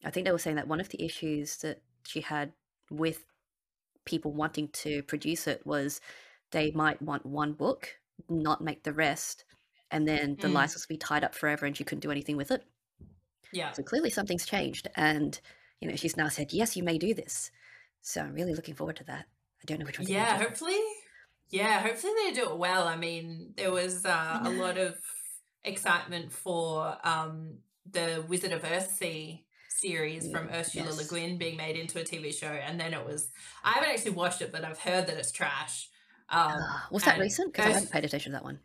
I 0.03 0.11
think 0.11 0.25
they 0.25 0.31
were 0.33 0.39
saying 0.39 0.57
that 0.57 0.67
one 0.67 0.81
of 0.81 0.89
the 0.89 1.01
issues 1.03 1.57
that 1.57 1.81
she 2.05 2.19
had 2.21 2.51
with 2.91 3.23
people 4.05 4.33
wanting 4.33 4.67
to 4.69 5.03
produce 5.03 5.47
it 5.47 5.65
was 5.65 6.01
they 6.51 6.71
might 6.71 7.01
want 7.01 7.25
one 7.25 7.53
book, 7.53 7.97
not 8.27 8.61
make 8.61 8.83
the 8.83 8.93
rest, 8.93 9.45
and 9.91 10.07
then 10.07 10.35
the 10.39 10.47
Mm. 10.47 10.53
license 10.53 10.87
would 10.87 10.93
be 10.93 10.97
tied 10.97 11.23
up 11.23 11.33
forever 11.33 11.65
and 11.65 11.77
you 11.79 11.85
couldn't 11.85 12.01
do 12.01 12.11
anything 12.11 12.37
with 12.37 12.51
it. 12.51 12.63
Yeah. 13.51 13.71
So 13.71 13.83
clearly 13.83 14.09
something's 14.09 14.45
changed. 14.45 14.87
And, 14.95 15.39
you 15.79 15.89
know, 15.89 15.95
she's 15.95 16.15
now 16.17 16.29
said, 16.29 16.53
yes, 16.53 16.77
you 16.77 16.83
may 16.83 16.97
do 16.97 17.13
this. 17.13 17.51
So 18.01 18.21
I'm 18.21 18.33
really 18.33 18.53
looking 18.53 18.75
forward 18.75 18.97
to 18.97 19.03
that. 19.05 19.25
I 19.61 19.65
don't 19.65 19.79
know 19.79 19.85
which 19.85 19.99
one. 19.99 20.07
Yeah, 20.07 20.37
hopefully. 20.37 20.79
Yeah, 21.49 21.79
hopefully 21.79 22.13
they 22.23 22.33
do 22.33 22.49
it 22.49 22.57
well. 22.57 22.87
I 22.87 22.95
mean, 22.95 23.53
there 23.57 23.71
was 23.71 24.05
uh, 24.05 24.41
a 24.43 24.49
lot 24.63 24.77
of 24.77 24.97
excitement 25.63 26.31
for 26.31 26.95
um, 27.03 27.57
the 27.89 28.23
Wizard 28.27 28.51
of 28.51 28.61
Earthsea 28.61 29.43
series 29.69 30.29
from 30.31 30.49
Ursula 30.49 30.91
Le 30.91 31.03
Guin 31.05 31.37
being 31.37 31.57
made 31.57 31.75
into 31.75 31.99
a 31.99 32.03
TV 32.03 32.33
show, 32.33 32.47
and 32.47 32.79
then 32.79 32.93
it 32.93 33.03
was. 33.05 33.31
I 33.63 33.73
haven't 33.73 33.89
actually 33.89 34.11
watched 34.11 34.41
it, 34.41 34.51
but 34.51 34.63
I've 34.63 34.79
heard 34.79 35.07
that 35.07 35.17
it's 35.17 35.31
trash. 35.31 35.88
Um, 36.31 36.51
Ah, 36.59 36.87
was 36.91 37.03
that 37.03 37.19
recent? 37.19 37.53
Because 37.53 37.65
I 37.65 37.69
haven't 37.71 37.91
paid 37.91 38.05
attention 38.05 38.31
to 38.31 38.37
that 38.37 38.43
one. 38.43 38.59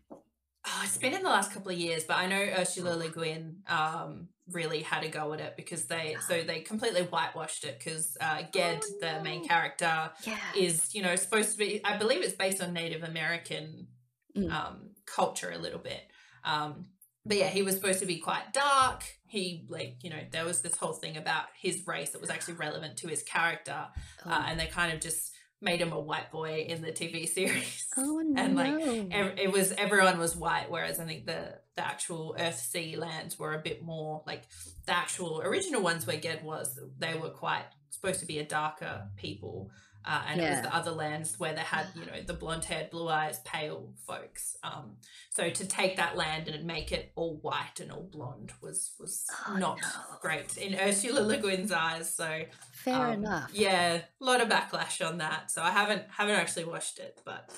Oh, 0.66 0.80
it's 0.84 0.96
been 0.96 1.12
in 1.12 1.22
the 1.22 1.28
last 1.28 1.52
couple 1.52 1.70
of 1.70 1.78
years, 1.78 2.04
but 2.04 2.16
I 2.16 2.26
know 2.26 2.40
Ursula 2.58 2.94
Le 2.96 3.08
Guin 3.10 3.56
um, 3.68 4.28
really 4.50 4.80
had 4.80 5.04
a 5.04 5.08
go 5.08 5.32
at 5.34 5.40
it 5.40 5.54
because 5.56 5.84
they 5.84 6.16
so 6.26 6.42
they 6.42 6.60
completely 6.60 7.02
whitewashed 7.02 7.64
it 7.64 7.78
because 7.78 8.16
uh, 8.20 8.42
Ged, 8.52 8.80
Oh, 8.82 8.98
the 9.00 9.22
main 9.22 9.46
character, 9.46 10.10
Yeah. 10.26 10.38
is 10.56 10.94
you 10.94 11.02
know 11.02 11.16
supposed 11.16 11.52
to 11.52 11.58
be 11.58 11.82
i 11.84 11.96
believe 11.96 12.22
it's 12.22 12.34
based 12.34 12.62
on 12.62 12.72
native 12.72 13.02
american 13.02 13.88
Mm. 14.36 14.50
um, 14.50 14.90
culture 15.06 15.52
a 15.52 15.58
little 15.58 15.78
bit 15.78 16.02
um, 16.44 16.86
but 17.24 17.36
yeah 17.36 17.46
he 17.46 17.62
was 17.62 17.76
supposed 17.76 18.00
to 18.00 18.06
be 18.06 18.18
quite 18.18 18.52
dark 18.52 19.04
he 19.28 19.64
like 19.68 19.98
you 20.02 20.10
know 20.10 20.18
there 20.32 20.44
was 20.44 20.60
this 20.60 20.76
whole 20.76 20.92
thing 20.92 21.16
about 21.16 21.44
his 21.56 21.86
race 21.86 22.10
that 22.10 22.20
was 22.20 22.30
actually 22.30 22.54
relevant 22.54 22.96
to 22.96 23.06
his 23.06 23.22
character 23.22 23.86
oh, 24.26 24.30
uh, 24.30 24.42
and 24.48 24.58
they 24.58 24.66
kind 24.66 24.92
of 24.92 25.00
just 25.00 25.30
made 25.64 25.80
him 25.80 25.92
a 25.92 25.98
white 26.00 26.30
boy 26.30 26.64
in 26.68 26.82
the 26.82 26.92
tv 26.92 27.28
series 27.38 27.86
oh 27.96 28.22
no. 28.24 28.42
and, 28.42 28.56
like, 28.56 28.74
Ev- 29.10 29.38
it 29.38 29.52
was 29.52 29.72
everyone 29.72 30.18
was 30.18 30.36
white 30.36 30.70
whereas 30.70 31.00
i 31.00 31.04
think 31.04 31.26
the 31.26 31.58
the 31.76 31.84
actual 31.84 32.36
earth 32.38 32.58
sea 32.58 32.96
lands 32.96 33.38
were 33.38 33.54
a 33.54 33.58
bit 33.58 33.82
more 33.82 34.22
like 34.26 34.42
the 34.86 34.94
actual 34.94 35.40
original 35.40 35.82
ones 35.82 36.06
where 36.06 36.16
ged 36.16 36.44
was 36.44 36.78
they 36.98 37.14
were 37.14 37.30
quite 37.30 37.64
supposed 37.90 38.20
to 38.20 38.26
be 38.26 38.38
a 38.38 38.44
darker 38.44 39.08
people 39.16 39.70
uh, 40.07 40.22
and 40.28 40.40
it 40.40 40.50
was 40.50 40.61
the 40.62 40.74
other 40.74 40.90
lands 40.90 41.38
where 41.38 41.55
they 41.55 41.61
had 41.62 41.86
you 41.94 42.05
know 42.07 42.20
the 42.26 42.34
blonde 42.34 42.64
haired 42.64 42.90
blue 42.90 43.09
eyes 43.09 43.40
pale 43.44 43.92
folks 44.07 44.57
um 44.62 44.96
so 45.30 45.48
to 45.50 45.66
take 45.66 45.96
that 45.96 46.16
land 46.16 46.48
and 46.48 46.64
make 46.66 46.92
it 46.92 47.11
all 47.16 47.38
white 47.42 47.80
and 47.80 47.90
all 47.90 48.09
blonde 48.12 48.52
was 48.62 48.92
was 49.00 49.24
Oh, 49.48 49.57
not 49.57 49.78
no. 49.80 49.88
great 50.20 50.57
in 50.57 50.78
ursula 50.78 51.20
le 51.20 51.36
guin's 51.38 51.72
eyes 51.72 52.14
so 52.14 52.42
Fair 52.72 53.07
um, 53.09 53.12
enough. 53.24 53.50
yeah 53.55 53.94
a 54.20 54.24
lot 54.24 54.40
of 54.40 54.48
backlash 54.48 55.07
on 55.07 55.18
that 55.18 55.50
so 55.50 55.62
i 55.62 55.70
haven't 55.70 56.02
haven't 56.11 56.34
actually 56.36 56.64
watched 56.64 56.98
it 56.98 57.20
but 57.24 57.50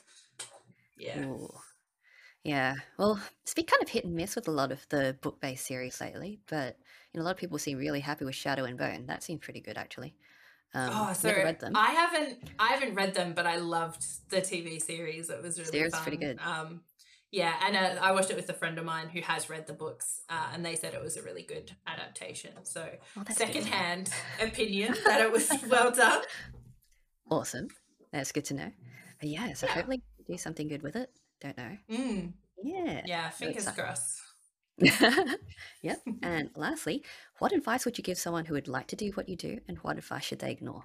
yeah 0.99 1.25
Ooh. 1.25 1.49
Yeah. 2.45 2.75
Well, 2.97 3.21
it's 3.43 3.55
been 3.55 3.65
kind 3.65 3.83
of 3.83 3.89
hit 3.89 4.05
and 4.05 4.15
miss 4.15 4.37
with 4.37 4.47
a 4.47 4.53
lot 4.53 4.71
of 4.71 4.87
the 4.89 5.17
book 5.21 5.41
based 5.41 5.67
series 5.67 6.01
lately, 6.01 6.39
but 6.49 6.77
you 7.13 7.19
know, 7.19 7.25
a 7.25 7.27
lot 7.27 7.33
of 7.33 7.39
people 7.39 7.59
seem 7.59 7.77
really 7.77 7.99
happy 7.99 8.25
with 8.25 8.37
Shadow 8.37 8.63
and 8.63 8.79
Bone. 8.79 9.07
That 9.07 9.25
seemed 9.25 9.41
pretty 9.41 9.61
good 9.61 9.77
actually. 9.77 10.15
Um, 10.77 10.91
Oh, 10.93 11.13
so 11.15 11.29
never 11.29 11.43
read 11.43 11.61
them. 11.61 11.73
I 11.75 11.91
haven't 11.93 12.39
I 12.59 12.69
haven't 12.69 12.95
read 12.95 13.15
them, 13.15 13.33
but 13.35 13.47
I 13.47 13.57
loved 13.57 14.05
the 14.31 14.39
TV 14.43 14.81
series. 14.81 15.31
It 15.31 15.43
was 15.43 15.59
really 15.59 15.71
Series 15.71 15.93
fun. 15.95 16.03
pretty 16.03 16.17
good. 16.19 16.39
Um, 16.45 16.83
yeah, 17.33 17.55
and 17.67 17.77
uh, 17.77 18.01
I 18.01 18.13
watched 18.13 18.31
it 18.31 18.37
with 18.37 18.49
a 18.51 18.55
friend 18.55 18.79
of 18.79 18.85
mine 18.85 19.09
who 19.09 19.21
has 19.21 19.51
read 19.51 19.67
the 19.67 19.73
books, 19.73 20.21
uh, 20.29 20.49
and 20.53 20.65
they 20.65 20.77
said 20.77 20.95
it 20.95 21.03
was 21.03 21.17
a 21.17 21.23
really 21.23 21.43
good 21.43 21.73
adaptation. 21.87 22.53
So 22.65 22.89
Oh, 23.17 23.23
that's 23.27 23.39
good. 23.39 23.47
secondhand 23.49 24.11
opinion 24.41 24.95
that 25.07 25.21
it 25.21 25.33
was 25.33 25.51
well 25.69 25.91
done. 25.91 26.23
Awesome. 27.31 27.69
That's 28.13 28.33
good 28.33 28.45
to 28.47 28.55
know. 28.55 28.71
But 29.21 29.29
yeah, 29.29 29.53
so 29.55 29.67
Yeah. 29.67 29.73
hopefully 29.75 30.03
do 30.29 30.37
something 30.39 30.69
good 30.69 30.83
with 30.83 30.95
it. 30.97 31.11
Don't 31.41 31.57
know. 31.59 31.77
Mm, 31.91 32.33
Yeah. 32.63 33.03
yeah, 33.07 33.31
fingers 33.31 33.69
crossed. 33.71 34.21
yep. 35.83 36.01
And 36.23 36.51
lastly, 36.55 37.03
what 37.39 37.53
advice 37.53 37.85
would 37.85 37.99
you 37.99 38.05
give 38.05 38.19
someone 38.19 38.47
who 38.47 38.55
would 38.55 38.69
like 38.69 38.89
to 38.89 38.97
do 38.97 39.11
what 39.13 39.29
you 39.29 39.37
do, 39.37 39.61
and 39.69 39.79
what 39.79 39.99
advice 39.99 40.25
should 40.25 40.41
they 40.41 40.51
ignore? 40.51 40.85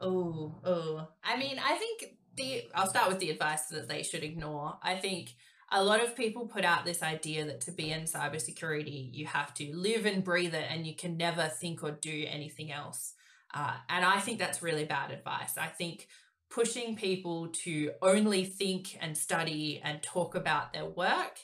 Oh, 0.00 0.60
oh. 0.64 1.08
I 1.22 1.36
mean, 1.36 1.58
I 1.58 1.76
think 1.76 2.16
the 2.36 2.64
I'll 2.74 2.88
start 2.88 3.08
with 3.08 3.18
the 3.18 3.30
advice 3.30 3.66
that 3.66 3.88
they 3.88 4.02
should 4.02 4.22
ignore. 4.22 4.78
I 4.82 4.96
think 4.96 5.34
a 5.70 5.82
lot 5.82 6.02
of 6.02 6.16
people 6.16 6.46
put 6.46 6.64
out 6.64 6.84
this 6.84 7.02
idea 7.02 7.46
that 7.46 7.62
to 7.62 7.72
be 7.72 7.90
in 7.90 8.02
cybersecurity, 8.02 9.08
you 9.12 9.26
have 9.26 9.54
to 9.54 9.74
live 9.74 10.04
and 10.04 10.22
breathe 10.22 10.54
it 10.54 10.66
and 10.70 10.86
you 10.86 10.94
can 10.94 11.16
never 11.16 11.48
think 11.48 11.82
or 11.82 11.92
do 11.92 12.26
anything 12.28 12.70
else. 12.70 13.14
Uh, 13.54 13.76
and 13.88 14.04
I 14.04 14.18
think 14.20 14.38
that's 14.38 14.62
really 14.62 14.84
bad 14.84 15.10
advice. 15.10 15.56
I 15.56 15.68
think 15.68 16.08
pushing 16.50 16.94
people 16.94 17.48
to 17.64 17.92
only 18.02 18.44
think 18.44 18.98
and 19.00 19.16
study 19.16 19.80
and 19.82 20.02
talk 20.02 20.34
about 20.34 20.72
their 20.72 20.84
work 20.84 21.38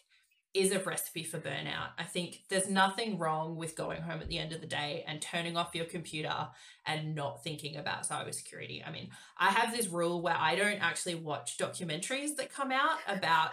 is 0.58 0.72
a 0.72 0.78
recipe 0.78 1.24
for 1.24 1.38
burnout. 1.38 1.90
I 1.98 2.04
think 2.04 2.42
there's 2.48 2.68
nothing 2.68 3.18
wrong 3.18 3.56
with 3.56 3.76
going 3.76 4.02
home 4.02 4.20
at 4.20 4.28
the 4.28 4.38
end 4.38 4.52
of 4.52 4.60
the 4.60 4.66
day 4.66 5.04
and 5.06 5.20
turning 5.20 5.56
off 5.56 5.74
your 5.74 5.84
computer 5.84 6.48
and 6.86 7.14
not 7.14 7.44
thinking 7.44 7.76
about 7.76 8.08
cybersecurity. 8.08 8.86
I 8.86 8.90
mean, 8.90 9.10
I 9.36 9.50
have 9.50 9.76
this 9.76 9.88
rule 9.88 10.20
where 10.20 10.36
I 10.36 10.56
don't 10.56 10.82
actually 10.82 11.14
watch 11.14 11.58
documentaries 11.58 12.36
that 12.36 12.52
come 12.52 12.72
out 12.72 12.98
about 13.06 13.50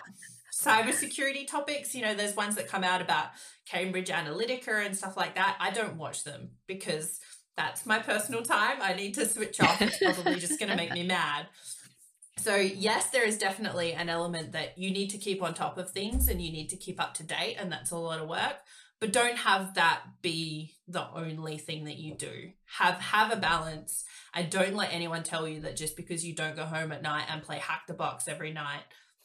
cybersecurity 0.54 1.48
topics. 1.48 1.94
You 1.94 2.04
know, 2.04 2.16
there's 2.16 2.36
ones 2.36 2.56
that 2.56 2.68
come 2.68 2.84
out 2.84 3.02
about 3.02 3.28
Cambridge 3.70 4.10
Analytica 4.10 4.86
and 4.86 4.96
stuff 4.96 5.18
like 5.18 5.36
that. 5.36 5.58
I 5.60 5.72
don't 5.72 5.98
watch 5.98 6.24
them 6.24 6.52
because 6.66 7.20
that's 7.58 7.86
my 7.86 8.00
personal 8.00 8.42
time. 8.42 8.78
I 8.82 8.94
need 8.94 9.14
to 9.16 9.26
switch 9.26 9.60
off. 9.62 9.82
It's 9.82 9.98
probably 9.98 10.40
just 10.40 10.60
going 10.60 10.70
to 10.70 10.76
make 10.76 10.92
me 10.92 11.04
mad. 11.08 11.48
So, 12.38 12.56
yes, 12.56 13.10
there 13.10 13.26
is 13.26 13.38
definitely 13.38 13.94
an 13.94 14.10
element 14.10 14.52
that 14.52 14.78
you 14.78 14.92
need 14.92 15.10
to 15.12 15.18
keep 15.18 15.42
on 15.42 15.54
top 15.54 15.78
of 15.78 15.92
things 15.92 16.28
and 16.28 16.42
you 16.42 16.52
need 16.52 16.70
to 16.70 16.78
keep 16.78 17.02
up 17.02 17.14
to 17.16 17.24
date, 17.24 17.56
and 17.58 17.72
that's 17.72 17.92
a 17.92 17.98
lot 17.98 18.20
of 18.20 18.28
work. 18.28 18.58
But 19.00 19.14
don't 19.14 19.38
have 19.38 19.76
that 19.76 20.02
be 20.22 20.76
the 20.88 21.08
only 21.14 21.58
thing 21.58 21.86
that 21.86 21.98
you 21.98 22.16
do. 22.16 22.52
Have 22.78 22.96
have 22.96 23.32
a 23.32 23.36
balance 23.36 24.06
and 24.34 24.50
don't 24.50 24.76
let 24.76 24.94
anyone 24.94 25.24
tell 25.24 25.48
you 25.48 25.62
that 25.62 25.76
just 25.76 25.96
because 25.96 26.26
you 26.26 26.34
don't 26.34 26.56
go 26.56 26.66
home 26.66 26.92
at 26.92 27.02
night 27.02 27.26
and 27.30 27.44
play 27.44 27.58
hack 27.58 27.84
the 27.88 27.94
box 27.94 28.28
every 28.28 28.52
night 28.52 28.84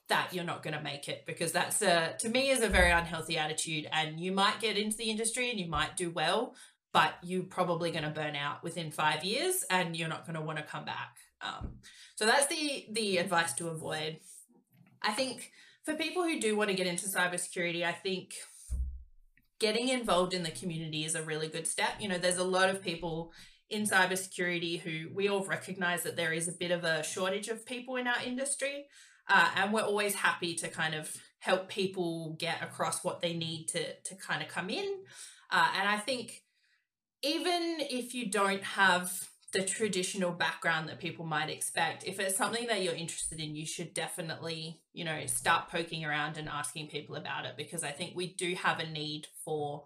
that 0.08 0.34
you're 0.34 0.44
not 0.44 0.62
going 0.62 0.76
to 0.76 0.82
make 0.82 1.08
it 1.08 1.24
because 1.24 1.52
that's 1.52 1.82
a 1.82 2.14
to 2.18 2.28
me 2.28 2.50
is 2.50 2.62
a 2.62 2.68
very 2.68 2.90
unhealthy 2.90 3.38
attitude 3.38 3.88
and 3.92 4.18
you 4.18 4.32
might 4.32 4.60
get 4.60 4.76
into 4.76 4.96
the 4.96 5.04
industry 5.04 5.50
and 5.50 5.60
you 5.60 5.68
might 5.68 5.96
do 5.96 6.10
well 6.10 6.54
but 6.92 7.14
you're 7.22 7.44
probably 7.44 7.92
going 7.92 8.02
to 8.02 8.10
burn 8.10 8.34
out 8.34 8.64
within 8.64 8.90
five 8.90 9.22
years 9.24 9.64
and 9.70 9.96
you're 9.96 10.08
not 10.08 10.26
going 10.26 10.34
to 10.34 10.40
want 10.44 10.58
to 10.58 10.64
come 10.64 10.84
back 10.84 11.16
um, 11.42 11.72
so 12.14 12.26
that's 12.26 12.46
the 12.46 12.86
the 12.90 13.18
advice 13.18 13.52
to 13.52 13.68
avoid 13.68 14.18
i 15.02 15.12
think 15.12 15.50
for 15.84 15.94
people 15.94 16.22
who 16.22 16.40
do 16.40 16.56
want 16.56 16.70
to 16.70 16.76
get 16.76 16.86
into 16.86 17.06
cybersecurity 17.06 17.84
i 17.84 17.92
think 17.92 18.34
getting 19.58 19.88
involved 19.88 20.32
in 20.32 20.42
the 20.42 20.50
community 20.50 21.04
is 21.04 21.14
a 21.14 21.22
really 21.22 21.48
good 21.48 21.66
step 21.66 21.90
you 21.98 22.08
know 22.08 22.18
there's 22.18 22.38
a 22.38 22.44
lot 22.44 22.68
of 22.68 22.82
people 22.82 23.32
in 23.68 23.84
cybersecurity 23.84 24.80
who 24.80 25.14
we 25.14 25.28
all 25.28 25.44
recognize 25.44 26.02
that 26.02 26.16
there 26.16 26.32
is 26.32 26.48
a 26.48 26.52
bit 26.52 26.70
of 26.70 26.82
a 26.82 27.02
shortage 27.02 27.48
of 27.48 27.64
people 27.64 27.96
in 27.96 28.06
our 28.06 28.20
industry 28.24 28.86
uh, 29.30 29.48
and 29.56 29.72
we're 29.72 29.82
always 29.82 30.16
happy 30.16 30.54
to 30.54 30.68
kind 30.68 30.94
of 30.94 31.16
help 31.38 31.68
people 31.68 32.36
get 32.38 32.62
across 32.62 33.04
what 33.04 33.20
they 33.20 33.32
need 33.32 33.66
to 33.68 33.94
to 34.04 34.14
kind 34.16 34.42
of 34.42 34.48
come 34.48 34.68
in. 34.68 34.86
Uh, 35.50 35.68
and 35.78 35.88
I 35.88 35.98
think 35.98 36.42
even 37.22 37.78
if 37.78 38.14
you 38.14 38.30
don't 38.30 38.62
have 38.62 39.28
the 39.52 39.62
traditional 39.62 40.30
background 40.30 40.88
that 40.88 41.00
people 41.00 41.26
might 41.26 41.50
expect, 41.50 42.04
if 42.04 42.20
it's 42.20 42.36
something 42.36 42.68
that 42.68 42.82
you're 42.82 42.94
interested 42.94 43.40
in, 43.40 43.56
you 43.56 43.66
should 43.66 43.92
definitely, 43.92 44.80
you 44.92 45.04
know, 45.04 45.26
start 45.26 45.68
poking 45.68 46.04
around 46.04 46.38
and 46.38 46.48
asking 46.48 46.88
people 46.88 47.16
about 47.16 47.46
it 47.46 47.54
because 47.56 47.82
I 47.82 47.90
think 47.90 48.14
we 48.14 48.32
do 48.34 48.54
have 48.54 48.78
a 48.78 48.88
need 48.88 49.26
for 49.44 49.84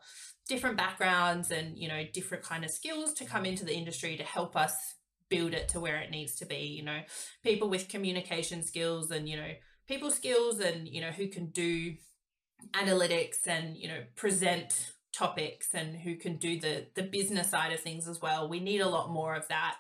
different 0.49 0.77
backgrounds 0.77 1.51
and, 1.51 1.79
you 1.79 1.89
know, 1.89 2.03
different 2.13 2.45
kind 2.45 2.65
of 2.65 2.71
skills 2.71 3.15
to 3.15 3.25
come 3.25 3.47
into 3.47 3.65
the 3.65 3.75
industry 3.75 4.17
to 4.17 4.23
help 4.23 4.55
us 4.55 4.75
build 5.29 5.55
it 5.55 5.69
to 5.69 5.81
where 5.81 5.97
it 5.97 6.11
needs 6.11 6.35
to 6.37 6.47
be 6.47 6.57
you 6.57 6.83
know. 6.83 7.01
People 7.43 7.69
with 7.69 7.89
communication 7.89 8.63
skills 8.63 9.11
and 9.11 9.29
you 9.29 9.37
know 9.37 9.51
people 9.87 10.11
skills 10.11 10.61
and 10.61 10.89
you 10.89 11.01
know 11.01 11.11
who 11.11 11.29
can 11.29 11.47
do 11.51 11.95
analytics 12.73 13.47
and 13.47 13.77
you 13.77 13.89
know 13.89 14.01
present 14.17 14.94
topics 15.15 15.69
and 15.75 15.97
who 15.97 16.17
can 16.17 16.37
do 16.37 16.59
the 16.59 16.87
the 16.95 17.03
business 17.03 17.51
side 17.51 17.73
of 17.73 17.81
things 17.81 18.09
as 18.09 18.21
well 18.21 18.49
we 18.49 18.61
need 18.61 18.81
a 18.81 18.89
lot 18.89 19.11
more 19.11 19.35
of 19.35 19.47
that 19.49 19.77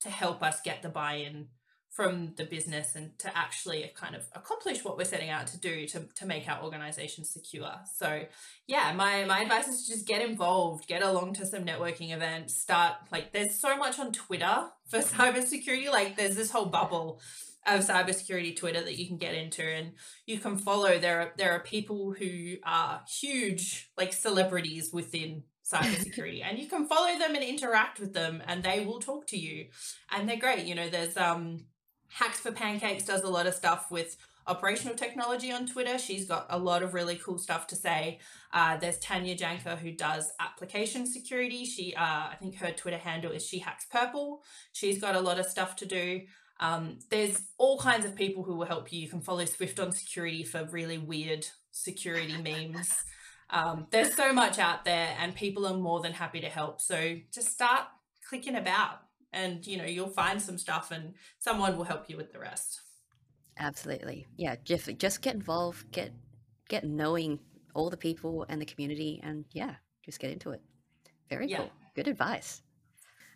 to 0.00 0.10
help 0.10 0.42
us 0.42 0.60
get 0.62 0.82
the 0.82 0.88
buy-in 0.88 1.48
from 1.96 2.34
the 2.36 2.44
business 2.44 2.94
and 2.94 3.18
to 3.18 3.34
actually 3.36 3.90
kind 3.96 4.14
of 4.14 4.22
accomplish 4.34 4.84
what 4.84 4.98
we're 4.98 5.04
setting 5.04 5.30
out 5.30 5.46
to 5.46 5.58
do 5.58 5.86
to, 5.86 6.06
to 6.14 6.26
make 6.26 6.46
our 6.46 6.62
organization 6.62 7.24
secure. 7.24 7.72
So 7.96 8.24
yeah, 8.66 8.92
my, 8.94 9.24
my 9.24 9.40
advice 9.40 9.66
is 9.66 9.86
just 9.86 10.06
get 10.06 10.20
involved, 10.20 10.86
get 10.86 11.02
along 11.02 11.32
to 11.34 11.46
some 11.46 11.64
networking 11.64 12.14
events, 12.14 12.60
start 12.60 12.96
like 13.10 13.32
there's 13.32 13.58
so 13.58 13.78
much 13.78 13.98
on 13.98 14.12
Twitter 14.12 14.66
for 14.86 14.98
cybersecurity. 14.98 15.90
Like 15.90 16.18
there's 16.18 16.36
this 16.36 16.50
whole 16.50 16.66
bubble 16.66 17.18
of 17.66 17.80
cybersecurity 17.80 18.56
Twitter 18.56 18.82
that 18.82 18.98
you 18.98 19.06
can 19.06 19.16
get 19.16 19.34
into 19.34 19.62
and 19.62 19.92
you 20.26 20.38
can 20.38 20.56
follow. 20.56 20.98
There 20.98 21.20
are 21.20 21.32
there 21.36 21.52
are 21.52 21.60
people 21.60 22.12
who 22.12 22.56
are 22.64 23.02
huge 23.08 23.90
like 23.96 24.12
celebrities 24.12 24.92
within 24.92 25.42
cybersecurity 25.64 26.42
and 26.44 26.58
you 26.58 26.68
can 26.68 26.86
follow 26.86 27.18
them 27.18 27.34
and 27.34 27.42
interact 27.42 27.98
with 27.98 28.12
them 28.12 28.42
and 28.46 28.62
they 28.62 28.84
will 28.84 29.00
talk 29.00 29.26
to 29.26 29.36
you 29.36 29.66
and 30.12 30.28
they're 30.28 30.36
great 30.36 30.64
you 30.64 30.76
know 30.76 30.88
there's 30.88 31.16
um 31.16 31.64
Hacks 32.08 32.40
for 32.40 32.52
Pancakes 32.52 33.04
does 33.04 33.22
a 33.22 33.28
lot 33.28 33.46
of 33.46 33.54
stuff 33.54 33.90
with 33.90 34.16
operational 34.46 34.96
technology 34.96 35.50
on 35.50 35.66
Twitter. 35.66 35.98
She's 35.98 36.26
got 36.26 36.46
a 36.48 36.58
lot 36.58 36.82
of 36.82 36.94
really 36.94 37.16
cool 37.16 37.38
stuff 37.38 37.66
to 37.68 37.76
say. 37.76 38.20
Uh, 38.52 38.76
there's 38.76 38.98
Tanya 38.98 39.36
Janca 39.36 39.76
who 39.76 39.90
does 39.90 40.32
application 40.40 41.06
security. 41.06 41.64
She, 41.64 41.94
uh, 41.94 42.00
I 42.00 42.36
think 42.38 42.56
her 42.56 42.70
Twitter 42.70 42.98
handle 42.98 43.32
is 43.32 43.44
She 43.46 43.58
Hacks 43.58 43.86
Purple. 43.90 44.42
She's 44.72 45.00
got 45.00 45.16
a 45.16 45.20
lot 45.20 45.40
of 45.40 45.46
stuff 45.46 45.76
to 45.76 45.86
do. 45.86 46.22
Um, 46.58 46.98
there's 47.10 47.42
all 47.58 47.78
kinds 47.78 48.04
of 48.06 48.14
people 48.14 48.42
who 48.42 48.56
will 48.56 48.66
help 48.66 48.92
you. 48.92 49.00
You 49.00 49.08
can 49.08 49.20
follow 49.20 49.44
Swift 49.44 49.78
on 49.78 49.92
security 49.92 50.42
for 50.42 50.64
really 50.64 50.98
weird 50.98 51.46
security 51.70 52.36
memes. 52.42 52.94
Um, 53.50 53.86
there's 53.90 54.14
so 54.14 54.32
much 54.32 54.58
out 54.58 54.84
there, 54.84 55.16
and 55.20 55.34
people 55.34 55.66
are 55.66 55.76
more 55.76 56.00
than 56.00 56.12
happy 56.12 56.40
to 56.40 56.48
help. 56.48 56.80
So 56.80 57.16
just 57.32 57.48
start 57.48 57.84
clicking 58.28 58.56
about 58.56 59.00
and 59.32 59.66
you 59.66 59.76
know 59.76 59.84
you'll 59.84 60.08
find 60.08 60.40
some 60.40 60.58
stuff 60.58 60.90
and 60.90 61.14
someone 61.38 61.76
will 61.76 61.84
help 61.84 62.08
you 62.08 62.16
with 62.16 62.32
the 62.32 62.38
rest 62.38 62.80
absolutely 63.58 64.26
yeah 64.36 64.56
just 64.64 64.96
just 64.98 65.22
get 65.22 65.34
involved 65.34 65.90
get 65.92 66.12
get 66.68 66.84
knowing 66.84 67.38
all 67.74 67.90
the 67.90 67.96
people 67.96 68.44
and 68.48 68.60
the 68.60 68.64
community 68.64 69.20
and 69.22 69.44
yeah 69.52 69.74
just 70.04 70.18
get 70.18 70.30
into 70.30 70.50
it 70.50 70.60
very 71.28 71.48
yeah. 71.48 71.58
cool 71.58 71.70
good 71.94 72.08
advice 72.08 72.62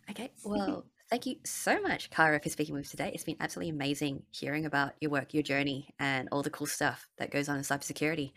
okay 0.09 0.31
well 0.43 0.85
thank 1.11 1.25
you 1.25 1.35
so 1.43 1.79
much 1.81 2.09
Cairo 2.09 2.39
for 2.39 2.49
speaking 2.49 2.73
with 2.73 2.85
us 2.85 2.91
today 2.91 3.11
it's 3.13 3.25
been 3.25 3.35
absolutely 3.41 3.69
amazing 3.69 4.23
hearing 4.31 4.65
about 4.65 4.93
your 5.01 5.11
work 5.11 5.33
your 5.33 5.43
journey 5.43 5.93
and 5.99 6.29
all 6.31 6.41
the 6.41 6.49
cool 6.49 6.65
stuff 6.65 7.07
that 7.17 7.29
goes 7.29 7.49
on 7.49 7.57
in 7.57 7.63
cybersecurity 7.63 8.31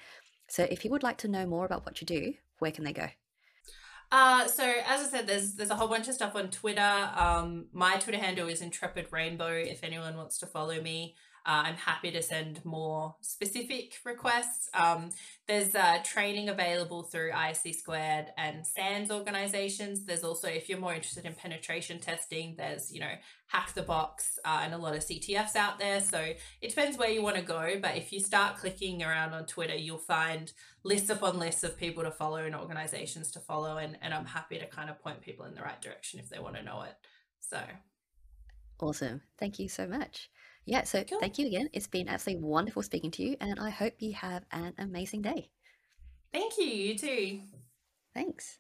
so 0.49 0.65
if 0.65 0.85
you 0.85 0.91
would 0.91 1.05
like 1.05 1.17
to 1.19 1.29
know 1.29 1.47
more 1.47 1.65
about 1.65 1.87
what 1.87 2.01
you 2.01 2.07
do 2.07 2.35
where 2.59 2.73
can 2.73 2.85
they 2.85 2.93
go 2.93 3.07
uh, 4.13 4.47
so 4.47 4.63
as 4.87 5.01
I 5.01 5.11
said, 5.11 5.27
there's 5.27 5.55
there's 5.55 5.71
a 5.71 5.75
whole 5.75 5.89
bunch 5.89 6.07
of 6.07 6.15
stuff 6.15 6.37
on 6.37 6.49
Twitter. 6.49 7.11
Um, 7.17 7.67
my 7.73 7.97
Twitter 7.97 8.19
handle 8.19 8.49
is 8.49 8.61
Intrepid 8.61 9.09
Rainbow. 9.11 9.51
If 9.51 9.83
anyone 9.83 10.17
wants 10.17 10.39
to 10.39 10.47
follow 10.47 10.81
me, 10.81 11.17
uh, 11.47 11.65
I'm 11.67 11.75
happy 11.75 12.11
to 12.11 12.23
send 12.23 12.65
more 12.65 13.17
specific 13.21 13.99
requests. 14.05 14.71
Um, 14.73 15.11
there's 15.47 15.75
uh, 15.75 15.99
training 16.03 16.49
available 16.49 17.03
through 17.03 17.33
ISC 17.33 17.75
Squared 17.75 18.29
and 18.39 18.67
SANS 18.67 19.11
organizations. 19.11 20.07
There's 20.07 20.25
also, 20.25 20.49
if 20.49 20.71
you're 20.71 20.79
more 20.79 20.95
interested 20.95 21.27
in 21.27 21.35
penetration 21.35 22.01
testing, 22.01 22.55
there's, 22.57 22.91
you 22.91 23.01
know, 23.01 23.13
Hack 23.49 23.75
the 23.75 23.83
Box 23.83 24.39
uh, 24.47 24.61
and 24.63 24.73
a 24.73 24.79
lot 24.79 24.97
of 24.97 25.05
CTFs 25.05 25.55
out 25.55 25.79
there. 25.79 26.01
So 26.01 26.19
it 26.19 26.69
depends 26.71 26.97
where 26.97 27.11
you 27.11 27.23
want 27.23 27.37
to 27.37 27.43
go. 27.43 27.75
But 27.81 27.99
if 27.99 28.11
you 28.11 28.21
start 28.21 28.57
clicking 28.57 29.03
around 29.03 29.35
on 29.35 29.45
Twitter, 29.45 29.77
you'll 29.77 29.99
find 29.99 30.51
lists 30.83 31.11
upon 31.11 31.39
lists 31.39 31.63
of 31.63 31.77
people 31.77 32.05
to 32.05 32.11
follow 32.11 32.39
and 32.39 32.55
organizations 32.55 33.31
to 33.33 33.39
follow. 33.41 33.77
And, 33.77 33.99
and 34.01 34.15
I'm 34.15 34.25
happy 34.25 34.59
to 34.59 34.67
kind 34.67 34.89
of 34.89 34.99
point 34.99 35.21
people 35.21 35.45
in 35.45 35.55
the 35.55 35.61
right 35.61 35.81
direction 35.83 36.21
if 36.21 36.31
they 36.31 36.39
want 36.39 36.57
to 36.57 36.63
know 36.63 36.83
it. 36.83 36.95
So 37.41 37.61
awesome. 38.81 39.21
Thank 39.39 39.59
you 39.59 39.69
so 39.69 39.87
much. 39.87 40.31
Yeah, 40.67 40.85
so 40.85 41.05
cool. 41.05 41.21
thank 41.21 41.39
you 41.39 41.47
again. 41.47 41.69
It's 41.73 41.87
been 41.87 42.09
absolutely 42.09 42.45
wonderful 42.45 42.83
speaking 42.83 43.11
to 43.13 43.23
you, 43.23 43.37
and 43.41 43.61
I 43.61 43.71
hope 43.71 43.95
you 43.99 44.15
have 44.15 44.45
an 44.51 44.73
amazing 44.79 45.23
day. 45.23 45.51
Thank 46.33 46.57
you. 46.59 46.65
You 46.65 46.99
too. 46.99 47.41
Thanks. 48.15 48.59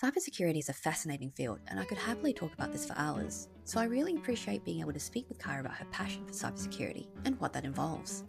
Cybersecurity 0.00 0.58
is 0.58 0.70
a 0.70 0.72
fascinating 0.72 1.30
field, 1.30 1.58
and 1.68 1.78
I 1.78 1.84
could 1.84 1.98
happily 1.98 2.32
talk 2.32 2.54
about 2.54 2.72
this 2.72 2.86
for 2.86 2.94
hours. 2.96 3.48
So 3.64 3.78
I 3.78 3.84
really 3.84 4.16
appreciate 4.16 4.64
being 4.64 4.80
able 4.80 4.94
to 4.94 5.00
speak 5.00 5.28
with 5.28 5.38
Cairo 5.38 5.60
about 5.60 5.74
her 5.74 5.84
passion 5.86 6.24
for 6.26 6.32
cybersecurity 6.32 7.08
and 7.26 7.38
what 7.40 7.52
that 7.52 7.64
involves. 7.64 8.24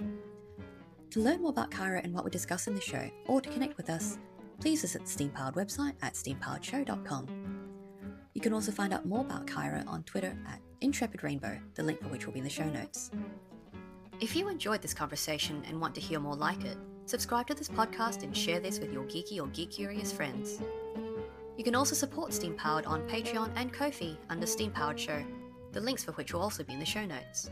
To 1.11 1.21
learn 1.21 1.41
more 1.41 1.51
about 1.51 1.71
Cairo 1.71 2.01
and 2.03 2.13
what 2.13 2.25
we 2.25 2.31
discuss 2.31 2.67
in 2.67 2.75
the 2.75 2.81
show, 2.81 3.09
or 3.27 3.39
to 3.39 3.49
connect 3.49 3.77
with 3.77 3.89
us, 3.89 4.17
please 4.59 4.81
visit 4.81 5.05
the 5.05 5.09
Steampowered 5.09 5.55
website 5.55 5.93
at 6.01 6.13
steampoweredshow.com. 6.15 7.27
You 8.33 8.41
can 8.41 8.53
also 8.53 8.71
find 8.71 8.93
out 8.93 9.05
more 9.05 9.21
about 9.21 9.47
Cairo 9.47 9.83
on 9.87 10.03
Twitter 10.03 10.37
at 10.47 10.59
Intrepid 10.83 11.23
Rainbow, 11.23 11.57
the 11.75 11.83
link 11.83 12.01
for 12.01 12.09
which 12.09 12.25
will 12.25 12.33
be 12.33 12.39
in 12.39 12.43
the 12.43 12.49
show 12.49 12.69
notes. 12.69 13.09
If 14.19 14.35
you 14.35 14.49
enjoyed 14.49 14.81
this 14.81 14.93
conversation 14.93 15.63
and 15.67 15.79
want 15.79 15.95
to 15.95 16.01
hear 16.01 16.19
more 16.19 16.35
like 16.35 16.65
it, 16.65 16.77
subscribe 17.05 17.47
to 17.47 17.53
this 17.53 17.69
podcast 17.69 18.23
and 18.23 18.35
share 18.35 18.59
this 18.59 18.79
with 18.79 18.93
your 18.93 19.05
geeky 19.05 19.41
or 19.41 19.47
geek 19.47 19.71
curious 19.71 20.11
friends. 20.11 20.61
You 21.57 21.63
can 21.63 21.75
also 21.75 21.95
support 21.95 22.33
Steam 22.33 22.55
Powered 22.55 22.85
on 22.85 23.07
Patreon 23.07 23.51
and 23.55 23.71
Ko-fi 23.71 24.17
under 24.29 24.45
Steam 24.45 24.71
Powered 24.71 24.99
Show, 24.99 25.23
the 25.71 25.81
links 25.81 26.03
for 26.03 26.11
which 26.13 26.33
will 26.33 26.41
also 26.41 26.63
be 26.63 26.73
in 26.73 26.79
the 26.79 26.85
show 26.85 27.05
notes. 27.05 27.49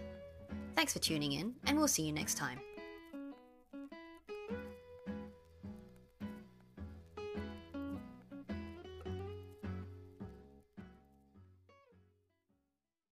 Thanks 0.76 0.94
for 0.94 1.00
tuning 1.00 1.34
in, 1.34 1.54
and 1.66 1.78
we'll 1.78 1.88
see 1.88 2.04
you 2.04 2.14
next 2.14 2.36
time. 2.36 2.60